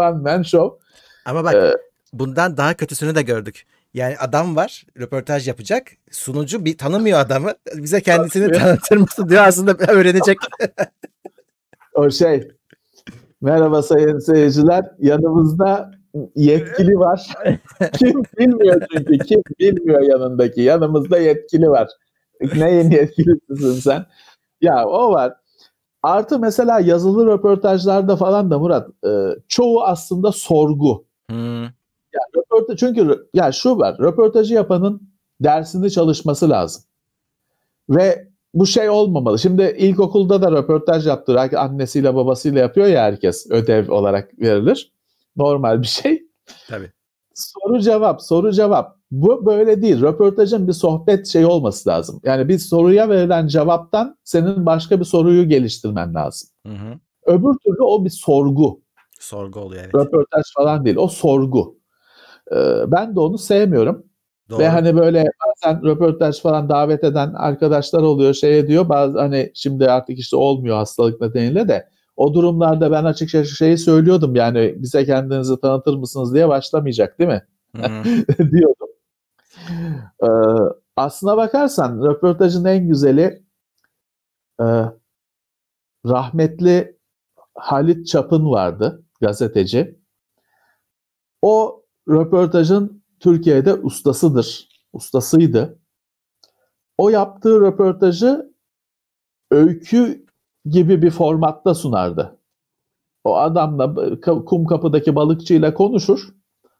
one 0.00 0.20
man 0.22 0.42
show. 0.42 0.89
Ama 1.24 1.44
bak 1.44 1.54
ee, 1.54 1.76
bundan 2.12 2.56
daha 2.56 2.74
kötüsünü 2.74 3.14
de 3.14 3.22
gördük. 3.22 3.66
Yani 3.94 4.16
adam 4.18 4.56
var 4.56 4.86
röportaj 4.98 5.48
yapacak. 5.48 5.86
Sunucu 6.10 6.64
bir 6.64 6.78
tanımıyor 6.78 7.20
adamı. 7.20 7.52
Bize 7.74 8.00
kendisini 8.00 8.52
tanıtır 8.52 8.96
mısın 8.96 9.28
diyor 9.28 9.44
aslında 9.46 9.72
öğrenecek. 9.88 10.38
o 11.94 12.10
şey. 12.10 12.48
Merhaba 13.40 13.82
sayın 13.82 14.18
seyirciler. 14.18 14.84
Yanımızda 14.98 15.90
yetkili 16.36 16.98
var. 16.98 17.34
kim 17.98 18.22
bilmiyor 18.38 18.82
çünkü. 18.92 19.18
Kim 19.18 19.42
bilmiyor 19.58 20.00
yanındaki. 20.00 20.60
Yanımızda 20.60 21.18
yetkili 21.18 21.70
var. 21.70 21.88
Neyin 22.56 22.90
yetkilisisin 22.90 23.80
sen? 23.80 24.06
Ya 24.60 24.86
o 24.86 25.12
var. 25.12 25.34
Artı 26.02 26.38
mesela 26.38 26.80
yazılı 26.80 27.26
röportajlarda 27.26 28.16
falan 28.16 28.50
da 28.50 28.58
Murat 28.58 28.88
e, 29.06 29.10
çoğu 29.48 29.82
aslında 29.84 30.32
sorgu. 30.32 31.04
Hmm. 31.30 31.62
Ya 32.12 32.20
röportaj, 32.36 32.78
çünkü 32.80 33.28
ya 33.34 33.52
şu 33.52 33.78
var. 33.78 33.98
Röportajı 33.98 34.54
yapanın 34.54 35.02
dersini 35.40 35.90
çalışması 35.90 36.50
lazım. 36.50 36.82
Ve 37.90 38.28
bu 38.54 38.66
şey 38.66 38.90
olmamalı. 38.90 39.38
Şimdi 39.38 39.74
ilkokulda 39.78 40.42
da 40.42 40.52
röportaj 40.52 41.06
yaptırarak 41.06 41.54
annesiyle 41.54 42.14
babasıyla 42.14 42.60
yapıyor 42.60 42.86
ya 42.86 43.02
herkes. 43.02 43.50
Ödev 43.50 43.92
olarak 43.92 44.38
verilir. 44.40 44.92
Normal 45.36 45.82
bir 45.82 45.86
şey. 45.86 46.22
Tabii. 46.68 46.90
Soru 47.34 47.80
cevap, 47.80 48.22
soru 48.22 48.52
cevap. 48.52 48.96
Bu 49.10 49.46
böyle 49.46 49.82
değil. 49.82 50.02
Röportajın 50.02 50.68
bir 50.68 50.72
sohbet 50.72 51.26
şey 51.26 51.46
olması 51.46 51.88
lazım. 51.88 52.20
Yani 52.24 52.48
bir 52.48 52.58
soruya 52.58 53.08
verilen 53.08 53.46
cevaptan 53.46 54.18
senin 54.24 54.66
başka 54.66 55.00
bir 55.00 55.04
soruyu 55.04 55.48
geliştirmen 55.48 56.14
lazım. 56.14 56.48
Hı 56.66 56.72
hı. 56.72 56.94
Öbür 57.26 57.58
türlü 57.64 57.82
o 57.82 58.04
bir 58.04 58.10
sorgu. 58.10 58.80
Sorgu 59.20 59.60
oluyor 59.60 59.82
evet. 59.84 59.94
Röportaj 59.94 60.44
falan 60.56 60.84
değil. 60.84 60.96
O 60.96 61.08
sorgu. 61.08 61.78
Ee, 62.52 62.56
ben 62.86 63.16
de 63.16 63.20
onu 63.20 63.38
sevmiyorum. 63.38 64.04
Doğru. 64.50 64.58
Ve 64.58 64.68
hani 64.68 64.96
böyle 64.96 65.24
bazen 65.46 65.84
röportaj 65.84 66.40
falan 66.40 66.68
davet 66.68 67.04
eden 67.04 67.34
arkadaşlar 67.34 68.02
oluyor 68.02 68.34
şey 68.34 68.68
diyor 68.68 68.88
bazı 68.88 69.18
hani 69.18 69.52
şimdi 69.54 69.90
artık 69.90 70.18
işte 70.18 70.36
olmuyor 70.36 70.76
hastalık 70.76 71.20
nedeniyle 71.20 71.68
de 71.68 71.88
o 72.16 72.34
durumlarda 72.34 72.90
ben 72.90 73.04
açıkça 73.04 73.44
şeyi 73.44 73.78
söylüyordum 73.78 74.36
yani 74.36 74.74
bize 74.76 75.04
kendinizi 75.04 75.60
tanıtır 75.60 75.96
mısınız 75.96 76.34
diye 76.34 76.48
başlamayacak 76.48 77.18
değil 77.18 77.30
mi? 77.30 77.42
diyordum. 78.38 78.88
Ee, 80.22 80.28
aslına 80.96 81.36
bakarsan 81.36 82.02
röportajın 82.02 82.64
en 82.64 82.88
güzeli 82.88 83.42
e, 84.60 84.66
rahmetli 86.06 86.96
Halit 87.54 88.06
Çapın 88.06 88.50
vardı 88.50 89.02
gazeteci. 89.20 89.98
O 91.42 91.82
röportajın 92.08 93.02
Türkiye'de 93.20 93.74
ustasıdır. 93.74 94.68
Ustasıydı. 94.92 95.78
O 96.98 97.08
yaptığı 97.08 97.60
röportajı 97.60 98.52
öykü 99.50 100.26
gibi 100.64 101.02
bir 101.02 101.10
formatta 101.10 101.74
sunardı. 101.74 102.38
O 103.24 103.36
adamla 103.36 103.94
kum 104.20 104.66
kapıdaki 104.66 105.14
balıkçıyla 105.14 105.74
konuşur. 105.74 106.28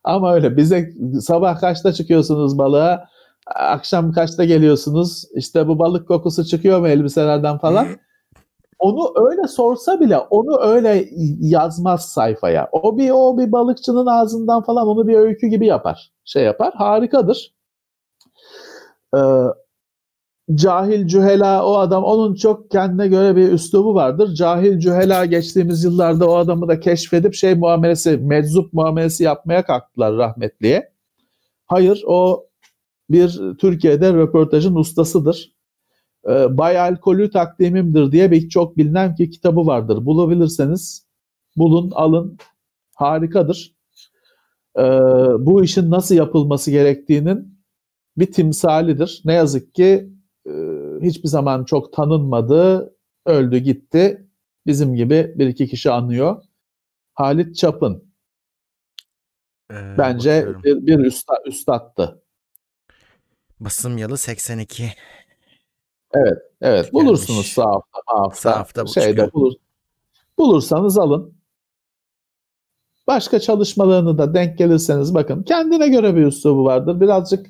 Ama 0.04 0.34
öyle 0.34 0.56
bize 0.56 0.92
sabah 1.20 1.60
kaçta 1.60 1.92
çıkıyorsunuz 1.92 2.58
balığa, 2.58 3.08
akşam 3.46 4.12
kaçta 4.12 4.44
geliyorsunuz, 4.44 5.24
işte 5.34 5.68
bu 5.68 5.78
balık 5.78 6.08
kokusu 6.08 6.44
çıkıyor 6.44 6.80
mu 6.80 6.88
elbiselerden 6.88 7.58
falan. 7.58 7.86
Onu 8.80 9.12
öyle 9.30 9.48
sorsa 9.48 10.00
bile 10.00 10.18
onu 10.18 10.60
öyle 10.60 11.08
yazmaz 11.40 12.12
sayfaya. 12.12 12.68
O 12.72 12.98
bir 12.98 13.10
o 13.10 13.38
bir 13.38 13.52
balıkçının 13.52 14.06
ağzından 14.06 14.62
falan 14.62 14.86
onu 14.86 15.08
bir 15.08 15.14
öykü 15.14 15.46
gibi 15.46 15.66
yapar. 15.66 16.12
Şey 16.24 16.44
yapar. 16.44 16.72
Harikadır. 16.74 17.54
Ee, 19.16 19.18
cahil 20.54 21.06
cühela 21.06 21.66
o 21.66 21.74
adam 21.76 22.04
onun 22.04 22.34
çok 22.34 22.70
kendine 22.70 23.08
göre 23.08 23.36
bir 23.36 23.52
üslubu 23.52 23.94
vardır. 23.94 24.34
Cahil 24.34 24.78
cühela 24.78 25.24
geçtiğimiz 25.24 25.84
yıllarda 25.84 26.30
o 26.30 26.34
adamı 26.34 26.68
da 26.68 26.80
keşfedip 26.80 27.34
şey 27.34 27.54
muamelesi, 27.54 28.16
meczup 28.16 28.72
muamelesi 28.72 29.24
yapmaya 29.24 29.64
kalktılar 29.64 30.16
rahmetliye. 30.16 30.92
Hayır 31.66 32.02
o 32.06 32.46
bir 33.10 33.40
Türkiye'de 33.58 34.12
röportajın 34.12 34.74
ustasıdır. 34.74 35.59
Ee, 36.28 36.58
Bay 36.58 36.78
Alkolü 36.80 37.30
Takdimimdir 37.30 38.12
diye 38.12 38.30
bir 38.30 38.48
çok 38.48 38.76
bilinen 38.76 39.14
ki 39.14 39.30
kitabı 39.30 39.66
vardır. 39.66 40.06
Bulabilirseniz 40.06 41.06
bulun, 41.56 41.90
alın. 41.90 42.38
Harikadır. 42.94 43.74
Ee, 44.78 44.82
bu 45.38 45.64
işin 45.64 45.90
nasıl 45.90 46.14
yapılması 46.14 46.70
gerektiğinin 46.70 47.60
bir 48.16 48.32
timsalidir. 48.32 49.22
Ne 49.24 49.32
yazık 49.32 49.74
ki 49.74 50.10
e, 50.46 50.50
hiçbir 51.02 51.28
zaman 51.28 51.64
çok 51.64 51.92
tanınmadı, 51.92 52.94
öldü 53.26 53.58
gitti. 53.58 54.26
bizim 54.66 54.94
gibi 54.94 55.34
bir 55.36 55.46
iki 55.46 55.68
kişi 55.68 55.90
anlıyor. 55.90 56.42
Halit 57.14 57.56
Çapın. 57.56 58.14
Ee, 59.72 59.94
Bence 59.98 60.46
bakıyorum. 60.46 60.62
bir, 60.64 60.86
bir 60.86 60.98
üsta, 61.04 61.34
üstattı. 61.46 62.22
Basım 63.60 63.98
yılı 63.98 64.18
82. 64.18 64.92
Evet 66.60 66.92
bulursunuz 66.92 67.28
Gelmiş. 67.28 67.52
sağ 67.52 67.64
hafta, 67.64 68.00
hafta, 68.06 68.50
Sağ 68.52 68.58
hafta 68.58 68.86
şeyde 68.86 69.32
bulur, 69.32 69.52
bulursanız 70.38 70.98
alın. 70.98 71.34
Başka 73.06 73.40
çalışmalarını 73.40 74.18
da 74.18 74.34
denk 74.34 74.58
gelirseniz 74.58 75.14
bakın 75.14 75.42
kendine 75.42 75.88
göre 75.88 76.16
bir 76.16 76.26
üslubu 76.26 76.64
vardır. 76.64 77.00
Birazcık 77.00 77.46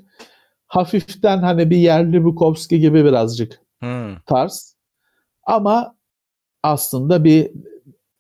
hafiften 0.67 1.39
hani 1.39 1.71
bir 1.71 1.77
yerli 1.77 2.25
Bukowski 2.25 2.81
gibi 2.81 3.05
birazcık 3.05 3.61
Hmm. 3.81 4.17
tarz. 4.27 4.77
Ama 5.43 5.97
aslında 6.63 7.25
bir 7.25 7.51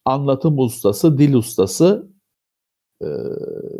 anlatım 0.04 0.58
ustası, 0.58 1.18
dil 1.18 1.34
ustası, 1.34 2.08
e, 3.02 3.06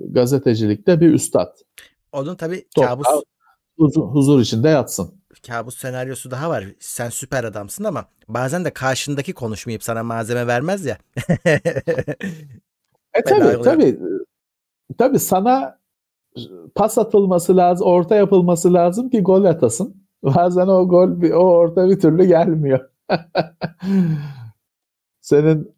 gazetecilikte 0.09 1.01
bir 1.01 1.13
üstad. 1.13 1.59
Onun 2.13 2.35
tabii 2.37 2.67
kabus 2.75 3.07
huzur, 3.79 4.03
huzur 4.03 4.41
içinde 4.41 4.69
yatsın. 4.69 5.20
Kabus 5.47 5.79
senaryosu 5.79 6.31
daha 6.31 6.51
var. 6.51 6.65
Sen 6.81 7.09
süper 7.09 7.45
adamsın 7.45 7.85
ama 7.85 8.05
bazen 8.29 8.65
de 8.65 8.71
karşındaki 8.71 9.33
konuşmayıp 9.33 9.83
sana 9.83 10.03
malzeme 10.03 10.47
vermez 10.47 10.87
ya. 10.87 10.99
E 13.15 13.23
tabii 13.23 13.63
tabii. 13.63 13.99
Tabii 14.99 15.19
sana 15.19 15.79
pas 16.75 16.99
atılması 16.99 17.57
lazım, 17.57 17.87
orta 17.87 18.17
yapılması 18.17 18.75
lazım 18.75 19.11
ki 19.11 19.21
gol 19.23 19.45
atasın. 19.45 19.97
Bazen 20.23 20.67
o 20.67 20.89
gol, 20.89 21.31
o 21.33 21.57
orta 21.57 21.89
bir 21.89 22.01
türlü 22.01 22.25
gelmiyor. 22.25 22.91
Senin 25.21 25.75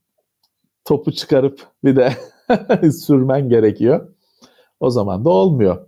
topu 0.85 1.13
çıkarıp 1.13 1.61
bir 1.85 1.97
de 1.97 2.13
sürmen 2.91 3.49
gerekiyor. 3.49 4.15
O 4.81 4.91
zaman 4.91 5.25
da 5.25 5.31
olmuyor. 5.31 5.87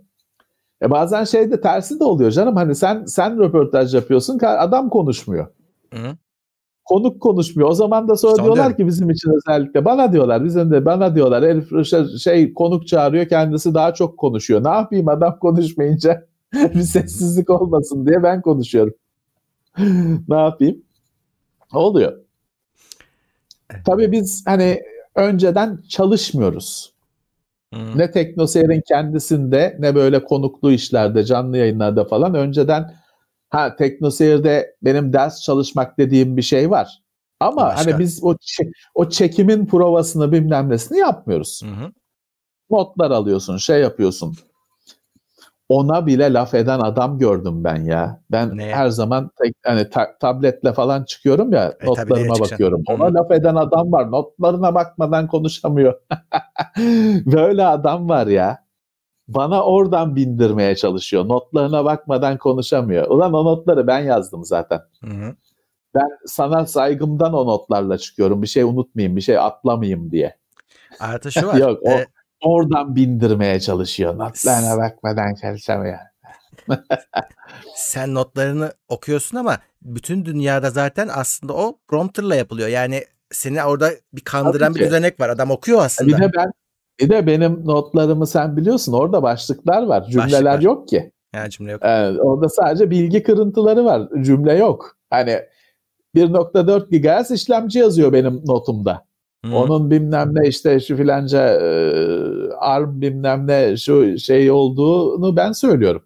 E 0.81 0.91
bazen 0.91 1.23
şeyde 1.23 1.61
tersi 1.61 1.99
de 1.99 2.03
oluyor 2.03 2.31
canım. 2.31 2.55
Hani 2.55 2.75
sen 2.75 3.05
sen 3.05 3.39
röportaj 3.39 3.95
yapıyorsun, 3.95 4.39
adam 4.39 4.89
konuşmuyor. 4.89 5.47
Hı? 5.93 6.17
Konuk 6.85 7.21
konuşmuyor. 7.21 7.69
O 7.69 7.73
zaman 7.73 8.07
da 8.07 8.15
sonra 8.15 8.31
İşte 8.31 8.43
diyorlar 8.43 8.65
diyorum. 8.65 8.77
ki 8.77 8.87
bizim 8.87 9.09
için 9.09 9.31
özellikle 9.31 9.85
bana 9.85 10.13
diyorlar. 10.13 10.45
Bizim 10.45 10.71
de 10.71 10.85
bana 10.85 11.15
diyorlar. 11.15 11.43
Herif 11.43 12.21
şey, 12.21 12.53
konuk 12.53 12.87
çağırıyor 12.87 13.27
kendisi 13.27 13.73
daha 13.73 13.93
çok 13.93 14.17
konuşuyor. 14.17 14.63
Ne 14.63 14.69
yapayım 14.69 15.07
adam 15.07 15.39
konuşmayınca 15.39 16.25
bir 16.53 16.81
sessizlik 16.81 17.49
olmasın 17.49 18.05
diye 18.05 18.23
ben 18.23 18.41
konuşuyorum. 18.41 18.93
ne 20.27 20.35
yapayım? 20.35 20.83
Oluyor. 21.73 22.13
Tabii 23.85 24.11
biz 24.11 24.43
hani 24.47 24.81
önceden 25.15 25.81
çalışmıyoruz. 25.89 26.94
Hı. 27.75 27.97
Ne 27.97 28.11
teknoseyrin 28.11 28.81
kendisinde 28.87 29.75
ne 29.79 29.95
böyle 29.95 30.23
konuklu 30.23 30.71
işlerde, 30.71 31.23
canlı 31.23 31.57
yayınlarda 31.57 32.05
falan 32.05 32.35
önceden 32.35 32.95
ha 33.49 33.75
teknoseyirde 33.75 34.75
benim 34.81 35.13
ders 35.13 35.41
çalışmak 35.41 35.97
dediğim 35.97 36.37
bir 36.37 36.41
şey 36.41 36.69
var. 36.69 37.01
Ama 37.39 37.61
Başka. 37.61 37.91
hani 37.91 37.99
biz 37.99 38.23
o 38.23 38.35
o 38.95 39.09
çekimin 39.09 39.65
provasını 39.65 40.31
bilmem 40.31 40.69
nesini 40.69 40.97
yapmıyoruz. 40.97 41.61
Hı 41.63 41.85
hı. 41.85 41.91
Notlar 42.69 43.11
alıyorsun, 43.11 43.57
şey 43.57 43.81
yapıyorsun. 43.81 44.35
Ona 45.69 46.05
bile 46.05 46.33
laf 46.33 46.53
eden 46.53 46.79
adam 46.79 47.19
gördüm 47.19 47.63
ben 47.63 47.75
ya. 47.85 48.21
Ben 48.31 48.57
Ne? 48.57 48.65
her 48.75 48.89
zaman 48.89 49.31
tek, 49.43 49.55
hani 49.65 49.89
ta- 49.89 50.17
tabletle 50.19 50.73
falan 50.73 51.03
çıkıyorum 51.03 51.53
ya 51.53 51.73
E, 51.79 51.85
notlarıma 51.85 52.39
bakıyorum. 52.39 52.83
Ona 52.87 53.13
laf 53.13 53.31
eden 53.31 53.55
adam 53.55 53.91
var. 53.91 54.11
Notlarına 54.11 54.75
bakmadan 54.75 55.27
konuşamıyor. 55.27 55.99
Böyle 57.25 57.65
adam 57.67 58.09
var 58.09 58.27
ya. 58.27 58.65
Bana 59.27 59.63
oradan 59.63 60.15
bindirmeye 60.15 60.75
çalışıyor. 60.75 61.27
Notlarına 61.27 61.85
bakmadan 61.85 62.37
konuşamıyor. 62.37 63.07
Ulan 63.09 63.33
o 63.33 63.45
notları 63.45 63.87
ben 63.87 63.99
yazdım 63.99 64.43
zaten. 64.45 64.79
Hı 65.03 65.11
hı. 65.11 65.35
Ben 65.95 66.09
sana 66.25 66.65
saygımdan 66.65 67.33
o 67.33 67.45
notlarla 67.47 67.97
çıkıyorum. 67.97 68.41
Bir 68.41 68.47
şey 68.47 68.63
unutmayayım, 68.63 69.15
bir 69.15 69.21
şey 69.21 69.37
atlamayayım 69.37 70.11
diye. 70.11 70.37
Artı 70.99 71.31
şu 71.31 71.47
var. 71.47 71.55
Yok, 71.57 71.79
o- 71.83 71.89
e, 71.89 72.05
Oradan 72.45 72.95
bindirmeye 72.95 73.59
çalışıyor. 73.59 74.17
Notlarına 74.17 74.77
bakmadan 74.77 75.35
çalışamıyor. 75.35 75.97
sen 77.75 78.13
notlarını 78.13 78.73
okuyorsun 78.89 79.37
ama 79.37 79.57
bütün 79.81 80.25
dünyada 80.25 80.69
zaten 80.69 81.09
aslında 81.13 81.53
o 81.53 81.77
prompterla 81.87 82.35
yapılıyor. 82.35 82.67
Yani 82.67 83.03
seni 83.31 83.63
orada 83.63 83.89
bir 84.13 84.21
kandıran 84.21 84.73
Tabii 84.73 84.79
bir 84.79 84.85
düzenek 84.85 85.19
var. 85.19 85.29
Adam 85.29 85.51
okuyor 85.51 85.85
aslında. 85.85 86.17
Bir 86.17 86.23
de 86.23 86.31
ben 86.37 86.51
bir 86.99 87.09
de 87.09 87.27
benim 87.27 87.67
notlarımı 87.67 88.27
sen 88.27 88.57
biliyorsun 88.57 88.93
orada 88.93 89.23
başlıklar 89.23 89.83
var. 89.83 90.05
Cümleler 90.09 90.53
var. 90.53 90.61
yok 90.61 90.87
ki. 90.87 91.11
Yani 91.35 91.49
cümle 91.49 91.71
yok. 91.71 91.81
Evet, 91.83 92.19
orada 92.19 92.49
sadece 92.49 92.89
bilgi 92.89 93.23
kırıntıları 93.23 93.85
var. 93.85 94.09
Cümle 94.21 94.53
yok. 94.53 94.97
Hani 95.09 95.39
1.4 96.15 97.21
GHz 97.21 97.31
işlemci 97.31 97.79
yazıyor 97.79 98.13
benim 98.13 98.41
notumda. 98.45 99.04
Hı. 99.45 99.55
Onun 99.55 99.91
bilmem 99.91 100.35
ne 100.35 100.47
işte 100.47 100.79
şu 100.79 100.97
filanca 100.97 101.47
e, 101.61 101.67
ARM 102.59 103.01
bilmem 103.01 103.47
ne 103.47 103.77
şu 103.77 104.19
şey 104.19 104.51
olduğunu 104.51 105.35
ben 105.35 105.51
söylüyorum. 105.51 106.03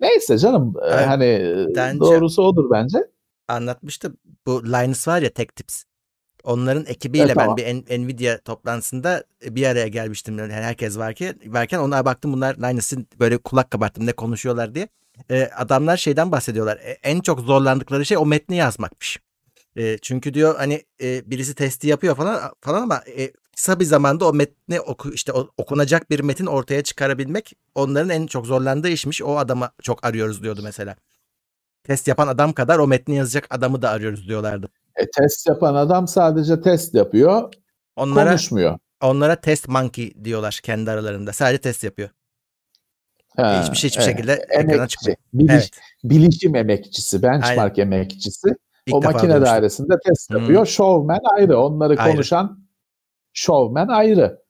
Neyse 0.00 0.38
canım 0.38 0.74
e, 0.82 0.86
Evet, 0.86 1.06
hani 1.06 1.24
e, 1.24 1.66
bence- 1.76 2.00
doğrusu 2.00 2.42
odur 2.42 2.70
bence. 2.70 2.98
anlatmıştı. 3.48 4.12
Bu 4.46 4.64
Linus 4.64 5.08
var 5.08 5.22
ya 5.22 5.30
Tech 5.30 5.48
Tips. 5.56 5.84
Onların 6.44 6.84
ekibiyle 6.86 7.24
Evet, 7.24 7.36
ben 7.36 7.42
tamam. 7.42 7.56
bir 7.56 7.64
N- 7.66 8.04
Nvidia 8.06 8.38
toplantısında 8.38 9.24
bir 9.46 9.66
araya 9.66 9.88
gelmiştim. 9.88 10.38
Yani 10.38 10.52
herkes 10.52 10.98
varken, 10.98 11.34
varken 11.46 11.78
ona 11.78 12.04
baktım 12.04 12.32
bunlar 12.32 12.54
Linus'ın 12.56 13.06
böyle 13.20 13.38
kulak 13.38 13.70
kabarttım 13.70 14.06
ne 14.06 14.12
konuşuyorlar 14.12 14.74
diye. 14.74 14.88
Ee, 15.30 15.48
adamlar 15.56 15.96
şeyden 15.96 16.32
bahsediyorlar. 16.32 16.76
E, 16.76 16.90
en 17.02 17.20
çok 17.20 17.40
zorlandıkları 17.40 18.06
şey 18.06 18.16
o 18.16 18.26
metni 18.26 18.56
yazmakmış. 18.56 19.18
E, 19.76 19.98
çünkü 20.02 20.34
diyor 20.34 20.56
hani 20.56 20.82
e, 21.02 21.30
birisi 21.30 21.54
testi 21.54 21.88
yapıyor 21.88 22.16
falan 22.16 22.40
falan 22.60 22.82
ama 22.82 23.02
e, 23.16 23.32
kısa 23.56 23.80
bir 23.80 23.84
zamanda 23.84 24.28
o 24.28 24.32
metni 24.32 24.80
oku, 24.80 25.12
işte 25.12 25.32
o- 25.32 25.50
okunacak 25.56 26.10
bir 26.10 26.20
metin 26.20 26.46
ortaya 26.46 26.82
çıkarabilmek 26.82 27.52
onların 27.74 28.10
en 28.10 28.26
çok 28.26 28.46
zorlandığı 28.46 28.88
işmiş. 28.88 29.22
O 29.22 29.38
adamı 29.38 29.70
çok 29.82 30.04
arıyoruz 30.06 30.42
diyordu 30.42 30.60
mesela. 30.64 30.96
Test 31.84 32.08
yapan 32.08 32.26
adam 32.28 32.52
kadar 32.52 32.78
o 32.78 32.86
metni 32.86 33.16
yazacak 33.16 33.46
adamı 33.50 33.82
da 33.82 33.90
arıyoruz 33.90 34.28
diyorlardı. 34.28 34.68
E, 34.96 35.10
test 35.10 35.48
yapan 35.48 35.74
adam 35.74 36.08
sadece 36.08 36.60
test 36.60 36.94
yapıyor, 36.94 37.52
Onlara 37.96 38.28
konuşmuyor. 38.30 38.78
onlara 39.00 39.36
test 39.36 39.68
monkey 39.68 40.24
diyorlar 40.24 40.60
kendi 40.62 40.90
aralarında. 40.90 41.32
Sadece 41.32 41.60
test 41.60 41.84
yapıyor. 41.84 42.08
Ha, 43.36 43.62
hiçbir 43.64 43.76
şey 43.76 43.90
hiçbir 43.90 44.02
evet. 44.02 44.12
şekilde 44.16 44.32
ekrana 44.50 44.88
çıkmıyor. 44.88 45.16
biliş- 45.34 45.52
Evet. 45.52 45.70
bilişim 46.04 46.56
emekçisi, 46.56 47.22
benchmark 47.22 47.78
emekçisi. 47.78 48.48
İlk 48.86 48.94
o 48.94 49.00
makine 49.02 49.20
duymuştum. 49.22 49.44
dairesinde 49.44 49.94
test 50.06 50.30
Hmm. 50.30 50.38
yapıyor. 50.38 50.66
Showman 50.66 51.20
ayrı. 51.36 51.58
Onları 51.58 52.00
Ayrı. 52.00 52.12
konuşan 52.12 52.64
showman 53.32 53.88
ayrı. 53.88 54.42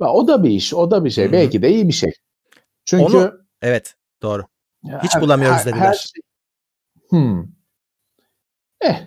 O 0.00 0.28
da 0.28 0.44
bir 0.44 0.50
iş, 0.50 0.74
o 0.74 0.90
da 0.90 1.04
bir 1.04 1.10
şey. 1.10 1.28
Hı. 1.28 1.32
Belki 1.32 1.62
de 1.62 1.70
iyi 1.70 1.88
bir 1.88 1.92
şey. 1.92 2.12
Çünkü 2.84 3.04
Onu- 3.04 3.40
Evet 3.62 3.94
doğru. 4.22 4.42
hiç 5.02 5.16
bulamıyoruz 5.20 5.66
dediler. 5.66 5.92
şey- 6.14 6.22
Hmm. 7.10 7.44
Eh. 8.80 9.00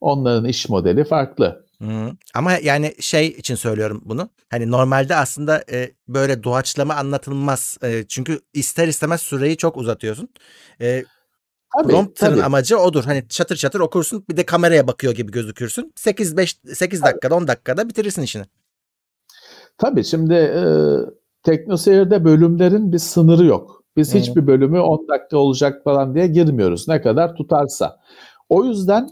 Onların 0.00 0.44
iş 0.44 0.68
modeli 0.68 1.04
farklı. 1.04 1.66
Hı. 1.82 2.12
Ama 2.34 2.52
yani 2.52 2.94
şey 3.00 3.26
için 3.28 3.54
söylüyorum 3.54 4.02
bunu. 4.04 4.28
Hani 4.50 4.70
normalde 4.70 5.16
aslında 5.16 5.64
e, 5.72 5.90
böyle 6.08 6.42
doğaçlama 6.44 6.94
anlatılmaz. 6.94 7.78
E, 7.82 8.04
çünkü 8.08 8.40
ister 8.52 8.88
istemez 8.88 9.20
süreyi 9.20 9.56
çok 9.56 9.76
uzatıyorsun. 9.76 10.28
E, 10.80 11.04
Tabii, 11.78 11.92
prompter'ın 11.92 12.34
tabii. 12.34 12.44
amacı 12.44 12.78
odur. 12.78 13.04
Hani 13.04 13.28
çatır 13.28 13.56
çatır 13.56 13.80
okursun 13.80 14.24
bir 14.30 14.36
de 14.36 14.46
kameraya 14.46 14.86
bakıyor 14.86 15.14
gibi 15.14 15.32
gözükürsün. 15.32 15.92
8 15.96 16.36
5 16.36 16.56
8 16.74 17.02
dakikada 17.02 17.34
10 17.34 17.48
dakikada 17.48 17.88
bitirirsin 17.88 18.22
işini. 18.22 18.44
Tabii 19.78 20.04
şimdi 20.04 20.34
e, 20.34 20.62
teknoseyirde 21.42 22.24
bölümlerin 22.24 22.92
bir 22.92 22.98
sınırı 22.98 23.44
yok. 23.44 23.84
Biz 23.96 24.14
Hı. 24.14 24.18
hiçbir 24.18 24.46
bölümü 24.46 24.80
10 24.80 25.08
dakika 25.08 25.36
olacak 25.36 25.84
falan 25.84 26.14
diye 26.14 26.26
girmiyoruz. 26.26 26.88
Ne 26.88 27.02
kadar 27.02 27.34
tutarsa. 27.34 28.00
O 28.48 28.64
yüzden 28.64 29.08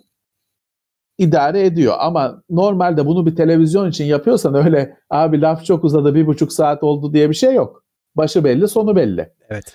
idare 1.18 1.66
ediyor. 1.66 1.94
Ama 1.98 2.42
normalde 2.50 3.06
bunu 3.06 3.26
bir 3.26 3.36
televizyon 3.36 3.90
için 3.90 4.04
yapıyorsan 4.04 4.54
öyle 4.54 4.96
abi 5.10 5.40
laf 5.40 5.64
çok 5.64 5.84
uzadı 5.84 6.14
bir 6.14 6.26
buçuk 6.26 6.52
saat 6.52 6.82
oldu 6.82 7.12
diye 7.12 7.30
bir 7.30 7.34
şey 7.34 7.54
yok. 7.54 7.84
Başı 8.14 8.44
belli 8.44 8.68
sonu 8.68 8.96
belli. 8.96 9.32
Evet. 9.48 9.74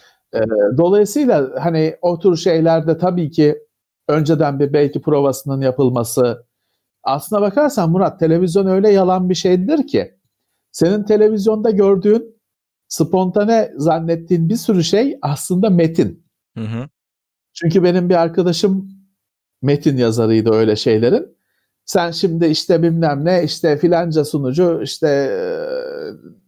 Dolayısıyla 0.78 1.50
hani 1.60 1.96
o 2.02 2.20
tür 2.20 2.36
şeylerde 2.36 2.98
tabii 2.98 3.32
ki 3.32 3.60
önceden 4.08 4.60
bir 4.60 4.74
belki 4.74 5.02
provasının 5.02 5.62
yapılması. 5.62 6.46
Aslına 7.04 7.42
bakarsan 7.42 7.90
Murat 7.92 8.20
televizyon 8.20 8.68
öyle 8.68 8.90
yalan 8.90 9.30
bir 9.30 9.36
şeydir 9.36 9.88
ki 9.88 10.16
senin 10.72 11.04
televizyonda 11.04 11.72
gördüğün 11.72 12.36
spontane 12.88 13.74
zannettiğin 13.78 14.50
bir 14.50 14.56
sürü 14.56 14.84
şey 14.84 15.18
aslında 15.22 15.70
metin. 15.70 16.26
Hı 16.58 16.64
hı. 16.64 16.90
Çünkü 17.54 17.84
benim 17.84 18.10
bir 18.10 18.16
arkadaşım 18.16 18.90
metin 19.62 19.98
yazarıydı 19.98 20.52
öyle 20.52 20.76
şeylerin. 20.76 21.38
Sen 21.86 22.12
şimdi 22.12 22.46
işte 22.46 22.84
bilmem 22.84 23.26
ne 23.26 23.44
işte 23.44 23.78
filanca 23.78 24.26
sunucu 24.26 24.80
işte 24.84 25.40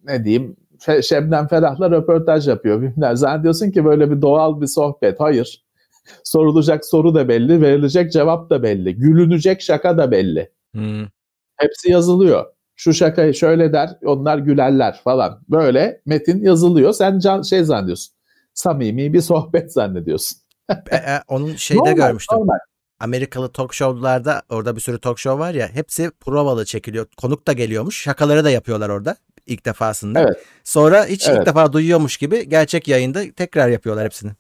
ne 0.04 0.26
diyeyim 0.26 0.56
Şebnem 1.04 1.48
Ferah'la 1.48 1.92
röportaj 1.92 2.48
yapıyor. 2.48 2.82
Bilmem. 2.82 3.16
Zannediyorsun 3.16 3.72
ki 3.72 3.86
böyle 3.86 4.12
bir 4.12 4.22
doğal 4.22 4.62
bir 4.62 4.68
sohbet. 4.68 5.20
Hayır. 5.20 5.66
Sorulacak 6.24 6.86
soru 6.86 7.16
da 7.16 7.28
belli, 7.28 7.62
verilecek 7.62 8.12
cevap 8.12 8.50
da 8.50 8.64
belli. 8.64 8.96
Gülünecek 8.96 9.62
şaka 9.62 9.98
da 9.98 10.12
belli. 10.12 10.52
Hmm. 10.74 11.06
Hepsi 11.58 11.92
yazılıyor. 11.92 12.46
Şu 12.76 12.94
şakayı 12.94 13.34
şöyle 13.34 13.74
der, 13.74 13.90
onlar 14.06 14.38
gülerler 14.38 15.02
falan. 15.04 15.42
Böyle 15.50 16.02
metin 16.06 16.44
yazılıyor. 16.44 16.94
Sen 16.94 17.20
can, 17.20 17.42
şey 17.42 17.64
zannediyorsun. 17.64 18.16
Samimi 18.54 19.14
bir 19.14 19.22
sohbet 19.22 19.74
zannediyorsun. 19.74 20.38
e, 20.92 20.96
e, 20.96 21.22
onun 21.28 21.56
şeyde 21.56 21.80
normal, 21.80 21.96
görmüştüm. 21.96 22.40
Normal. 22.40 22.58
Amerikalı 23.00 23.52
talk 23.52 23.74
show'larda 23.74 24.42
orada 24.50 24.76
bir 24.76 24.82
sürü 24.82 25.00
talk 25.00 25.20
show 25.20 25.40
var 25.40 25.54
ya 25.54 25.68
hepsi 25.68 26.12
provalı 26.20 26.66
çekiliyor. 26.66 27.06
Konuk 27.18 27.48
da 27.48 27.54
geliyormuş. 27.54 28.02
Şakaları 28.02 28.44
da 28.44 28.50
yapıyorlar 28.50 28.90
orada 28.90 29.16
ilk 29.46 29.66
defasında. 29.66 30.20
Evet. 30.20 30.44
Sonra 30.64 31.06
hiç 31.06 31.28
evet. 31.28 31.40
ilk 31.40 31.46
defa 31.46 31.74
duyuyormuş 31.74 32.18
gibi 32.18 32.50
gerçek 32.50 32.88
yayında 32.88 33.20
tekrar 33.36 33.70
yapıyorlar 33.70 34.06
hepsini. 34.06 34.32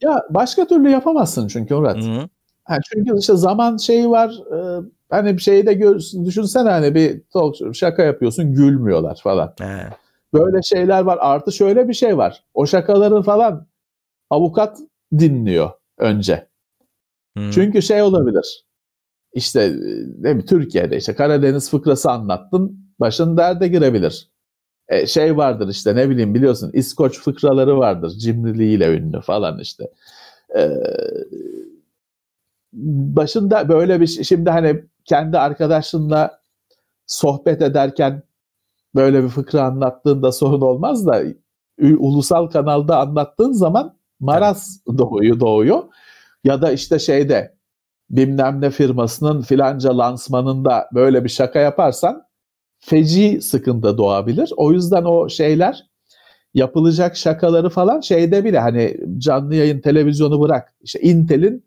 Ya 0.00 0.22
başka 0.30 0.66
türlü 0.66 0.90
yapamazsın 0.90 1.48
çünkü 1.48 1.74
Murat. 1.74 1.96
Hı-hı. 1.96 2.28
Ha, 2.64 2.78
çünkü 2.92 3.18
işte 3.18 3.36
zaman 3.36 3.76
şeyi 3.76 4.10
var. 4.10 4.30
E, 4.30 4.82
hani 5.10 5.36
bir 5.36 5.42
şeyi 5.42 5.66
de 5.66 5.74
gör, 5.74 6.00
düşünsene 6.24 6.70
hani 6.70 6.94
bir 6.94 7.22
talk 7.32 7.56
şaka 7.74 8.02
yapıyorsun 8.02 8.54
gülmüyorlar 8.54 9.20
falan. 9.22 9.54
He. 9.58 9.88
Böyle 10.34 10.62
şeyler 10.62 11.02
var. 11.02 11.18
Artı 11.20 11.52
şöyle 11.52 11.88
bir 11.88 11.94
şey 11.94 12.18
var. 12.18 12.44
O 12.54 12.66
şakaları 12.66 13.22
falan 13.22 13.66
avukat 14.30 14.78
dinliyor 15.18 15.70
önce. 15.98 16.48
Hmm. 17.36 17.50
Çünkü 17.50 17.82
şey 17.82 18.02
olabilir. 18.02 18.64
İşte 19.32 19.72
ne 20.18 20.34
mi 20.34 20.44
Türkiye'de 20.44 20.96
işte 20.96 21.14
Karadeniz 21.14 21.70
fıkrası 21.70 22.10
anlattın. 22.10 22.92
Başın 23.00 23.36
derde 23.36 23.68
girebilir. 23.68 24.31
E, 24.92 25.06
şey 25.06 25.36
vardır 25.36 25.68
işte 25.68 25.96
ne 25.96 26.10
bileyim 26.10 26.34
biliyorsun 26.34 26.70
İskoç 26.74 27.20
fıkraları 27.20 27.78
vardır. 27.78 28.10
Cimriliğiyle 28.10 28.96
ünlü 28.96 29.20
falan 29.20 29.58
işte. 29.58 29.84
E, 30.56 30.68
başında 32.72 33.68
böyle 33.68 34.00
bir 34.00 34.06
şey, 34.06 34.24
şimdi 34.24 34.50
hani 34.50 34.84
kendi 35.04 35.38
arkadaşınla 35.38 36.40
sohbet 37.06 37.62
ederken 37.62 38.22
böyle 38.94 39.24
bir 39.24 39.28
fıkra 39.28 39.62
anlattığında 39.62 40.32
sorun 40.32 40.60
olmaz 40.60 41.06
da 41.06 41.22
ulusal 41.80 42.46
kanalda 42.46 42.98
anlattığın 42.98 43.52
zaman 43.52 43.96
maraz 44.20 44.80
doğuyor 44.98 45.40
doğuyor. 45.40 45.82
Ya 46.44 46.62
da 46.62 46.72
işte 46.72 46.98
şeyde 46.98 47.54
bilmem 48.10 48.60
ne 48.60 48.70
firmasının 48.70 49.42
filanca 49.42 49.98
lansmanında 49.98 50.88
böyle 50.94 51.24
bir 51.24 51.28
şaka 51.28 51.58
yaparsan 51.58 52.24
feci 52.82 53.42
sıkıntı 53.42 53.98
doğabilir. 53.98 54.52
O 54.56 54.72
yüzden 54.72 55.04
o 55.04 55.28
şeyler 55.28 55.86
yapılacak 56.54 57.16
şakaları 57.16 57.70
falan 57.70 58.00
şeyde 58.00 58.44
bile 58.44 58.58
hani 58.58 58.96
canlı 59.18 59.54
yayın 59.54 59.80
televizyonu 59.80 60.40
bırak. 60.40 60.74
İşte 60.82 61.00
Intel'in 61.00 61.64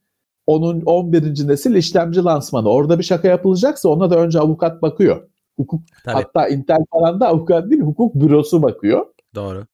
onun 0.47 0.81
11. 0.81 1.47
nesil 1.47 1.75
işlemci 1.75 2.23
lansmanı. 2.23 2.69
Orada 2.69 2.99
bir 2.99 3.03
şaka 3.03 3.27
yapılacaksa 3.27 3.89
ona 3.89 4.09
da 4.09 4.19
önce 4.19 4.39
avukat 4.39 4.81
bakıyor. 4.81 5.29
Hukuk 5.57 5.81
Tabii. 6.05 6.15
hatta 6.15 6.47
Intel 6.47 6.85
falan 6.91 7.19
da 7.19 7.27
avukat 7.27 7.71
değil 7.71 7.81
hukuk 7.81 8.15
bürosu 8.15 8.61
bakıyor. 8.63 9.05
Doğru. 9.35 9.65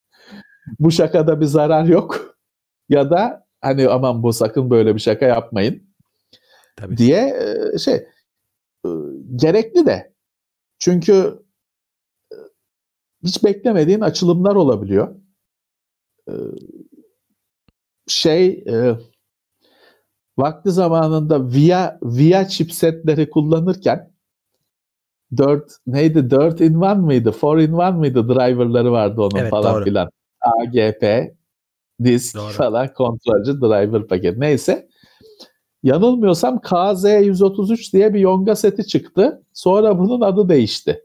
Bu 0.80 0.92
şakada 0.92 1.42
bir 1.42 1.46
zarar 1.46 1.86
yok. 1.86 2.32
Ya 2.90 3.10
da 3.10 3.46
hani 3.62 3.90
aman 3.90 4.24
bu 4.24 4.34
sakın 4.34 4.70
böyle 4.70 4.96
bir 4.96 5.00
şaka 5.00 5.26
yapmayın 5.26 5.84
Tabii. 6.76 6.98
diye 6.98 7.36
şey 7.80 8.08
gerekli 9.36 9.86
de. 9.86 10.11
Çünkü 10.82 11.44
hiç 13.24 13.44
beklemediğin 13.44 14.02
açılımlar 14.02 14.56
olabiliyor. 14.56 15.16
Şey 18.08 18.66
vakti 20.38 20.72
zamanında 20.72 21.48
VIA 21.48 22.00
VIA 22.04 22.48
chipsetleri 22.48 23.30
kullanırken 23.30 24.14
4 25.38 25.72
neydi 25.88 26.30
4 26.30 26.62
in 26.62 26.82
1 26.82 26.94
mıydı 26.96 27.34
4 27.42 27.62
in 27.62 27.78
1 27.78 27.92
mıydı 27.92 28.30
driverları 28.30 28.92
vardı 28.92 29.22
onun 29.22 29.40
evet, 29.40 29.50
falan 29.50 29.76
doğru. 29.76 29.84
filan. 29.84 30.10
AGP 30.42 31.36
disk 32.04 32.36
doğru. 32.36 32.52
falan 32.52 32.94
kontrolcü 32.94 33.62
driver 33.62 34.08
paket 34.08 34.38
neyse. 34.38 34.91
Yanılmıyorsam 35.84 36.58
KZ133 36.58 37.94
diye 37.94 38.14
bir 38.14 38.20
Yonga 38.20 38.56
seti 38.56 38.88
çıktı. 38.88 39.44
Sonra 39.54 40.00
bunun 40.00 40.22
adı 40.22 40.50
değişti. 40.50 41.02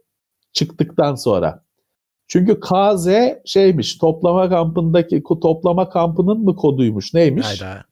Çıktıktan 0.52 1.14
sonra. 1.14 1.64
Çünkü 2.28 2.60
KZ 2.60 3.08
şeymiş 3.44 3.98
toplama 3.98 4.48
kampındaki 4.48 5.22
toplama 5.42 5.88
kampının 5.88 6.40
mı 6.40 6.56
koduymuş 6.56 7.14
neymiş? 7.14 7.46
Hayda. 7.46 7.84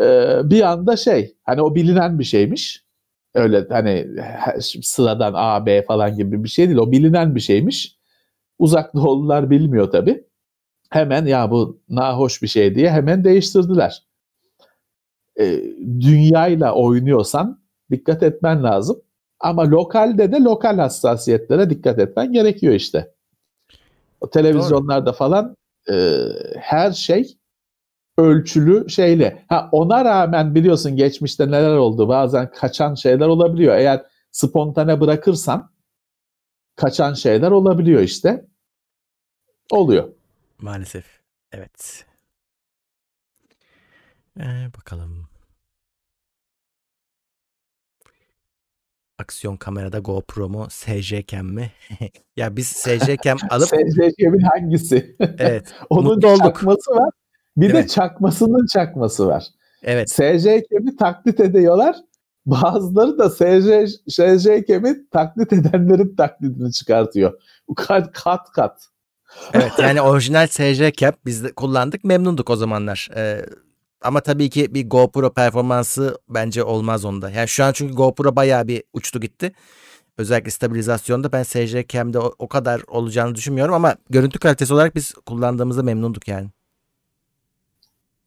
Ee, 0.00 0.50
bir 0.50 0.62
anda 0.62 0.96
şey 0.96 1.36
hani 1.44 1.62
o 1.62 1.74
bilinen 1.74 2.18
bir 2.18 2.24
şeymiş. 2.24 2.84
Öyle 3.34 3.66
hani 3.70 4.06
sıradan 4.82 5.32
A, 5.36 5.66
B 5.66 5.82
falan 5.82 6.16
gibi 6.16 6.44
bir 6.44 6.48
şey 6.48 6.66
değil. 6.68 6.78
O 6.78 6.92
bilinen 6.92 7.34
bir 7.34 7.40
şeymiş. 7.40 7.96
Uzak 8.58 8.94
doğulular 8.94 9.50
bilmiyor 9.50 9.90
tabi. 9.90 10.24
Hemen 10.90 11.26
ya 11.26 11.50
bu 11.50 11.80
nahoş 11.88 12.42
bir 12.42 12.48
şey 12.48 12.74
diye 12.74 12.90
hemen 12.90 13.24
değiştirdiler. 13.24 14.02
Ee, 15.40 15.62
dünyayla 16.00 16.74
oynuyorsan 16.74 17.62
dikkat 17.90 18.22
etmen 18.22 18.62
lazım. 18.62 19.02
Ama 19.40 19.70
lokalde 19.70 20.32
de 20.32 20.36
lokal 20.36 20.78
hassasiyetlere 20.78 21.70
dikkat 21.70 21.98
etmen 21.98 22.32
gerekiyor 22.32 22.74
işte. 22.74 23.14
O 24.20 24.30
televizyonlarda 24.30 25.06
Doğru. 25.06 25.16
falan 25.16 25.56
e, 25.90 26.18
her 26.60 26.92
şey 26.92 27.38
ölçülü 28.18 28.90
şeyle. 28.90 29.44
Ha 29.48 29.68
ona 29.72 30.04
rağmen 30.04 30.54
biliyorsun 30.54 30.96
geçmişte 30.96 31.46
neler 31.46 31.76
oldu. 31.76 32.08
Bazen 32.08 32.50
kaçan 32.50 32.94
şeyler 32.94 33.26
olabiliyor. 33.26 33.76
Eğer 33.76 34.06
spontane 34.30 35.00
bırakırsan 35.00 35.72
kaçan 36.76 37.14
şeyler 37.14 37.50
olabiliyor 37.50 38.00
işte. 38.00 38.46
Oluyor. 39.70 40.08
Maalesef. 40.60 41.04
Evet. 41.52 42.04
Ee, 44.40 44.70
bakalım. 44.78 45.28
Aksiyon 49.18 49.56
kamerada 49.56 49.98
GoPro 49.98 50.48
mu, 50.48 50.66
SJ 50.70 51.14
Cam 51.26 51.46
mi? 51.46 51.72
ya 52.36 52.56
biz 52.56 52.66
SJ 52.66 53.16
Cam 53.24 53.38
alıp... 53.50 53.68
SJ 53.68 53.98
Cam'in 54.20 54.40
hangisi? 54.40 55.16
Evet. 55.38 55.74
Onun 55.90 56.20
çakması 56.20 56.90
var. 56.90 57.10
Bir 57.56 57.62
Değil 57.62 57.74
de 57.74 57.82
mi? 57.82 57.88
çakmasının 57.88 58.66
çakması 58.66 59.26
var. 59.26 59.44
Evet. 59.82 60.10
SJ 60.10 60.44
Cam'i 60.44 60.96
taklit 60.96 61.40
ediyorlar. 61.40 61.96
Bazıları 62.46 63.18
da 63.18 63.30
SJ, 63.30 63.92
SJ 64.08 64.66
Cam'i 64.68 65.10
taklit 65.10 65.52
edenlerin 65.52 66.16
taklidini 66.16 66.72
çıkartıyor. 66.72 67.40
Kat 67.76 68.12
kat. 68.12 68.52
kat. 68.52 68.88
Evet 69.52 69.72
yani 69.78 70.00
orijinal 70.00 70.46
SJ 70.46 70.92
Cam 70.96 71.12
biz 71.26 71.44
de 71.44 71.52
kullandık 71.52 72.04
memnunduk 72.04 72.50
o 72.50 72.56
zamanlar. 72.56 73.08
Ee, 73.16 73.46
ama 74.02 74.20
tabii 74.20 74.50
ki 74.50 74.74
bir 74.74 74.88
GoPro 74.88 75.32
performansı 75.32 76.18
bence 76.28 76.64
olmaz 76.64 77.04
onda. 77.04 77.30
Yani 77.30 77.48
şu 77.48 77.64
an 77.64 77.72
çünkü 77.72 77.94
GoPro 77.94 78.36
bayağı 78.36 78.68
bir 78.68 78.82
uçtu 78.92 79.20
gitti. 79.20 79.52
Özellikle 80.18 80.50
stabilizasyonda 80.50 81.32
ben 81.32 81.42
SJ 81.42 81.76
Cam'de 81.88 82.18
o, 82.18 82.34
o 82.38 82.48
kadar 82.48 82.82
olacağını 82.88 83.34
düşünmüyorum 83.34 83.74
ama 83.74 83.96
görüntü 84.10 84.38
kalitesi 84.38 84.74
olarak 84.74 84.94
biz 84.94 85.14
kullandığımızda 85.14 85.82
memnunduk 85.82 86.28
yani. 86.28 86.48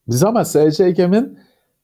Biz 0.07 0.23
ama 0.23 0.45
SCK'min 0.45 1.39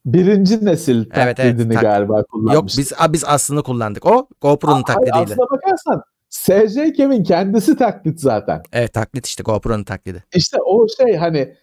birinci 0.05 0.65
nesil 0.65 1.05
evet, 1.13 1.37
taklidini 1.37 1.61
evet, 1.61 1.73
tak- 1.73 1.81
galiba 1.81 2.23
kullanmıştık. 2.23 2.91
Yok 2.99 3.09
biz 3.09 3.13
biz 3.13 3.25
aslını 3.25 3.63
kullandık. 3.63 4.05
O 4.05 4.27
GoPro'nun 4.41 4.83
taklidiydi. 4.83 5.17
Aslına 5.17 5.45
bakarsan 5.51 6.03
SCK'min 6.29 7.23
kendisi 7.23 7.77
taklit 7.77 8.19
zaten. 8.19 8.63
Evet 8.73 8.93
taklit 8.93 9.25
işte 9.25 9.43
GoPro'nun 9.43 9.83
taklidi. 9.83 10.23
İşte 10.35 10.57
o 10.65 10.87
şey 10.97 11.15
hani 11.15 11.55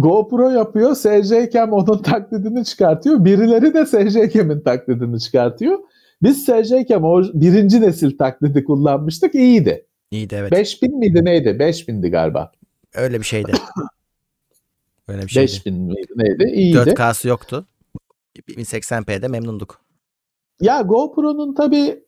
GoPro 0.00 0.50
yapıyor, 0.50 0.94
SJCam 0.94 1.72
onun 1.72 1.98
taklidini 2.02 2.64
çıkartıyor. 2.64 3.24
Birileri 3.24 3.74
de 3.74 3.86
SJCam'in 3.86 4.60
taklidini 4.60 5.20
çıkartıyor. 5.20 5.78
Biz 6.22 6.44
SJCam 6.44 7.04
o 7.04 7.22
birinci 7.34 7.80
nesil 7.80 8.18
taklidi 8.18 8.64
kullanmıştık. 8.64 9.34
İyiydi. 9.34 9.86
İyiydi 10.10 10.34
evet. 10.34 10.52
5000 10.52 10.98
miydi 10.98 11.24
neydi? 11.24 11.48
5000'di 11.48 12.10
galiba. 12.10 12.52
Öyle 12.94 13.18
bir 13.18 13.24
şeydi. 13.24 13.52
Öyle 15.08 15.22
bir 15.22 15.28
şeydi. 15.28 15.52
5000 15.52 15.74
miydi 15.74 16.12
neydi? 16.16 16.44
İyiydi. 16.54 16.76
4K'sı 16.76 17.28
yoktu. 17.28 17.66
1080p'de 18.48 19.28
memnunduk. 19.28 19.80
Ya 20.60 20.80
GoPro'nun 20.80 21.54
tabi 21.54 22.04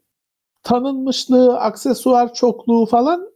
tanınmışlığı, 0.62 1.60
aksesuar 1.60 2.34
çokluğu 2.34 2.86
falan 2.86 3.32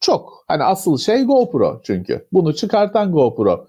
çok. 0.00 0.44
Hani 0.48 0.64
asıl 0.64 0.98
şey 0.98 1.22
GoPro 1.22 1.80
çünkü. 1.84 2.26
Bunu 2.32 2.54
çıkartan 2.54 3.12
GoPro. 3.12 3.66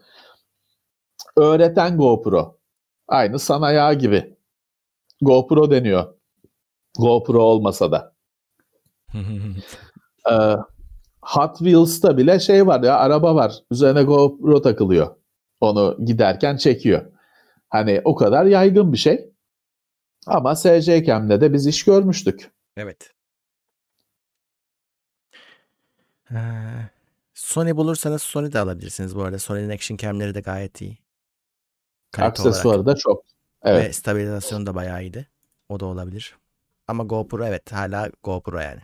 Öğreten 1.38 1.98
GoPro. 1.98 2.58
Aynı 3.08 3.40
sanayi 3.40 3.98
gibi. 3.98 4.36
GoPro 5.22 5.72
deniyor. 5.72 6.14
GoPro 6.98 7.40
olmasa 7.44 7.92
da. 7.92 8.14
Ee, 10.32 10.56
Hot 11.22 11.58
Wheels'ta 11.58 12.18
bile 12.18 12.40
şey 12.40 12.68
var 12.68 12.84
ya 12.84 12.98
araba 12.98 13.36
var. 13.36 13.54
Üzerine 13.72 14.04
GoPro 14.04 14.62
takılıyor. 14.62 15.16
Onu 15.62 15.98
giderken 16.06 16.58
çekiyor. 16.58 17.12
Hani 17.70 18.02
o 18.06 18.16
kadar 18.16 18.46
yaygın 18.46 18.94
bir 18.94 18.98
şey. 18.98 19.30
Ama 20.28 20.56
SC 20.56 21.04
Cam'de 21.06 21.42
de 21.42 21.54
biz 21.54 21.68
iş 21.68 21.84
görmüştük. 21.84 22.52
Evet. 22.78 23.14
Ee, 26.32 26.36
Sony 27.34 27.76
bulursanız 27.76 28.22
Sony 28.22 28.54
de 28.54 28.60
alabilirsiniz 28.60 29.16
bu 29.16 29.24
arada. 29.24 29.40
Sony'nin 29.40 29.70
action 29.70 29.98
cam'leri 29.98 30.36
de 30.36 30.42
gayet 30.42 30.82
iyi. 30.82 30.98
Aksesuarı 32.18 32.86
da 32.86 32.96
çok. 32.96 33.24
Evet. 33.64 33.86
Ve 33.86 33.94
stabilizasyonu 33.94 34.66
da 34.66 34.76
bayağı 34.76 35.02
iyiydi. 35.02 35.28
O 35.70 35.80
da 35.80 35.86
olabilir. 35.86 36.36
Ama 36.88 37.04
GoPro 37.04 37.46
evet 37.46 37.72
hala 37.72 38.10
GoPro 38.24 38.60
yani. 38.60 38.82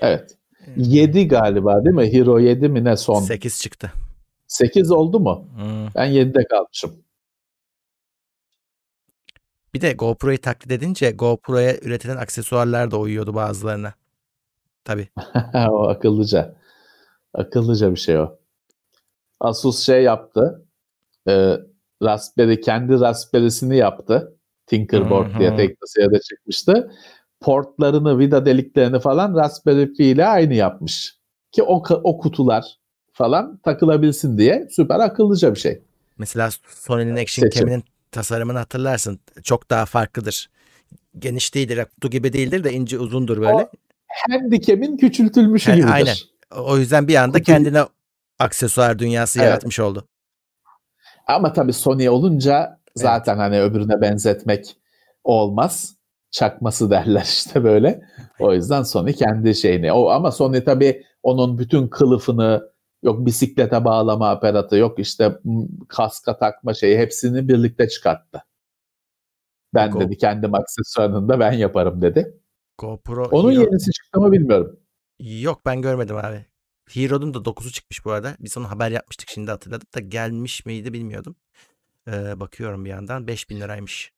Evet. 0.00 0.36
7 0.76 1.28
galiba 1.28 1.84
değil 1.84 1.96
mi? 1.96 2.12
Hero 2.12 2.38
7 2.38 2.68
mi 2.68 2.84
ne 2.84 2.96
son? 2.96 3.20
8 3.22 3.60
çıktı. 3.60 3.92
8 4.46 4.90
oldu 4.90 5.20
mu? 5.20 5.48
Hmm. 5.56 5.86
Ben 5.94 6.10
7'de 6.10 6.44
kalmışım. 6.44 6.96
Bir 9.74 9.80
de 9.80 9.92
GoPro'yu 9.92 10.40
taklit 10.40 10.72
edince 10.72 11.10
GoPro'ya 11.10 11.76
üretilen 11.76 12.16
aksesuarlar 12.16 12.90
da 12.90 12.98
uyuyordu 12.98 13.34
bazılarına. 13.34 13.94
Tabii. 14.84 15.08
o 15.54 15.88
akıllıca. 15.88 16.56
Akıllıca 17.34 17.90
bir 17.90 17.96
şey 17.96 18.18
o. 18.18 18.38
Asus 19.40 19.86
şey 19.86 20.02
yaptı. 20.02 20.66
E, 21.28 21.56
Raspberry 22.02 22.60
kendi 22.60 22.92
Raspberry'sini 23.00 23.76
yaptı. 23.76 24.32
Tinkerboard 24.66 25.38
diye 25.38 25.56
teknoseyirde 25.56 26.18
çıkmıştı. 26.20 26.92
Portlarını, 27.40 28.18
vida 28.18 28.46
deliklerini 28.46 29.00
falan 29.00 29.34
Raspberry 29.36 29.92
Pi 29.92 30.04
ile 30.04 30.26
aynı 30.26 30.54
yapmış. 30.54 31.16
Ki 31.52 31.62
o, 31.62 31.82
o 32.04 32.18
kutular 32.18 32.64
falan 33.12 33.56
takılabilsin 33.64 34.38
diye 34.38 34.68
süper 34.70 35.00
akıllıca 35.00 35.54
bir 35.54 35.60
şey. 35.60 35.82
Mesela 36.18 36.50
Sony'nin 36.68 37.16
Action 37.16 37.44
Seçim. 37.46 37.60
Cam'inin 37.60 37.84
tasarımını 38.12 38.58
hatırlarsın. 38.58 39.20
Çok 39.42 39.70
daha 39.70 39.86
farklıdır. 39.86 40.50
Geniş 41.18 41.54
değildir, 41.54 41.84
kutu 41.94 42.10
gibi 42.10 42.32
değildir 42.32 42.64
de 42.64 42.72
ince 42.72 42.98
uzundur 42.98 43.40
böyle. 43.40 43.68
Handicap'in 44.30 44.96
küçültülmüşü 44.96 45.70
Yani 45.70 45.76
gibidir. 45.80 45.92
aynen. 45.94 46.14
O 46.64 46.78
yüzden 46.78 47.08
bir 47.08 47.14
anda 47.14 47.38
Kutu- 47.38 47.44
kendine 47.44 47.82
aksesuar 48.38 48.98
dünyası 48.98 49.38
Evet. 49.38 49.48
yaratmış 49.48 49.80
oldu. 49.80 50.06
Ama 51.26 51.52
tabii 51.52 51.72
Sony 51.72 52.08
olunca 52.08 52.80
zaten 52.94 53.36
hani 53.36 53.60
öbürüne 53.60 54.00
benzetmek 54.00 54.76
olmaz. 55.24 55.96
Çakması 56.30 56.90
derler 56.90 57.22
işte 57.22 57.64
böyle. 57.64 58.02
O 58.40 58.52
yüzden 58.52 58.82
Sony 58.82 59.12
kendi 59.12 59.54
şeyini. 59.54 59.92
O 59.92 60.08
ama 60.08 60.30
Sony 60.30 60.64
tabii 60.64 61.04
onun 61.22 61.58
bütün 61.58 61.88
kılıfını 61.88 62.70
yok 63.02 63.26
bisiklete 63.26 63.84
bağlama 63.84 64.30
aparatı 64.30 64.76
yok 64.76 64.98
işte 64.98 65.38
kaska 65.88 66.38
takma 66.38 66.74
şeyi 66.74 66.98
hepsini 66.98 67.48
birlikte 67.48 67.88
çıkarttı. 67.88 68.42
Ben 69.74 69.90
Go- 69.90 70.00
dedi 70.00 70.16
kendim 70.16 70.54
aksesuarını 70.54 71.28
da 71.28 71.40
ben 71.40 71.52
yaparım 71.52 72.02
dedi. 72.02 72.40
GoPro 72.78 73.24
Onun 73.30 73.52
Hero- 73.52 73.60
yenisi 73.60 73.90
çıktı 73.92 74.20
mı 74.20 74.32
bilmiyorum. 74.32 74.80
Yok 75.18 75.66
ben 75.66 75.82
görmedim 75.82 76.16
abi. 76.16 76.46
Hero'nun 76.90 77.34
da 77.34 77.44
9'u 77.44 77.70
çıkmış 77.70 78.04
bu 78.04 78.10
arada. 78.12 78.36
Biz 78.40 78.58
onu 78.58 78.70
haber 78.70 78.90
yapmıştık 78.90 79.28
şimdi 79.30 79.50
hatırladım 79.50 79.88
da 79.94 80.00
gelmiş 80.00 80.66
miydi 80.66 80.92
bilmiyordum. 80.92 81.36
Ee, 82.08 82.40
bakıyorum 82.40 82.84
bir 82.84 82.90
yandan 82.90 83.26
5000 83.26 83.60
liraymış. 83.60 84.12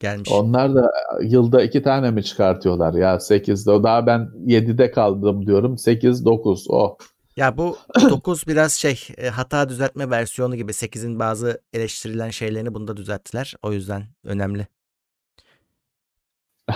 Gelmiş. 0.00 0.30
Onlar 0.32 0.74
da 0.74 0.92
yılda 1.22 1.62
iki 1.62 1.82
tane 1.82 2.10
mi 2.10 2.24
çıkartıyorlar 2.24 2.94
ya 2.94 3.20
8'de. 3.20 3.70
O 3.70 3.82
daha 3.82 4.06
ben 4.06 4.30
7'de 4.46 4.90
kaldım 4.90 5.46
diyorum. 5.46 5.78
8 5.78 6.24
9 6.24 6.66
o. 6.68 6.96
Ya 7.36 7.56
bu 7.56 7.78
9 8.10 8.46
biraz 8.46 8.72
şey 8.72 9.00
e, 9.18 9.28
hata 9.28 9.68
düzeltme 9.68 10.10
versiyonu 10.10 10.56
gibi 10.56 10.72
8'in 10.72 11.18
bazı 11.18 11.60
eleştirilen 11.72 12.30
şeylerini 12.30 12.74
bunda 12.74 12.96
düzelttiler. 12.96 13.54
O 13.62 13.72
yüzden 13.72 14.04
önemli. 14.24 14.66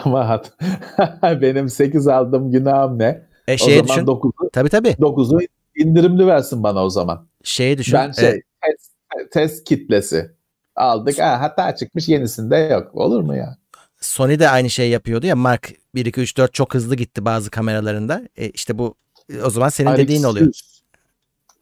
Ama 0.05 0.29
hat- 0.29 0.53
benim 1.23 1.69
8 1.69 2.09
aldığım 2.09 2.51
günahım 2.51 2.99
ne? 2.99 3.30
E 3.51 3.65
O 3.65 3.87
zaman 3.87 3.89
düşün. 3.89 4.07
9'u 4.07 4.51
Tabii 4.53 4.69
tabii. 4.69 4.89
9'u 4.89 5.41
indirimli 5.77 6.27
versin 6.27 6.63
bana 6.63 6.85
o 6.85 6.91
zaman. 6.91 7.27
Şeye 7.45 7.79
düşün. 7.79 7.95
Ben 7.95 8.13
şey 8.13 8.29
e, 8.29 8.43
test, 8.63 8.93
test 9.33 9.65
kitlesi 9.65 10.31
aldık. 10.77 11.19
Ha, 11.19 11.41
hata 11.41 11.77
çıkmış 11.77 12.09
yenisinde 12.09 12.57
yok. 12.57 12.95
Olur 12.95 13.21
mu 13.21 13.37
ya? 13.37 13.57
Sony 14.01 14.39
de 14.39 14.49
aynı 14.49 14.71
şey 14.71 14.91
yapıyordu 14.91 15.27
ya. 15.27 15.37
Mark 15.37 15.73
1 15.95 16.07
2 16.07 16.21
3 16.21 16.37
4 16.37 16.55
çok 16.55 16.75
hızlı 16.75 16.97
gitti 16.97 17.25
bazı 17.25 17.51
kameralarında. 17.51 18.23
E, 18.37 18.51
işte 18.51 18.79
bu 18.79 18.95
o 19.45 19.51
zaman 19.51 19.69
senin 19.69 19.97
dediğin 19.97 20.23
oluyor. 20.23 20.47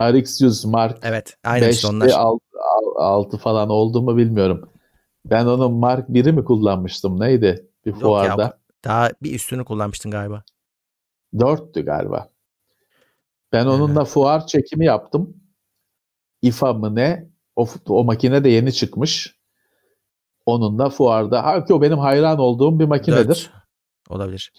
RX100, 0.01 0.23
RX100 0.23 0.70
Mark 0.70 0.98
Evet, 1.02 1.36
işte 1.55 1.70
5'te 1.70 1.86
onlar. 1.86 2.10
6, 2.10 2.40
6 2.97 3.39
falan 3.39 3.69
oldu 3.69 4.02
mu 4.02 4.16
bilmiyorum. 4.16 4.70
Ben 5.24 5.47
onun 5.47 5.73
Mark 5.73 6.09
1'i 6.09 6.32
mi 6.32 6.44
kullanmıştım? 6.44 7.20
Neydi? 7.20 7.66
Bir 7.86 7.90
Yok 7.90 8.01
ya, 8.02 8.06
fuarda. 8.09 8.59
Daha 8.85 9.10
bir 9.23 9.35
üstünü 9.35 9.65
kullanmıştın 9.65 10.10
galiba. 10.10 10.43
4'tü 11.34 11.84
galiba. 11.84 12.30
Ben 13.52 13.66
onunla 13.66 14.05
fuar 14.05 14.46
çekimi 14.46 14.84
yaptım. 14.84 15.36
İFA 16.42 16.72
mı 16.72 16.94
ne? 16.94 17.28
O, 17.56 17.68
o 17.88 18.05
makine 18.05 18.44
de 18.44 18.48
yeni 18.48 18.72
çıkmış. 18.72 19.38
Onunla 20.46 20.90
fuarda. 20.90 21.44
Halbuki 21.44 21.74
o 21.74 21.82
benim 21.82 21.98
hayran 21.98 22.38
olduğum 22.38 22.78
bir 22.78 22.84
makinedir. 22.84 23.28
Dört 23.28 23.50
olabilir. 24.09 24.52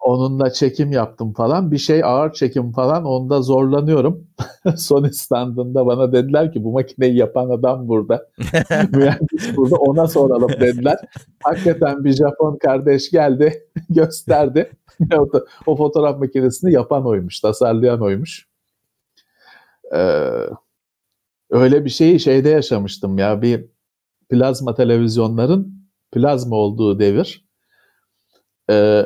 Onunla 0.00 0.52
çekim 0.52 0.92
yaptım 0.92 1.32
falan. 1.32 1.70
Bir 1.70 1.78
şey 1.78 2.04
ağır 2.04 2.32
çekim 2.32 2.72
falan 2.72 3.04
onda 3.04 3.42
zorlanıyorum. 3.42 4.26
Sony 4.76 5.12
standında 5.12 5.86
bana 5.86 6.12
dediler 6.12 6.52
ki 6.52 6.64
bu 6.64 6.72
makineyi 6.72 7.16
yapan 7.16 7.50
adam 7.50 7.88
burada. 7.88 8.28
Mühendis 8.92 9.56
burada 9.56 9.76
ona 9.76 10.06
soralım 10.08 10.50
dediler. 10.60 10.98
Hakikaten 11.42 12.04
bir 12.04 12.12
Japon 12.12 12.58
kardeş 12.58 13.10
geldi 13.10 13.68
gösterdi. 13.90 14.70
o 15.66 15.76
fotoğraf 15.76 16.18
makinesini 16.18 16.72
yapan 16.72 17.06
oymuş, 17.06 17.40
tasarlayan 17.40 18.02
oymuş. 18.02 18.48
Ee, 19.94 20.30
öyle 21.50 21.84
bir 21.84 21.90
şeyi 21.90 22.20
şeyde 22.20 22.48
yaşamıştım 22.48 23.18
ya 23.18 23.42
bir 23.42 23.66
plazma 24.28 24.74
televizyonların 24.74 25.88
plazma 26.12 26.56
olduğu 26.56 26.98
devir. 26.98 27.44
Ee, 28.70 29.04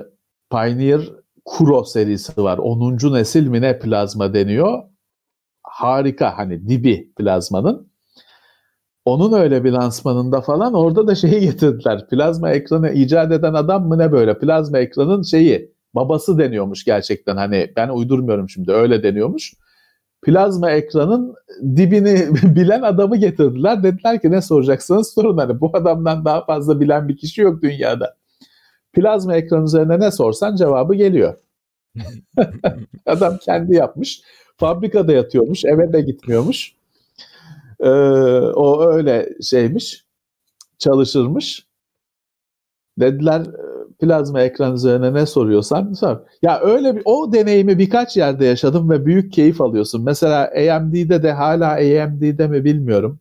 Pioneer 0.54 1.00
Kuro 1.44 1.84
serisi 1.84 2.42
var. 2.42 2.58
10. 2.58 3.12
nesil 3.12 3.46
mi 3.46 3.60
ne 3.60 3.78
plazma 3.78 4.34
deniyor. 4.34 4.82
Harika 5.62 6.38
hani 6.38 6.68
dibi 6.68 7.12
plazmanın. 7.16 7.88
Onun 9.04 9.32
öyle 9.32 9.64
bir 9.64 9.72
lansmanında 9.72 10.40
falan 10.40 10.74
orada 10.74 11.06
da 11.06 11.14
şeyi 11.14 11.40
getirdiler. 11.50 12.08
Plazma 12.08 12.50
ekranı 12.50 12.90
icat 12.90 13.32
eden 13.32 13.54
adam 13.54 13.88
mı 13.88 13.98
ne 13.98 14.12
böyle? 14.12 14.38
Plazma 14.38 14.78
ekranın 14.78 15.22
şeyi 15.22 15.74
babası 15.94 16.38
deniyormuş 16.38 16.84
gerçekten. 16.84 17.36
Hani 17.36 17.72
ben 17.76 17.88
uydurmuyorum 17.88 18.48
şimdi 18.48 18.72
öyle 18.72 19.02
deniyormuş. 19.02 19.54
Plazma 20.22 20.70
ekranın 20.70 21.34
dibini 21.76 22.28
bilen 22.56 22.82
adamı 22.82 23.16
getirdiler. 23.16 23.82
Dediler 23.82 24.20
ki 24.20 24.30
ne 24.30 24.42
soracaksınız 24.42 25.14
sorun. 25.14 25.38
Hani 25.38 25.60
bu 25.60 25.70
adamdan 25.74 26.24
daha 26.24 26.44
fazla 26.44 26.80
bilen 26.80 27.08
bir 27.08 27.16
kişi 27.16 27.40
yok 27.40 27.62
dünyada. 27.62 28.16
Plazma 28.94 29.36
ekran 29.36 29.64
üzerine 29.64 30.00
ne 30.00 30.10
sorsan 30.10 30.56
cevabı 30.56 30.94
geliyor. 30.94 31.34
Adam 33.06 33.38
kendi 33.38 33.74
yapmış. 33.74 34.22
Fabrikada 34.56 35.12
yatıyormuş. 35.12 35.64
Eve 35.64 35.92
de 35.92 36.00
gitmiyormuş. 36.00 36.74
Ee, 37.80 37.88
o 38.54 38.86
öyle 38.86 39.28
şeymiş. 39.42 40.04
Çalışırmış. 40.78 41.66
Dediler 42.98 43.42
plazma 44.00 44.40
ekran 44.42 44.74
üzerine 44.74 45.14
ne 45.14 45.26
soruyorsan 45.26 45.92
sor. 45.92 46.16
Ya 46.42 46.60
öyle 46.60 46.96
bir 46.96 47.02
o 47.04 47.32
deneyimi 47.32 47.78
birkaç 47.78 48.16
yerde 48.16 48.44
yaşadım 48.44 48.90
ve 48.90 49.06
büyük 49.06 49.32
keyif 49.32 49.60
alıyorsun. 49.60 50.04
Mesela 50.04 50.50
AMD'de 50.56 51.22
de 51.22 51.32
hala 51.32 51.72
AMD'de 51.72 52.48
mi 52.48 52.64
bilmiyorum. 52.64 53.20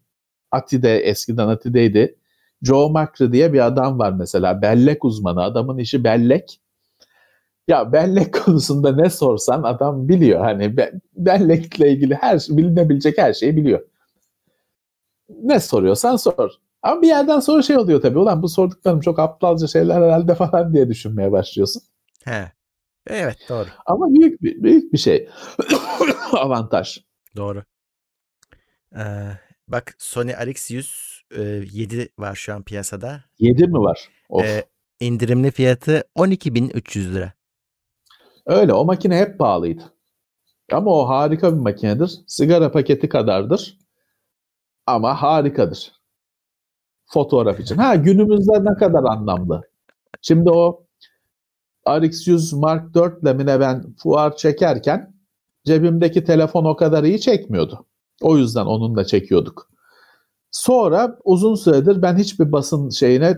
Ati'de 0.51 0.97
eskiden 0.97 1.47
Ati'deydi. 1.47 2.15
Joe 2.63 2.89
Macri 2.89 3.33
diye 3.33 3.53
bir 3.53 3.65
adam 3.65 3.99
var 3.99 4.11
mesela. 4.11 4.61
Bellek 4.61 5.05
uzmanı. 5.05 5.43
Adamın 5.43 5.77
işi 5.77 6.03
bellek. 6.03 6.59
Ya 7.67 7.93
bellek 7.93 8.33
konusunda 8.45 8.95
ne 8.95 9.09
sorsan 9.09 9.63
adam 9.63 10.09
biliyor. 10.09 10.39
Hani 10.39 10.77
be- 10.77 10.93
bellekle 11.15 11.91
ilgili 11.91 12.15
her 12.15 12.39
şey, 12.39 12.57
bilinebilecek 12.57 13.17
her 13.17 13.33
şeyi 13.33 13.57
biliyor. 13.57 13.81
Ne 15.29 15.59
soruyorsan 15.59 16.15
sor. 16.15 16.51
Ama 16.83 17.01
bir 17.01 17.07
yerden 17.07 17.39
sonra 17.39 17.61
şey 17.61 17.77
oluyor 17.77 18.01
tabii. 18.01 18.19
Ulan 18.19 18.41
bu 18.41 18.49
sorduklarım 18.49 18.99
çok 18.99 19.19
aptalca 19.19 19.67
şeyler 19.67 19.95
herhalde 20.01 20.35
falan 20.35 20.73
diye 20.73 20.89
düşünmeye 20.89 21.31
başlıyorsun. 21.31 21.81
He. 22.25 22.51
Evet 23.07 23.37
doğru. 23.49 23.67
Ama 23.85 24.13
büyük 24.13 24.41
bir, 24.41 24.63
büyük 24.63 24.93
bir 24.93 24.97
şey. 24.97 25.29
Avantaj. 26.31 26.97
Doğru. 27.35 27.63
Ee, 28.95 29.01
bak 29.67 29.95
Sony 29.97 30.31
RX100 30.31 30.79
e, 30.79 31.12
7 31.41 32.09
var 32.19 32.35
şu 32.35 32.53
an 32.53 32.63
piyasada. 32.63 33.23
7 33.39 33.67
mi 33.67 33.79
var? 33.79 34.09
Of. 34.29 34.45
Ee, 34.45 34.65
indirimli 34.99 35.51
fiyatı 35.51 36.03
12.300 36.15 37.13
lira. 37.13 37.33
Öyle 38.45 38.73
o 38.73 38.85
makine 38.85 39.17
hep 39.17 39.39
pahalıydı. 39.39 39.83
Ama 40.71 40.91
o 40.91 41.07
harika 41.07 41.53
bir 41.55 41.61
makinedir. 41.61 42.19
Sigara 42.27 42.71
paketi 42.71 43.09
kadardır. 43.09 43.77
Ama 44.85 45.21
harikadır. 45.21 45.91
Fotoğraf 47.05 47.59
için. 47.59 47.75
Ha 47.77 47.95
günümüzde 47.95 48.65
ne 48.65 48.73
kadar 48.73 49.03
anlamlı. 49.03 49.61
Şimdi 50.21 50.49
o 50.49 50.85
RX100 51.85 52.59
Mark 52.59 52.93
4 52.93 53.25
lemine 53.25 53.59
ben 53.59 53.93
fuar 53.97 54.35
çekerken 54.35 55.13
cebimdeki 55.65 56.23
telefon 56.23 56.65
o 56.65 56.75
kadar 56.75 57.03
iyi 57.03 57.21
çekmiyordu. 57.21 57.85
O 58.21 58.37
yüzden 58.37 58.65
onunla 58.65 59.05
çekiyorduk. 59.05 59.72
Sonra 60.53 61.17
uzun 61.23 61.55
süredir 61.55 62.01
ben 62.01 62.17
hiçbir 62.17 62.51
basın 62.51 62.89
şeyine 62.89 63.37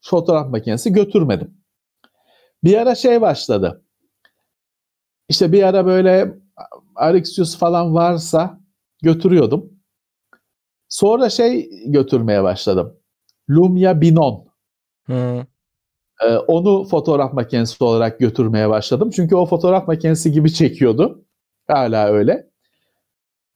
fotoğraf 0.00 0.50
makinesi 0.50 0.92
götürmedim. 0.92 1.54
Bir 2.64 2.78
ara 2.78 2.94
şey 2.94 3.20
başladı. 3.20 3.84
İşte 5.28 5.52
bir 5.52 5.62
ara 5.62 5.86
böyle 5.86 6.34
RX100 6.96 7.58
falan 7.58 7.94
varsa 7.94 8.60
götürüyordum. 9.02 9.72
Sonra 10.88 11.30
şey 11.30 11.70
götürmeye 11.86 12.42
başladım. 12.42 12.96
Lumia 13.50 14.00
Binon. 14.00 14.46
Hı. 15.06 15.46
Ee, 16.22 16.36
onu 16.36 16.84
fotoğraf 16.84 17.32
makinesi 17.32 17.84
olarak 17.84 18.18
götürmeye 18.18 18.68
başladım. 18.68 19.10
Çünkü 19.10 19.36
o 19.36 19.46
fotoğraf 19.46 19.88
makinesi 19.88 20.32
gibi 20.32 20.52
çekiyordu. 20.52 21.24
Hala 21.66 22.08
öyle. 22.08 22.50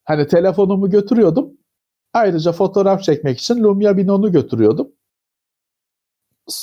Hani 0.05 0.27
telefonumu 0.27 0.91
götürüyordum. 0.91 1.58
Ayrıca 2.19 2.53
fotoğraf 2.53 3.03
çekmek 3.03 3.39
için 3.39 3.63
Lumia 3.65 3.97
Binon'u 3.97 4.33
götürüyordum. 4.33 4.89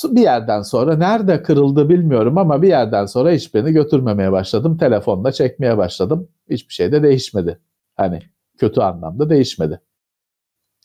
Bir 0.04 0.20
yerden 0.20 0.62
sonra 0.62 0.96
nerede 0.96 1.42
kırıldı 1.42 1.88
bilmiyorum 1.88 2.38
ama 2.38 2.62
bir 2.62 2.68
yerden 2.68 3.06
sonra 3.06 3.30
hiçbirini 3.30 3.72
götürmemeye 3.72 4.32
başladım. 4.32 4.76
Telefonla 4.78 5.32
çekmeye 5.32 5.78
başladım. 5.78 6.28
Hiçbir 6.50 6.74
şey 6.74 6.92
de 6.92 7.02
değişmedi. 7.02 7.60
Hani 7.94 8.22
kötü 8.58 8.80
anlamda 8.80 9.30
değişmedi. 9.30 9.80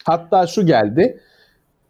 Hatta 0.05 0.47
şu 0.47 0.65
geldi. 0.65 1.21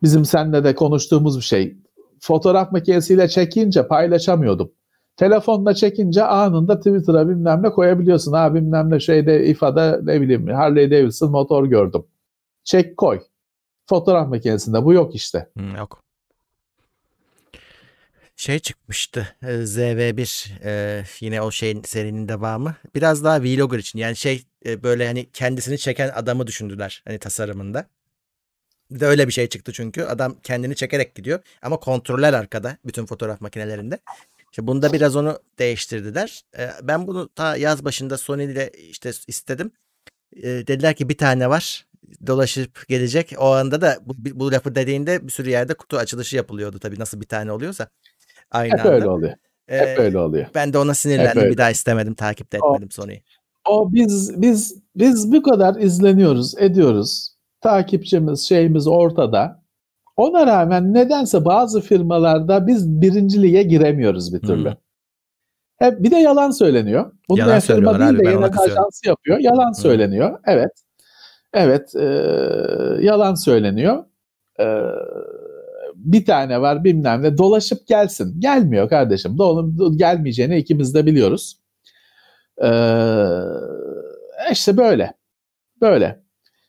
Bizim 0.04 0.26
seninle 0.26 0.64
de 0.64 0.76
konuştuğumuz 0.76 1.38
bir 1.38 1.44
şey. 1.44 1.78
Fotoğraf 2.20 2.72
makinesiyle 2.72 3.28
çekince 3.28 3.88
paylaşamıyordum. 3.88 4.72
Telefonla 5.18 5.74
çekince 5.74 6.24
anında 6.24 6.78
Twitter'a 6.78 7.30
bilmem 7.30 7.64
ne 7.64 7.70
koyabiliyorsun. 7.70 8.34
Ha 8.34 8.56
bilmem 8.56 8.90
ne 8.90 9.00
şeyde 9.00 9.46
İFA'da 9.46 10.00
ne 10.04 10.22
bileyim 10.22 10.48
Harley 10.48 10.92
Davidson 10.92 11.32
motor 11.32 11.66
gördüm. 11.66 12.04
Çek 12.64 12.98
koy. 12.98 13.22
Fotoğraf 13.86 14.28
makinesinde 14.28 14.86
bu 14.86 14.94
yok 14.94 15.16
işte. 15.16 15.50
Hı, 15.58 15.64
yok. 15.78 16.04
Şey 18.36 18.60
çıkmıştı 18.60 19.36
e, 19.42 19.48
ZV1 19.48 20.50
e, 20.64 21.04
yine 21.20 21.42
o 21.42 21.52
şeyin 21.52 21.82
serinin 21.84 22.28
devamı. 22.28 22.76
Biraz 22.96 23.24
daha 23.24 23.42
vlogger 23.42 23.80
için 23.80 24.00
yani 24.00 24.16
şey 24.16 24.46
e, 24.66 24.84
böyle 24.84 25.08
hani 25.08 25.32
kendisini 25.32 25.78
çeken 25.78 26.10
adamı 26.16 26.48
düşündüler 26.48 27.04
hani 27.08 27.20
tasarımında. 27.20 27.88
Bir 28.92 29.00
de 29.00 29.06
öyle 29.06 29.28
bir 29.28 29.34
şey 29.34 29.48
çıktı 29.48 29.72
çünkü 29.74 30.04
adam 30.04 30.36
kendini 30.44 30.76
çekerek 30.76 31.16
gidiyor 31.16 31.40
ama 31.62 31.78
kontroller 31.78 32.34
arkada 32.34 32.78
bütün 32.86 33.06
fotoğraf 33.06 33.42
makinelerinde. 33.42 34.00
İşte 34.52 34.68
bunda 34.68 34.94
biraz 34.94 35.16
onu 35.16 35.40
değiştirdiler. 35.60 36.44
Ben 36.82 37.08
bunu 37.08 37.30
ta 37.30 37.58
yaz 37.58 37.86
başında 37.86 38.18
Sony 38.18 38.44
ile 38.44 38.70
işte 38.70 39.12
istedim. 39.28 39.72
Dediler 40.44 40.96
ki 40.96 41.10
bir 41.10 41.18
tane 41.18 41.50
var 41.50 41.86
dolaşıp 42.28 42.88
gelecek. 42.88 43.34
O 43.40 43.46
anda 43.52 43.82
da 43.82 43.98
bu, 44.06 44.14
bu 44.40 44.52
lafı 44.52 44.76
dediğinde 44.76 45.28
bir 45.28 45.32
sürü 45.32 45.50
yerde 45.50 45.74
kutu 45.74 45.98
açılışı 45.98 46.36
yapılıyordu 46.36 46.80
tabii 46.80 47.00
nasıl 47.00 47.22
bir 47.22 47.26
tane 47.28 47.52
oluyorsa. 47.52 47.88
Aynı 48.52 48.74
Hep 48.74 48.80
anda. 48.80 48.94
öyle 48.94 49.10
oluyor. 49.10 49.34
Hep 49.68 50.00
Ee, 50.00 50.02
öyle 50.02 50.20
oluyor. 50.20 50.46
ben 50.56 50.74
de 50.74 50.78
ona 50.78 50.94
sinirlendim. 50.94 51.44
Bir 51.52 51.58
daha 51.58 51.72
istemedim. 51.72 52.14
Takip 52.14 52.52
de 52.54 52.58
O- 52.62 52.74
etmedim 52.74 52.92
Sony'yi. 52.92 53.24
O 53.70 53.94
biz 53.94 54.42
biz 54.42 54.76
biz 54.96 55.32
bu 55.32 55.42
kadar 55.42 55.76
izleniyoruz, 55.76 56.58
ediyoruz. 56.58 57.32
Takipçimiz, 57.62 58.40
şeyimiz 58.42 58.88
ortada. 58.88 59.62
Ona 60.18 60.48
rağmen 60.48 60.94
nedense 60.94 61.46
bazı 61.46 61.82
firmalarda 61.82 62.68
biz 62.68 63.02
birinci 63.02 63.42
lige 63.44 63.64
giremiyoruz 63.64 64.34
bir 64.34 64.40
türlü. 64.40 64.76
Hep 65.80 66.04
bir 66.04 66.12
de 66.12 66.16
yalan 66.16 66.52
söyleniyor. 66.52 67.12
Bunu 67.30 67.40
Yalan 67.40 67.60
firma 67.60 68.00
değil 68.00 68.20
de 68.20 68.24
kızıyorum. 68.24 68.60
ajansı 68.60 69.08
yapıyor. 69.08 69.38
Yalan 69.40 69.72
söyleniyor. 69.72 70.40
Evet. 70.46 70.72
Evet, 71.54 71.96
e, 71.96 72.04
yalan 73.02 73.36
söyleniyor. 73.36 74.04
E, 74.60 74.66
bir 75.96 76.26
tane 76.26 76.62
var 76.62 76.84
bilmem 76.84 77.24
ne 77.24 77.38
dolaşıp 77.38 77.88
gelsin. 77.88 78.40
Gelmiyor 78.40 78.90
kardeşim. 78.90 79.38
De 79.40 79.44
onun 79.44 79.98
gelmeyeceğini 79.98 80.58
ikimiz 80.58 80.96
de 80.96 81.06
biliyoruz. 81.06 81.58
Ee, 82.64 82.68
işte 84.52 84.78
böyle. 84.78 85.14
Böyle. 85.82 86.24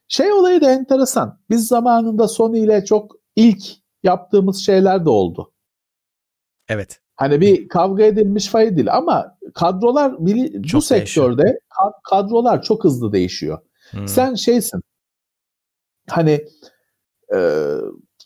Şey 0.08 0.32
olayı 0.32 0.60
da 0.60 0.70
enteresan. 0.70 1.40
Biz 1.50 1.66
zamanında 1.68 2.28
Sony 2.28 2.64
ile 2.64 2.84
çok 2.84 3.16
ilk 3.36 3.62
yaptığımız 4.02 4.66
şeyler 4.66 5.04
de 5.04 5.08
oldu. 5.10 5.52
Evet. 6.68 7.00
Hani 7.16 7.40
bir 7.40 7.68
kavga 7.68 8.04
edilmiş 8.04 8.48
fay 8.48 8.76
değil 8.76 8.92
ama 8.94 9.38
kadrolar 9.54 10.10
bili- 10.12 10.58
bu 10.58 10.66
Çok 10.66 10.84
sektörde 10.84 11.42
ka- 11.70 11.92
kadrolar 12.10 12.62
çok 12.62 12.84
hızlı 12.84 13.12
değişiyor. 13.12 13.58
Hmm. 13.92 14.08
Sen 14.08 14.34
şeysin. 14.34 14.80
Hani 16.10 16.44
e, 17.34 17.38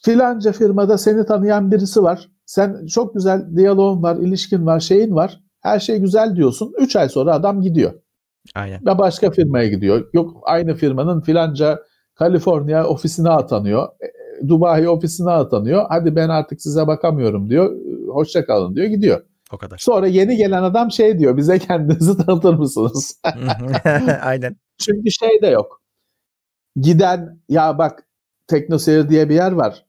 filanca 0.05 0.53
firmada 0.53 0.99
seni 0.99 1.27
tanıyan 1.27 1.73
birisi 1.73 2.03
var. 2.03 2.29
Sen 2.47 2.87
çok 2.87 3.15
güzel 3.15 3.57
diyaloğun 3.57 4.03
var, 4.03 4.17
ilişkin 4.17 4.67
var, 4.67 4.81
şeyin 4.81 5.15
var. 5.15 5.41
Her 5.61 5.81
şey 5.81 5.99
güzel 5.99 6.37
diyorsun. 6.37 6.75
3 6.79 6.97
ay 6.97 7.09
sonra 7.09 7.35
adam 7.35 7.63
gidiyor. 7.63 7.93
Aynen. 8.55 8.87
Ve 8.87 8.99
başka 8.99 9.31
firmaya 9.31 9.69
gidiyor. 9.69 10.09
Yok 10.13 10.37
aynı 10.43 10.75
firmanın 10.75 11.21
filanca 11.21 11.83
Kaliforniya 12.15 12.87
ofisine 12.87 13.31
atanıyor. 13.31 13.89
e, 14.01 14.49
Dubai 14.49 14.89
ofisine 14.89 15.31
atanıyor. 15.31 15.87
Hadi 15.89 16.17
ben 16.17 16.29
artık 16.29 16.63
size 16.63 16.87
bakamıyorum 16.87 17.51
diyor. 17.51 17.77
Hoşça 18.09 18.47
kalın 18.47 18.77
diyor 18.77 18.87
gidiyor. 18.87 19.21
O 19.53 19.59
kadar. 19.59 19.79
Sonra 19.79 20.07
yeni 20.07 20.37
gelen 20.37 20.63
adam 20.63 20.91
şey 20.91 21.19
diyor. 21.19 21.37
Bize 21.37 21.59
kendinizi 21.59 22.27
tanıtır 22.27 22.55
mısınız? 22.55 23.21
Aynen. 24.23 24.57
Çünkü 24.79 25.11
şey 25.11 25.43
de 25.43 25.47
yok. 25.47 25.83
Giden 26.77 27.41
ya 27.49 27.79
bak 27.79 28.07
TeknoSeyir 28.47 29.09
diye 29.09 29.29
bir 29.29 29.35
yer 29.35 29.53
var. 29.53 29.87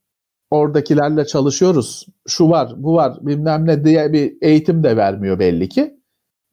Oradakilerle 0.52 1.26
çalışıyoruz. 1.26 2.06
Şu 2.28 2.50
var, 2.50 2.74
bu 2.78 2.94
var, 2.94 3.18
bilmem 3.22 3.66
ne 3.66 3.86
diye 3.86 4.14
bir 4.14 4.38
eğitim 4.42 4.84
de 4.84 4.98
vermiyor 4.98 5.40
belli 5.40 5.70
ki. 5.70 5.98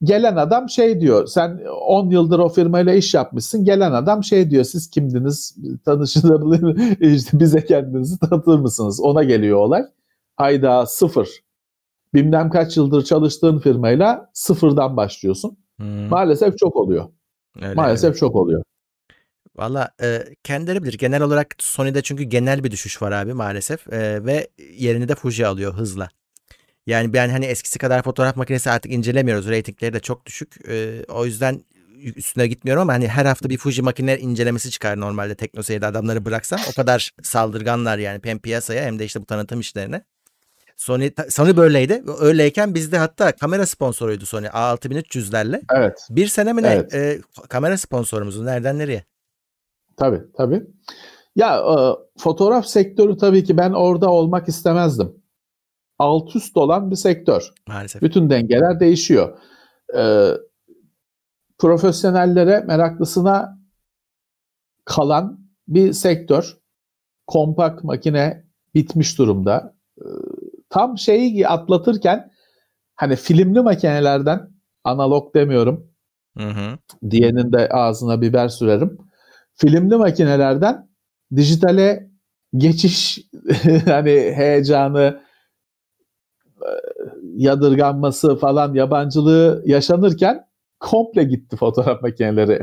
Gelen 0.03 0.35
adam 0.35 0.69
şey 0.69 1.01
diyor. 1.01 1.27
Sen 1.27 1.61
10 1.87 2.09
yıldır 2.09 2.39
o 2.39 2.49
firmayla 2.49 2.93
iş 2.93 3.13
yapmışsın. 3.13 3.65
Gelen 3.65 3.91
adam 3.91 4.23
şey 4.23 4.49
diyor. 4.49 4.63
Siz 4.63 4.89
kimdiniz? 4.89 5.55
Tanışılır 5.85 6.75
işte 6.99 7.39
bize 7.39 7.65
kendinizi 7.65 8.19
tanıtır 8.19 8.59
mısınız? 8.59 8.99
Ona 9.01 9.23
geliyor 9.23 9.57
olay. 9.57 9.83
Hayda 10.35 10.85
sıfır. 10.85 11.29
Bilmem 12.13 12.49
kaç 12.49 12.77
yıldır 12.77 13.03
çalıştığın 13.03 13.59
firmayla 13.59 14.29
sıfırdan 14.33 14.97
başlıyorsun. 14.97 15.57
Hmm, 15.77 16.07
Maalesef 16.07 16.57
çok 16.57 16.75
oluyor. 16.75 17.05
Öyle, 17.61 17.73
Maalesef 17.73 18.09
öyle. 18.09 18.19
çok 18.19 18.35
oluyor. 18.35 18.63
Valla 19.55 19.91
e, 20.01 20.23
kendileri 20.43 20.83
bilir. 20.83 20.93
Genel 20.93 21.21
olarak 21.21 21.55
Sony'de 21.59 22.01
çünkü 22.01 22.23
genel 22.23 22.63
bir 22.63 22.71
düşüş 22.71 23.01
var 23.01 23.11
abi 23.11 23.33
maalesef. 23.33 23.93
E, 23.93 24.25
ve 24.25 24.47
yerini 24.73 25.07
de 25.07 25.15
Fuji 25.15 25.47
alıyor 25.47 25.73
hızla. 25.73 26.09
Yani 26.87 27.13
ben 27.13 27.29
hani 27.29 27.45
eskisi 27.45 27.79
kadar 27.79 28.03
fotoğraf 28.03 28.35
makinesi 28.35 28.69
artık 28.69 28.91
incelemiyoruz. 28.91 29.49
Ratingleri 29.49 29.93
de 29.93 29.99
çok 29.99 30.25
düşük. 30.25 30.69
E, 30.69 31.03
o 31.07 31.25
yüzden 31.25 31.61
üstüne 32.15 32.47
gitmiyorum 32.47 32.81
ama 32.81 32.93
hani 32.93 33.07
her 33.07 33.25
hafta 33.25 33.49
bir 33.49 33.57
Fuji 33.57 33.81
makine 33.81 34.17
incelemesi 34.17 34.71
çıkar 34.71 34.99
normalde 34.99 35.35
TeknoSeyir'de 35.35 35.85
adamları 35.85 36.25
bıraksam. 36.25 36.59
O 36.71 36.73
kadar 36.75 37.11
saldırganlar 37.23 37.97
yani 37.97 38.19
hem 38.23 38.39
piyasaya 38.39 38.83
hem 38.83 38.99
de 38.99 39.05
işte 39.05 39.21
bu 39.21 39.25
tanıtım 39.25 39.59
işlerine. 39.59 40.01
Sony, 40.75 41.11
Sony 41.29 41.57
böyleydi. 41.57 42.03
Öyleyken 42.19 42.75
bizde 42.75 42.97
hatta 42.97 43.31
kamera 43.31 43.65
sponsoruydu 43.65 44.25
Sony 44.25 44.45
A6300'lerle. 44.45 45.61
Evet. 45.73 46.07
Bir 46.09 46.27
sene 46.27 46.53
mi 46.53 46.63
ne 46.63 46.67
Evet. 46.67 46.93
e, 46.93 47.21
kamera 47.49 47.77
sponsorumuz 47.77 48.41
nereden 48.41 48.79
nereye? 48.79 49.03
Tabii 49.97 50.21
tabii. 50.37 50.63
Ya 51.35 51.57
e, 51.57 51.75
fotoğraf 52.19 52.65
sektörü 52.65 53.17
tabii 53.17 53.43
ki 53.43 53.57
ben 53.57 53.71
orada 53.71 54.09
olmak 54.11 54.47
istemezdim. 54.47 55.15
Alt 55.99 56.35
üst 56.35 56.57
olan 56.57 56.91
bir 56.91 56.95
sektör. 56.95 57.49
Maalesef. 57.67 58.01
Bütün 58.01 58.29
dengeler 58.29 58.79
değişiyor. 58.79 59.37
E, 59.97 60.31
profesyonellere, 61.57 62.59
meraklısına 62.59 63.59
kalan 64.85 65.39
bir 65.67 65.93
sektör. 65.93 66.57
Kompakt 67.27 67.83
makine 67.83 68.45
bitmiş 68.75 69.17
durumda. 69.17 69.75
E, 69.97 70.05
tam 70.75 70.97
şeyi 70.97 71.47
atlatırken 71.47 72.31
hani 72.95 73.15
filmli 73.15 73.61
makinelerden 73.61 74.49
analog 74.83 75.35
demiyorum 75.35 75.91
Hı 76.37 76.49
hı. 76.49 76.77
diyenin 77.09 77.53
de 77.53 77.69
ağzına 77.69 78.21
biber 78.21 78.47
sürerim. 78.47 78.97
Filmli 79.53 79.95
makinelerden 79.95 80.89
dijitale 81.35 82.09
geçiş 82.57 83.19
hani 83.85 84.33
heyecanı 84.35 85.21
yadırganması 87.35 88.35
falan 88.35 88.73
yabancılığı 88.73 89.63
yaşanırken 89.65 90.47
komple 90.79 91.23
gitti 91.23 91.57
fotoğraf 91.57 92.01
makineleri. 92.01 92.61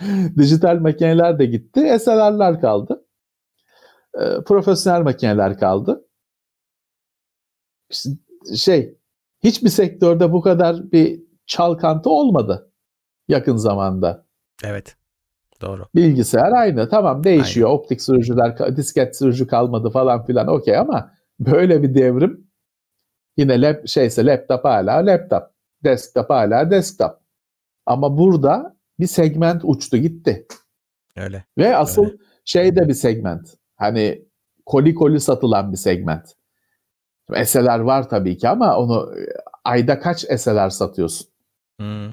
Dijital 0.38 0.80
makineler 0.80 1.38
de 1.38 1.46
gitti. 1.46 1.98
SLR'lar 2.00 2.60
kaldı. 2.60 3.06
E, 4.14 4.44
profesyonel 4.46 5.00
makineler 5.02 5.58
kaldı. 5.58 6.05
Şey 8.56 8.98
hiçbir 9.44 9.68
sektörde 9.68 10.32
bu 10.32 10.40
kadar 10.40 10.92
bir 10.92 11.22
çalkantı 11.46 12.10
olmadı 12.10 12.72
yakın 13.28 13.56
zamanda. 13.56 14.26
Evet. 14.64 14.96
Doğru. 15.60 15.86
Bilgisayar 15.94 16.52
aynı. 16.52 16.88
Tamam 16.88 17.24
değişiyor. 17.24 17.68
Aynen. 17.68 17.78
Optik 17.78 18.02
sürücüler, 18.02 18.76
disket 18.76 19.16
sürücü 19.16 19.46
kalmadı 19.46 19.90
falan 19.90 20.24
filan 20.24 20.48
okey 20.48 20.76
ama 20.76 21.12
böyle 21.40 21.82
bir 21.82 21.94
devrim 21.94 22.50
yine 23.36 23.60
lap, 23.60 23.88
şeyse 23.88 24.26
laptop 24.26 24.64
hala 24.64 25.06
laptop. 25.06 25.42
Desktop 25.84 26.30
hala 26.30 26.70
desktop. 26.70 27.20
Ama 27.86 28.18
burada 28.18 28.76
bir 29.00 29.06
segment 29.06 29.62
uçtu 29.64 29.96
gitti. 29.96 30.46
Öyle. 31.16 31.44
Ve 31.58 31.76
asıl 31.76 32.04
Öyle. 32.04 32.16
şey 32.44 32.76
de 32.76 32.88
bir 32.88 32.94
segment. 32.94 33.54
Hani 33.76 34.24
koli 34.66 34.94
koli 34.94 35.20
satılan 35.20 35.72
bir 35.72 35.76
segment. 35.76 36.34
Eseler 37.34 37.78
var 37.78 38.08
tabii 38.08 38.36
ki 38.36 38.48
ama 38.48 38.76
onu 38.78 39.14
ayda 39.64 40.00
kaç 40.00 40.24
eseler 40.28 40.70
satıyorsun? 40.70 41.26
Hmm. 41.80 42.12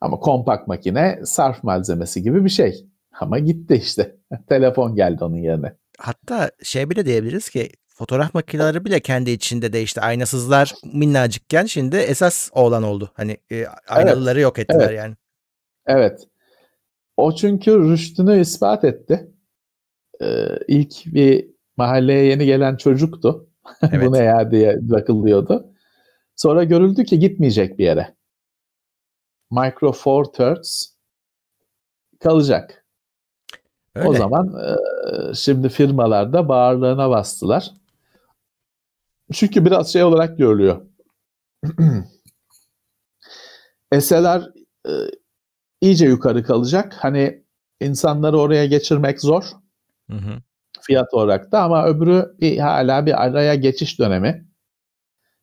Ama 0.00 0.16
kompakt 0.20 0.68
makine 0.68 1.20
sarf 1.24 1.64
malzemesi 1.64 2.22
gibi 2.22 2.44
bir 2.44 2.50
şey. 2.50 2.86
Ama 3.20 3.38
gitti 3.38 3.74
işte. 3.74 4.16
Telefon 4.48 4.94
geldi 4.94 5.24
onun 5.24 5.36
yerine. 5.36 5.76
Hatta 5.98 6.50
şey 6.62 6.90
bile 6.90 7.06
diyebiliriz 7.06 7.50
ki 7.50 7.70
fotoğraf 7.86 8.34
makineleri 8.34 8.84
bile 8.84 9.00
kendi 9.00 9.30
içinde 9.30 9.72
değişti. 9.72 10.00
Aynasızlar 10.00 10.74
minnacıkken 10.92 11.66
şimdi 11.66 11.96
esas 11.96 12.50
olan 12.52 12.82
oldu. 12.82 13.10
Hani 13.14 13.36
e, 13.52 13.66
aynalıları 13.88 14.38
evet, 14.38 14.42
yok 14.44 14.58
ettiler 14.58 14.86
evet. 14.88 14.98
yani. 14.98 15.14
Evet. 15.86 16.28
O 17.16 17.34
çünkü 17.34 17.78
rüştünü 17.78 18.40
ispat 18.40 18.84
etti. 18.84 19.30
Ee, 20.22 20.46
ilk 20.68 21.06
bir 21.06 21.50
mahalleye 21.76 22.24
yeni 22.24 22.46
gelen 22.46 22.76
çocuktu. 22.76 23.49
Evet. 23.92 24.08
Bu 24.08 24.12
ne 24.12 24.18
ya 24.18 24.50
diye 24.50 24.78
bakılıyordu. 24.80 25.72
Sonra 26.36 26.64
görüldü 26.64 27.04
ki 27.04 27.18
gitmeyecek 27.18 27.78
bir 27.78 27.84
yere. 27.84 28.14
Micro 29.50 29.92
Four 29.92 30.24
Thirds 30.24 30.86
kalacak. 32.20 32.86
Öyle. 33.94 34.08
O 34.08 34.14
zaman 34.14 34.54
e, 34.60 34.76
şimdi 35.34 35.68
firmalarda 35.68 36.48
bağırlığına 36.48 37.10
bastılar. 37.10 37.70
Çünkü 39.32 39.64
biraz 39.64 39.92
şey 39.92 40.02
olarak 40.02 40.38
görülüyor. 40.38 40.86
Eseler 43.92 44.50
e, 44.86 44.92
iyice 45.80 46.06
yukarı 46.06 46.44
kalacak. 46.44 46.96
Hani 46.98 47.44
insanları 47.80 48.38
oraya 48.38 48.66
geçirmek 48.66 49.20
zor. 49.20 49.44
Hı 50.10 50.16
hı. 50.16 50.42
Fiyat 50.82 51.14
olarak 51.14 51.52
da 51.52 51.62
ama 51.62 51.86
öbürü 51.86 52.34
bir, 52.40 52.58
hala 52.58 53.06
bir 53.06 53.22
araya 53.22 53.54
geçiş 53.54 53.98
dönemi. 53.98 54.46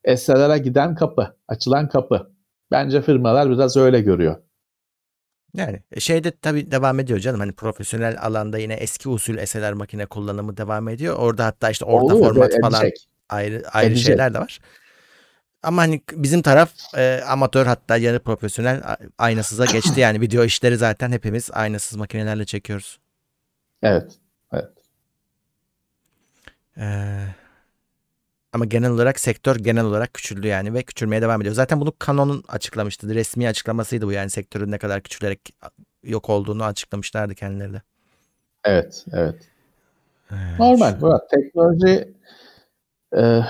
Eselere 0.03 0.57
giden 0.57 0.95
kapı, 0.95 1.35
açılan 1.47 1.89
kapı. 1.89 2.31
Bence 2.71 3.01
firmalar 3.01 3.49
biraz 3.49 3.77
öyle 3.77 4.01
görüyor. 4.01 4.35
Yani 5.53 5.83
e, 5.91 5.99
şeyde 5.99 6.31
tabii 6.31 6.71
devam 6.71 6.99
ediyor 6.99 7.19
canım 7.19 7.39
hani 7.39 7.51
profesyonel 7.51 8.17
alanda 8.21 8.57
yine 8.57 8.73
eski 8.73 9.09
usul 9.09 9.37
eseler 9.37 9.73
makine 9.73 10.05
kullanımı 10.05 10.57
devam 10.57 10.89
ediyor. 10.89 11.15
Orada 11.17 11.45
hatta 11.45 11.69
işte 11.69 11.85
orta 11.85 12.15
Olur, 12.15 12.25
format 12.25 12.47
edecek. 12.47 12.61
falan 12.61 12.91
ayrı 13.29 13.63
ayrı 13.73 13.87
edecek. 13.87 14.05
şeyler 14.07 14.33
de 14.33 14.39
var. 14.39 14.59
Ama 15.63 15.81
hani 15.81 16.01
bizim 16.11 16.41
taraf 16.41 16.71
e, 16.97 17.21
amatör 17.27 17.65
hatta 17.65 17.97
yarı 17.97 18.19
profesyonel 18.19 18.81
aynasıza 19.17 19.65
geçti 19.65 19.99
yani 19.99 20.21
video 20.21 20.43
işleri 20.43 20.77
zaten 20.77 21.11
hepimiz 21.11 21.49
aynasız 21.53 21.97
makinelerle 21.97 22.45
çekiyoruz. 22.45 22.99
Evet. 23.81 24.11
Ee, 26.77 27.25
ama 28.53 28.65
genel 28.65 28.91
olarak 28.91 29.19
sektör 29.19 29.55
genel 29.55 29.85
olarak 29.85 30.13
küçüldü 30.13 30.47
yani 30.47 30.73
ve 30.73 30.83
küçülmeye 30.83 31.21
devam 31.21 31.41
ediyor. 31.41 31.55
Zaten 31.55 31.81
bunu 31.81 31.93
Canon'un 32.05 32.43
açıklamıştı. 32.47 33.15
Resmi 33.15 33.47
açıklamasıydı 33.47 34.07
bu 34.07 34.11
yani 34.11 34.29
sektörün 34.29 34.71
ne 34.71 34.77
kadar 34.77 35.01
küçülerek 35.01 35.39
yok 36.03 36.29
olduğunu 36.29 36.63
açıklamışlardı 36.63 37.35
kendileri 37.35 37.73
de. 37.73 37.81
Evet, 38.63 39.05
evet. 39.13 39.49
evet. 40.31 40.59
Normal. 40.59 41.01
Bu 41.01 41.19
teknoloji 41.31 42.13
e, 43.17 43.41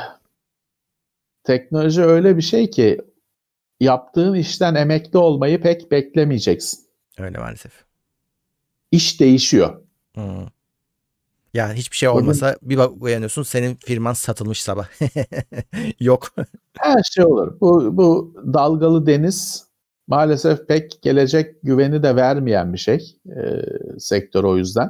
teknoloji 1.44 2.02
öyle 2.02 2.38
bir 2.38 2.42
şey 2.42 2.70
ki 2.70 3.02
yaptığın 3.80 4.34
işten 4.34 4.76
emekli 4.76 5.18
olmayı 5.18 5.62
pek 5.62 5.92
beklemeyeceksin. 5.92 6.80
Öyle 7.20 7.38
maalesef. 7.38 7.72
İş 8.92 9.20
değişiyor. 9.20 9.82
Hmm. 10.16 10.48
Ya 11.58 11.74
hiçbir 11.74 11.98
şey 11.98 12.10
olmasa 12.10 12.56
Bugün, 12.56 12.70
bir 12.70 12.78
bak 12.78 12.92
uyanıyorsun 13.02 13.44
senin 13.44 13.76
firman 13.76 14.14
satılmış 14.14 14.62
sabah. 14.62 14.88
Yok. 16.00 16.34
Her 16.78 17.04
şey 17.04 17.26
olur. 17.26 17.60
Bu, 17.62 17.98
bu 17.98 18.36
dalgalı 18.54 19.06
deniz 19.06 19.68
maalesef 20.08 20.68
pek 20.68 21.02
gelecek 21.02 21.56
güveni 21.64 22.04
de 22.04 22.16
vermeyen 22.16 22.74
bir 22.74 22.78
şey 22.78 23.18
e, 23.26 23.42
sektör 24.00 24.44
o 24.44 24.58
yüzden. 24.58 24.90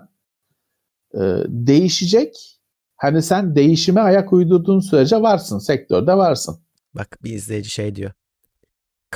E, 1.14 1.22
değişecek. 1.48 2.60
Hani 2.98 3.22
sen 3.22 3.56
değişime 3.56 4.02
ayak 4.02 4.34
uydurduğun 4.34 4.80
sürece 4.80 5.22
varsın. 5.22 5.60
Sektörde 5.60 6.14
varsın. 6.14 6.60
Bak 6.94 7.18
bir 7.24 7.34
izleyici 7.34 7.70
şey 7.70 7.96
diyor. 7.96 8.12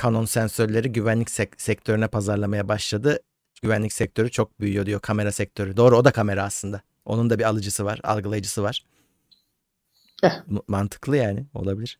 Canon 0.02 0.24
sensörleri 0.24 0.92
güvenlik 0.92 1.30
sek- 1.30 1.60
sektörüne 1.60 2.08
pazarlamaya 2.08 2.68
başladı. 2.68 3.18
Güvenlik 3.62 3.92
sektörü 3.92 4.30
çok 4.30 4.60
büyüyor 4.60 4.86
diyor 4.86 5.00
kamera 5.00 5.32
sektörü. 5.32 5.76
Doğru 5.76 5.96
o 5.98 6.04
da 6.04 6.10
kamera 6.10 6.44
aslında. 6.44 6.80
Onun 7.04 7.30
da 7.30 7.38
bir 7.38 7.44
alıcısı 7.44 7.84
var, 7.84 8.00
algılayıcısı 8.04 8.62
var. 8.62 8.84
Eh. 10.22 10.32
Mantıklı 10.68 11.16
yani 11.16 11.46
olabilir. 11.54 11.98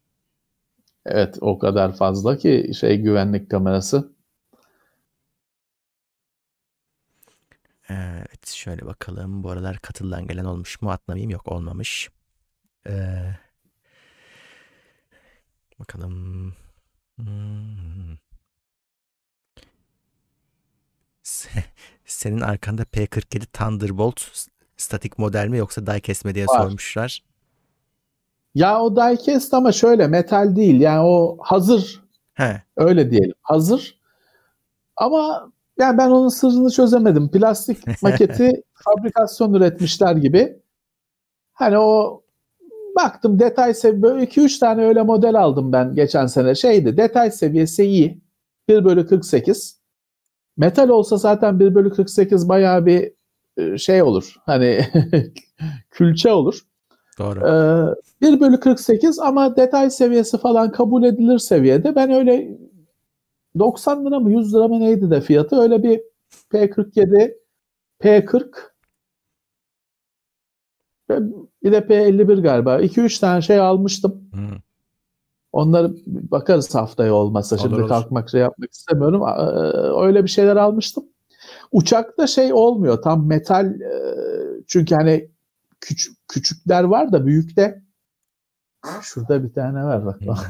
Evet 1.06 1.38
o 1.40 1.58
kadar 1.58 1.96
fazla 1.96 2.38
ki 2.38 2.70
şey 2.80 2.98
güvenlik 2.98 3.50
kamerası. 3.50 4.12
Evet 7.88 8.48
şöyle 8.48 8.86
bakalım. 8.86 9.44
Bu 9.44 9.50
aralar 9.50 9.78
katılan 9.78 10.26
gelen 10.26 10.44
olmuş 10.44 10.82
mu 10.82 10.90
atlamayayım 10.90 11.30
yok 11.30 11.48
olmamış. 11.48 12.10
Ee, 12.86 13.36
bakalım. 15.78 16.54
Hmm. 17.16 18.16
Senin 22.04 22.40
arkanda 22.40 22.82
P47 22.82 23.46
Thunderbolt 23.46 24.22
statik 24.82 25.18
model 25.18 25.48
mi 25.48 25.58
yoksa 25.58 25.86
die 25.86 26.00
kesme 26.00 26.34
diye 26.34 26.46
Var. 26.46 26.60
sormuşlar. 26.60 27.22
Ya 28.54 28.80
o 28.82 28.96
diecast 28.96 29.54
ama 29.54 29.72
şöyle 29.72 30.06
metal 30.06 30.56
değil. 30.56 30.80
Yani 30.80 31.00
o 31.00 31.38
hazır. 31.40 32.02
He. 32.34 32.62
Öyle 32.76 33.10
diyelim. 33.10 33.34
Hazır. 33.42 34.00
Ama 34.96 35.52
yani 35.78 35.98
ben 35.98 36.10
onun 36.10 36.28
sırrını 36.28 36.70
çözemedim. 36.70 37.30
Plastik 37.30 37.78
maketi 38.02 38.62
fabrikasyon 38.74 39.54
üretmişler 39.54 40.16
gibi. 40.16 40.62
Hani 41.52 41.78
o 41.78 42.22
baktım 42.96 43.38
detay 43.38 43.74
seviye 43.74 44.12
2-3 44.12 44.58
tane 44.60 44.84
öyle 44.84 45.02
model 45.02 45.34
aldım 45.34 45.72
ben 45.72 45.94
geçen 45.94 46.26
sene. 46.26 46.54
Şeydi 46.54 46.96
detay 46.96 47.30
seviyesi 47.30 47.84
iyi. 47.84 48.22
1 48.68 48.84
bölü 48.84 49.06
48. 49.06 49.80
Metal 50.56 50.88
olsa 50.88 51.16
zaten 51.16 51.60
1 51.60 51.74
bölü 51.74 51.90
48 51.90 52.48
bayağı 52.48 52.86
bir 52.86 53.12
şey 53.78 54.02
olur. 54.02 54.34
Hani 54.46 54.86
külçe 55.90 56.32
olur. 56.32 56.60
Doğru. 57.18 57.40
Ee, 58.22 58.26
1 58.28 58.40
bölü 58.40 58.60
48 58.60 59.18
ama 59.18 59.56
detay 59.56 59.90
seviyesi 59.90 60.38
falan 60.38 60.72
kabul 60.72 61.04
edilir 61.04 61.38
seviyede. 61.38 61.94
Ben 61.94 62.10
öyle 62.10 62.58
90 63.58 64.06
lira 64.06 64.20
mı 64.20 64.32
100 64.32 64.54
lira 64.54 64.68
mı 64.68 64.80
neydi 64.80 65.10
de 65.10 65.20
fiyatı 65.20 65.60
öyle 65.60 65.82
bir 65.82 66.00
P47 66.52 67.34
P40 68.00 68.72
bir 71.62 71.72
de 71.72 71.78
P51 71.78 72.42
galiba. 72.42 72.80
2-3 72.80 73.20
tane 73.20 73.42
şey 73.42 73.60
almıştım. 73.60 74.28
Hmm. 74.32 74.58
Onları 75.52 75.94
bakarız 76.06 76.74
haftaya 76.74 77.14
olmasa. 77.14 77.56
Olur, 77.56 77.62
Şimdi 77.62 77.74
olur. 77.74 77.88
kalkmak 77.88 78.30
şey 78.30 78.40
yapmak 78.40 78.72
istemiyorum. 78.72 79.22
Öyle 80.02 80.24
bir 80.24 80.28
şeyler 80.28 80.56
almıştım. 80.56 81.04
Uçakta 81.72 82.26
şey 82.26 82.52
olmuyor 82.52 83.02
tam 83.02 83.26
metal 83.26 83.80
e, 83.80 84.14
çünkü 84.66 84.94
hani 84.94 85.30
küçük 85.80 86.28
küçükler 86.28 86.84
var 86.84 87.12
da 87.12 87.26
büyükte 87.26 87.82
şurada 89.02 89.44
bir 89.44 89.52
tane 89.52 89.84
var 89.84 90.06
bak. 90.06 90.20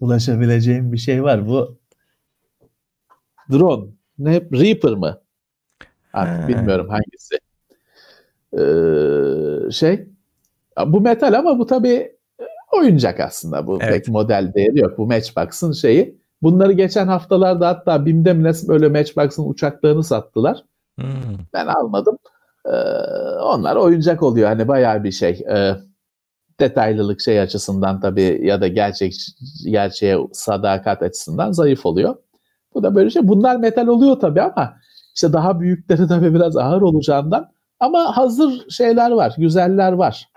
Ulaşabileceğim 0.00 0.92
bir 0.92 0.98
şey 0.98 1.22
var. 1.22 1.48
Bu 1.48 1.78
drone. 3.52 3.90
Ne 4.18 4.40
Reaper 4.40 4.92
mı? 4.92 5.20
Artık 6.12 6.48
bilmiyorum 6.48 6.88
hangisi. 6.88 7.36
Ee, 8.52 9.70
şey 9.70 10.08
bu 10.86 11.00
metal 11.00 11.38
ama 11.38 11.58
bu 11.58 11.66
tabi 11.66 12.16
oyuncak 12.72 13.20
aslında 13.20 13.66
bu. 13.66 13.78
Evet. 13.82 13.92
Pek 13.92 14.08
model 14.08 14.52
değeri 14.54 14.80
yok. 14.80 14.98
Bu 14.98 15.06
Matchbox'ın 15.06 15.72
şeyi. 15.72 16.18
Bunları 16.46 16.72
geçen 16.72 17.08
haftalarda 17.08 17.68
hatta 17.68 18.06
BİM'de 18.06 18.32
mi 18.32 18.42
nasıl 18.42 18.68
böyle 18.68 18.88
Matchbox'ın 18.88 19.50
uçaklarını 19.50 20.04
sattılar. 20.04 20.64
Hmm. 21.00 21.06
Ben 21.52 21.66
almadım. 21.66 22.18
Ee, 22.66 22.70
onlar 23.40 23.76
oyuncak 23.76 24.22
oluyor. 24.22 24.48
Hani 24.48 24.68
bayağı 24.68 25.04
bir 25.04 25.10
şey. 25.10 25.44
Ee, 25.50 25.76
detaylılık 26.60 27.20
şey 27.20 27.40
açısından 27.40 28.00
tabii 28.00 28.40
ya 28.42 28.60
da 28.60 28.68
gerçek 28.68 29.14
gerçeğe 29.64 30.18
sadakat 30.32 31.02
açısından 31.02 31.52
zayıf 31.52 31.86
oluyor. 31.86 32.16
Bu 32.74 32.82
da 32.82 32.94
böyle 32.94 33.10
şey. 33.10 33.28
Bunlar 33.28 33.56
metal 33.56 33.86
oluyor 33.86 34.20
tabii 34.20 34.42
ama 34.42 34.76
işte 35.14 35.32
daha 35.32 35.60
büyükleri 35.60 36.06
tabii 36.08 36.34
biraz 36.34 36.56
ağır 36.56 36.82
olacağından 36.82 37.52
ama 37.80 38.16
hazır 38.16 38.70
şeyler 38.70 39.10
var, 39.10 39.34
güzeller 39.38 39.92
var. 39.92 40.28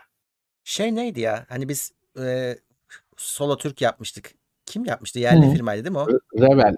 Şey 0.63 0.95
neydi 0.95 1.19
ya? 1.19 1.45
Hani 1.49 1.69
biz 1.69 1.91
e, 2.19 2.55
solo 3.17 3.57
Türk 3.57 3.81
yapmıştık. 3.81 4.38
Kim 4.69 4.85
yapmıştı? 4.85 5.19
Yerli 5.19 5.47
Hı. 5.47 5.51
firmaydı 5.51 5.83
değil 5.83 5.91
mi 5.91 5.97
o? 5.99 6.07
Revel. 6.41 6.75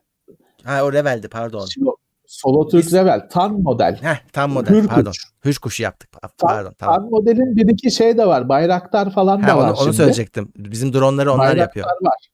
Ha 0.64 0.84
o 0.84 0.94
Revel'di 0.94 1.28
pardon. 1.28 1.66
Şimdi 1.66 1.90
Solo 2.28 2.68
Türk 2.68 2.86
Biz- 2.86 2.94
Revel. 2.94 3.30
Tan 3.30 3.62
model. 3.62 3.98
Heh, 4.02 4.16
tam 4.34 4.52
model 4.52 4.74
Hürkuş. 4.76 4.96
pardon. 4.96 5.12
Hüş 5.46 5.58
kuşu 5.58 5.84
yaptık. 5.84 6.10
Pardon 6.40 6.74
tamam. 6.80 6.96
Tan 6.96 7.10
modelin 7.10 7.56
bir 7.56 7.68
iki 7.70 7.92
şey 7.92 8.18
de 8.18 8.28
var. 8.28 8.50
Bayraktar 8.50 9.12
falan 9.14 9.44
da 9.44 9.48
Ha, 9.48 9.58
var 9.58 9.64
onu, 9.64 9.72
onu 9.72 9.78
şimdi. 9.84 9.94
söyleyecektim. 9.96 10.52
Bizim 10.58 10.94
dronları 10.94 11.32
onlar 11.34 11.40
Bayraktar 11.48 11.62
yapıyor. 11.62 11.88
var. 12.02 12.28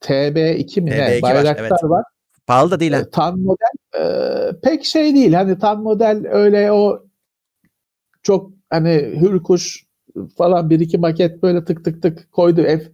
TB2 0.00 0.80
mi 0.80 0.90
TB2 0.90 0.96
ne? 0.98 1.22
var, 1.22 1.34
Bayraktar 1.34 1.64
evet. 1.64 1.72
var. 1.84 2.04
Pahalı 2.46 2.70
da 2.70 2.80
değil 2.80 2.92
ha. 2.92 2.98
E, 2.98 3.10
Tan 3.10 3.38
model 3.40 3.98
e, 4.00 4.60
pek 4.62 4.84
şey 4.84 5.14
değil. 5.14 5.32
Hani 5.32 5.58
tan 5.58 5.82
model 5.82 6.26
öyle 6.30 6.72
o 6.72 7.02
çok 8.22 8.50
hani 8.70 8.90
hürkuş 9.20 9.84
falan 10.38 10.70
bir 10.70 10.80
iki 10.80 10.98
maket 10.98 11.42
böyle 11.42 11.64
tık 11.64 11.84
tık 11.84 12.02
tık 12.02 12.32
koydu. 12.32 12.62
F 12.62 12.92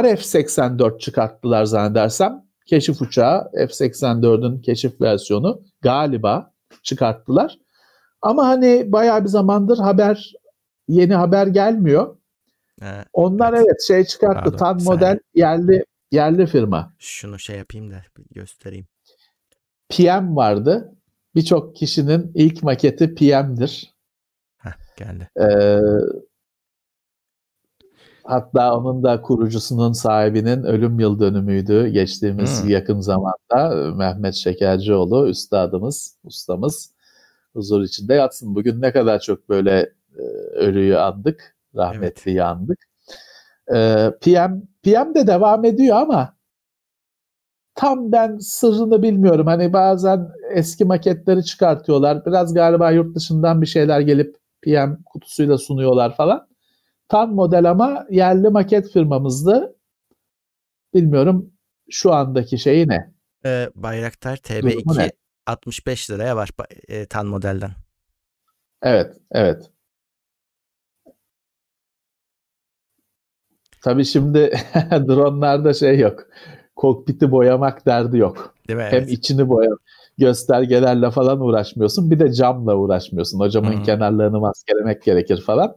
RF-84 0.00 0.98
çıkarttılar 0.98 1.64
zannedersem. 1.64 2.44
Keşif 2.66 3.02
uçağı 3.02 3.50
F-84'ün 3.52 4.60
keşif 4.60 5.00
versiyonu 5.00 5.62
galiba 5.80 6.52
çıkarttılar. 6.82 7.58
Ama 8.22 8.46
hani 8.46 8.92
bayağı 8.92 9.22
bir 9.24 9.28
zamandır 9.28 9.78
haber 9.78 10.32
yeni 10.88 11.14
haber 11.14 11.46
gelmiyor. 11.46 12.16
Ha, 12.80 13.04
Onlar 13.12 13.52
Evet. 13.52 13.64
evet 13.66 13.82
şey 13.86 14.04
çıkarttı. 14.04 14.42
Pardon, 14.44 14.56
Tan 14.56 14.78
bir 14.78 14.84
model 14.84 15.18
yerli 15.34 15.84
yerli 16.12 16.46
firma. 16.46 16.92
şunu 16.98 17.38
şey 17.38 17.56
yapayım 17.58 17.90
da 17.90 17.96
göstereyim. 18.30 18.86
PM 19.88 20.36
vardı. 20.36 20.92
Birçok 21.34 21.76
kişinin 21.76 22.32
ilk 22.34 22.62
maketi 22.62 23.14
PM'dir. 23.14 23.94
Heh, 24.58 24.72
geldi. 24.96 25.28
Ee, 25.40 25.80
hatta 28.24 28.76
onun 28.76 29.02
da 29.02 29.22
kurucusunun 29.22 29.92
sahibinin 29.92 30.62
ölüm 30.62 31.00
yıl 31.00 31.20
dönümüydü 31.20 31.88
geçtiğimiz 31.88 32.62
Hmm. 32.62 32.70
yakın 32.70 33.00
zamanda 33.00 33.92
Mehmet 33.96 34.34
Şekercioğlu 34.34 35.28
üstadımız, 35.28 36.16
ustamız 36.24 36.92
huzur 37.52 37.82
içinde 37.82 38.14
yatsın. 38.14 38.54
Bugün 38.54 38.82
ne 38.82 38.92
kadar 38.92 39.20
çok 39.20 39.48
böyle 39.48 39.92
e, 40.18 40.22
ölüyü 40.54 40.98
andık, 40.98 41.56
rahmetliyi 41.76 42.42
andık. 42.42 42.78
Ee, 43.74 44.10
PM 44.20 44.62
PM 44.82 45.14
de 45.14 45.26
devam 45.26 45.64
ediyor 45.64 45.96
ama 45.96 46.34
tam 47.74 48.12
ben 48.12 48.38
sırrını 48.38 49.02
bilmiyorum. 49.02 49.46
Hani 49.46 49.72
bazen 49.72 50.28
eski 50.50 50.84
maketleri 50.84 51.44
çıkartıyorlar. 51.44 52.26
Biraz 52.26 52.54
galiba 52.54 52.90
yurt 52.90 53.16
dışından 53.16 53.62
bir 53.62 53.66
şeyler 53.66 54.00
gelip 54.00 54.36
PM 54.62 54.96
kutusuyla 55.04 55.58
sunuyorlar 55.58 56.16
falan. 56.16 56.46
Tan 57.12 57.34
model 57.34 57.70
ama 57.70 58.06
yerli 58.10 58.48
maket 58.48 58.92
firmamızdı. 58.92 59.76
Bilmiyorum 60.94 61.52
şu 61.90 62.12
andaki 62.12 62.58
şeyi 62.58 62.88
ne? 62.88 63.12
Ee, 63.44 63.70
Bayraktar 63.74 64.38
Durumu 64.62 64.70
TB2 64.70 64.98
ne? 64.98 65.12
65 65.46 66.10
liraya 66.10 66.36
var 66.36 66.50
e, 66.88 67.06
tan 67.06 67.26
modelden. 67.26 67.70
Evet, 68.82 69.16
evet. 69.30 69.70
Tabii 73.84 74.04
şimdi 74.04 74.38
dronlarda 74.90 75.74
şey 75.74 75.98
yok. 75.98 76.26
Kokpiti 76.76 77.30
boyamak 77.30 77.86
derdi 77.86 78.18
yok. 78.18 78.54
Değil 78.68 78.76
mi? 78.76 78.84
Hem 78.84 78.98
Evet. 78.98 79.10
içini 79.10 79.48
boya 79.48 79.70
göstergelerle 80.18 81.10
falan 81.10 81.40
uğraşmıyorsun. 81.40 82.10
Bir 82.10 82.20
de 82.20 82.32
camla 82.32 82.76
uğraşmıyorsun. 82.76 83.40
O 83.40 83.48
camın 83.48 83.72
Hı 83.72 83.78
hı. 83.78 83.82
kenarlarını 83.82 84.40
maskelemek 84.40 85.02
gerekir 85.02 85.40
falan. 85.46 85.76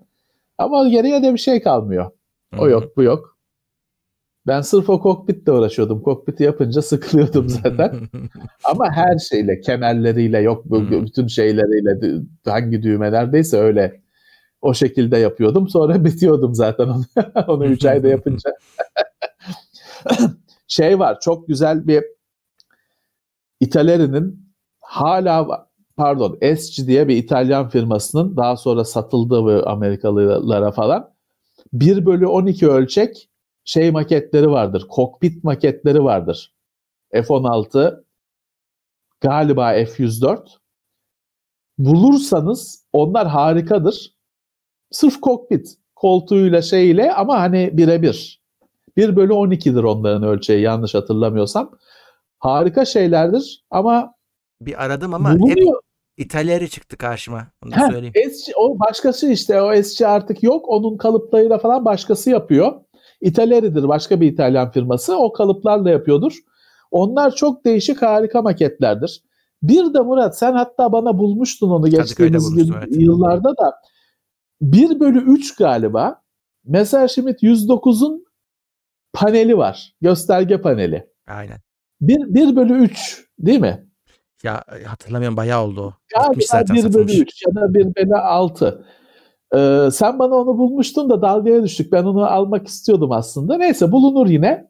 Ama 0.57 0.89
geriye 0.89 1.23
de 1.23 1.33
bir 1.33 1.37
şey 1.39 1.61
kalmıyor. 1.61 2.11
O 2.57 2.69
yok, 2.69 2.97
bu 2.97 3.03
yok. 3.03 3.35
Ben 4.47 4.61
sırf 4.61 4.89
o 4.89 5.01
kokpitle 5.01 5.51
uğraşıyordum. 5.51 6.01
Kokpiti 6.01 6.43
yapınca 6.43 6.81
sıkılıyordum 6.81 7.49
zaten. 7.49 7.95
Ama 8.63 8.91
her 8.91 9.17
şeyle, 9.17 9.61
kemerleriyle, 9.61 10.39
yok 10.39 10.65
bütün 10.65 11.27
şeyleriyle, 11.27 12.21
hangi 12.45 12.83
düğmelerdeyse 12.83 13.57
öyle 13.57 14.01
o 14.61 14.73
şekilde 14.73 15.17
yapıyordum. 15.17 15.69
Sonra 15.69 16.05
bitiyordum 16.05 16.55
zaten 16.55 16.87
onu, 16.87 17.05
onu 17.47 17.65
3 17.65 17.85
ayda 17.85 18.07
yapınca. 18.07 18.51
şey 20.67 20.99
var, 20.99 21.19
çok 21.19 21.47
güzel 21.47 21.87
bir 21.87 22.03
İtaleri'nin 23.59 24.53
hala 24.79 25.64
pardon 25.97 26.37
Esci 26.41 26.87
diye 26.87 27.07
bir 27.07 27.15
İtalyan 27.17 27.69
firmasının 27.69 28.37
daha 28.37 28.57
sonra 28.57 28.85
satıldığı 28.85 29.43
bu 29.43 29.69
Amerikalılara 29.69 30.71
falan 30.71 31.13
1 31.73 32.05
bölü 32.05 32.27
12 32.27 32.67
ölçek 32.67 33.29
şey 33.65 33.91
maketleri 33.91 34.51
vardır. 34.51 34.85
Kokpit 34.89 35.43
maketleri 35.43 36.03
vardır. 36.03 36.53
F-16 37.13 38.03
galiba 39.21 39.73
F-104 39.73 40.47
bulursanız 41.77 42.85
onlar 42.93 43.27
harikadır. 43.27 44.15
Sırf 44.91 45.21
kokpit 45.21 45.77
koltuğuyla 45.95 46.61
şeyle 46.61 47.13
ama 47.13 47.39
hani 47.39 47.69
birebir. 47.73 48.41
1 48.97 49.15
bölü 49.15 49.33
12'dir 49.33 49.83
onların 49.83 50.23
ölçeği 50.23 50.61
yanlış 50.61 50.95
hatırlamıyorsam. 50.95 51.71
Harika 52.39 52.85
şeylerdir 52.85 53.65
ama 53.71 54.15
bir 54.61 54.83
aradım 54.83 55.13
ama 55.13 55.39
bulunuyor. 55.39 55.81
İtalyari 56.17 56.69
çıktı 56.69 56.97
karşıma. 56.97 57.47
Onu 57.63 57.71
da 57.71 57.75
Heh, 57.75 57.91
söyleyeyim. 57.91 58.13
Esçi, 58.15 58.51
o 58.55 58.79
başkası 58.79 59.31
işte 59.31 59.61
o 59.61 59.73
esçi 59.73 60.07
artık 60.07 60.43
yok. 60.43 60.65
Onun 60.69 60.97
kalıplarıyla 60.97 61.57
falan 61.57 61.85
başkası 61.85 62.29
yapıyor. 62.29 62.81
İtalyaridir 63.21 63.87
başka 63.87 64.21
bir 64.21 64.31
İtalyan 64.31 64.71
firması. 64.71 65.17
O 65.17 65.33
kalıplarla 65.33 65.89
yapıyordur. 65.89 66.33
Onlar 66.91 67.35
çok 67.35 67.65
değişik 67.65 68.01
harika 68.01 68.41
maketlerdir. 68.41 69.23
Bir 69.63 69.93
de 69.93 69.99
Murat 69.99 70.37
sen 70.37 70.53
hatta 70.53 70.91
bana 70.91 71.17
bulmuştun 71.17 71.69
onu 71.69 71.87
geçtiğimiz 71.87 72.49
gün, 72.49 72.57
bulmuştum, 72.57 72.77
evet. 72.79 73.01
yıllarda 73.01 73.49
da 73.57 73.81
1 74.61 74.99
bölü 74.99 75.31
3 75.33 75.55
galiba 75.55 76.21
Messerschmitt 76.65 77.43
109'un 77.43 78.25
paneli 79.13 79.57
var. 79.57 79.95
Gösterge 80.01 80.61
paneli. 80.61 81.09
Aynen. 81.27 81.57
1, 82.01 82.33
1 82.33 82.55
bölü 82.55 82.73
3 82.73 83.25
değil 83.39 83.59
mi? 83.59 83.84
Ya 84.45 84.63
e, 84.79 84.83
hatırlamıyorum 84.83 85.37
bayağı 85.37 85.63
oldu 85.63 85.93
Galiba 86.15 86.41
zaten 86.47 86.75
1 86.75 86.83
bölü 86.83 86.91
satılmış. 86.91 87.19
3 87.19 87.45
ya 87.47 87.55
da 87.55 87.73
1 87.73 87.95
bölü 87.95 88.15
6. 88.15 88.85
Ee, 89.55 89.89
sen 89.91 90.19
bana 90.19 90.35
onu 90.35 90.57
bulmuştun 90.57 91.09
da 91.09 91.21
dalgaya 91.21 91.63
düştük. 91.63 91.91
Ben 91.91 92.03
onu 92.03 92.25
almak 92.25 92.67
istiyordum 92.67 93.11
aslında. 93.11 93.57
Neyse 93.57 93.91
bulunur 93.91 94.27
yine. 94.27 94.67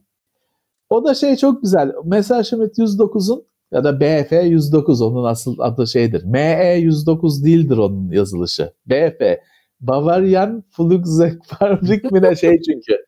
O 0.90 1.06
da 1.06 1.14
şey 1.14 1.36
çok 1.36 1.62
güzel. 1.62 1.92
Messerschmitt 2.04 2.78
109'un 2.78 3.46
ya 3.72 3.84
da 3.84 4.00
BF 4.00 4.32
109 4.32 5.02
onun 5.02 5.24
asıl 5.24 5.60
adı 5.60 5.88
şeydir. 5.88 6.24
ME 6.24 6.74
109 6.74 7.46
değildir 7.46 7.78
onun 7.78 8.12
yazılışı. 8.12 8.74
BF 8.86 9.40
Bavarian 9.80 10.64
Flugzeugfabrik 10.72 12.04
mi 12.12 12.22
ne 12.22 12.36
şey 12.36 12.62
çünkü. 12.62 13.06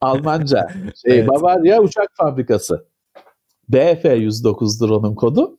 Almanca. 0.00 0.68
Şey, 1.04 1.18
Evet. 1.18 1.28
Bavarya 1.28 1.82
uçak 1.82 2.08
fabrikası. 2.14 2.86
BF 3.68 4.04
109'dur 4.04 4.90
onun 4.90 5.14
kodu. 5.14 5.58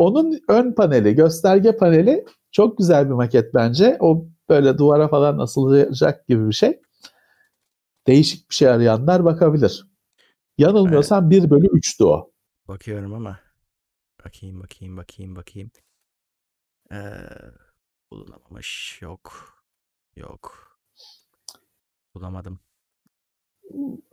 Onun 0.00 0.40
ön 0.48 0.72
paneli, 0.72 1.14
gösterge 1.14 1.76
paneli 1.76 2.24
çok 2.50 2.78
güzel 2.78 3.06
bir 3.06 3.14
maket 3.14 3.54
bence. 3.54 3.96
O 4.00 4.26
böyle 4.48 4.78
duvara 4.78 5.08
falan 5.08 5.38
asılacak 5.38 6.28
gibi 6.28 6.48
bir 6.48 6.52
şey. 6.52 6.80
Değişik 8.06 8.50
bir 8.50 8.54
şey 8.54 8.68
arayanlar 8.68 9.24
bakabilir. 9.24 9.86
Yanılmıyorsam 10.58 11.30
1 11.30 11.50
bölü 11.50 11.66
3'tü 11.66 12.04
o. 12.04 12.30
Bakıyorum 12.68 13.14
ama. 13.14 13.40
Bakayım 14.24 14.60
bakayım 14.60 14.96
bakayım 14.96 15.36
bakayım. 15.36 15.70
Ee, 16.92 16.96
bulunamamış. 18.10 18.98
Yok. 19.02 19.54
Yok. 20.16 20.78
Bulamadım. 22.14 22.60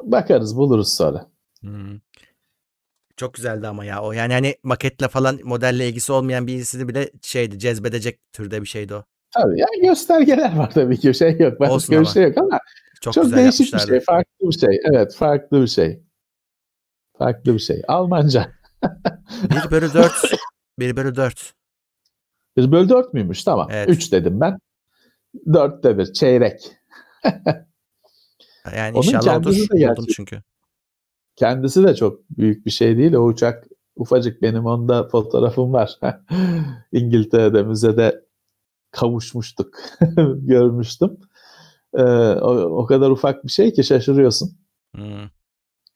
Bakarız 0.03 0.57
buluruz 0.57 0.93
sonra. 0.93 1.31
Hmm. 1.59 1.99
Çok 3.17 3.33
güzeldi 3.33 3.67
ama 3.67 3.85
ya 3.85 4.01
o. 4.01 4.11
Yani 4.11 4.33
hani 4.33 4.55
maketle 4.63 5.07
falan 5.07 5.39
modelle 5.43 5.89
ilgisi 5.89 6.11
olmayan 6.11 6.47
birisini 6.47 6.87
bile 6.87 7.11
şeydi 7.21 7.59
cezbedecek 7.59 8.19
türde 8.33 8.61
bir 8.61 8.67
şeydi 8.67 8.95
o. 8.95 9.03
Tabii 9.31 9.59
yani 9.59 9.87
göstergeler 9.87 10.55
var 10.57 10.71
tabii 10.71 10.99
ki. 10.99 11.13
Şey 11.13 11.39
yok. 11.39 11.59
Başka 11.59 12.01
bir 12.01 12.05
şey 12.05 12.23
yok 12.23 12.37
ama 12.37 12.59
çok, 13.01 13.13
çok 13.13 13.35
değişik 13.35 13.73
bir 13.73 13.79
şey. 13.79 13.99
Farklı 13.99 14.49
bir 14.49 14.59
şey. 14.59 14.81
Evet 14.91 15.15
farklı 15.15 15.61
bir 15.61 15.67
şey. 15.67 16.03
Farklı 17.17 17.53
bir 17.53 17.59
şey. 17.59 17.81
Almanca. 17.87 18.51
1 19.65 19.71
bölü 19.71 19.93
4. 19.93 20.13
1 20.79 20.95
bölü 20.95 21.15
4. 21.15 21.53
1 22.57 22.71
bölü 22.71 22.89
4 22.89 23.13
müymüş? 23.13 23.43
Tamam. 23.43 23.67
Evet. 23.71 23.89
3 23.89 24.11
dedim 24.11 24.41
ben. 24.41 24.59
4'te 25.47 25.97
bir. 25.97 26.13
Çeyrek. 26.13 26.71
yani 28.75 28.97
Onun 28.97 29.07
inşallah 29.07 29.37
olur. 29.37 29.55
De 29.55 29.91
oldum 29.91 30.05
çünkü. 30.15 30.41
Kendisi 31.37 31.83
de 31.83 31.95
çok 31.95 32.29
büyük 32.29 32.65
bir 32.65 32.71
şey 32.71 32.97
değil. 32.97 33.13
O 33.13 33.25
uçak 33.25 33.67
ufacık 33.95 34.41
benim 34.41 34.65
onda 34.65 35.07
fotoğrafım 35.07 35.73
var. 35.73 35.99
İngiltere'de 36.91 37.63
müzede 37.63 38.25
kavuşmuştuk. 38.91 39.77
Görmüştüm. 40.35 41.17
Ee, 41.93 42.03
o, 42.41 42.55
o 42.81 42.85
kadar 42.85 43.09
ufak 43.09 43.45
bir 43.45 43.51
şey 43.51 43.73
ki 43.73 43.83
şaşırıyorsun. 43.83 44.51
Hmm. 44.95 45.29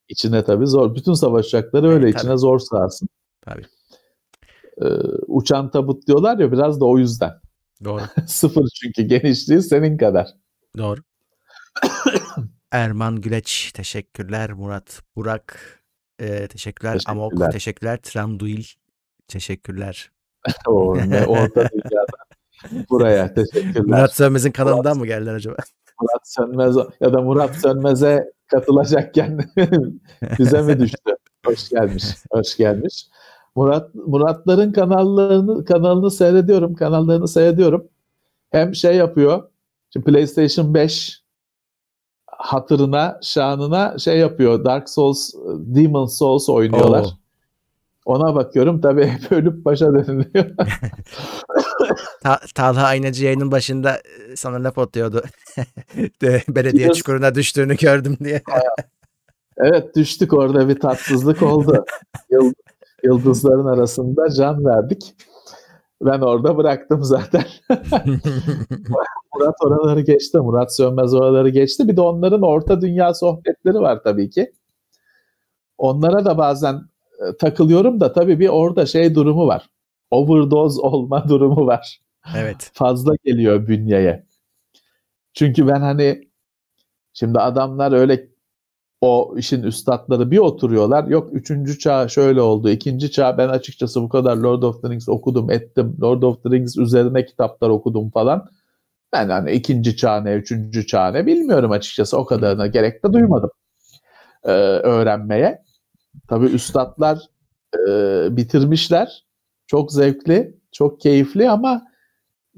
İçine 0.09 0.43
tabii 0.43 0.67
zor. 0.67 0.95
Bütün 0.95 1.13
savaş 1.13 1.45
uçakları 1.45 1.89
öyle 1.89 2.05
evet, 2.05 2.17
içine 2.17 2.37
zor 2.37 2.59
sığarsın. 2.59 3.09
Tabii. 3.41 3.65
Ee, 4.81 4.85
uçan 5.27 5.71
tabut 5.71 6.07
diyorlar 6.07 6.39
ya 6.39 6.51
biraz 6.51 6.81
da 6.81 6.85
o 6.85 6.97
yüzden. 6.97 7.31
Doğru. 7.83 8.01
Sıfır 8.27 8.67
çünkü 8.81 9.03
genişliği 9.03 9.61
senin 9.61 9.97
kadar. 9.97 10.27
Doğru. 10.77 10.99
Erman 12.71 13.21
Güleç 13.21 13.71
teşekkürler. 13.71 14.51
Murat 14.53 15.01
Burak 15.15 15.79
e, 16.19 16.47
teşekkürler. 16.47 16.47
teşekkürler. 16.47 17.01
Amok 17.05 17.51
teşekkürler. 17.51 17.97
Tranduil 17.97 18.63
teşekkürler. 19.27 20.11
o, 20.67 20.97
ne, 20.97 21.25
orta 21.25 21.69
dünyadan 21.69 22.85
buraya 22.89 23.33
teşekkürler. 23.33 23.85
Murat 23.85 24.15
Sönmez'in 24.15 24.51
kanalından 24.51 24.83
Murat, 24.83 24.97
mı 24.97 25.07
geldiler 25.07 25.33
acaba? 25.33 25.55
Murat 26.01 26.21
Sönmez 26.23 26.75
ya 27.01 27.13
da 27.13 27.21
Murat 27.21 27.55
Sönmez'e 27.55 28.31
katılacakken 28.47 29.39
bize 30.39 30.61
mi 30.61 30.79
düştü? 30.79 31.15
Hoş 31.45 31.69
gelmiş. 31.69 32.03
Hoş 32.31 32.57
gelmiş. 32.57 33.07
Murat 33.55 33.95
Muratların 33.95 34.71
kanallarını 34.71 35.65
kanalını 35.65 36.11
seyrediyorum. 36.11 36.73
Kanallarını 36.73 37.27
seyrediyorum. 37.27 37.87
Hem 38.51 38.75
şey 38.75 38.95
yapıyor. 38.95 39.49
Şimdi 39.93 40.05
PlayStation 40.05 40.73
5 40.73 41.20
hatırına, 42.41 43.19
şanına 43.21 43.97
şey 43.97 44.17
yapıyor. 44.17 44.65
Dark 44.65 44.89
Souls, 44.89 45.33
Demon 45.57 46.05
Souls 46.05 46.49
oynuyorlar. 46.49 47.03
Oo. 47.03 47.11
Ona 48.05 48.35
bakıyorum 48.35 48.81
tabii 48.81 49.05
hep 49.05 49.31
ölüp 49.31 49.65
başa 49.65 49.93
dönülüyor. 49.93 50.45
Ta 52.23 52.39
Talha 52.55 52.85
Aynacı 52.85 53.25
yayının 53.25 53.51
başında 53.51 53.97
e, 53.97 54.35
sana 54.35 54.63
laf 54.63 54.77
atıyordu. 54.77 55.23
Belediye 56.49 56.85
Biraz... 56.85 56.97
çukuruna 56.97 57.35
düştüğünü 57.35 57.75
gördüm 57.75 58.17
diye. 58.23 58.41
evet 59.57 59.95
düştük 59.95 60.33
orada 60.33 60.69
bir 60.69 60.79
tatsızlık 60.79 61.41
oldu. 61.41 61.85
Yıldızların 63.03 63.65
arasında 63.65 64.29
can 64.29 64.65
verdik. 64.65 65.15
Ben 66.01 66.19
orada 66.21 66.57
bıraktım 66.57 67.03
zaten. 67.03 67.43
Murat 69.33 69.55
oraları 69.61 70.01
geçti. 70.01 70.37
Murat 70.37 70.75
Sönmez 70.75 71.13
oraları 71.13 71.49
geçti. 71.49 71.87
Bir 71.87 71.97
de 71.97 72.01
onların 72.01 72.41
orta 72.41 72.81
dünya 72.81 73.13
sohbetleri 73.13 73.79
var 73.79 74.03
tabii 74.03 74.29
ki. 74.29 74.51
Onlara 75.77 76.25
da 76.25 76.37
bazen 76.37 76.75
e, 77.19 77.37
takılıyorum 77.37 77.99
da 77.99 78.13
tabii 78.13 78.39
bir 78.39 78.47
orada 78.47 78.85
şey 78.85 79.15
durumu 79.15 79.47
var. 79.47 79.69
Overdose 80.11 80.81
olma 80.81 81.25
durumu 81.29 81.67
var. 81.67 82.01
Evet. 82.37 82.71
Fazla 82.73 83.13
geliyor 83.25 83.67
bünyeye. 83.67 84.25
Çünkü 85.33 85.67
ben 85.67 85.81
hani 85.81 86.29
şimdi 87.13 87.39
adamlar 87.39 87.91
öyle 87.91 88.30
o 89.01 89.35
işin 89.37 89.63
üstadları 89.63 90.31
bir 90.31 90.37
oturuyorlar. 90.37 91.07
Yok 91.07 91.29
üçüncü 91.33 91.79
çağ 91.79 92.07
şöyle 92.07 92.41
oldu. 92.41 92.69
ikinci 92.69 93.11
çağ 93.11 93.37
ben 93.37 93.49
açıkçası 93.49 94.01
bu 94.01 94.09
kadar 94.09 94.37
Lord 94.37 94.63
of 94.63 94.81
the 94.81 94.89
Rings 94.89 95.09
okudum 95.09 95.51
ettim. 95.51 95.97
Lord 96.01 96.23
of 96.23 96.43
the 96.43 96.49
Rings 96.49 96.77
üzerine 96.77 97.25
kitaplar 97.25 97.69
okudum 97.69 98.09
falan. 98.09 98.49
Ben 99.13 99.29
hani 99.29 99.51
ikinci 99.51 99.97
çağ 99.97 100.21
ne, 100.21 100.33
üçüncü 100.33 100.87
çağ 100.87 101.11
ne 101.11 101.25
bilmiyorum 101.25 101.71
açıkçası. 101.71 102.17
O 102.17 102.25
kadarına 102.25 102.67
gerek 102.67 103.05
de 103.05 103.13
duymadım 103.13 103.51
e, 104.43 104.51
öğrenmeye. 104.51 105.63
Tabii 106.27 106.45
üstadlar 106.45 107.19
e, 107.87 108.37
bitirmişler. 108.37 109.25
Çok 109.67 109.91
zevkli, 109.91 110.57
çok 110.71 111.01
keyifli 111.01 111.49
ama 111.49 111.87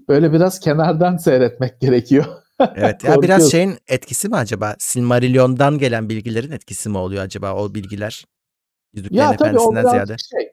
böyle 0.10 0.34
biraz 0.34 0.60
kenardan 0.60 1.18
seyretmek 1.18 1.82
gerekiyor. 1.82 2.43
Evet 2.76 3.04
ya 3.04 3.22
biraz 3.22 3.52
şeyin 3.52 3.78
etkisi 3.88 4.30
mi 4.30 4.36
acaba? 4.36 4.76
Silmarillion'dan 4.80 5.78
gelen 5.78 6.10
bilgilerin 6.10 6.52
etkisi 6.52 6.90
mi 6.90 6.98
oluyor 6.98 7.24
acaba 7.24 7.56
o 7.56 7.74
bilgiler? 7.74 8.26
Yüzüklerin 8.94 9.22
ya 9.22 9.38
tabii 9.38 9.60
o 9.60 9.72
biraz 9.72 9.92
ziyade. 9.92 10.16
şey. 10.18 10.52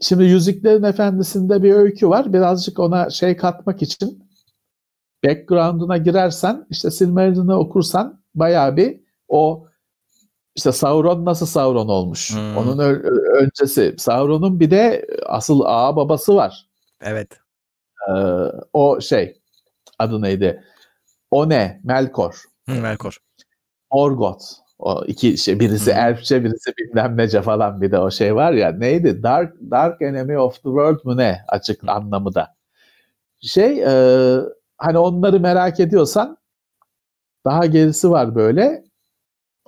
Şimdi 0.00 0.24
Yüzüklerin 0.24 0.82
Efendisi'nde 0.82 1.62
bir 1.62 1.74
öykü 1.74 2.08
var. 2.08 2.32
Birazcık 2.32 2.78
ona 2.78 3.10
şey 3.10 3.36
katmak 3.36 3.82
için 3.82 4.28
background'una 5.24 5.96
girersen 5.96 6.66
işte 6.70 6.90
Silmarillion'u 6.90 7.54
okursan 7.54 8.22
bayağı 8.34 8.76
bir 8.76 9.00
o 9.28 9.66
işte 10.54 10.72
Sauron 10.72 11.24
nasıl 11.24 11.46
Sauron 11.46 11.88
olmuş? 11.88 12.34
Hmm. 12.34 12.56
Onun 12.56 12.78
öncesi. 13.40 13.94
Sauron'un 13.98 14.60
bir 14.60 14.70
de 14.70 15.06
asıl 15.26 15.60
ağa 15.64 15.96
babası 15.96 16.34
var. 16.34 16.68
Evet. 17.02 17.28
Ee, 18.08 18.12
o 18.72 19.00
şey 19.00 19.40
adı 19.98 20.22
neydi? 20.22 20.64
O 21.34 21.48
ne? 21.48 21.80
Melkor. 21.84 22.44
Hı, 22.68 22.80
Melkor. 22.80 23.18
Morgoth. 23.92 24.44
O 24.78 25.04
iki 25.04 25.38
şey 25.38 25.60
birisi 25.60 25.92
hmm. 25.92 25.98
elfçe 25.98 26.44
birisi 26.44 26.72
bilmem 26.78 27.16
nece 27.16 27.42
falan 27.42 27.80
bir 27.80 27.92
de 27.92 27.98
o 27.98 28.10
şey 28.10 28.34
var 28.34 28.52
ya 28.52 28.72
neydi? 28.72 29.22
Dark 29.22 29.54
Dark 29.70 30.02
Enemy 30.02 30.38
of 30.38 30.54
the 30.54 30.62
World 30.62 30.98
mu 31.04 31.16
ne 31.16 31.44
açık 31.48 31.82
hmm. 31.82 31.88
anlamı 31.88 32.34
da. 32.34 32.54
Şey 33.40 33.82
e, 33.82 33.90
hani 34.78 34.98
onları 34.98 35.40
merak 35.40 35.80
ediyorsan 35.80 36.36
daha 37.44 37.66
gerisi 37.66 38.10
var 38.10 38.34
böyle. 38.34 38.84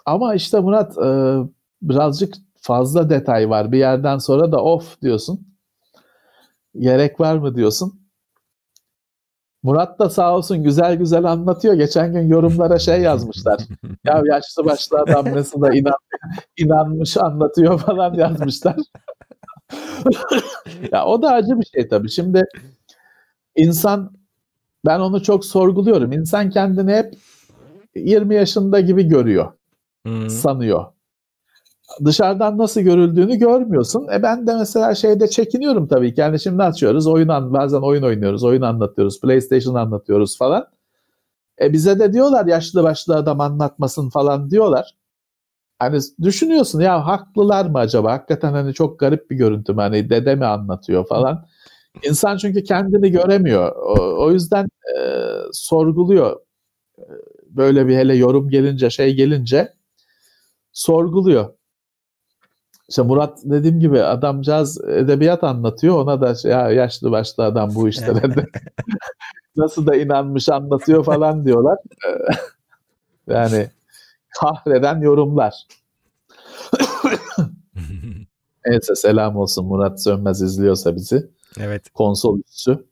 Ama 0.05 0.34
işte 0.34 0.60
Murat 0.60 0.98
e, 0.98 1.09
birazcık 1.82 2.34
fazla 2.60 3.10
detay 3.10 3.51
var. 3.51 3.72
Bir 3.72 3.78
yerden 3.78 4.18
sonra 4.18 4.52
da 4.52 4.64
of 4.64 5.02
diyorsun. 5.02 5.47
Gerek 6.78 7.20
var 7.20 7.36
mı 7.36 7.56
diyorsun. 7.56 8.05
Murat 9.66 9.98
da 9.98 10.10
sağ 10.10 10.36
olsun 10.36 10.62
güzel 10.62 10.97
güzel 10.97 11.24
anlatıyor. 11.24 11.74
Geçen 11.74 12.12
gün 12.12 12.28
yorumlara 12.28 12.78
şey 12.78 13.01
yazmışlar. 13.01 13.60
ya 14.05 14.22
yaşlı 14.24 14.64
başlı 14.64 14.98
adam 14.98 15.34
nasıl 15.34 15.60
da 15.60 15.74
inan, 15.74 15.97
inanmış 16.56 17.16
anlatıyor 17.16 17.78
falan 17.78 18.14
yazmışlar. 18.14 18.76
ya 20.93 21.05
o 21.06 21.22
da 21.22 21.30
acı 21.30 21.60
bir 21.60 21.64
şey 21.64 21.88
tabii. 21.88 22.10
Şimdi 22.10 22.44
insan 23.56 24.12
ben 24.86 25.01
onu 25.01 25.22
çok 25.22 25.44
sorguluyorum. 25.44 26.12
İnsan 26.12 26.51
kendini 26.51 26.93
hep 26.93 27.14
20 27.94 28.34
yaşında 28.34 28.80
gibi 28.80 29.09
görüyor. 29.09 29.52
Hmm. 30.06 30.30
Sanıyor 30.30 30.84
dışarıdan 32.05 32.59
nasıl 32.59 32.81
görüldüğünü 32.81 33.36
görmüyorsun. 33.36 34.09
E 34.12 34.23
ben 34.23 34.47
de 34.47 34.55
mesela 34.55 34.94
şeyde 34.94 35.28
çekiniyorum 35.28 35.89
tabii 35.89 36.14
ki. 36.14 36.20
Yani 36.20 36.40
şimdi 36.40 36.62
açıyoruz, 36.62 37.06
oyun 37.06 37.28
an, 37.28 37.52
bazen 37.52 37.81
oyun 37.81 38.02
oynuyoruz, 38.02 38.44
oyun 38.44 38.62
anlatıyoruz, 38.62 39.20
PlayStation 39.20 39.74
anlatıyoruz 39.74 40.39
falan. 40.39 40.66
E 41.60 41.73
bize 41.73 41.98
de 41.98 42.12
diyorlar 42.12 42.47
yaşlı 42.47 42.82
başlı 42.82 43.16
adam 43.16 43.40
anlatmasın 43.40 44.10
falan 44.10 44.51
diyorlar. 44.51 44.94
Hani 45.78 45.98
düşünüyorsun 46.23 46.81
ya 46.81 47.06
haklılar 47.06 47.66
mı 47.66 47.78
acaba? 47.78 48.12
Hakikaten 48.12 48.52
hani 48.52 48.74
çok 48.74 48.98
garip 48.98 49.31
bir 49.31 49.36
görüntü 49.36 49.73
mü? 49.73 49.81
Hani 49.81 50.10
dede 50.10 50.35
mi 50.35 50.47
anlatıyor 50.47 51.06
falan. 51.06 51.47
İnsan 52.05 52.36
çünkü 52.36 52.64
kendini 52.64 53.10
göremiyor. 53.10 53.73
O, 53.77 54.24
o 54.24 54.32
yüzden 54.32 54.64
e, 54.64 55.01
sorguluyor. 55.52 56.40
E, 56.98 57.05
böyle 57.51 57.89
bir 57.89 57.97
hele 57.97 58.16
yorum 58.16 58.48
gelince 58.51 58.90
şey 58.90 59.14
gelince 59.14 59.73
sorguluyor. 60.73 61.55
İşte 62.88 63.02
Murat 63.02 63.38
dediğim 63.44 63.80
gibi 63.80 64.02
adamcağız 64.02 64.84
edebiyat 64.84 65.44
anlatıyor. 65.44 65.98
Ona 65.98 66.20
da 66.20 66.34
şey, 66.34 66.50
ya 66.50 66.70
yaşlı 66.70 67.10
başlı 67.10 67.44
adam 67.44 67.74
bu 67.74 67.88
işlere 67.88 68.22
nasıl 69.56 69.86
da 69.86 69.96
inanmış 69.96 70.48
anlatıyor 70.48 71.04
falan 71.04 71.46
diyorlar. 71.46 71.78
yani 73.28 73.70
kahreden 74.40 75.00
yorumlar. 75.00 75.54
Neyse 78.66 78.94
selam 78.94 79.36
olsun 79.36 79.66
Murat 79.66 80.02
Sönmez 80.02 80.42
izliyorsa 80.42 80.96
bizi. 80.96 81.30
Evet. 81.60 81.90
Konsol 81.90 82.38
üssü. 82.38 82.84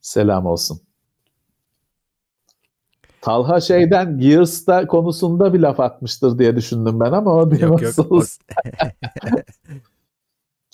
Selam 0.00 0.46
olsun. 0.46 0.80
Talha 3.26 3.60
şeyden 3.60 4.18
Gears'ta 4.18 4.86
konusunda 4.86 5.54
bir 5.54 5.60
laf 5.60 5.80
atmıştır 5.80 6.38
diye 6.38 6.56
düşündüm 6.56 7.00
ben 7.00 7.12
ama 7.12 7.34
o 7.34 7.50
o... 8.10 8.20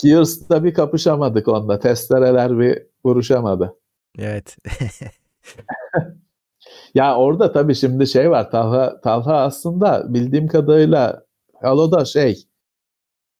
Gears'ta 0.03 0.63
bir 0.63 0.73
kapışamadık 0.73 1.47
onda. 1.47 1.79
Testereler 1.79 2.59
bir 2.59 2.83
vuruşamadı. 3.05 3.75
Evet. 4.19 4.57
Ya 6.95 7.15
orada 7.17 7.51
tabii 7.51 7.75
şimdi 7.75 8.07
şey 8.07 8.31
var. 8.31 8.51
Talha, 8.51 9.01
Talha 9.01 9.37
aslında 9.37 10.13
bildiğim 10.13 10.47
kadarıyla 10.47 11.23
Halo'da 11.61 12.05
şey 12.05 12.43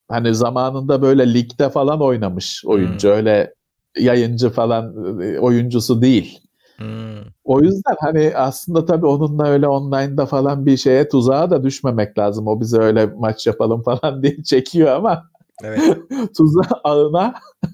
hani 0.07 0.35
zamanında 0.35 1.02
böyle 1.02 1.34
ligde 1.34 1.69
falan 1.69 2.02
oynamış 2.02 2.64
oyuncu. 2.65 3.10
Hmm. 3.10 3.15
Öyle 3.15 3.53
yayıncı 3.98 4.49
falan 4.49 4.95
e, 5.22 5.40
oyuncusu 5.40 6.02
değil. 6.02 6.40
Hmm. 6.77 7.21
O 7.43 7.61
yüzden 7.61 7.95
hani 7.99 8.33
aslında 8.35 8.85
tabii 8.85 9.05
onunla 9.05 9.47
öyle 9.47 9.67
online'da 9.67 10.25
falan 10.25 10.65
bir 10.65 10.77
şeye 10.77 11.07
tuzağa 11.09 11.49
da 11.51 11.63
düşmemek 11.63 12.17
lazım. 12.17 12.47
O 12.47 12.59
bize 12.61 12.77
öyle 12.77 13.05
maç 13.05 13.47
yapalım 13.47 13.83
falan 13.85 14.23
diye 14.23 14.43
çekiyor 14.43 14.89
ama 14.95 15.29
evet. 15.63 15.97
tuzağa 16.37 16.81
ağına 16.83 17.35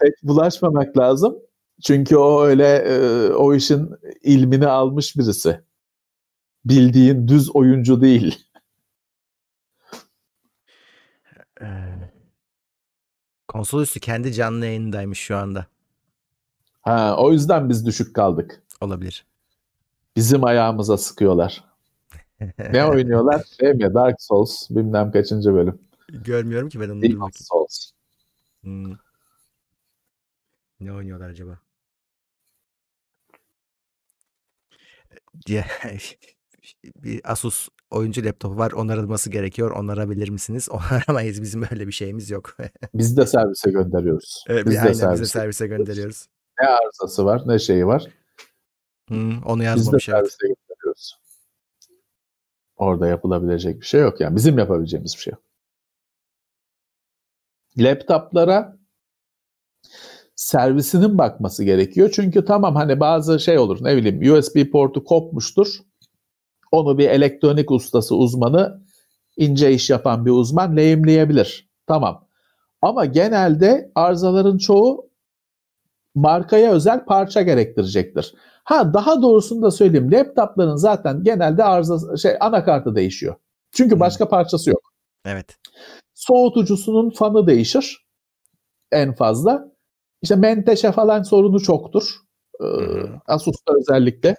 pek 0.00 0.14
bulaşmamak 0.22 0.98
lazım. 0.98 1.36
Çünkü 1.82 2.16
o 2.16 2.42
öyle 2.44 2.76
e, 2.76 3.28
o 3.32 3.54
işin 3.54 3.90
ilmini 4.22 4.66
almış 4.66 5.16
birisi. 5.16 5.60
Bildiğin 6.64 7.28
düz 7.28 7.56
oyuncu 7.56 8.00
değil. 8.00 8.44
Ee, 11.60 11.66
konsol 13.48 13.82
üstü 13.82 14.00
kendi 14.00 14.32
canlı 14.32 14.66
yayındaymış 14.66 15.18
şu 15.18 15.36
anda. 15.36 15.66
Ha, 16.84 17.16
o 17.18 17.32
yüzden 17.32 17.68
biz 17.68 17.86
düşük 17.86 18.14
kaldık. 18.14 18.62
Olabilir. 18.80 19.26
Bizim 20.16 20.44
ayağımıza 20.44 20.96
sıkıyorlar. 20.96 21.64
ne 22.72 22.86
oynuyorlar? 22.90 23.44
Şey 23.60 23.72
mi? 23.74 23.94
Dark 23.94 24.22
Souls 24.22 24.70
bilmem 24.70 25.12
kaçıncı 25.12 25.54
bölüm. 25.54 25.78
Görmüyorum 26.08 26.68
ki 26.68 26.80
ben 26.80 26.88
onu. 26.88 27.02
Dark 27.02 27.36
Souls. 27.36 27.90
Hmm. 28.62 28.92
Ne 30.80 30.92
oynuyorlar 30.92 31.28
acaba? 31.28 31.58
bir 36.96 37.20
Asus 37.24 37.68
oyuncu 37.90 38.24
laptopu 38.24 38.58
var 38.58 38.72
onarılması 38.72 39.30
gerekiyor. 39.30 39.70
Onarabilir 39.70 40.28
misiniz? 40.28 40.68
Onaramayız. 40.70 41.42
Bizim 41.42 41.62
öyle 41.62 41.86
bir 41.86 41.92
şeyimiz 41.92 42.30
yok. 42.30 42.56
biz 42.94 43.16
de 43.16 43.26
servise 43.26 43.70
gönderiyoruz. 43.70 44.44
Evet, 44.48 44.66
biz, 44.66 44.74
de 44.74 44.80
aynen, 44.80 44.92
servise. 44.92 45.22
biz 45.22 45.34
de 45.34 45.38
servise 45.38 45.66
gönderiyoruz. 45.66 46.26
Ne 46.60 46.68
arızası 46.68 47.24
var 47.24 47.42
ne 47.46 47.58
şeyi 47.58 47.86
var. 47.86 48.06
Hmm, 49.08 49.42
onu 49.42 49.64
yazmamış. 49.64 50.08
Biz 50.08 50.12
de 50.12 50.12
servise 50.12 50.36
evet. 50.46 50.56
gönderiyoruz. 50.68 51.18
Orada 52.76 53.08
yapılabilecek 53.08 53.80
bir 53.80 53.86
şey 53.86 54.00
yok 54.00 54.20
yani. 54.20 54.36
Bizim 54.36 54.58
yapabileceğimiz 54.58 55.14
bir 55.14 55.20
şey 55.20 55.30
yok. 55.30 55.42
Laptoplara 57.78 58.78
servisinin 60.36 61.18
bakması 61.18 61.64
gerekiyor. 61.64 62.10
Çünkü 62.14 62.44
tamam 62.44 62.74
hani 62.74 63.00
bazı 63.00 63.40
şey 63.40 63.58
olur 63.58 63.84
ne 63.84 63.96
bileyim 63.96 64.34
USB 64.34 64.70
portu 64.72 65.04
kopmuştur. 65.04 65.78
Onu 66.72 66.98
bir 66.98 67.08
elektronik 67.08 67.70
ustası 67.70 68.16
uzmanı 68.16 68.82
ince 69.36 69.72
iş 69.72 69.90
yapan 69.90 70.26
bir 70.26 70.30
uzman 70.30 70.76
lehimleyebilir. 70.76 71.68
Tamam. 71.86 72.26
Ama 72.82 73.04
genelde 73.04 73.92
arızaların 73.94 74.58
çoğu 74.58 75.10
markaya 76.14 76.72
özel 76.72 77.04
parça 77.04 77.42
gerektirecektir. 77.42 78.34
Ha 78.64 78.94
daha 78.94 79.22
doğrusunu 79.22 79.62
da 79.62 79.70
söyleyeyim. 79.70 80.12
Laptopların 80.12 80.76
zaten 80.76 81.22
genelde 81.22 81.64
arıza 81.64 82.16
şey 82.16 82.32
anakartı 82.40 82.94
değişiyor. 82.94 83.34
Çünkü 83.72 84.00
başka 84.00 84.28
parçası 84.28 84.70
yok. 84.70 84.80
Evet. 85.26 85.56
Soğutucusunun 86.14 87.10
fanı 87.10 87.46
değişir 87.46 88.04
en 88.92 89.14
fazla. 89.14 89.74
İşte 90.22 90.36
menteşe 90.36 90.92
falan 90.92 91.22
sorunu 91.22 91.60
çoktur. 91.60 92.10
Ee, 92.60 92.66
Asus'ta 93.26 93.72
özellikle. 93.78 94.36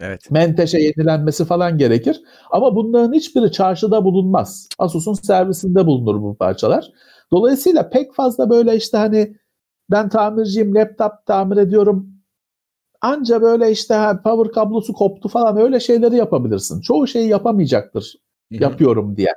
Evet. 0.00 0.30
Menteşe 0.30 0.78
yenilenmesi 0.78 1.44
falan 1.44 1.78
gerekir. 1.78 2.20
Ama 2.50 2.76
bunların 2.76 3.12
hiçbiri 3.12 3.52
çarşıda 3.52 4.04
bulunmaz. 4.04 4.68
Asus'un 4.78 5.14
servisinde 5.14 5.86
bulunur 5.86 6.22
bu 6.22 6.36
parçalar. 6.36 6.90
Dolayısıyla 7.32 7.90
pek 7.90 8.14
fazla 8.14 8.50
böyle 8.50 8.76
işte 8.76 8.96
hani 8.96 9.36
ben 9.90 10.08
tamirciyim, 10.08 10.74
laptop 10.74 11.12
tamir 11.26 11.56
ediyorum. 11.56 12.10
Anca 13.00 13.42
böyle 13.42 13.70
işte 13.70 13.94
power 14.24 14.52
kablosu 14.52 14.92
koptu 14.92 15.28
falan 15.28 15.56
öyle 15.56 15.80
şeyleri 15.80 16.16
yapabilirsin. 16.16 16.80
Çoğu 16.80 17.06
şeyi 17.06 17.28
yapamayacaktır 17.28 18.14
Hı-hı. 18.52 18.62
yapıyorum 18.62 19.16
diye. 19.16 19.32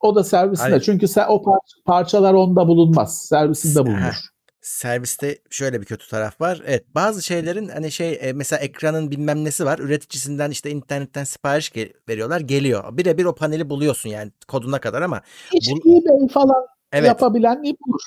O 0.00 0.14
da 0.14 0.24
servisinde. 0.24 0.68
Hayır. 0.68 0.82
Çünkü 0.82 1.08
sen, 1.08 1.26
o 1.28 1.34
par- 1.34 1.82
parçalar 1.84 2.34
onda 2.34 2.68
bulunmaz. 2.68 3.22
Servisinde 3.22 3.86
bulunur 3.86 4.32
serviste 4.62 5.38
şöyle 5.50 5.80
bir 5.80 5.86
kötü 5.86 6.08
taraf 6.08 6.40
var. 6.40 6.62
Evet 6.66 6.84
bazı 6.94 7.22
şeylerin 7.22 7.68
hani 7.68 7.92
şey 7.92 8.18
e, 8.20 8.32
mesela 8.32 8.60
ekranın 8.60 9.10
bilmem 9.10 9.44
nesi 9.44 9.64
var. 9.64 9.78
Üreticisinden 9.78 10.50
işte 10.50 10.70
internetten 10.70 11.24
sipariş 11.24 11.68
ge- 11.68 11.92
veriyorlar 12.08 12.40
geliyor. 12.40 12.96
Birebir 12.96 13.24
o 13.24 13.34
paneli 13.34 13.70
buluyorsun 13.70 14.10
yani 14.10 14.32
koduna 14.48 14.80
kadar 14.80 15.02
ama. 15.02 15.22
Hiç 15.54 15.70
bu... 15.70 15.90
eBay 15.90 16.28
falan 16.28 16.66
evet. 16.92 17.08
yapabilen 17.08 17.62
iyi 17.62 17.76
bulur. 17.86 18.02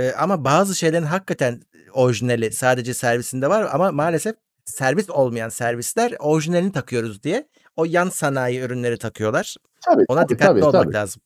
Ee, 0.00 0.12
ama 0.18 0.44
bazı 0.44 0.74
şeylerin 0.74 1.02
hakikaten 1.04 1.60
orijinali 1.94 2.52
sadece 2.52 2.94
servisinde 2.94 3.50
var 3.50 3.68
ama 3.72 3.92
maalesef 3.92 4.36
servis 4.64 5.10
olmayan 5.10 5.48
servisler 5.48 6.14
orijinalini 6.18 6.72
takıyoruz 6.72 7.22
diye 7.22 7.48
o 7.76 7.84
yan 7.84 8.08
sanayi 8.08 8.60
ürünleri 8.60 8.98
takıyorlar. 8.98 9.56
Tabii, 9.84 10.04
Ona 10.08 10.20
tabii, 10.20 10.28
dikkatli 10.28 10.60
tabii, 10.60 10.64
olmak 10.64 10.84
tabii. 10.84 10.94
lazım. 10.94 11.22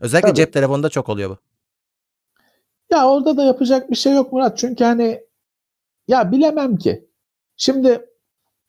Özellikle 0.00 0.28
tabii. 0.28 0.36
cep 0.36 0.52
telefonunda 0.52 0.88
çok 0.88 1.08
oluyor 1.08 1.30
bu. 1.30 1.36
Ya 2.90 3.08
orada 3.08 3.36
da 3.36 3.42
yapacak 3.44 3.90
bir 3.90 3.96
şey 3.96 4.14
yok 4.14 4.32
Murat. 4.32 4.58
Çünkü 4.58 4.84
hani 4.84 5.20
ya 6.08 6.32
bilemem 6.32 6.76
ki. 6.76 7.08
Şimdi 7.56 8.06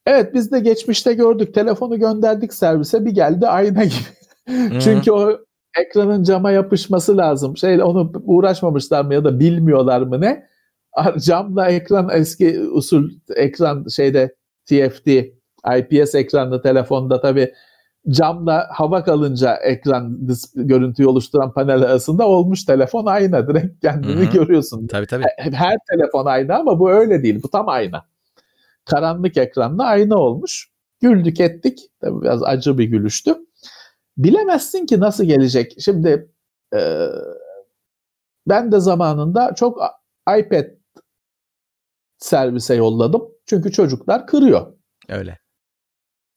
evet 0.06 0.34
biz 0.34 0.52
de 0.52 0.60
geçmişte 0.60 1.14
gördük. 1.14 1.54
Telefonu 1.54 2.00
gönderdik 2.00 2.54
servise 2.54 3.06
bir 3.06 3.12
geldi 3.12 3.48
ayna 3.48 3.84
gibi. 3.84 4.80
Çünkü 4.82 5.12
o 5.12 5.46
ekranın 5.80 6.24
cama 6.24 6.52
yapışması 6.52 7.18
lazım. 7.18 7.58
Şey 7.58 7.84
onu 7.84 8.12
uğraşmamışlar 8.26 9.06
mı 9.06 9.14
ya 9.14 9.24
da 9.24 9.40
bilmiyorlar 9.40 10.02
mı 10.02 10.22
ne? 10.22 10.48
Camla 11.20 11.70
ekran 11.70 12.10
eski 12.14 12.60
usul 12.60 13.10
ekran 13.36 13.88
şeyde 13.88 14.36
TFT 14.66 15.08
IPS 15.78 16.16
ekranlı 16.16 16.62
telefonda 16.62 17.22
tabii 17.22 17.54
camla 18.10 18.68
hava 18.72 19.04
kalınca 19.04 19.56
ekran 19.56 20.20
görüntüyü 20.56 21.08
oluşturan 21.08 21.54
panel 21.54 21.82
arasında 21.82 22.28
olmuş 22.28 22.64
telefon 22.66 23.06
ayna. 23.06 23.48
Direkt 23.48 23.82
kendini 23.82 24.26
Hı-hı. 24.26 24.32
görüyorsun. 24.32 24.88
Tabii 24.88 25.08
tabii. 25.08 25.24
Her, 25.38 25.52
her 25.52 25.78
telefon 25.92 26.26
ayna 26.26 26.56
ama 26.56 26.80
bu 26.80 26.92
öyle 26.92 27.24
değil. 27.24 27.44
Bu 27.44 27.50
tam 27.50 27.70
ayna. 27.70 28.06
Karanlık 28.86 29.38
ekranla 29.38 29.84
ayna 29.84 30.16
olmuş. 30.18 30.70
Güldük 31.02 31.40
ettik. 31.40 31.80
Tabii 32.02 32.22
biraz 32.22 32.44
acı 32.44 32.78
bir 32.78 32.86
gülüştü. 32.86 33.36
Bilemezsin 34.18 34.86
ki 34.86 35.00
nasıl 35.00 35.24
gelecek. 35.24 35.76
Şimdi 35.80 36.30
e, 36.76 37.08
ben 38.48 38.72
de 38.72 38.80
zamanında 38.80 39.56
çok 39.56 39.82
iPad 40.40 40.66
servise 42.18 42.76
yolladım. 42.76 43.22
Çünkü 43.46 43.72
çocuklar 43.72 44.28
kırıyor. 44.28 44.74
Öyle 45.10 45.42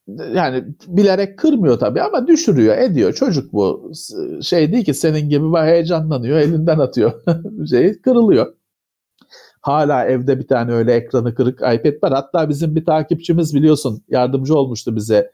yani 0.09 0.64
bilerek 0.86 1.38
kırmıyor 1.38 1.78
tabii 1.78 2.02
ama 2.02 2.26
düşürüyor, 2.26 2.78
ediyor. 2.78 3.12
Çocuk 3.12 3.52
bu. 3.52 3.92
Şey 4.42 4.72
değil 4.72 4.84
ki 4.84 4.94
senin 4.94 5.28
gibi 5.28 5.59
heyecanlanıyor, 5.59 6.38
elinden 6.38 6.78
atıyor. 6.78 7.12
şey 7.70 8.01
kırılıyor. 8.01 8.55
Hala 9.60 10.05
evde 10.05 10.38
bir 10.38 10.46
tane 10.46 10.72
öyle 10.72 10.94
ekranı 10.94 11.34
kırık 11.34 11.59
iPad 11.59 12.02
var. 12.02 12.12
Hatta 12.12 12.48
bizim 12.48 12.76
bir 12.76 12.84
takipçimiz 12.84 13.55
biliyorsun 13.55 14.05
yardımcı 14.09 14.55
olmuştu 14.59 14.96
bize 14.96 15.32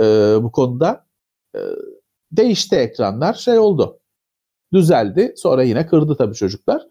e, 0.00 0.02
bu 0.42 0.52
konuda. 0.52 1.06
E, 1.54 1.60
değişti 2.32 2.76
ekranlar, 2.76 3.34
şey 3.34 3.58
oldu. 3.58 4.00
Düzeldi. 4.72 5.34
Sonra 5.36 5.62
yine 5.62 5.86
kırdı 5.86 6.16
tabii 6.16 6.34
çocuklar. 6.34 6.82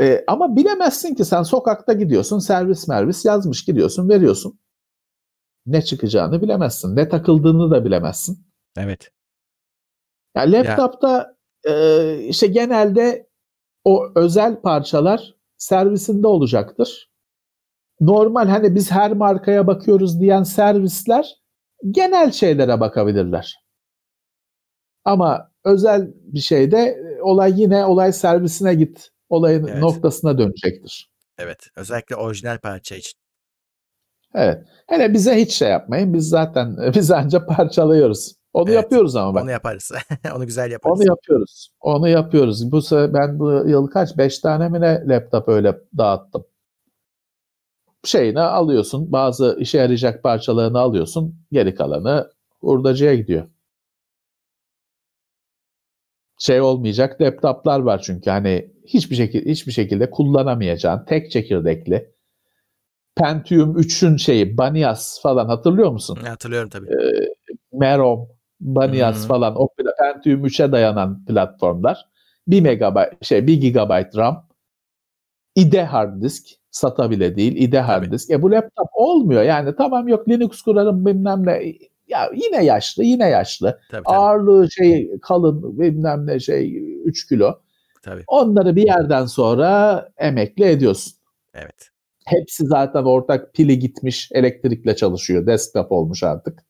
E, 0.00 0.24
ama 0.26 0.56
bilemezsin 0.56 1.14
ki 1.14 1.24
sen 1.24 1.42
sokakta 1.42 1.92
gidiyorsun, 1.92 2.38
servis 2.38 2.88
mervis 2.88 3.24
yazmış 3.24 3.64
gidiyorsun, 3.64 4.08
veriyorsun 4.08 4.58
ne 5.68 5.82
çıkacağını 5.82 6.42
bilemezsin. 6.42 6.96
Ne 6.96 7.08
takıldığını 7.08 7.70
da 7.70 7.84
bilemezsin. 7.84 8.46
Evet. 8.76 9.10
Yani 10.36 10.52
laptopta 10.52 11.34
ya. 11.66 11.72
e, 11.72 12.18
işte 12.18 12.46
genelde 12.46 13.28
o 13.84 14.06
özel 14.14 14.60
parçalar 14.60 15.34
servisinde 15.56 16.26
olacaktır. 16.26 17.10
Normal 18.00 18.48
hani 18.48 18.74
biz 18.74 18.90
her 18.90 19.12
markaya 19.12 19.66
bakıyoruz 19.66 20.20
diyen 20.20 20.42
servisler 20.42 21.34
genel 21.90 22.32
şeylere 22.32 22.80
bakabilirler. 22.80 23.67
Ama 25.04 25.50
özel 25.64 26.10
bir 26.14 26.40
şeyde 26.40 27.02
olay 27.22 27.60
yine 27.60 27.84
olay 27.84 28.12
servisine 28.12 28.74
git 28.74 29.10
olayın 29.28 29.66
evet. 29.66 29.78
noktasına 29.78 30.38
dönecektir. 30.38 31.10
Evet. 31.38 31.68
Özellikle 31.76 32.16
orijinal 32.16 32.58
parça 32.58 32.96
için. 32.96 33.18
Evet. 34.34 34.64
Hele 34.86 35.12
bize 35.12 35.36
hiç 35.36 35.52
şey 35.52 35.70
yapmayın. 35.70 36.14
Biz 36.14 36.28
zaten 36.28 36.76
biz 36.94 37.10
ancak 37.10 37.48
parçalıyoruz. 37.48 38.34
Onu 38.52 38.70
evet, 38.70 38.82
yapıyoruz 38.82 39.16
ama 39.16 39.34
bak. 39.34 39.42
Onu 39.42 39.50
yaparız. 39.50 39.92
onu 40.36 40.46
güzel 40.46 40.70
yaparız. 40.70 41.00
Onu 41.00 41.08
yapıyoruz. 41.08 41.70
Onu 41.80 42.08
yapıyoruz. 42.08 42.72
Bu 42.72 42.80
ben 43.14 43.38
bu 43.38 43.50
yıl 43.68 43.86
kaç? 43.86 44.18
Beş 44.18 44.38
tane 44.38 44.68
mi 44.68 44.80
ne 44.80 45.04
laptop 45.06 45.48
öyle 45.48 45.78
dağıttım. 45.98 46.44
şeyini 48.04 48.40
alıyorsun. 48.40 49.12
Bazı 49.12 49.56
işe 49.60 49.78
yarayacak 49.78 50.22
parçalarını 50.22 50.78
alıyorsun. 50.78 51.34
Geri 51.52 51.74
kalanı 51.74 52.30
hurdacıya 52.60 53.14
gidiyor. 53.14 53.46
Şey 56.38 56.60
olmayacak 56.60 57.20
laptoplar 57.20 57.80
var 57.80 58.02
çünkü 58.02 58.30
hani 58.30 58.70
hiçbir 58.86 59.16
şekilde 59.16 59.50
hiçbir 59.50 59.72
şekilde 59.72 60.10
kullanamayacağın 60.10 61.04
tek 61.04 61.30
çekirdekli 61.30 62.12
Pentium 63.18 63.78
3'ün 63.78 64.16
şeyi 64.16 64.58
Banias 64.58 65.22
falan 65.22 65.46
hatırlıyor 65.46 65.90
musun? 65.90 66.18
Hatırlıyorum 66.26 66.68
tabii. 66.68 66.86
Ee, 66.86 67.34
Merom, 67.72 68.28
Banias 68.60 69.20
hmm. 69.20 69.28
falan 69.28 69.60
o 69.60 69.68
Pentium 69.98 70.46
3'e 70.46 70.72
dayanan 70.72 71.24
platformlar. 71.24 72.08
1 72.48 72.60
megabayt 72.60 73.24
şey 73.24 73.46
1 73.46 73.60
gigabayt 73.60 74.16
RAM. 74.16 74.48
IDE 75.56 75.84
hard 75.84 76.22
disk 76.22 76.44
SATA 76.70 77.10
bile 77.10 77.36
değil. 77.36 77.56
IDE 77.56 77.80
hard 77.80 78.12
disk. 78.12 78.30
E 78.30 78.42
bu 78.42 78.50
laptop 78.50 78.88
olmuyor. 78.94 79.42
Yani 79.42 79.76
tamam 79.76 80.08
yok 80.08 80.28
Linux 80.28 80.62
kurarım 80.62 81.06
bilmem 81.06 81.46
ne. 81.46 81.72
Ya 82.08 82.30
yine 82.34 82.64
yaşlı, 82.64 83.04
yine 83.04 83.28
yaşlı. 83.28 83.80
Tabii, 83.90 84.02
tabii. 84.04 84.16
Ağırlığı 84.16 84.70
şey 84.70 85.18
kalın 85.22 85.78
bilmem 85.78 86.26
ne 86.26 86.40
şey 86.40 86.76
3 87.04 87.28
kilo. 87.28 87.54
Tabii. 88.02 88.24
Onları 88.26 88.76
bir 88.76 88.86
yerden 88.86 89.26
sonra 89.26 90.08
emekli 90.16 90.64
ediyorsun. 90.64 91.12
Evet. 91.54 91.88
Hepsi 92.24 92.66
zaten 92.66 93.04
ortak 93.04 93.54
pili 93.54 93.78
gitmiş 93.78 94.28
elektrikle 94.32 94.96
çalışıyor. 94.96 95.46
Desktop 95.46 95.92
olmuş 95.92 96.22
artık. 96.22 96.64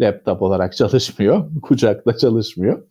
Laptop 0.00 0.42
olarak 0.42 0.76
çalışmıyor. 0.76 1.50
Kucakta 1.62 2.16
çalışmıyor. 2.16 2.88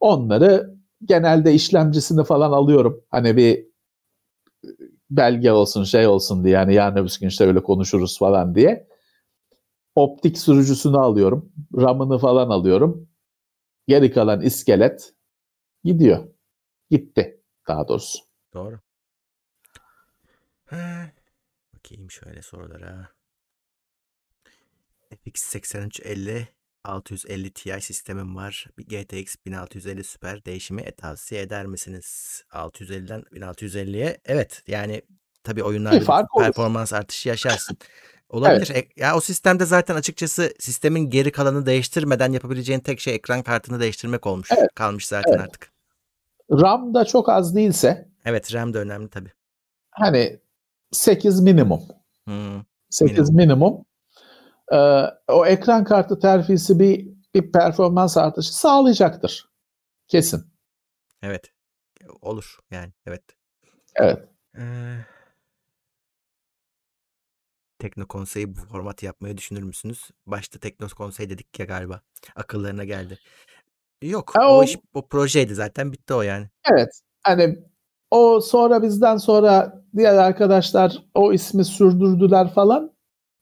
Onları 0.00 0.74
genelde 1.04 1.54
işlemcisini 1.54 2.24
falan 2.24 2.52
alıyorum. 2.52 3.04
Hani 3.10 3.36
bir 3.36 3.66
belge 5.10 5.52
olsun 5.52 5.84
şey 5.84 6.06
olsun 6.06 6.44
diye 6.44 6.54
yani 6.54 6.74
yarın 6.74 6.96
öbür 6.96 7.16
gün 7.20 7.28
işte 7.28 7.44
öyle 7.46 7.62
konuşuruz 7.62 8.18
falan 8.18 8.54
diye. 8.54 8.88
Optik 9.98 10.38
sürücüsünü 10.38 10.96
alıyorum. 10.96 11.52
RAM'ını 11.76 12.18
falan 12.18 12.50
alıyorum. 12.50 13.08
Geri 13.88 14.12
kalan 14.12 14.40
iskelet 14.40 15.14
gidiyor. 15.84 16.28
Gitti 16.90 17.42
daha 17.68 17.88
doğrusu. 17.88 18.18
Doğru. 18.54 18.80
Bakayım 21.74 22.10
şöyle 22.10 22.42
sorulara. 22.42 23.08
FX 25.24 25.42
8350 25.42 26.48
650 26.84 27.50
Ti 27.50 27.80
sistemim 27.80 28.36
var. 28.36 28.66
Bir 28.78 28.86
GTX 28.86 29.36
1650 29.46 30.04
Super 30.04 30.44
değişimi 30.44 30.82
e, 30.82 30.90
tavsiye 30.90 31.40
eder 31.40 31.66
misiniz? 31.66 32.42
650'den 32.50 33.20
1650'ye. 33.20 34.20
Evet 34.24 34.62
yani 34.66 35.02
tabii 35.42 35.62
oyunlarda 35.62 36.20
performans 36.38 36.92
olur. 36.92 37.00
artışı 37.00 37.28
yaşarsın. 37.28 37.78
Olabilir. 38.30 38.68
Evet. 38.72 38.88
E, 38.98 39.00
ya 39.00 39.16
o 39.16 39.20
sistemde 39.20 39.64
zaten 39.64 39.94
açıkçası 39.96 40.54
sistemin 40.58 41.10
geri 41.10 41.32
kalanı 41.32 41.66
değiştirmeden 41.66 42.32
yapabileceğin 42.32 42.80
tek 42.80 43.00
şey 43.00 43.14
ekran 43.14 43.42
kartını 43.42 43.80
değiştirmek 43.80 44.26
olmuş. 44.26 44.48
Evet. 44.58 44.74
Kalmış 44.74 45.06
zaten 45.06 45.32
evet. 45.32 45.40
artık. 45.40 45.72
RAM 46.50 46.94
da 46.94 47.04
çok 47.04 47.28
az 47.28 47.56
değilse. 47.56 48.08
Evet 48.24 48.54
RAM 48.54 48.74
da 48.74 48.78
önemli 48.78 49.08
tabii. 49.08 49.32
Hani 49.90 50.40
8 50.92 51.40
minimum. 51.40 51.82
Hmm. 52.24 52.62
8 52.90 53.30
minimum. 53.30 53.36
minimum. 53.36 53.84
Ee, 54.72 55.32
o 55.32 55.46
ekran 55.46 55.84
kartı 55.84 56.20
terfisi 56.20 56.78
bir 56.78 57.08
bir 57.34 57.52
performans 57.52 58.16
artışı 58.16 58.58
sağlayacaktır. 58.58 59.48
Kesin. 60.08 60.44
Evet. 61.22 61.52
Olur 62.22 62.58
yani 62.70 62.92
evet. 63.06 63.22
Evet. 63.94 64.28
Ee, 64.58 64.96
Tekno 67.78 68.06
Konsey 68.06 68.56
bu 68.56 68.60
format 68.60 69.02
yapmayı 69.02 69.36
düşünür 69.36 69.62
müsünüz? 69.62 70.10
Başta 70.26 70.58
Tekno 70.58 70.88
Konsey 70.88 71.30
dedik 71.30 71.58
ya 71.58 71.66
galiba. 71.66 72.00
Akıllarına 72.36 72.84
geldi. 72.84 73.18
Yok. 74.02 74.32
E, 74.36 74.44
o, 74.44 74.58
o 74.58 74.64
iş 74.64 74.76
o 74.94 75.08
projeydi 75.08 75.54
zaten 75.54 75.92
bitti 75.92 76.14
o 76.14 76.22
yani. 76.22 76.46
Evet. 76.72 77.00
Hani 77.22 77.58
o 78.10 78.40
sonra 78.40 78.82
bizden 78.82 79.16
sonra 79.16 79.82
diğer 79.96 80.14
arkadaşlar 80.14 81.02
o 81.14 81.32
ismi 81.32 81.64
sürdürdüler 81.64 82.54
falan. 82.54 82.92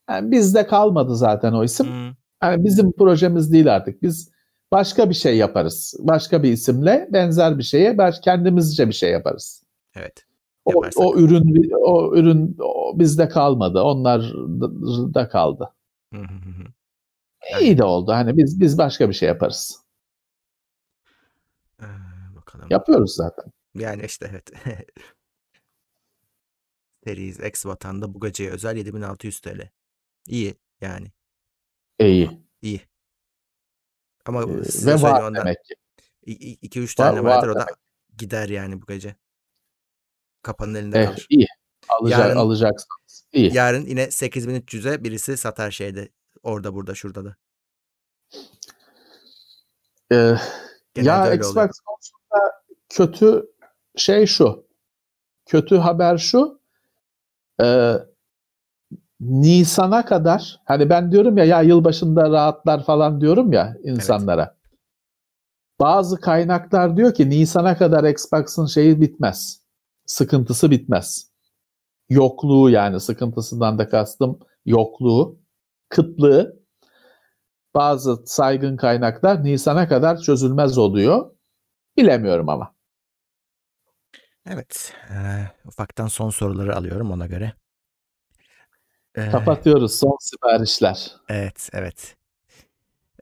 Yani 0.09 0.31
bizde 0.31 0.67
kalmadı 0.67 1.15
zaten 1.15 1.53
o 1.53 1.63
isim. 1.63 1.87
Hmm. 1.87 2.13
Yani 2.43 2.63
bizim 2.63 2.91
projemiz 2.91 3.53
değil 3.53 3.75
artık. 3.75 4.03
Biz 4.03 4.31
başka 4.71 5.09
bir 5.09 5.15
şey 5.15 5.37
yaparız. 5.37 5.95
Başka 5.99 6.43
bir 6.43 6.51
isimle 6.51 7.07
benzer 7.13 7.57
bir 7.57 7.63
şeye 7.63 7.97
belki 7.97 8.21
kendimizce 8.21 8.87
bir 8.87 8.93
şey 8.93 9.11
yaparız. 9.11 9.63
Evet. 9.95 10.25
O, 10.75 10.83
o 10.95 11.17
ürün 11.17 11.71
o 11.71 12.15
ürün 12.15 12.57
o 12.59 12.99
bizde 12.99 13.29
kalmadı. 13.29 13.81
Onlar 13.81 14.21
da 15.13 15.29
kaldı. 15.29 15.73
İyi 17.61 17.77
de 17.77 17.83
oldu. 17.83 18.11
Hani 18.11 18.37
biz 18.37 18.59
biz 18.59 18.77
başka 18.77 19.09
bir 19.09 19.13
şey 19.13 19.27
yaparız. 19.27 19.83
Ee, 21.81 21.85
bakalım. 22.35 22.67
Yapıyoruz 22.69 23.15
zaten. 23.15 23.45
Yani 23.75 24.05
işte 24.05 24.27
evet. 24.31 24.51
Series 27.03 27.39
X 27.39 27.65
vatanda 27.65 28.13
bu 28.13 28.19
geceye 28.19 28.49
özel 28.49 28.77
7600 28.77 29.39
TL. 29.39 29.69
İyi 30.27 30.55
yani. 30.81 31.11
İyi. 31.99 32.29
İyi. 32.61 32.81
Ama 34.25 34.43
ee, 34.43 34.85
ve 34.85 35.01
var 35.01 35.21
ondan, 35.21 35.35
demek 35.35 35.57
ki. 35.65 35.75
2-3 36.27 36.95
tane 36.95 37.23
var, 37.23 37.35
vardır 37.35 37.47
o 37.47 37.55
da 37.55 37.65
gider 38.17 38.49
yani 38.49 38.81
bu 38.81 38.85
gece. 38.85 39.15
Kapanın 40.43 40.75
elinde 40.75 40.97
evet, 40.97 41.07
kalır. 41.07 41.27
İyi. 41.29 41.47
Alacak, 41.89 42.19
yarın, 42.19 42.35
alacaksınız. 42.35 43.25
İyi. 43.33 43.53
Yarın 43.53 43.85
yine 43.85 44.03
8300'e 44.03 45.03
birisi 45.03 45.37
satar 45.37 45.71
şeyde. 45.71 46.09
Orada 46.43 46.73
burada 46.73 46.95
şurada 46.95 47.25
da. 47.25 47.35
Ee, 50.11 50.35
ya 50.95 51.33
Xbox 51.33 51.69
konusunda 51.85 52.63
kötü 52.89 53.45
şey 53.95 54.25
şu. 54.25 54.67
Kötü 55.45 55.77
haber 55.77 56.17
şu. 56.17 56.59
E, 57.61 57.93
Nisan'a 59.19 60.05
kadar 60.05 60.61
hani 60.65 60.89
ben 60.89 61.11
diyorum 61.11 61.37
ya 61.37 61.45
ya 61.45 61.61
yılbaşında 61.61 62.29
rahatlar 62.29 62.83
falan 62.85 63.21
diyorum 63.21 63.53
ya 63.53 63.77
insanlara. 63.83 64.43
Evet. 64.43 64.53
Bazı 65.79 66.19
kaynaklar 66.19 66.97
diyor 66.97 67.13
ki 67.13 67.29
Nisan'a 67.29 67.77
kadar 67.77 68.03
Xbox'ın 68.03 68.65
şeyi 68.65 69.01
bitmez. 69.01 69.61
Sıkıntısı 70.07 70.71
bitmez. 70.71 71.31
Yokluğu 72.09 72.69
yani 72.69 72.99
sıkıntısından 72.99 73.77
da 73.77 73.89
kastım 73.89 74.39
yokluğu, 74.65 75.39
kıtlığı 75.89 76.59
bazı 77.75 78.23
saygın 78.25 78.77
kaynaklar 78.77 79.43
Nisan'a 79.43 79.87
kadar 79.87 80.17
çözülmez 80.17 80.77
oluyor. 80.77 81.31
Bilemiyorum 81.97 82.49
ama. 82.49 82.75
Evet. 84.49 84.93
E, 85.09 85.15
ufaktan 85.65 86.07
son 86.07 86.29
soruları 86.29 86.75
alıyorum 86.75 87.11
ona 87.11 87.25
göre. 87.27 87.53
Kapatıyoruz 89.31 89.99
son 89.99 90.17
siparişler. 90.19 91.11
Evet, 91.29 91.69
evet. 91.73 92.16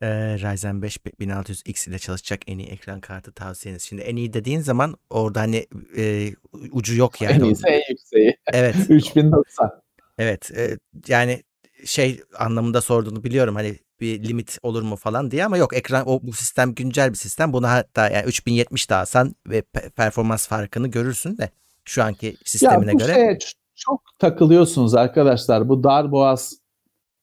E, 0.01 0.07
Ryzen 0.37 0.81
5 0.81 0.97
1600X 0.97 1.89
ile 1.89 1.99
çalışacak 1.99 2.39
en 2.47 2.57
iyi 2.57 2.67
ekran 2.67 2.99
kartı 2.99 3.31
tavsiyeniz. 3.31 3.83
Şimdi 3.83 4.01
en 4.01 4.15
iyi 4.15 4.33
dediğin 4.33 4.59
zaman 4.59 4.95
orada 5.09 5.41
hani 5.41 5.65
e, 5.97 6.29
ucu 6.71 6.95
yok 6.95 7.21
yani. 7.21 7.35
En 7.35 7.43
iyisi 7.43 7.67
en 7.67 7.81
yükseği. 7.89 8.37
Evet. 8.53 8.75
3090. 8.89 9.71
Evet. 10.17 10.51
E, 10.51 10.77
yani 11.07 11.43
şey 11.85 12.21
anlamında 12.39 12.81
sorduğunu 12.81 13.23
biliyorum. 13.23 13.55
Hani 13.55 13.75
bir 13.99 14.23
limit 14.23 14.57
olur 14.63 14.81
mu 14.81 14.95
falan 14.95 15.31
diye 15.31 15.45
ama 15.45 15.57
yok 15.57 15.77
ekran 15.77 16.09
o 16.09 16.19
bu 16.23 16.33
sistem 16.33 16.73
güncel 16.73 17.09
bir 17.09 17.17
sistem. 17.17 17.53
Bunu 17.53 17.67
hatta 17.67 18.09
yani 18.09 18.25
3070 18.25 18.89
de 18.89 18.95
alsan 18.95 19.35
ve 19.47 19.61
performans 19.95 20.47
farkını 20.47 20.87
görürsün 20.87 21.37
de 21.37 21.49
şu 21.85 22.03
anki 22.03 22.35
sistemine 22.45 22.91
ya 22.91 22.93
bu 22.93 22.97
göre. 22.97 23.13
Şeye 23.13 23.37
çok 23.75 24.01
takılıyorsunuz 24.19 24.95
arkadaşlar. 24.95 25.69
Bu 25.69 25.83
darboğaz 25.83 26.53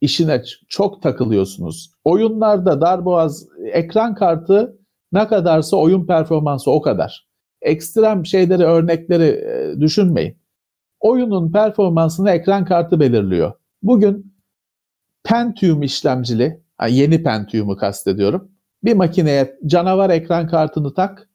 işine 0.02 0.42
çok 0.68 1.02
takılıyorsunuz. 1.02 1.90
Oyunlarda 2.04 2.80
darboğaz 2.80 3.46
ekran 3.72 4.14
kartı 4.14 4.78
ne 5.12 5.26
kadarsa 5.28 5.76
oyun 5.76 6.06
performansı 6.06 6.70
o 6.70 6.82
kadar. 6.82 7.26
Ekstrem 7.62 8.26
şeyleri 8.26 8.64
örnekleri 8.64 9.24
e, 9.24 9.80
düşünmeyin. 9.80 10.36
Oyunun 11.00 11.52
performansını 11.52 12.30
ekran 12.30 12.64
kartı 12.64 13.00
belirliyor. 13.00 13.52
Bugün 13.82 14.34
Pentium 15.24 15.82
işlemcili 15.82 16.62
yeni 16.88 17.22
Pentium'u 17.22 17.76
kastediyorum. 17.76 18.50
Bir 18.84 18.94
makineye 18.94 19.58
canavar 19.66 20.10
ekran 20.10 20.48
kartını 20.48 20.94
tak, 20.94 21.28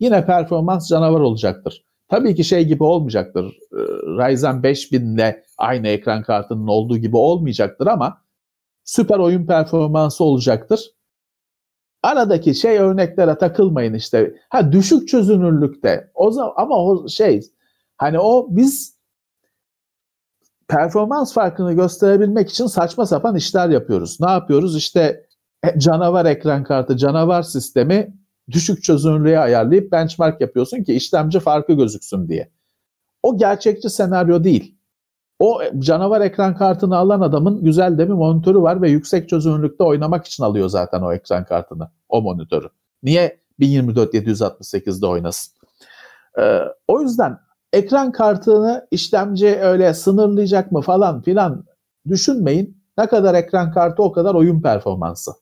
yine 0.00 0.26
performans 0.26 0.88
canavar 0.88 1.20
olacaktır. 1.20 1.84
Tabii 2.08 2.34
ki 2.34 2.44
şey 2.44 2.64
gibi 2.64 2.84
olmayacaktır. 2.84 3.44
Ee, 3.44 3.76
Ryzen 4.06 4.62
5000 4.62 5.14
ile 5.14 5.44
aynı 5.62 5.88
ekran 5.88 6.22
kartının 6.22 6.66
olduğu 6.66 6.96
gibi 6.96 7.16
olmayacaktır 7.16 7.86
ama 7.86 8.22
süper 8.84 9.18
oyun 9.18 9.46
performansı 9.46 10.24
olacaktır. 10.24 10.90
Aradaki 12.02 12.54
şey 12.54 12.78
örneklere 12.78 13.38
takılmayın 13.38 13.94
işte. 13.94 14.34
Ha 14.48 14.72
düşük 14.72 15.08
çözünürlükte. 15.08 16.10
O 16.14 16.30
zaman 16.30 16.52
ama 16.56 16.76
o 16.76 17.08
şey 17.08 17.40
hani 17.96 18.18
o 18.18 18.46
biz 18.50 18.96
performans 20.68 21.34
farkını 21.34 21.72
gösterebilmek 21.72 22.50
için 22.50 22.66
saçma 22.66 23.06
sapan 23.06 23.36
işler 23.36 23.68
yapıyoruz. 23.68 24.20
Ne 24.20 24.30
yapıyoruz? 24.30 24.76
İşte 24.76 25.26
e, 25.64 25.80
canavar 25.80 26.26
ekran 26.26 26.64
kartı, 26.64 26.96
canavar 26.96 27.42
sistemi 27.42 28.14
düşük 28.50 28.82
çözünürlüğe 28.82 29.38
ayarlayıp 29.38 29.92
benchmark 29.92 30.40
yapıyorsun 30.40 30.84
ki 30.84 30.94
işlemci 30.94 31.40
farkı 31.40 31.72
gözüksün 31.72 32.28
diye. 32.28 32.50
O 33.22 33.38
gerçekçi 33.38 33.90
senaryo 33.90 34.44
değil. 34.44 34.81
O 35.42 35.60
canavar 35.78 36.20
ekran 36.20 36.56
kartını 36.56 36.96
alan 36.96 37.20
adamın 37.20 37.64
güzel 37.64 37.98
de 37.98 38.08
bir 38.08 38.12
monitörü 38.12 38.62
var 38.62 38.82
ve 38.82 38.90
yüksek 38.90 39.28
çözünürlükte 39.28 39.84
oynamak 39.84 40.26
için 40.26 40.44
alıyor 40.44 40.68
zaten 40.68 41.00
o 41.02 41.12
ekran 41.12 41.44
kartını, 41.44 41.90
o 42.08 42.22
monitörü. 42.22 42.68
Niye 43.02 43.40
1024 43.60 44.14
768'de 44.14 45.06
oynasın? 45.06 45.52
Ee, 46.38 46.60
o 46.88 47.00
yüzden 47.00 47.38
ekran 47.72 48.12
kartını 48.12 48.86
işlemci 48.90 49.56
öyle 49.60 49.94
sınırlayacak 49.94 50.72
mı 50.72 50.80
falan 50.80 51.22
filan 51.22 51.64
düşünmeyin. 52.08 52.82
Ne 52.98 53.06
kadar 53.06 53.34
ekran 53.34 53.72
kartı 53.72 54.02
o 54.02 54.12
kadar 54.12 54.34
oyun 54.34 54.62
performansı. 54.62 55.32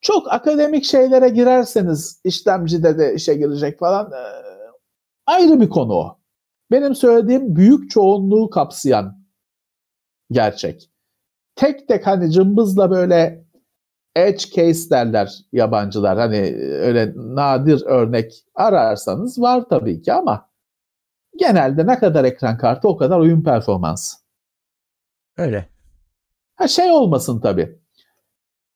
Çok 0.00 0.32
akademik 0.32 0.84
şeylere 0.84 1.28
girerseniz 1.28 2.20
işlemcide 2.24 2.98
de 2.98 3.14
işe 3.14 3.34
girecek 3.34 3.78
falan 3.78 4.12
e, 4.12 4.24
ayrı 5.26 5.60
bir 5.60 5.68
konu 5.68 5.92
o. 5.92 6.18
Benim 6.74 6.94
söylediğim 6.94 7.56
büyük 7.56 7.90
çoğunluğu 7.90 8.50
kapsayan 8.50 9.24
gerçek. 10.30 10.90
Tek 11.56 11.88
tek 11.88 12.06
hani 12.06 12.30
cımbızla 12.30 12.90
böyle 12.90 13.44
edge 14.16 14.44
case 14.54 14.90
derler 14.90 15.38
yabancılar. 15.52 16.18
Hani 16.18 16.36
öyle 16.60 17.12
nadir 17.16 17.82
örnek 17.86 18.44
ararsanız 18.54 19.40
var 19.40 19.64
tabii 19.68 20.02
ki 20.02 20.12
ama 20.12 20.50
genelde 21.36 21.86
ne 21.86 21.98
kadar 21.98 22.24
ekran 22.24 22.58
kartı 22.58 22.88
o 22.88 22.96
kadar 22.96 23.18
oyun 23.18 23.42
performansı. 23.42 24.16
Öyle. 25.36 25.68
Ha 26.56 26.68
şey 26.68 26.90
olmasın 26.90 27.40
tabii. 27.40 27.78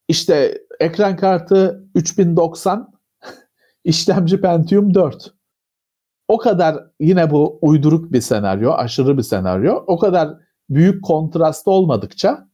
İşte 0.09 0.59
ekran 0.81 1.17
kartı 1.17 1.85
3090, 1.95 2.93
işlemci 3.85 4.41
Pentium 4.41 4.95
4. 4.95 5.38
O 6.29 6.39
kadar 6.39 6.85
yine 7.01 7.31
bu 7.31 7.59
uyduruk 7.63 8.13
bir 8.13 8.21
senaryo, 8.21 8.73
aşırı 8.73 9.19
bir 9.19 9.23
senaryo. 9.23 9.85
O 9.87 9.99
kadar 9.99 10.39
büyük 10.71 11.05
kontrast 11.05 11.69
olmadıkça 11.69 12.49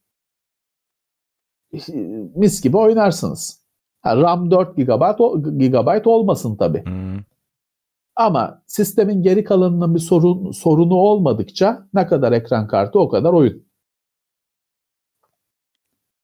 mis 2.34 2.62
gibi 2.62 2.76
oynarsınız. 2.76 3.64
Ha, 4.00 4.16
RAM 4.16 4.50
4 4.50 4.76
GB, 4.76 4.82
GB 5.58 6.06
olmasın 6.06 6.56
tabii. 6.56 6.84
Hmm. 6.84 7.18
Ama 8.16 8.62
sistemin 8.66 9.22
geri 9.22 9.44
kalanının 9.44 9.94
bir 9.94 10.00
sorun, 10.00 10.50
sorunu 10.50 10.94
olmadıkça 10.94 11.88
ne 11.94 12.06
kadar 12.06 12.32
ekran 12.32 12.68
kartı 12.68 12.98
o 12.98 13.08
kadar 13.08 13.32
oyun. 13.32 13.64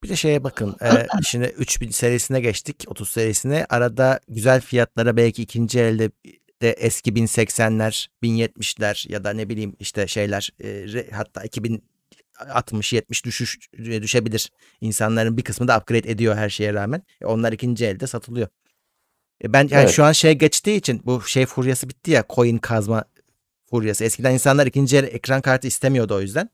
Bir 0.02 0.08
de 0.08 0.16
şeye 0.16 0.44
bakın. 0.44 0.76
E, 0.82 1.06
şimdi 1.22 1.46
3000 1.46 1.90
serisine 1.90 2.40
geçtik. 2.40 2.84
30 2.88 3.08
serisine. 3.08 3.66
Arada 3.70 4.20
güzel 4.28 4.60
fiyatlara 4.60 5.16
belki 5.16 5.42
ikinci 5.42 5.80
elde 5.80 6.10
de 6.62 6.70
eski 6.72 7.12
1080'ler, 7.12 8.08
1070'ler 8.22 9.12
ya 9.12 9.24
da 9.24 9.32
ne 9.32 9.48
bileyim 9.48 9.76
işte 9.80 10.06
şeyler 10.06 10.50
e, 10.64 11.10
hatta 11.12 11.42
2060 11.42 12.92
70 12.92 13.24
düşüş 13.24 13.58
düşebilir. 13.78 14.52
İnsanların 14.80 15.36
bir 15.36 15.42
kısmı 15.42 15.68
da 15.68 15.78
upgrade 15.78 16.10
ediyor 16.10 16.36
her 16.36 16.48
şeye 16.48 16.74
rağmen. 16.74 17.02
E, 17.20 17.26
onlar 17.26 17.52
ikinci 17.52 17.86
elde 17.86 18.06
satılıyor. 18.06 18.48
E, 19.44 19.52
ben 19.52 19.68
yani 19.70 19.82
evet. 19.82 19.90
şu 19.90 20.04
an 20.04 20.12
şey 20.12 20.32
geçtiği 20.32 20.76
için 20.76 21.02
bu 21.04 21.22
şey 21.22 21.46
furyası 21.46 21.88
bitti 21.88 22.10
ya 22.10 22.24
coin 22.30 22.58
kazma 22.58 23.04
furyası. 23.70 24.04
Eskiden 24.04 24.32
insanlar 24.32 24.66
ikinci 24.66 24.96
el 24.96 25.04
ekran 25.04 25.40
kartı 25.40 25.66
istemiyordu 25.66 26.14
o 26.14 26.20
yüzden. 26.20 26.50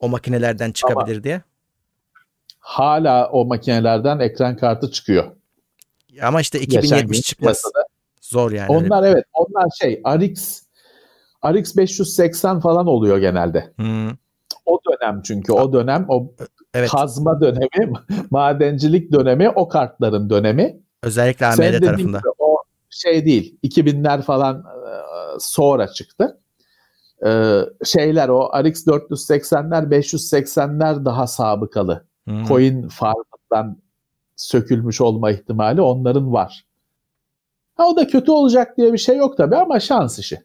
O 0.00 0.08
makinelerden 0.08 0.72
çıkabilir 0.72 1.16
Ama 1.16 1.24
diye. 1.24 1.42
Hala 2.58 3.28
o 3.30 3.44
makinelerden 3.44 4.18
ekran 4.18 4.56
kartı 4.56 4.90
çıkıyor. 4.90 5.36
Ama 6.22 6.40
işte 6.40 6.60
2070 6.60 7.20
çıkmaz. 7.22 7.62
Zor 8.28 8.52
yani. 8.52 8.68
Onlar 8.68 9.02
evet. 9.02 9.24
Onlar 9.32 9.66
şey 9.80 10.02
RX 10.16 10.62
RX 11.46 11.76
580 11.76 12.60
falan 12.60 12.86
oluyor 12.86 13.18
genelde. 13.18 13.72
Hmm. 13.76 14.10
O 14.66 14.80
dönem 14.90 15.22
çünkü 15.22 15.52
o 15.52 15.72
dönem 15.72 16.06
o 16.08 16.32
evet. 16.74 16.90
kazma 16.90 17.40
dönemi, 17.40 17.92
madencilik 18.30 19.12
dönemi 19.12 19.50
o 19.50 19.68
kartların 19.68 20.30
dönemi. 20.30 20.80
Özellikle 21.02 21.46
AMD 21.46 21.80
tarafında. 21.80 22.20
O 22.38 22.56
şey 22.90 23.24
değil. 23.24 23.58
2000'ler 23.64 24.22
falan 24.22 24.56
e, 24.56 24.90
sonra 25.38 25.88
çıktı. 25.88 26.40
Ee, 27.26 27.60
şeyler 27.84 28.28
o 28.28 28.50
RX 28.62 28.86
480'ler 28.86 29.90
580'ler 29.90 31.04
daha 31.04 31.26
sabıkalı. 31.26 32.06
Hmm. 32.24 32.44
Coin 32.44 32.88
farmından 32.88 33.82
sökülmüş 34.36 35.00
olma 35.00 35.30
ihtimali 35.30 35.80
onların 35.80 36.32
var. 36.32 36.67
Ha, 37.78 37.86
o 37.88 37.96
da 37.96 38.06
kötü 38.06 38.30
olacak 38.30 38.76
diye 38.78 38.92
bir 38.92 38.98
şey 38.98 39.16
yok 39.16 39.36
tabii 39.36 39.56
ama 39.56 39.80
şans 39.80 40.18
işi. 40.18 40.44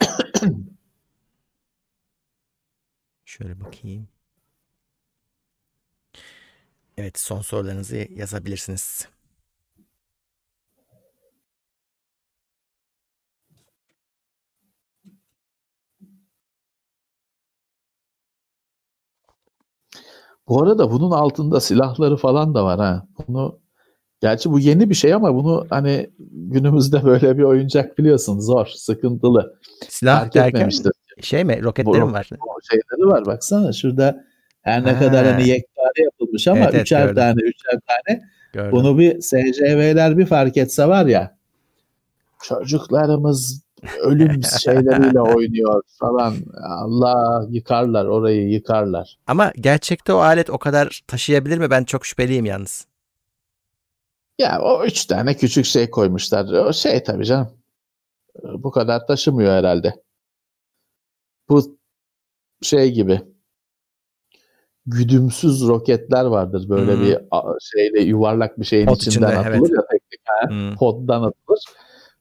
Şöyle 3.24 3.60
bakayım. 3.60 4.08
Evet 6.96 7.18
son 7.18 7.40
sorularınızı 7.40 7.96
yazabilirsiniz. 8.10 9.08
Bu 20.48 20.62
arada 20.62 20.90
bunun 20.90 21.10
altında 21.10 21.60
silahları 21.60 22.16
falan 22.16 22.54
da 22.54 22.64
var 22.64 22.78
ha. 22.80 23.06
Bunu 23.28 23.61
gerçi 24.22 24.50
bu 24.50 24.58
yeni 24.58 24.90
bir 24.90 24.94
şey 24.94 25.14
ama 25.14 25.34
bunu 25.34 25.66
hani 25.70 26.10
günümüzde 26.30 27.04
böyle 27.04 27.38
bir 27.38 27.42
oyuncak 27.42 27.98
biliyorsun 27.98 28.40
zor, 28.40 28.66
sıkıntılı. 28.66 29.54
Silah 29.88 30.20
Fark 30.20 30.34
derken 30.34 30.70
şey 31.20 31.44
mi? 31.44 31.62
Roketleri 31.62 32.04
mi 32.04 32.12
var? 32.12 32.28
Şeyleri 32.70 33.06
var 33.06 33.26
baksana 33.26 33.72
şurada 33.72 34.24
her 34.62 34.84
ne 34.84 34.92
ha. 34.92 34.98
kadar 34.98 35.26
hani 35.26 35.48
yekpare 35.48 36.02
yapılmış 36.04 36.48
ama 36.48 36.60
evet, 36.60 36.74
üçer 36.74 37.06
evet, 37.06 37.16
tane 37.16 37.40
üçer 37.40 37.80
tane 37.86 38.20
gördüm. 38.52 38.72
bunu 38.72 38.98
bir 38.98 39.20
SCV'ler 39.20 40.18
bir 40.18 40.26
fark 40.26 40.56
etse 40.56 40.88
var 40.88 41.06
ya 41.06 41.36
çocuklarımız 42.42 43.62
ölüm 44.00 44.42
şeyleriyle 44.60 45.20
oynuyor 45.20 45.82
falan. 45.98 46.34
Allah 46.62 47.46
yıkarlar 47.50 48.04
orayı 48.04 48.48
yıkarlar. 48.48 49.18
Ama 49.26 49.52
gerçekte 49.56 50.12
o 50.12 50.16
alet 50.16 50.50
o 50.50 50.58
kadar 50.58 51.02
taşıyabilir 51.06 51.58
mi? 51.58 51.70
Ben 51.70 51.84
çok 51.84 52.06
şüpheliyim 52.06 52.44
yalnız. 52.44 52.91
Ya 54.42 54.60
o 54.62 54.84
üç 54.84 55.06
tane 55.06 55.36
küçük 55.36 55.64
şey 55.64 55.90
koymuşlar. 55.90 56.52
O 56.52 56.72
şey 56.72 57.02
tabii 57.02 57.24
canım. 57.24 57.48
Bu 58.44 58.70
kadar 58.70 59.06
taşımıyor 59.06 59.52
herhalde. 59.52 59.94
Bu 61.48 61.78
şey 62.62 62.90
gibi 62.92 63.20
güdümsüz 64.86 65.68
roketler 65.68 66.24
vardır. 66.24 66.68
Böyle 66.68 66.94
hmm. 66.94 67.02
bir 67.02 67.18
şeyle 67.60 68.00
yuvarlak 68.02 68.60
bir 68.60 68.64
şeyin 68.64 68.86
Pot 68.86 69.02
içinden 69.02 69.26
içinde, 69.26 69.40
atılır 69.40 69.56
evet. 69.56 69.70
ya 69.70 69.82
teknik. 69.90 70.20
Hmm. 70.48 70.76
Poddan 70.76 71.22
atılır. 71.22 71.60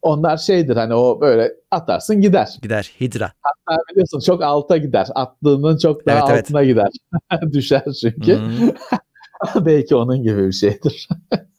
Onlar 0.01 0.37
şeydir 0.37 0.75
hani 0.75 0.93
o 0.93 1.21
böyle 1.21 1.53
atarsın 1.71 2.21
gider. 2.21 2.57
Gider. 2.61 2.91
Hidra. 3.01 3.31
Hatta 3.41 3.81
biliyorsun 3.91 4.19
çok 4.19 4.43
alta 4.43 4.77
gider. 4.77 5.07
Attığının 5.15 5.77
çok 5.77 6.05
daha 6.05 6.31
evet, 6.31 6.39
altına 6.39 6.61
evet. 6.61 6.69
gider. 6.69 6.89
Düşer 7.53 7.83
çünkü. 8.01 8.37
Hmm. 8.37 8.69
Belki 9.65 9.95
onun 9.95 10.23
gibi 10.23 10.47
bir 10.47 10.51
şeydir. 10.51 11.07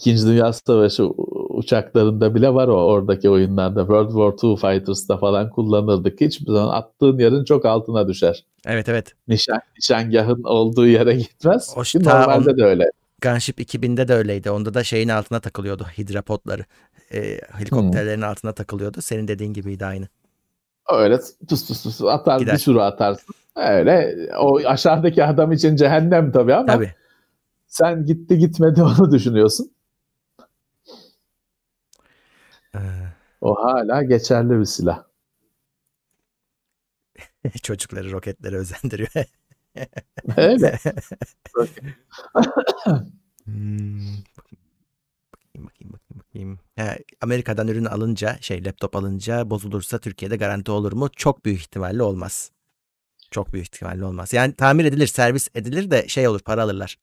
İkinci 0.00 0.26
Dünya 0.26 0.52
Savaşı 0.52 1.04
uçaklarında 1.48 2.34
bile 2.34 2.54
var 2.54 2.68
o 2.68 2.74
oradaki 2.74 3.30
oyunlarda. 3.30 3.80
World 3.80 4.08
War 4.08 4.50
II 4.50 4.56
Fighters'ta 4.56 5.18
falan 5.18 5.50
kullanırdık. 5.50 6.20
Hiçbir 6.20 6.52
zaman 6.52 6.68
attığın 6.68 7.18
yerin 7.18 7.44
çok 7.44 7.64
altına 7.64 8.08
düşer. 8.08 8.44
Evet 8.66 8.88
evet. 8.88 9.14
Nişan, 9.28 9.60
nişangahın 9.78 10.42
olduğu 10.42 10.86
yere 10.86 11.14
gitmez. 11.14 11.74
O, 11.76 11.80
normalde 12.04 12.50
on, 12.50 12.58
de 12.58 12.64
öyle. 12.64 12.90
Gunship 13.22 13.60
2000'de 13.60 14.08
de 14.08 14.14
öyleydi. 14.14 14.50
Onda 14.50 14.74
da 14.74 14.84
şeyin 14.84 15.08
altına 15.08 15.40
takılıyordu 15.40 15.86
hidrapotları. 15.98 16.64
E, 17.14 17.40
helikopterlerin 17.52 18.20
hmm. 18.20 18.28
altına 18.28 18.52
takılıyordu. 18.52 19.02
Senin 19.02 19.28
dediğin 19.28 19.52
gibiydi 19.52 19.86
aynı. 19.86 20.08
Öyle 20.92 21.18
tus 21.48 21.66
tus 21.66 21.82
tus 21.82 22.02
atar 22.02 22.38
Gider. 22.38 22.54
bir 22.54 22.58
sürü 22.58 22.78
atarsın. 22.78 23.34
Öyle 23.56 24.16
o 24.38 24.58
aşağıdaki 24.64 25.24
adam 25.24 25.52
için 25.52 25.76
cehennem 25.76 26.32
tabii 26.32 26.54
ama 26.54 26.66
tabii. 26.66 26.94
sen 27.66 28.06
gitti 28.06 28.38
gitmedi 28.38 28.82
onu 28.98 29.12
düşünüyorsun. 29.12 29.70
Ee... 32.74 32.78
O 33.40 33.54
hala 33.54 34.02
geçerli 34.02 34.60
bir 34.60 34.64
silah. 34.64 35.04
Çocukları 37.62 38.12
roketlere 38.12 38.56
özendiriyor. 38.56 39.08
Öyle. 40.36 40.78
hmm. 43.44 44.00
Bakayım 44.38 45.66
bakayım 45.66 45.92
bakayım. 45.92 46.18
bakayım. 46.18 46.58
Ha, 46.76 46.96
Amerika'dan 47.20 47.68
ürün 47.68 47.84
alınca 47.84 48.38
şey 48.40 48.64
laptop 48.64 48.96
alınca 48.96 49.50
bozulursa 49.50 49.98
Türkiye'de 49.98 50.36
garanti 50.36 50.70
olur 50.70 50.92
mu? 50.92 51.08
Çok 51.16 51.44
büyük 51.44 51.60
ihtimalle 51.60 52.02
olmaz. 52.02 52.50
Çok 53.30 53.52
büyük 53.52 53.66
ihtimalle 53.66 54.04
olmaz. 54.04 54.32
Yani 54.32 54.54
tamir 54.54 54.84
edilir, 54.84 55.06
servis 55.06 55.48
edilir 55.54 55.90
de 55.90 56.08
şey 56.08 56.28
olur, 56.28 56.40
para 56.40 56.62
alırlar. 56.62 56.98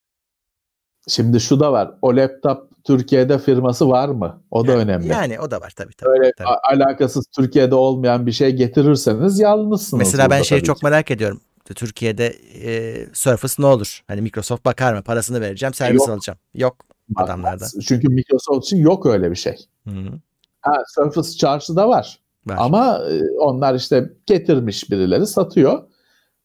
Şimdi 1.08 1.40
şu 1.40 1.60
da 1.60 1.72
var. 1.72 1.94
O 2.02 2.16
laptop 2.16 2.67
Türkiye'de 2.88 3.38
firması 3.38 3.88
var 3.88 4.08
mı? 4.08 4.42
O 4.50 4.66
da 4.66 4.72
yani, 4.72 4.82
önemli. 4.82 5.08
Yani 5.08 5.40
o 5.40 5.50
da 5.50 5.60
var 5.60 5.72
tabii. 5.76 5.94
tabii 5.94 6.10
Öyle 6.10 6.32
tabii. 6.38 6.48
alakasız 6.48 7.26
Türkiye'de 7.36 7.74
olmayan 7.74 8.26
bir 8.26 8.32
şey 8.32 8.52
getirirseniz 8.56 9.38
yalnızsınız. 9.40 9.98
Mesela 9.98 10.30
ben 10.30 10.42
şeyi 10.42 10.62
çok 10.62 10.82
merak 10.82 11.10
ediyorum. 11.10 11.40
Türkiye'de 11.64 12.26
e, 12.64 13.06
Surface 13.12 13.54
ne 13.58 13.66
olur? 13.66 14.00
Hani 14.08 14.20
Microsoft 14.20 14.64
bakar 14.64 14.94
mı? 14.94 15.02
Parasını 15.02 15.40
vereceğim, 15.40 15.74
servis 15.74 16.00
Yok. 16.00 16.08
alacağım. 16.08 16.38
Yok 16.54 16.76
adamlarda. 17.16 17.66
Çünkü 17.88 18.08
Microsoft 18.08 18.66
için 18.66 18.76
yok 18.76 19.06
öyle 19.06 19.30
bir 19.30 19.36
şey. 19.36 19.56
Hı-hı. 19.88 20.20
Ha, 20.60 20.72
Surface 20.94 21.30
Charge'da 21.30 21.88
var. 21.88 22.20
Var. 22.46 22.56
Ama 22.58 22.98
e, 23.10 23.38
onlar 23.38 23.74
işte 23.74 24.10
getirmiş 24.26 24.90
birileri 24.90 25.26
satıyor. 25.26 25.82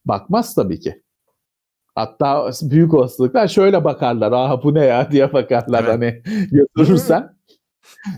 Bakmaz 0.04 0.54
tabii 0.54 0.80
ki. 0.80 1.02
Hatta 1.94 2.50
büyük 2.62 2.94
olasılıkla 2.94 3.48
şöyle 3.48 3.84
bakarlar. 3.84 4.32
Aha 4.32 4.62
bu 4.62 4.74
ne 4.74 4.84
ya 4.84 5.08
diye 5.12 5.32
bakarlar 5.32 5.84
Evet. 5.84 5.92
hani 5.92 6.22
götürürsen. 6.50 7.34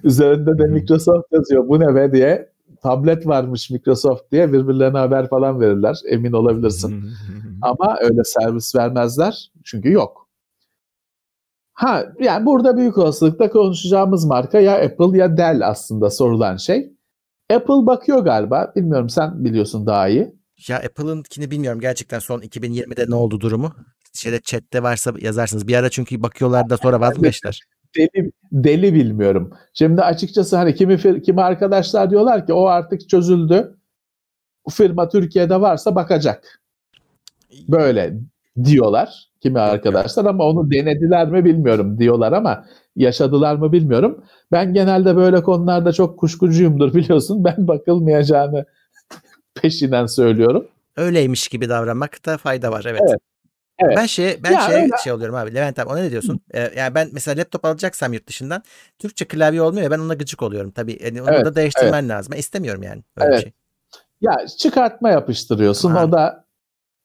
Üzerinde 0.04 0.58
de. 0.58 0.66
Microsoft 0.66 1.32
yazıyor. 1.32 1.68
Bu 1.68 1.80
ne 1.80 1.94
be 1.94 2.12
diye. 2.12 2.50
Tablet 2.82 3.26
varmış 3.26 3.70
Microsoft 3.70 4.32
diye 4.32 4.52
birbirlerine 4.52 4.98
haber 4.98 5.28
falan 5.28 5.60
verirler. 5.60 5.96
Emin 6.08 6.32
olabilirsin. 6.32 7.04
Ama 7.62 7.96
öyle 8.00 8.24
servis 8.24 8.76
vermezler. 8.76 9.52
Çünkü 9.64 9.92
yok. 9.92 10.28
Ha 11.72 12.04
yani 12.20 12.46
burada 12.46 12.76
büyük 12.76 12.98
olasılıkla 12.98 13.50
konuşacağımız 13.50 14.24
marka 14.24 14.60
ya 14.60 14.74
Apple 14.84 15.18
ya 15.18 15.36
Dell 15.36 15.68
aslında 15.68 16.10
sorulan 16.10 16.56
şey. 16.56 16.92
Apple 17.54 17.86
bakıyor 17.86 18.18
galiba. 18.18 18.72
Bilmiyorum 18.76 19.08
sen 19.08 19.44
biliyorsun 19.44 19.86
daha 19.86 20.08
iyi. 20.08 20.35
Ya 20.68 20.76
Apple'ınkini 20.76 21.50
bilmiyorum 21.50 21.80
gerçekten 21.80 22.18
son 22.18 22.40
2020'de 22.40 23.10
ne 23.10 23.14
oldu 23.14 23.40
durumu. 23.40 23.72
Şeyde 24.12 24.40
chatte 24.40 24.82
varsa 24.82 25.12
yazarsınız. 25.20 25.68
Bir 25.68 25.74
ara 25.74 25.90
çünkü 25.90 26.22
bakıyorlar 26.22 26.70
da 26.70 26.76
sonra 26.76 27.00
vazgeçtiler. 27.00 27.60
Deli, 27.96 28.32
deli 28.52 28.94
bilmiyorum. 28.94 29.52
Şimdi 29.74 30.02
açıkçası 30.02 30.56
hani 30.56 30.74
kimi 30.74 31.22
kimi 31.22 31.42
arkadaşlar 31.42 32.10
diyorlar 32.10 32.46
ki 32.46 32.52
o 32.52 32.66
artık 32.66 33.08
çözüldü. 33.08 33.76
Bu 34.66 34.70
firma 34.70 35.08
Türkiye'de 35.08 35.60
varsa 35.60 35.94
bakacak. 35.94 36.60
Böyle 37.68 38.14
diyorlar 38.64 39.28
kimi 39.40 39.60
arkadaşlar 39.60 40.24
ama 40.24 40.44
onu 40.44 40.70
denediler 40.70 41.28
mi 41.30 41.44
bilmiyorum 41.44 41.98
diyorlar 41.98 42.32
ama 42.32 42.64
yaşadılar 42.96 43.56
mı 43.56 43.72
bilmiyorum. 43.72 44.24
Ben 44.52 44.74
genelde 44.74 45.16
böyle 45.16 45.42
konularda 45.42 45.92
çok 45.92 46.18
kuşkucuyumdur 46.18 46.94
biliyorsun. 46.94 47.44
Ben 47.44 47.68
bakılmayacağını 47.68 48.64
peşinden 49.62 50.06
söylüyorum. 50.06 50.66
Öyleymiş 50.96 51.48
gibi 51.48 51.68
davranmakta 51.68 52.36
fayda 52.38 52.72
var 52.72 52.84
evet. 52.88 53.00
Evet, 53.08 53.20
evet. 53.78 53.96
Ben 53.96 54.06
şey 54.06 54.40
ben 54.44 54.52
Ya 54.52 54.60
şey 54.60 54.74
öyle. 54.76 54.88
şey 55.04 55.12
oluyorum 55.12 55.34
abi. 55.34 55.54
Levent 55.54 55.78
abi 55.78 55.88
ona 55.90 55.98
ne 55.98 56.10
diyorsun? 56.10 56.40
Ee, 56.54 56.72
yani 56.76 56.94
ben 56.94 57.08
mesela 57.12 57.40
laptop 57.40 57.64
alacaksam 57.64 58.12
yurt 58.12 58.26
dışından 58.26 58.62
Türkçe 58.98 59.24
klavye 59.24 59.62
olmuyor 59.62 59.84
ya 59.84 59.90
ben 59.90 59.98
ona 59.98 60.14
gıcık 60.14 60.42
oluyorum. 60.42 60.70
Tabii 60.70 60.98
yani 61.04 61.22
onu 61.22 61.30
Evet, 61.30 61.44
da 61.46 61.54
değiştirmen 61.56 62.08
lazım. 62.08 62.32
Ben 62.32 62.38
istemiyorum 62.38 62.82
yani 62.82 63.02
öyle 63.16 63.28
Evet. 63.28 63.38
bir 63.38 63.42
şey. 63.42 63.52
Ya 64.20 64.46
çıkartma 64.58 65.10
yapıştırıyorsun 65.10 65.90
Ha. 65.90 66.04
o 66.04 66.12
da 66.12 66.44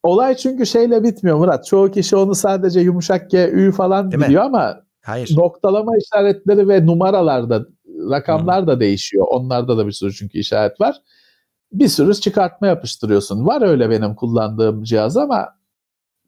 olay 0.03 0.35
çünkü 0.37 0.65
şeyle 0.65 1.03
bitmiyor 1.03 1.37
Murat. 1.37 1.65
Çoğu 1.65 1.91
kişi 1.91 2.15
onu 2.15 2.35
sadece 2.35 2.79
yumuşak 2.79 3.29
G, 3.31 3.47
Ü 3.49 3.71
falan 3.71 4.11
Değil 4.11 4.21
mi? 4.21 4.27
biliyor 4.27 4.43
ama 4.43 4.81
Hayır. 5.01 5.31
noktalama 5.37 5.91
işaretleri 5.97 6.67
ve 6.67 6.85
numaralarda 6.85 7.65
rakamlar 8.11 8.67
da 8.67 8.79
değişiyor. 8.79 9.25
Onlarda 9.29 9.77
da 9.77 9.87
bir 9.87 9.91
sürü 9.91 10.13
çünkü 10.13 10.37
işaret 10.37 10.81
var. 10.81 10.95
Bir 11.73 11.87
sürü 11.87 12.13
çıkartma 12.13 12.67
yapıştırıyorsun. 12.67 13.47
Var 13.47 13.61
öyle 13.61 13.89
benim 13.89 14.15
kullandığım 14.15 14.83
cihaz 14.83 15.17
ama 15.17 15.55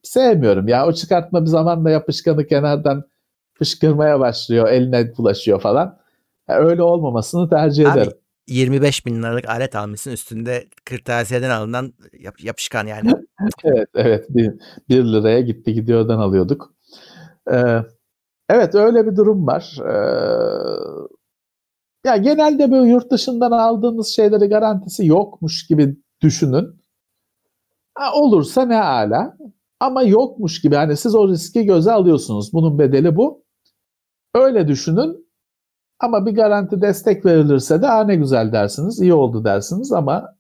sevmiyorum 0.04 0.68
ya. 0.68 0.88
O 0.88 0.94
çıkartma 0.94 1.42
bir 1.42 1.48
zamanla 1.48 1.90
yapışkanı 1.90 2.48
kenardan 2.48 3.04
fışkırmaya 3.54 4.20
başlıyor. 4.20 4.68
Eline 4.68 5.18
bulaşıyor 5.18 5.62
falan. 5.62 5.98
Ya 6.48 6.56
öyle 6.60 6.84
olmamasını 6.84 7.50
tercih 7.50 7.92
Abi, 7.92 8.00
ederim. 8.00 8.18
25 8.48 9.06
bin 9.06 9.24
liralık 9.24 9.50
alet 9.50 9.76
almışsın 9.76 10.12
üstünde 10.12 10.68
kırtasiyeden 10.86 11.50
alınan 11.50 11.94
yap- 12.20 12.44
yapışkan 12.44 12.88
yani. 12.88 13.10
Evet, 13.64 13.90
evet. 13.96 14.26
Bir, 14.30 14.54
bir 14.90 15.04
liraya 15.04 15.42
gitti 15.42 15.74
gidiyordan 15.74 16.20
alıyorduk. 16.20 16.74
Ee, 17.52 17.84
evet, 18.50 18.76
öyle 18.76 19.08
bir 19.08 19.16
durum 19.16 19.48
var. 19.48 19.78
Ee, 19.80 19.94
ya 22.06 22.18
genelde 22.18 22.72
böyle 22.72 22.92
yurt 22.92 23.12
dışından 23.12 23.52
aldığınız 23.52 24.08
şeyleri 24.08 24.46
garantisi 24.46 25.06
yokmuş 25.06 25.68
gibi 25.68 25.98
düşünün. 26.22 26.82
Ha, 27.96 28.14
olursa 28.14 28.66
ne 28.66 28.82
ala. 28.82 29.38
Ama 29.80 30.04
yokmuş 30.04 30.62
gibi 30.62 30.76
hani 30.76 30.98
siz 30.98 31.16
o 31.16 31.28
riski 31.28 31.66
göze 31.66 31.92
alıyorsunuz. 31.92 32.54
Bunun 32.54 32.80
bedeli 32.80 33.16
bu. 33.16 33.44
Öyle 34.36 34.68
düşünün. 34.68 35.24
Ama 36.00 36.26
bir 36.26 36.32
garanti 36.32 36.82
destek 36.82 37.26
verilirse 37.26 37.82
de 37.82 37.88
ha 37.88 38.04
ne 38.04 38.16
güzel 38.16 38.52
dersiniz, 38.52 39.02
iyi 39.02 39.14
oldu 39.14 39.44
dersiniz 39.44 39.92
ama 39.92 40.36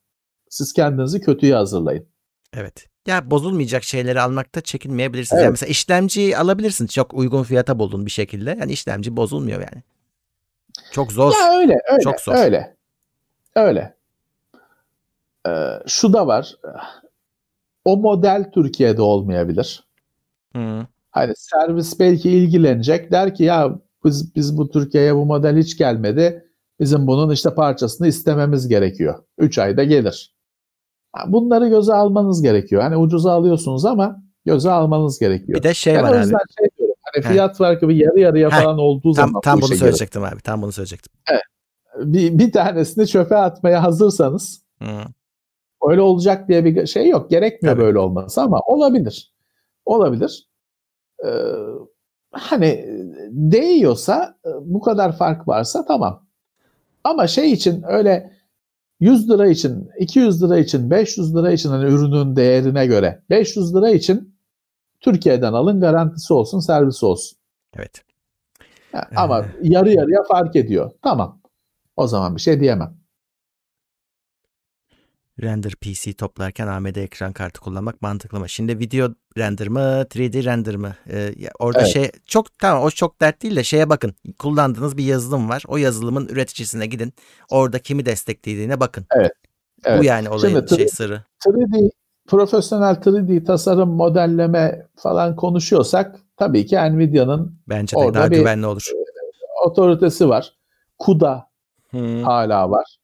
siz 0.49 0.73
kendinizi 0.73 1.22
kötüye 1.22 1.56
hazırlayın. 1.56 2.07
Evet. 2.53 2.85
Ya 3.07 3.31
bozulmayacak 3.31 3.84
şeyleri 3.84 4.22
almakta 4.22 4.61
çekinmeyebilirsiniz. 4.61 5.38
Evet. 5.38 5.44
Yani 5.44 5.52
mesela 5.52 5.69
işlemci 5.69 6.38
alabilirsin. 6.38 6.88
Çok 6.88 7.14
uygun 7.14 7.44
fiyata 7.44 7.80
buldun 7.80 8.06
bir 8.06 8.11
şekilde. 8.11 8.57
Yani 8.60 8.72
işlemci 8.72 9.18
bozulmuyor 9.18 9.60
yani. 9.60 9.84
Çok 10.94 11.11
zor. 11.11 11.34
Ya 11.41 11.60
öyle, 11.60 11.80
öyle, 11.91 12.02
Çok 12.03 12.20
zor. 12.22 12.34
öyle. 12.36 12.76
Öyle. 13.56 13.95
Ee, 15.48 15.52
şu 15.88 16.14
da 16.14 16.28
var. 16.28 16.56
O 17.86 17.98
model 17.98 18.52
Türkiye'de 18.53 19.02
olmayabilir. 19.02 19.88
Hı. 20.56 20.88
Hani 21.11 21.34
servis 21.36 21.99
belki 21.99 22.30
ilgilenecek. 22.30 23.11
Der 23.11 23.36
ki 23.36 23.44
ya 23.44 23.80
biz, 24.06 24.36
biz 24.36 24.57
bu 24.57 24.70
Türkiye'ye 24.70 25.15
bu 25.15 25.26
model 25.26 25.57
hiç 25.57 25.78
gelmedi. 25.78 26.49
Bizim 26.80 27.07
bunun 27.07 27.30
işte 27.34 27.53
parçasını 27.56 28.07
istememiz 28.07 28.68
gerekiyor. 28.68 29.24
3 29.38 29.57
ayda 29.60 29.84
gelir. 29.84 30.34
Bunları 31.28 31.68
göze 31.68 31.94
almanız 31.94 32.41
gerekiyor. 32.41 32.82
Hani 32.82 32.98
ucuza 32.98 33.32
alıyorsunuz 33.32 33.86
ama 33.86 34.24
göze 34.45 34.72
almanız 34.72 35.20
gerekiyor. 35.20 35.57
Bir 35.60 35.64
de 35.64 35.74
şey 35.74 35.95
Ben 35.95 36.03
var 36.03 36.15
abi. 36.15 36.26
şey 36.26 36.68
Hani 37.15 37.26
Heh. 37.26 37.30
fiyat 37.31 37.57
farkı 37.57 37.90
bir 37.90 37.95
yarı 37.95 38.19
yarıya 38.19 38.52
Heh. 38.52 38.64
falan 38.64 38.77
olduğu 38.77 39.14
Tam, 39.14 39.27
zaman 39.30 39.41
tam 39.41 39.57
bu 39.57 39.61
bunu 39.61 39.68
girin. 39.69 39.80
söyleyecektim 39.80 40.23
abi. 40.23 40.41
Tam 40.44 40.61
bunu 40.61 40.72
söyleyecektim. 40.72 41.14
bir, 41.98 42.40
bir 42.40 42.52
tanesini 42.52 43.07
çöpe 43.07 43.35
atmaya 43.35 43.84
hazırsanız 43.84 44.64
Hı. 44.81 44.88
öyle 45.90 46.02
olacak 46.02 46.48
diye 46.49 46.65
bir 46.65 46.85
şey 46.88 47.10
yok. 47.10 47.30
Gerekmiyor 47.30 47.76
Tabii. 47.76 47.85
böyle 47.85 47.99
olması 47.99 48.41
ama 48.41 48.60
olabilir. 48.60 49.34
Olabilir. 49.85 50.48
Ee, 51.26 51.30
hani 52.31 52.85
değiyorsa 53.31 54.35
bu 54.61 54.81
kadar 54.81 55.18
fark 55.18 55.48
varsa 55.48 55.85
tamam. 55.85 56.26
Ama 57.03 57.27
şey 57.27 57.52
için 57.52 57.84
öyle 57.88 58.34
100 58.99 59.30
lira 59.30 59.48
için, 59.48 59.90
200 59.99 60.44
lira 60.44 60.57
için, 60.57 60.90
500 60.91 61.35
lira 61.35 61.52
için 61.52 61.69
hani 61.69 61.85
ürünün 61.94 62.35
değerine 62.35 62.85
göre 62.88 63.22
500 63.30 63.76
lira 63.76 63.90
için 63.90 64.33
Türkiye'den 65.04 65.54
alın 65.54 65.80
garantisi 65.82 66.34
olsun, 66.34 66.60
servisi 66.60 67.06
olsun. 67.06 67.38
Evet. 67.76 68.02
Ha, 68.92 69.08
Ee. 69.12 69.16
Ama 69.16 69.46
yarı 69.62 69.90
yarıya 69.90 70.24
fark 70.24 70.56
ediyor. 70.56 70.92
Tamam. 71.02 71.42
O 71.96 72.08
zaman 72.08 72.36
bir 72.36 72.42
şey 72.42 72.60
diyemem. 72.60 72.98
Render 75.42 75.76
PC 75.76 76.14
toplarken 76.14 76.68
AMD 76.68 76.96
ekran 76.96 77.34
kartı 77.34 77.62
kullanmak 77.62 78.02
mantıklı 78.02 78.40
mı? 78.40 78.50
Şimdi 78.50 78.80
video 78.80 79.10
render 79.38 79.68
mı, 79.68 79.80
3D 79.80 80.44
render 80.44 80.76
mı? 80.76 80.96
Ee, 81.10 81.34
orada 81.60 81.80
Evet. 81.82 81.94
şey 81.94 82.12
çok 82.26 82.60
tamam 82.60 82.84
o 82.84 82.90
çok 82.90 83.22
dert 83.22 83.44
değil 83.44 83.56
de 83.56 83.64
şeye 83.64 83.90
bakın. 83.90 84.16
Kullandığınız 84.40 84.98
bir 84.98 85.04
yazılım 85.04 85.50
var. 85.50 85.64
O 85.68 85.78
yazılımın 85.78 86.28
üreticisine 86.28 86.86
gidin. 86.86 87.14
Orada 87.50 87.80
kimi 87.80 88.06
desteklediğine 88.06 88.80
bakın. 88.80 89.06
Evet. 89.16 89.32
Bu 90.00 90.04
yani 90.04 90.30
olayın 90.30 90.58
Şimdi 90.68 90.76
şey 90.76 90.88
sırrı. 90.88 91.24
3D 91.46 91.92
profesyonel 92.28 92.95
3D 92.95 93.44
tasarım 93.44 93.90
modelleme 93.90 94.88
falan 94.95 95.36
konuşuyorsak 95.36 96.16
tabii 96.38 96.66
ki 96.66 96.76
Nvidia'nın 96.76 97.60
Bence 97.70 97.98
orada 97.98 98.14
daha 98.14 98.32
bir- 98.32 98.38
güvenli 98.38 98.66
olur. 98.66 98.91
otoritesi 99.66 100.30
var. 100.30 100.54
CUDA 101.06 101.48
Hı. 101.91 102.22
hala 102.24 102.70
var. 102.72 102.98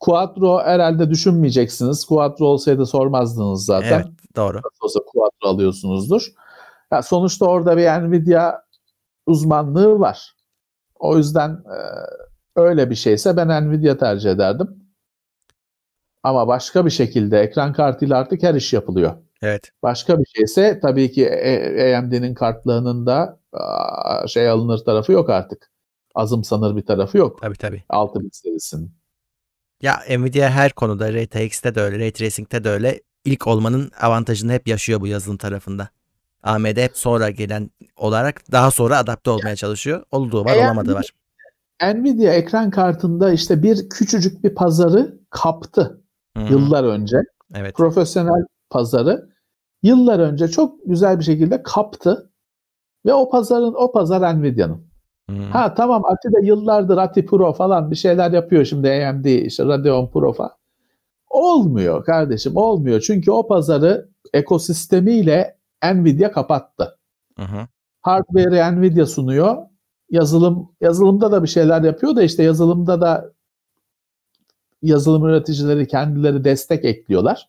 Quattro 0.00 0.60
herhalde 0.64 1.10
düşünmeyeceksiniz. 1.10 2.04
Quattro 2.06 2.44
olsaydı 2.46 2.86
sormazdınız 2.86 3.64
zaten. 3.64 3.92
Evet 3.92 4.06
doğru. 4.36 4.60
Olsa 4.82 5.00
Quattro 5.06 5.48
alıyorsunuzdur. 5.48 6.26
Ya 6.92 7.02
sonuçta 7.02 7.46
orada 7.46 7.76
bir 7.76 7.86
Nvidia 7.86 8.52
uzmanlığı 9.26 10.00
var. 10.00 10.34
O 10.94 11.16
yüzden 11.16 11.50
e, 11.50 11.78
öyle 12.56 12.90
bir 12.90 12.94
şeyse 12.94 13.36
ben 13.36 13.68
Nvidia 13.70 13.96
tercih 13.96 14.30
ederdim. 14.30 14.83
Ama 16.24 16.48
başka 16.48 16.86
bir 16.86 16.90
şekilde 16.90 17.40
ekran 17.40 17.72
kartıyla 17.72 18.18
artık 18.18 18.42
her 18.42 18.54
iş 18.54 18.72
yapılıyor. 18.72 19.12
Evet. 19.42 19.70
Başka 19.82 20.18
bir 20.18 20.26
şeyse 20.36 20.80
tabii 20.82 21.12
ki 21.12 21.24
E- 21.26 21.94
AMD'nin 21.96 22.34
kartlarının 22.34 23.06
da 23.06 23.38
şey 24.28 24.48
alınır 24.48 24.78
tarafı 24.78 25.12
yok 25.12 25.30
artık. 25.30 25.70
azımsanır 26.14 26.76
bir 26.76 26.86
tarafı 26.86 27.18
yok. 27.18 27.42
Tabii 27.42 27.56
tabii. 27.56 27.82
6000 27.88 28.30
serisinin. 28.32 28.92
Ya 29.82 30.00
Nvidia 30.10 30.50
her 30.50 30.72
konuda 30.72 31.12
RTX'te 31.12 31.74
de 31.74 31.80
öyle, 31.80 31.98
Ray 31.98 32.12
Tracing'te 32.12 32.64
de 32.64 32.70
öyle 32.70 33.00
ilk 33.24 33.46
olmanın 33.46 33.90
avantajını 34.00 34.52
hep 34.52 34.68
yaşıyor 34.68 35.00
bu 35.00 35.06
yazılım 35.06 35.36
tarafında. 35.36 35.88
AMD 36.42 36.76
hep 36.76 36.96
sonra 36.96 37.30
gelen 37.30 37.70
olarak 37.96 38.52
daha 38.52 38.70
sonra 38.70 38.98
adapte 38.98 39.30
olmaya 39.30 39.56
çalışıyor. 39.56 40.02
Olduğu 40.10 40.44
var, 40.44 40.52
Eğer 40.54 40.64
olamadığı 40.64 40.94
var. 40.94 41.10
Nvidia 41.82 42.32
ekran 42.32 42.70
kartında 42.70 43.32
işte 43.32 43.62
bir 43.62 43.88
küçücük 43.88 44.44
bir 44.44 44.54
pazarı 44.54 45.18
kaptı 45.30 46.03
Yıllar 46.50 46.84
önce. 46.84 47.16
Evet. 47.54 47.74
Profesyonel 47.74 48.46
pazarı 48.70 49.28
yıllar 49.82 50.18
önce 50.18 50.48
çok 50.48 50.74
güzel 50.86 51.18
bir 51.18 51.24
şekilde 51.24 51.62
kaptı 51.62 52.30
ve 53.06 53.14
o 53.14 53.30
pazarın 53.30 53.74
o 53.76 53.92
pazar 53.92 54.40
Nvidia'nın. 54.40 54.94
Ha 55.50 55.74
tamam 55.74 56.04
Ati 56.04 56.28
de 56.28 56.46
yıllardır 56.46 56.96
Ati 56.96 57.26
Pro 57.26 57.52
falan 57.52 57.90
bir 57.90 57.96
şeyler 57.96 58.30
yapıyor 58.30 58.64
şimdi 58.64 58.90
AMD 58.90 59.24
işte 59.24 59.64
Radeon 59.64 60.08
Pro 60.08 60.32
falan. 60.32 60.52
Olmuyor 61.30 62.04
kardeşim 62.04 62.56
olmuyor. 62.56 63.00
Çünkü 63.00 63.30
o 63.30 63.46
pazarı 63.46 64.08
ekosistemiyle 64.34 65.56
Nvidia 65.94 66.32
kapattı. 66.32 66.98
Hı. 67.38 67.68
Hardware'i 68.00 68.76
Nvidia 68.76 69.06
sunuyor. 69.06 69.56
Yazılım 70.10 70.68
yazılımda 70.80 71.32
da 71.32 71.42
bir 71.42 71.48
şeyler 71.48 71.82
yapıyor 71.82 72.16
da 72.16 72.22
işte 72.22 72.42
yazılımda 72.42 73.00
da 73.00 73.32
yazılım 74.84 75.24
üreticileri 75.28 75.88
kendileri 75.88 76.44
destek 76.44 76.84
ekliyorlar. 76.84 77.48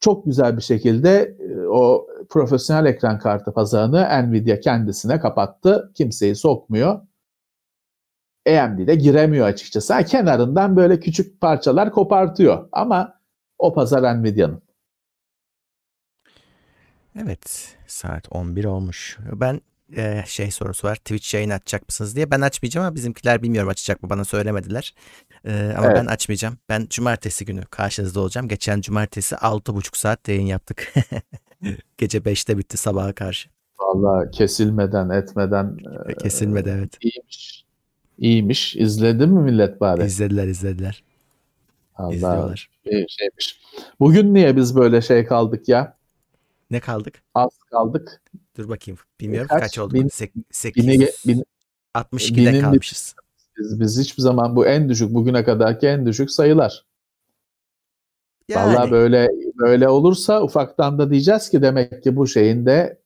Çok 0.00 0.24
güzel 0.24 0.56
bir 0.56 0.62
şekilde 0.62 1.36
e, 1.40 1.66
o 1.66 2.06
profesyonel 2.30 2.86
ekran 2.86 3.18
kartı 3.18 3.52
pazarını 3.52 4.28
Nvidia 4.28 4.60
kendisine 4.60 5.20
kapattı. 5.20 5.92
Kimseyi 5.94 6.36
sokmuyor. 6.36 7.00
AMD 8.48 8.86
de 8.86 8.94
giremiyor 8.94 9.46
açıkçası. 9.46 9.94
Ha, 9.94 10.02
kenarından 10.02 10.76
böyle 10.76 11.00
küçük 11.00 11.40
parçalar 11.40 11.92
kopartıyor. 11.92 12.68
Ama 12.72 13.20
o 13.58 13.74
pazar 13.74 14.22
Nvidia'nın. 14.22 14.62
Evet. 17.22 17.76
Saat 17.86 18.28
11 18.30 18.64
olmuş. 18.64 19.18
Ben 19.32 19.60
e, 19.96 20.24
şey 20.26 20.50
sorusu 20.50 20.88
var. 20.88 20.96
Twitch 20.96 21.34
yayın 21.34 21.50
açacak 21.50 21.88
mısınız 21.88 22.16
diye. 22.16 22.30
Ben 22.30 22.40
açmayacağım 22.40 22.86
ama 22.86 22.94
bizimkiler 22.94 23.42
bilmiyorum 23.42 23.70
açacak 23.70 24.02
mı 24.02 24.10
bana 24.10 24.24
söylemediler. 24.24 24.94
E, 25.44 25.74
ama 25.78 25.86
Evet. 25.86 25.96
ben 25.96 26.06
açmayacağım. 26.06 26.58
Ben 26.68 26.86
cumartesi 26.90 27.44
günü 27.44 27.62
karşınızda 27.70 28.20
olacağım. 28.20 28.48
Geçen 28.48 28.80
cumartesi 28.80 29.34
6,5 29.34 29.96
saat 29.98 30.28
yayın 30.28 30.46
yaptık. 30.46 30.94
Gece 31.98 32.18
5'te 32.18 32.58
bitti 32.58 32.76
sabaha 32.76 33.12
karşı. 33.12 33.48
Vallahi 33.78 34.30
kesilmeden 34.30 35.08
etmeden 35.10 35.78
e, 36.08 36.14
Kesilmedi 36.14 36.68
evet. 36.78 36.96
iyiymiş. 37.00 37.64
İyiymiş. 38.18 38.76
İzledi 38.76 39.26
mi 39.26 39.40
millet 39.42 39.80
bari? 39.80 40.04
İzlediler 40.04 40.46
izlediler. 40.46 41.02
Allah 41.94 42.14
İzliyorlar. 42.14 42.70
bir 42.86 43.08
şeymiş. 43.08 43.60
Bugün 44.00 44.34
niye 44.34 44.56
biz 44.56 44.76
böyle 44.76 45.02
şey 45.02 45.24
kaldık 45.26 45.68
ya? 45.68 45.96
Ne 46.70 46.80
kaldık? 46.80 47.22
Az 47.34 47.50
kaldık. 47.70 48.20
Dur 48.56 48.68
bakayım. 48.68 48.98
Bilmiyorum 49.20 49.48
Kaç? 49.48 49.62
kaç, 49.62 49.78
oldu. 49.78 49.94
Bin- 49.94 50.08
8, 50.50 50.86
Bini, 50.86 51.08
bin, 51.26 51.44
62'de 51.94 52.36
binin 52.36 52.54
bir- 52.54 52.60
kalmışız. 52.60 53.14
Biz, 53.58 53.80
biz 53.80 54.00
hiçbir 54.00 54.22
zaman 54.22 54.56
bu 54.56 54.66
en 54.66 54.88
düşük 54.88 55.14
bugüne 55.14 55.44
kadarki 55.44 55.86
en 55.86 56.06
düşük 56.06 56.30
sayılar. 56.30 56.86
Yani, 58.48 58.76
Vallahi 58.76 58.90
böyle 58.90 59.28
böyle 59.58 59.88
olursa 59.88 60.42
ufaktan 60.42 60.98
da 60.98 61.10
diyeceğiz 61.10 61.50
ki 61.50 61.62
demek 61.62 62.02
ki 62.02 62.16
bu 62.16 62.26
şeyin 62.26 62.66
de 62.66 63.02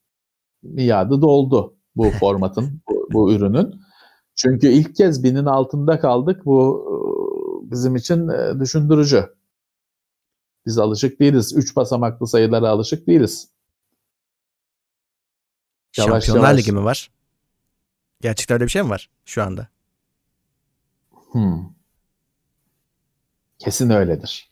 miadı 0.62 1.22
doldu 1.22 1.76
bu 1.96 2.10
formatın, 2.20 2.82
bu, 2.88 3.08
bu 3.12 3.32
ürünün. 3.32 3.80
Çünkü 4.34 4.68
ilk 4.68 4.96
kez 4.96 5.24
binin 5.24 5.44
altında 5.44 6.00
kaldık. 6.00 6.46
Bu 6.46 6.84
e, 6.88 7.70
bizim 7.70 7.96
için 7.96 8.28
e, 8.28 8.60
düşündürücü. 8.60 9.34
Biz 10.66 10.78
alışık 10.78 11.20
değiliz. 11.20 11.56
Üç 11.56 11.76
basamaklı 11.76 12.26
sayılara 12.26 12.68
alışık 12.68 13.06
değiliz. 13.06 13.48
yavaş 15.96 16.24
Şampiyonlar 16.24 16.48
yavaş. 16.48 16.60
Ligi 16.60 16.72
mi 16.72 16.84
var? 16.84 17.10
Gerçekten 18.20 18.54
öyle 18.54 18.64
bir 18.64 18.70
şey 18.70 18.82
mi 18.82 18.90
var 18.90 19.10
şu 19.24 19.42
anda? 19.42 19.71
Hmm. 21.32 21.64
Kesin 23.58 23.90
öyledir. 23.90 24.50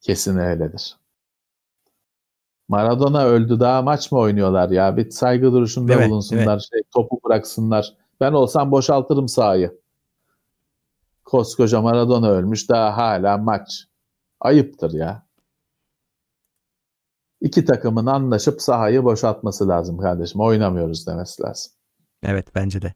Kesin 0.00 0.36
öyledir. 0.38 0.96
Maradona 2.68 3.24
öldü 3.24 3.60
daha 3.60 3.82
maç 3.82 4.12
mı 4.12 4.18
oynuyorlar 4.18 4.70
ya? 4.70 4.96
Bir 4.96 5.10
saygı 5.10 5.52
duruşunda 5.52 5.92
Evet, 5.92 6.10
bulunsunlar. 6.10 6.58
Şey, 6.58 6.82
topu 6.94 7.20
bıraksınlar. 7.24 7.94
Ben 8.20 8.32
olsam 8.32 8.70
boşaltırım 8.70 9.28
sahayı. 9.28 9.80
Koskoca 11.24 11.80
Maradona 11.80 12.30
ölmüş 12.30 12.68
daha 12.68 12.96
hala 12.96 13.38
maç. 13.38 13.84
Ayıptır 14.40 14.92
ya. 14.92 15.26
İki 17.40 17.64
takımın 17.64 18.06
anlaşıp 18.06 18.62
sahayı 18.62 19.04
boşaltması 19.04 19.68
lazım 19.68 19.98
kardeşim. 19.98 20.40
Oynamıyoruz 20.40 21.06
demesi 21.06 21.42
lazım. 21.42 21.72
Evet 22.22 22.54
bence 22.54 22.82
de. 22.82 22.94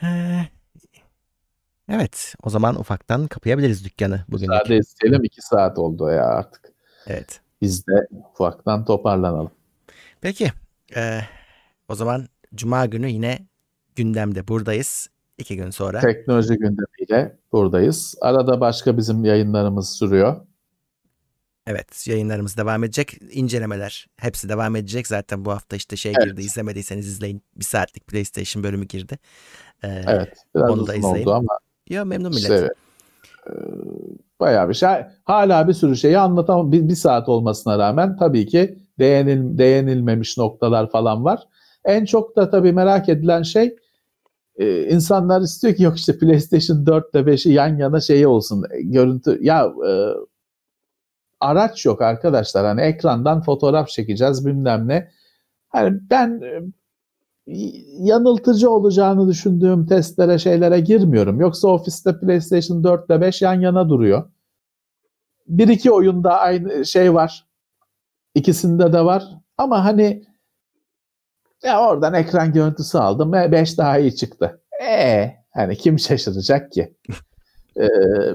He. 0.00 0.48
Evet 1.88 2.34
o 2.42 2.50
zaman 2.50 2.80
ufaktan 2.80 3.26
kapayabiliriz 3.26 3.84
dükkanı 3.84 4.24
bugün. 4.28 4.48
Müsaade 4.50 4.76
isteyelim. 4.76 5.24
iki 5.24 5.42
saat 5.42 5.78
oldu 5.78 6.10
ya 6.10 6.26
artık. 6.26 6.72
Evet. 7.06 7.40
Biz 7.60 7.86
de 7.86 8.06
ufaktan 8.32 8.84
toparlanalım. 8.84 9.50
Peki 10.20 10.52
e, 10.96 11.20
o 11.88 11.94
zaman 11.94 12.28
Cuma 12.54 12.86
günü 12.86 13.08
yine 13.08 13.46
gündemde 13.96 14.48
buradayız. 14.48 15.08
İki 15.38 15.56
gün 15.56 15.70
sonra. 15.70 16.00
Teknoloji 16.00 16.54
gündemiyle 16.54 17.36
buradayız. 17.52 18.14
Arada 18.20 18.60
başka 18.60 18.96
bizim 18.96 19.24
yayınlarımız 19.24 19.88
sürüyor. 19.88 20.36
Evet 21.70 22.06
yayınlarımız 22.08 22.56
devam 22.56 22.84
edecek. 22.84 23.14
İncelemeler 23.30 24.06
hepsi 24.16 24.48
devam 24.48 24.76
edecek. 24.76 25.06
Zaten 25.06 25.44
bu 25.44 25.50
hafta 25.52 25.76
işte 25.76 25.96
şey 25.96 26.12
Evet. 26.18 26.24
girdi. 26.26 26.40
İzlemediyseniz 26.40 27.06
izleyin. 27.08 27.42
Bir 27.56 27.64
saatlik 27.64 28.06
PlayStation 28.06 28.64
bölümü 28.64 28.86
girdi. 28.86 29.18
Ee, 29.84 29.88
Evet. 30.06 30.32
Biraz 30.54 30.70
Onu 30.70 30.86
da 30.86 30.94
izleyin. 30.94 31.26
oldu 31.26 31.34
ama 31.34 31.58
Ya 31.90 32.04
memnun 32.04 32.30
millet. 32.30 32.42
işte, 32.42 32.68
e, 33.46 33.52
bayağı 34.40 34.68
bir 34.68 34.74
şey. 34.74 34.88
Hala 35.24 35.68
bir 35.68 35.72
sürü 35.72 35.96
şeyi 35.96 36.18
anlatamam. 36.18 36.72
Bir, 36.72 36.88
bir 36.88 36.94
saat 36.94 37.28
olmasına 37.28 37.78
rağmen 37.78 38.16
tabii 38.16 38.46
ki 38.46 38.78
değinil, 38.98 39.58
değinilmemiş 39.58 40.38
noktalar 40.38 40.90
falan 40.90 41.24
var. 41.24 41.42
En 41.84 42.04
çok 42.04 42.36
da 42.36 42.50
tabii 42.50 42.72
merak 42.72 43.08
edilen 43.08 43.42
şey 43.42 43.76
e, 44.56 44.82
insanlar 44.88 45.40
istiyor 45.40 45.74
ki 45.74 45.82
yok 45.82 45.98
işte 45.98 46.18
PlayStation 46.18 46.86
4 46.86 47.14
ile 47.14 47.20
5'i 47.20 47.52
yan 47.52 47.76
yana 47.78 48.00
şeyi 48.00 48.26
olsun. 48.26 48.64
e, 48.70 48.82
Görüntü 48.82 49.38
ya 49.42 49.72
e, 49.88 49.90
araç 51.40 51.86
yok 51.86 52.02
arkadaşlar. 52.02 52.66
Hani 52.66 52.80
ekrandan 52.80 53.42
fotoğraf 53.42 53.88
çekeceğiz 53.88 54.46
bilmem 54.46 54.88
ne. 54.88 55.10
Hani 55.68 55.98
ben 56.10 56.40
e, 56.42 56.62
yanıltıcı 57.98 58.70
olacağını 58.70 59.28
düşündüğüm 59.28 59.86
testlere 59.86 60.38
şeylere 60.38 60.80
girmiyorum. 60.80 61.40
Yoksa 61.40 61.68
ofiste 61.68 62.20
PlayStation 62.20 62.84
4 62.84 63.10
ile 63.10 63.20
5 63.20 63.42
yan 63.42 63.60
yana 63.60 63.88
duruyor. 63.88 64.30
Bir 65.46 65.68
iki 65.68 65.92
oyunda 65.92 66.38
aynı 66.38 66.84
şey 66.86 67.14
var. 67.14 67.46
İkisinde 68.34 68.92
de 68.92 69.04
var. 69.04 69.24
Ama 69.58 69.84
hani 69.84 70.24
ya 71.62 71.88
oradan 71.88 72.14
ekran 72.14 72.52
görüntüsü 72.52 72.98
aldım 72.98 73.32
ve 73.32 73.52
5 73.52 73.78
daha 73.78 73.98
iyi 73.98 74.16
çıktı. 74.16 74.62
E 74.82 75.30
hani 75.50 75.76
kim 75.76 75.98
şaşıracak 75.98 76.72
ki? 76.72 76.94
Ee, 77.78 77.88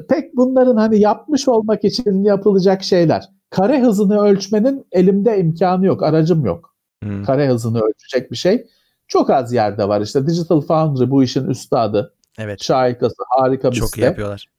pek 0.10 0.36
bunların 0.36 0.78
hani 0.78 1.00
yapmış 1.00 1.48
olmak 1.48 1.84
için 1.84 2.24
yapılacak 2.24 2.84
şeyler. 2.84 3.30
Kare 3.50 3.82
hızını 3.82 4.20
ölçmenin 4.22 4.86
elimde 4.92 5.40
imkanı 5.40 5.86
yok, 5.86 6.04
aracım 6.04 6.46
yok 6.46 6.74
Hmm, 7.04 7.24
kare 7.24 7.48
hızını 7.50 7.82
ölçecek 7.82 8.32
bir 8.32 8.36
şey. 8.36 8.68
Çok 9.08 9.30
az 9.30 9.54
yerde 9.54 9.88
var. 9.88 10.02
İşte 10.02 10.28
Digital 10.28 10.62
Foundry 10.62 11.10
bu 11.10 11.24
işin 11.24 11.48
üstadı. 11.48 12.14
Evet. 12.40 12.64
Şahikası 12.64 13.16
harika 13.30 13.72
bir 13.72 13.76
Çok 13.76 13.88
iyi 13.90 13.92
site. 13.92 14.06
yapıyorlar. 14.06 14.50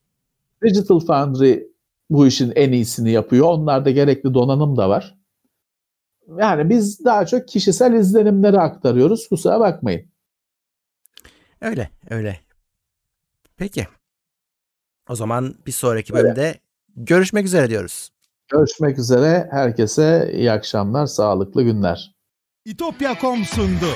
Digital 0.64 1.00
Foundry 1.00 1.62
bu 2.10 2.26
işin 2.26 2.52
en 2.56 2.72
iyisini 2.72 3.10
yapıyor. 3.10 3.46
Onlarda 3.46 3.90
gerekli 3.90 4.34
donanım 4.34 4.76
da 4.76 4.88
var. 4.88 5.18
Yani 6.38 6.70
biz 6.70 7.04
daha 7.04 7.26
çok 7.26 7.48
kişisel 7.48 7.92
izlenimleri 7.92 8.60
aktarıyoruz. 8.60 9.28
Kusura 9.28 9.60
bakmayın. 9.60 10.06
Öyle 11.60 11.90
öyle. 12.10 12.38
Peki. 13.56 13.86
O 15.08 15.14
zaman 15.14 15.54
bir 15.66 15.72
sonraki 15.72 16.14
Öyle. 16.14 16.24
bölümde 16.24 16.54
görüşmek 16.96 17.46
üzere 17.46 17.70
diyoruz. 17.70 18.10
Görüşmek 18.48 18.98
üzere. 18.98 19.48
Herkese 19.50 20.30
iyi 20.34 20.52
akşamlar, 20.52 21.06
sağlıklı 21.06 21.62
günler. 21.62 22.14
İtopya.com 22.64 23.44
sundu. 23.44 23.86